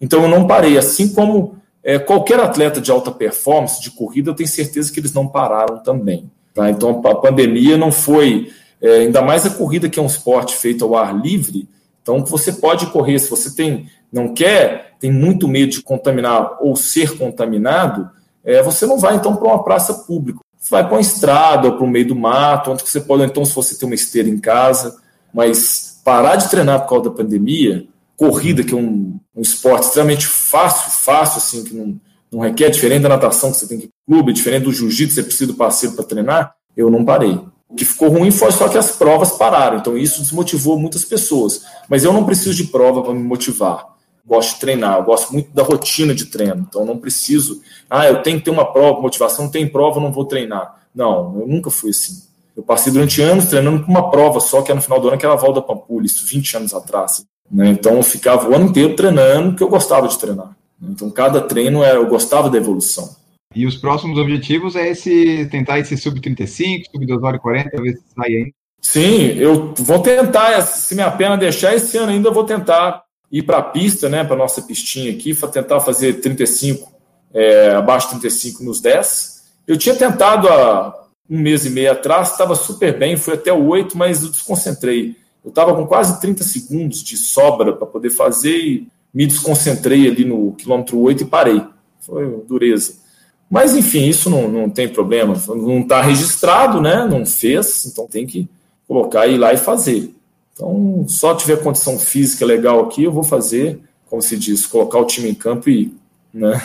Então 0.00 0.22
eu 0.22 0.28
não 0.28 0.46
parei. 0.46 0.78
Assim 0.78 1.08
como 1.08 1.56
é, 1.82 1.98
qualquer 1.98 2.40
atleta 2.40 2.80
de 2.80 2.90
alta 2.90 3.10
performance 3.10 3.82
de 3.82 3.90
corrida, 3.90 4.30
eu 4.30 4.34
tenho 4.34 4.48
certeza 4.48 4.92
que 4.92 5.00
eles 5.00 5.12
não 5.12 5.28
pararam 5.28 5.82
também. 5.82 6.30
Tá? 6.54 6.70
Então 6.70 7.02
a 7.04 7.14
pandemia 7.14 7.76
não 7.76 7.92
foi, 7.92 8.50
é, 8.80 9.00
ainda 9.00 9.20
mais 9.20 9.44
a 9.44 9.50
corrida 9.50 9.88
que 9.88 9.98
é 9.98 10.02
um 10.02 10.06
esporte 10.06 10.56
feito 10.56 10.84
ao 10.84 10.96
ar 10.96 11.14
livre. 11.14 11.68
Então 12.06 12.24
você 12.24 12.52
pode 12.52 12.86
correr 12.86 13.18
se 13.18 13.28
você 13.28 13.52
tem 13.52 13.90
não 14.12 14.32
quer, 14.32 14.94
tem 15.00 15.10
muito 15.10 15.48
medo 15.48 15.72
de 15.72 15.82
contaminar 15.82 16.56
ou 16.60 16.76
ser 16.76 17.18
contaminado, 17.18 18.08
é, 18.44 18.62
você 18.62 18.86
não 18.86 18.96
vai 18.96 19.16
então 19.16 19.34
para 19.34 19.48
uma 19.48 19.64
praça 19.64 19.92
pública. 19.92 20.38
Vai 20.70 20.84
para 20.84 20.94
uma 20.94 21.00
estrada 21.00 21.66
ou 21.66 21.76
para 21.76 21.84
o 21.84 21.88
meio 21.88 22.06
do 22.06 22.14
mato, 22.14 22.70
onde 22.70 22.88
você 22.88 23.00
pode, 23.00 23.24
então, 23.24 23.44
se 23.44 23.54
você 23.54 23.76
tem 23.76 23.88
uma 23.88 23.94
esteira 23.94 24.28
em 24.28 24.38
casa, 24.38 24.96
mas 25.34 26.00
parar 26.04 26.36
de 26.36 26.48
treinar 26.48 26.80
por 26.82 26.88
causa 26.88 27.10
da 27.10 27.16
pandemia, 27.16 27.86
corrida, 28.16 28.62
que 28.62 28.72
é 28.72 28.76
um, 28.76 29.18
um 29.34 29.42
esporte 29.42 29.86
extremamente 29.86 30.26
fácil, 30.26 30.90
fácil, 30.90 31.38
assim, 31.38 31.64
que 31.64 31.74
não, 31.74 32.00
não 32.32 32.40
requer, 32.40 32.70
diferente 32.70 33.02
da 33.02 33.08
natação, 33.08 33.50
que 33.50 33.58
você 33.58 33.68
tem 33.68 33.78
que 33.78 33.86
ir 33.86 33.90
clube, 34.08 34.32
diferente 34.32 34.64
do 34.64 34.72
jiu-jitsu, 34.72 35.16
você 35.16 35.22
precisa 35.22 35.52
do 35.52 35.56
parceiro 35.56 35.94
para 35.96 36.04
treinar, 36.04 36.54
eu 36.76 36.90
não 36.90 37.04
parei. 37.04 37.40
O 37.68 37.74
que 37.74 37.84
ficou 37.84 38.08
ruim 38.08 38.30
foi 38.30 38.52
só 38.52 38.68
que 38.68 38.78
as 38.78 38.92
provas 38.92 39.32
pararam, 39.32 39.78
então 39.78 39.98
isso 39.98 40.20
desmotivou 40.20 40.78
muitas 40.78 41.04
pessoas. 41.04 41.64
Mas 41.88 42.04
eu 42.04 42.12
não 42.12 42.24
preciso 42.24 42.54
de 42.54 42.64
prova 42.64 43.02
para 43.02 43.12
me 43.12 43.22
motivar 43.22 43.96
gosto 44.26 44.54
de 44.54 44.60
treinar, 44.60 44.98
eu 44.98 45.04
gosto 45.04 45.32
muito 45.32 45.52
da 45.52 45.62
rotina 45.62 46.12
de 46.12 46.26
treino, 46.26 46.66
então 46.68 46.84
não 46.84 46.98
preciso, 46.98 47.62
ah, 47.88 48.06
eu 48.06 48.22
tenho 48.22 48.38
que 48.38 48.44
ter 48.46 48.50
uma 48.50 48.64
prova, 48.64 49.00
motivação, 49.00 49.44
não 49.44 49.52
tem 49.52 49.68
prova, 49.68 50.00
não 50.00 50.10
vou 50.10 50.24
treinar. 50.24 50.82
Não, 50.92 51.40
eu 51.40 51.46
nunca 51.46 51.70
fui 51.70 51.90
assim. 51.90 52.22
Eu 52.56 52.62
passei 52.62 52.92
durante 52.92 53.20
anos 53.20 53.46
treinando 53.46 53.84
com 53.84 53.90
uma 53.90 54.10
prova 54.10 54.40
só, 54.40 54.62
que 54.62 54.72
é 54.72 54.74
no 54.74 54.80
final 54.80 54.98
do 54.98 55.08
ano, 55.08 55.18
que 55.18 55.24
era 55.24 55.34
a 55.34 55.38
Valda 55.38 55.62
Pampulha, 55.62 56.06
isso 56.06 56.26
20 56.26 56.56
anos 56.56 56.74
atrás. 56.74 57.24
Né? 57.50 57.68
Então 57.68 57.94
eu 57.94 58.02
ficava 58.02 58.48
o 58.48 58.54
ano 58.54 58.66
inteiro 58.66 58.96
treinando, 58.96 59.50
porque 59.50 59.62
eu 59.62 59.68
gostava 59.68 60.08
de 60.08 60.18
treinar. 60.18 60.56
Então 60.82 61.10
cada 61.10 61.40
treino 61.42 61.82
era, 61.82 61.98
eu 61.98 62.06
gostava 62.08 62.48
da 62.50 62.56
evolução. 62.56 63.14
E 63.56 63.64
os 63.64 63.74
próximos 63.74 64.18
objetivos 64.18 64.76
é 64.76 64.90
esse 64.90 65.48
tentar 65.50 65.78
esse 65.78 65.96
sub-35, 65.96 66.90
sub-2 66.92 67.22
horas 67.22 67.38
e 67.38 67.42
40, 67.42 67.82
ver 67.82 67.92
se 67.94 68.02
sai 68.14 68.28
aí. 68.28 68.52
Sim, 68.82 69.28
eu 69.38 69.72
vou 69.78 70.00
tentar, 70.00 70.60
se 70.60 70.94
minha 70.94 71.10
pena 71.10 71.38
deixar, 71.38 71.74
esse 71.74 71.96
ano 71.96 72.12
ainda 72.12 72.28
eu 72.28 72.34
vou 72.34 72.44
tentar 72.44 73.02
ir 73.32 73.44
para 73.44 73.56
a 73.56 73.62
pista, 73.62 74.10
né, 74.10 74.22
para 74.22 74.36
nossa 74.36 74.60
pistinha 74.60 75.10
aqui, 75.10 75.34
tentar 75.34 75.80
fazer 75.80 76.20
35, 76.20 76.92
é, 77.32 77.70
abaixo 77.70 78.08
de 78.08 78.20
35 78.20 78.62
nos 78.62 78.82
10. 78.82 79.44
Eu 79.66 79.78
tinha 79.78 79.94
tentado 79.94 80.48
há 80.48 81.06
um 81.28 81.40
mês 81.40 81.64
e 81.64 81.70
meio 81.70 81.92
atrás, 81.92 82.32
estava 82.32 82.54
super 82.54 82.98
bem, 82.98 83.16
fui 83.16 83.32
até 83.32 83.50
o 83.50 83.68
8, 83.68 83.96
mas 83.96 84.22
eu 84.22 84.28
desconcentrei. 84.28 85.16
Eu 85.42 85.48
estava 85.48 85.74
com 85.74 85.86
quase 85.86 86.20
30 86.20 86.44
segundos 86.44 87.02
de 87.02 87.16
sobra 87.16 87.72
para 87.72 87.86
poder 87.86 88.10
fazer 88.10 88.58
e 88.58 88.86
me 89.14 89.26
desconcentrei 89.26 90.06
ali 90.06 90.26
no 90.26 90.52
quilômetro 90.52 91.00
8 91.00 91.22
e 91.22 91.26
parei. 91.26 91.62
Foi 92.00 92.44
dureza. 92.46 93.05
Mas, 93.50 93.76
enfim, 93.76 94.06
isso 94.06 94.28
não, 94.28 94.48
não 94.48 94.68
tem 94.68 94.88
problema. 94.88 95.34
Não 95.48 95.80
está 95.80 96.02
registrado, 96.02 96.80
né? 96.80 97.04
Não 97.04 97.24
fez, 97.24 97.86
então 97.86 98.06
tem 98.06 98.26
que 98.26 98.48
colocar 98.86 99.26
e 99.26 99.34
ir 99.34 99.38
lá 99.38 99.52
e 99.52 99.56
fazer. 99.56 100.14
Então, 100.52 101.04
só 101.08 101.34
tiver 101.34 101.62
condição 101.62 101.98
física 101.98 102.44
legal 102.44 102.80
aqui, 102.80 103.04
eu 103.04 103.12
vou 103.12 103.22
fazer, 103.22 103.78
como 104.08 104.22
se 104.22 104.38
diz, 104.38 104.66
colocar 104.66 104.98
o 104.98 105.04
time 105.04 105.28
em 105.28 105.34
campo 105.34 105.68
e 105.68 105.82
ir. 105.82 105.96
Né? 106.32 106.60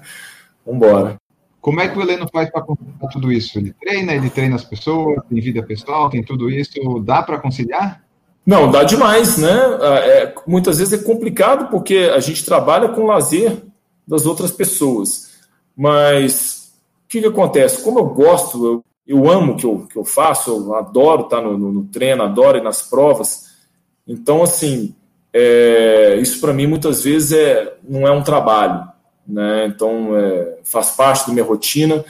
Vamos 0.64 0.86
embora. 0.86 1.16
Como 1.60 1.80
é 1.80 1.88
que 1.88 1.98
o 1.98 2.02
Heleno 2.02 2.26
faz 2.30 2.50
para 2.50 2.62
conciliar 2.62 3.10
tudo 3.10 3.32
isso? 3.32 3.58
Ele 3.58 3.74
treina, 3.80 4.12
ele 4.12 4.28
treina 4.28 4.56
as 4.56 4.64
pessoas, 4.64 5.18
tem 5.28 5.40
vida 5.40 5.62
pessoal, 5.62 6.10
tem 6.10 6.22
tudo 6.22 6.50
isso. 6.50 7.00
Dá 7.00 7.22
para 7.22 7.38
conciliar? 7.38 8.02
Não, 8.44 8.70
dá 8.70 8.84
demais, 8.84 9.38
né? 9.38 9.50
É, 10.04 10.34
muitas 10.46 10.78
vezes 10.78 11.00
é 11.00 11.02
complicado 11.02 11.70
porque 11.70 12.10
a 12.14 12.20
gente 12.20 12.44
trabalha 12.44 12.90
com 12.90 13.06
lazer 13.06 13.62
das 14.06 14.26
outras 14.26 14.52
pessoas. 14.52 15.33
Mas 15.76 16.72
o 17.04 17.08
que, 17.08 17.20
que 17.20 17.26
acontece? 17.26 17.82
Como 17.82 17.98
eu 17.98 18.06
gosto, 18.06 18.66
eu 18.66 18.84
eu 19.06 19.30
amo 19.30 19.52
o 19.52 19.56
que 19.56 19.66
eu, 19.66 19.86
que 19.86 19.96
eu 19.96 20.04
faço, 20.04 20.50
eu 20.50 20.74
adoro 20.74 21.24
estar 21.24 21.40
no, 21.40 21.58
no, 21.58 21.72
no 21.72 21.84
treino, 21.84 22.22
adoro 22.22 22.58
ir 22.58 22.62
nas 22.62 22.82
provas. 22.82 23.52
Então, 24.08 24.42
assim, 24.42 24.94
é, 25.32 26.16
isso 26.20 26.40
para 26.40 26.54
mim 26.54 26.66
muitas 26.66 27.04
vezes 27.04 27.32
é, 27.32 27.76
não 27.86 28.06
é 28.06 28.10
um 28.10 28.22
trabalho, 28.22 28.88
né? 29.26 29.66
Então, 29.66 30.16
é, 30.16 30.58
faz 30.64 30.92
parte 30.92 31.26
da 31.26 31.32
minha 31.34 31.44
rotina. 31.44 32.04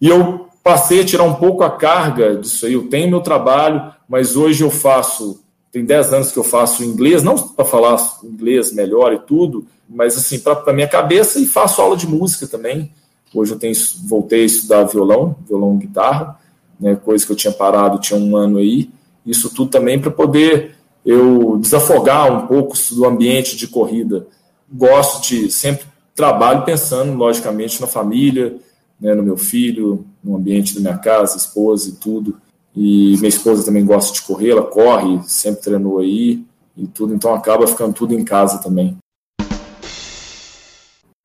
E 0.00 0.08
eu 0.08 0.48
passei 0.62 1.00
a 1.00 1.04
tirar 1.04 1.24
um 1.24 1.34
pouco 1.34 1.62
a 1.62 1.70
carga 1.70 2.36
disso 2.36 2.66
aí. 2.66 2.72
Eu 2.72 2.88
tenho 2.88 3.10
meu 3.10 3.20
trabalho, 3.20 3.92
mas 4.08 4.34
hoje 4.34 4.64
eu 4.64 4.70
faço, 4.70 5.43
tem 5.74 5.84
10 5.84 6.12
anos 6.12 6.30
que 6.30 6.38
eu 6.38 6.44
faço 6.44 6.84
inglês, 6.84 7.24
não 7.24 7.34
para 7.34 7.64
falar 7.64 7.96
inglês 8.22 8.72
melhor 8.72 9.12
e 9.12 9.18
tudo, 9.18 9.66
mas 9.88 10.16
assim, 10.16 10.38
para 10.38 10.72
minha 10.72 10.86
cabeça 10.86 11.40
e 11.40 11.46
faço 11.46 11.82
aula 11.82 11.96
de 11.96 12.06
música 12.06 12.46
também. 12.46 12.92
Hoje 13.34 13.54
eu 13.54 13.58
tenho, 13.58 13.74
voltei 14.04 14.42
a 14.42 14.46
estudar 14.46 14.84
violão, 14.84 15.34
violão 15.48 15.74
e 15.74 15.78
guitarra, 15.78 16.38
né, 16.78 16.94
coisa 16.94 17.26
que 17.26 17.32
eu 17.32 17.36
tinha 17.36 17.52
parado 17.52 17.98
tinha 17.98 18.16
um 18.16 18.36
ano 18.36 18.58
aí. 18.58 18.88
Isso 19.26 19.52
tudo 19.52 19.68
também 19.68 19.98
para 19.98 20.12
poder 20.12 20.76
eu 21.04 21.58
desafogar 21.58 22.32
um 22.32 22.46
pouco 22.46 22.76
do 22.92 23.04
ambiente 23.04 23.56
de 23.56 23.66
corrida. 23.66 24.28
Gosto 24.72 25.26
de 25.26 25.50
sempre 25.50 25.86
trabalho 26.14 26.64
pensando, 26.64 27.14
logicamente, 27.14 27.80
na 27.80 27.88
família, 27.88 28.54
né, 29.00 29.12
no 29.12 29.24
meu 29.24 29.36
filho, 29.36 30.06
no 30.22 30.36
ambiente 30.36 30.72
da 30.72 30.80
minha 30.80 30.98
casa, 30.98 31.36
esposa 31.36 31.88
e 31.88 31.92
tudo. 31.94 32.36
E 32.76 33.16
minha 33.18 33.28
esposa 33.28 33.64
também 33.64 33.84
gosta 33.84 34.12
de 34.12 34.22
correr, 34.22 34.50
ela 34.50 34.66
corre, 34.66 35.22
sempre 35.24 35.62
treinou 35.62 35.98
aí 36.00 36.44
e 36.76 36.86
tudo, 36.88 37.14
então 37.14 37.32
acaba 37.32 37.66
ficando 37.66 37.94
tudo 37.94 38.14
em 38.14 38.24
casa 38.24 38.60
também. 38.60 38.96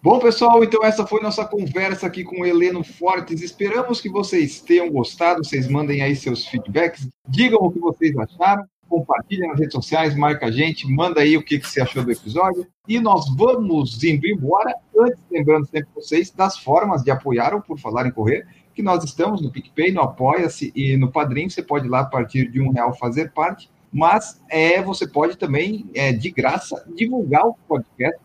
Bom, 0.02 0.18
pessoal, 0.18 0.64
então 0.64 0.82
essa 0.86 1.06
foi 1.06 1.22
nossa 1.22 1.44
conversa 1.44 2.08
aqui 2.08 2.24
com 2.24 2.42
o 2.42 2.46
Heleno 2.46 2.82
Fortes. 2.86 3.42
Esperamos 3.42 4.00
que 4.00 4.08
vocês 4.08 4.62
tenham 4.62 4.90
gostado. 4.90 5.44
Vocês 5.44 5.68
mandem 5.68 6.02
aí 6.02 6.16
seus 6.16 6.48
feedbacks, 6.48 7.06
digam 7.28 7.60
o 7.60 7.70
que 7.70 7.80
vocês 7.80 8.18
acharam, 8.18 8.64
compartilhem 8.88 9.50
nas 9.50 9.60
redes 9.60 9.74
sociais, 9.74 10.16
marca 10.16 10.46
a 10.46 10.52
gente, 10.52 10.88
manda 10.88 11.20
aí 11.20 11.36
o 11.36 11.44
que, 11.44 11.60
que 11.60 11.68
você 11.68 11.82
achou 11.82 12.02
do 12.02 12.14
episódio. 12.14 12.66
E 12.88 12.98
nós 12.98 13.26
vamos 13.36 14.02
indo 14.02 14.26
embora. 14.26 14.74
Antes, 14.98 15.20
lembrando 15.30 15.68
sempre 15.68 15.90
vocês 15.94 16.32
das 16.32 16.58
formas 16.58 17.04
de 17.04 17.12
apoiar 17.12 17.54
o 17.54 17.62
Por 17.62 17.78
Falar 17.78 18.08
em 18.08 18.12
Correr, 18.12 18.48
que 18.80 18.84
nós 18.84 19.04
estamos 19.04 19.42
no 19.42 19.52
PicPay, 19.52 19.92
no 19.92 20.00
Apoia-se 20.00 20.72
e 20.74 20.96
no 20.96 21.12
Padrim. 21.12 21.50
Você 21.50 21.62
pode 21.62 21.86
ir 21.86 21.90
lá 21.90 22.00
a 22.00 22.06
partir 22.06 22.50
de 22.50 22.62
um 22.62 22.72
real 22.72 22.96
fazer 22.98 23.30
parte 23.34 23.70
mas 23.92 24.40
é, 24.50 24.80
você 24.84 25.08
pode 25.08 25.36
também, 25.36 25.90
é, 25.96 26.14
de 26.14 26.30
graça, 26.30 26.86
divulgar 26.96 27.44
o 27.48 27.56
podcast 27.68 28.20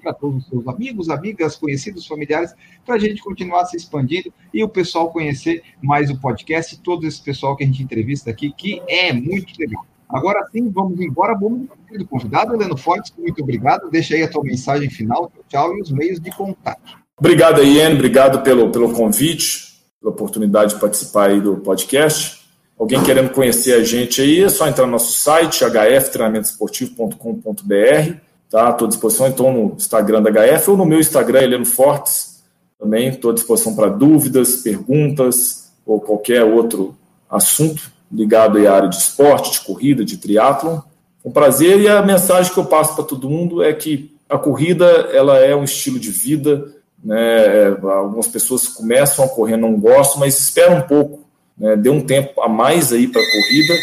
para 0.00 0.14
todos 0.14 0.44
os 0.44 0.48
seus 0.48 0.68
amigos, 0.68 1.10
amigas, 1.10 1.56
conhecidos, 1.56 2.06
familiares, 2.06 2.54
para 2.86 2.94
a 2.94 2.98
gente 3.00 3.20
continuar 3.20 3.66
se 3.66 3.76
expandindo 3.76 4.32
e 4.54 4.62
o 4.62 4.68
pessoal 4.68 5.10
conhecer 5.10 5.60
mais 5.82 6.08
o 6.08 6.20
podcast 6.20 6.76
e 6.76 6.78
todo 6.78 7.04
esse 7.04 7.20
pessoal 7.20 7.56
que 7.56 7.64
a 7.64 7.66
gente 7.66 7.82
entrevista 7.82 8.30
aqui, 8.30 8.52
que 8.56 8.80
é 8.86 9.12
muito 9.12 9.52
legal. 9.58 9.84
Agora 10.08 10.46
sim, 10.52 10.70
vamos 10.70 11.00
embora. 11.00 11.36
Vamos 11.36 11.66
do 11.90 12.06
convidado, 12.06 12.54
Heleno 12.54 12.76
Fortes, 12.76 13.12
muito 13.18 13.42
obrigado. 13.42 13.90
Deixa 13.90 14.14
aí 14.14 14.22
a 14.22 14.30
tua 14.30 14.44
mensagem 14.44 14.88
final, 14.88 15.32
tchau, 15.48 15.76
e 15.76 15.80
os 15.80 15.90
meios 15.90 16.20
de 16.20 16.30
contato. 16.30 17.02
Obrigado, 17.18 17.62
Ian, 17.62 17.94
obrigado 17.94 18.42
pelo, 18.42 18.70
pelo 18.70 18.92
convite, 18.92 19.71
pela 20.02 20.12
oportunidade 20.12 20.74
de 20.74 20.80
participar 20.80 21.30
aí 21.30 21.40
do 21.40 21.56
podcast. 21.58 22.42
Alguém 22.78 23.02
querendo 23.04 23.30
conhecer 23.30 23.74
a 23.74 23.84
gente 23.84 24.20
aí, 24.20 24.42
é 24.42 24.48
só 24.48 24.66
entrar 24.66 24.86
no 24.86 24.92
nosso 24.92 25.12
site, 25.12 25.64
hftreinamentoesportivo.com.br, 25.64 28.14
tá? 28.50 28.70
Estou 28.70 28.86
à 28.86 28.88
disposição, 28.88 29.28
então, 29.28 29.52
no 29.52 29.74
Instagram 29.76 30.20
da 30.20 30.30
HF 30.30 30.70
ou 30.70 30.76
no 30.76 30.84
meu 30.84 30.98
Instagram, 30.98 31.42
Heleno 31.42 31.64
Fortes, 31.64 32.42
também 32.78 33.08
estou 33.08 33.30
à 33.30 33.34
disposição 33.34 33.76
para 33.76 33.88
dúvidas, 33.88 34.56
perguntas 34.56 35.70
ou 35.86 36.00
qualquer 36.00 36.42
outro 36.42 36.96
assunto 37.30 37.92
ligado 38.10 38.58
à 38.58 38.72
área 38.72 38.88
de 38.88 38.96
esporte, 38.96 39.52
de 39.52 39.60
corrida, 39.60 40.04
de 40.04 40.16
triatlon. 40.16 40.80
Um 41.24 41.30
prazer 41.30 41.80
e 41.80 41.88
a 41.88 42.02
mensagem 42.02 42.52
que 42.52 42.58
eu 42.58 42.64
passo 42.64 42.96
para 42.96 43.04
todo 43.04 43.30
mundo 43.30 43.62
é 43.62 43.72
que 43.72 44.10
a 44.28 44.36
corrida 44.36 44.84
ela 45.12 45.38
é 45.38 45.54
um 45.54 45.62
estilo 45.62 46.00
de 46.00 46.10
vida, 46.10 46.74
Né? 47.02 47.68
Algumas 47.82 48.28
pessoas 48.28 48.68
começam 48.68 49.24
a 49.24 49.28
correr, 49.28 49.56
não 49.56 49.78
gostam, 49.78 50.20
mas 50.20 50.38
espera 50.38 50.72
um 50.72 50.82
pouco, 50.82 51.24
né? 51.58 51.76
dê 51.76 51.90
um 51.90 52.00
tempo 52.00 52.40
a 52.40 52.48
mais 52.48 52.92
aí 52.92 53.08
para 53.08 53.20
a 53.20 53.30
corrida, 53.30 53.74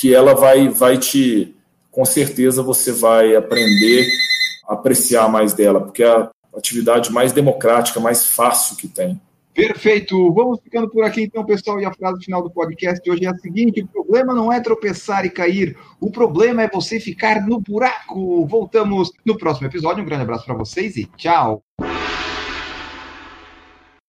que 0.00 0.14
ela 0.14 0.34
vai, 0.34 0.68
vai 0.68 0.98
te, 0.98 1.54
com 1.90 2.04
certeza 2.04 2.62
você 2.62 2.90
vai 2.90 3.36
aprender 3.36 4.08
a 4.68 4.74
apreciar 4.74 5.28
mais 5.28 5.52
dela, 5.52 5.80
porque 5.80 6.02
é 6.02 6.08
a 6.08 6.30
atividade 6.56 7.12
mais 7.12 7.32
democrática, 7.32 8.00
mais 8.00 8.26
fácil 8.26 8.76
que 8.76 8.88
tem. 8.88 9.20
Perfeito. 9.54 10.32
Vamos 10.32 10.58
ficando 10.60 10.90
por 10.90 11.04
aqui 11.04 11.22
então, 11.22 11.44
pessoal. 11.44 11.80
E 11.80 11.84
a 11.84 11.92
frase 11.92 12.24
final 12.24 12.42
do 12.42 12.50
podcast 12.50 13.08
hoje 13.08 13.24
é 13.24 13.28
a 13.28 13.38
seguinte: 13.38 13.82
o 13.82 13.86
problema 13.86 14.34
não 14.34 14.52
é 14.52 14.60
tropeçar 14.60 15.24
e 15.24 15.30
cair, 15.30 15.76
o 16.00 16.10
problema 16.10 16.62
é 16.62 16.68
você 16.68 16.98
ficar 16.98 17.46
no 17.46 17.60
buraco. 17.60 18.44
Voltamos 18.46 19.12
no 19.24 19.38
próximo 19.38 19.68
episódio. 19.68 20.02
Um 20.02 20.06
grande 20.06 20.24
abraço 20.24 20.44
para 20.44 20.54
vocês 20.54 20.96
e 20.96 21.06
tchau. 21.16 21.62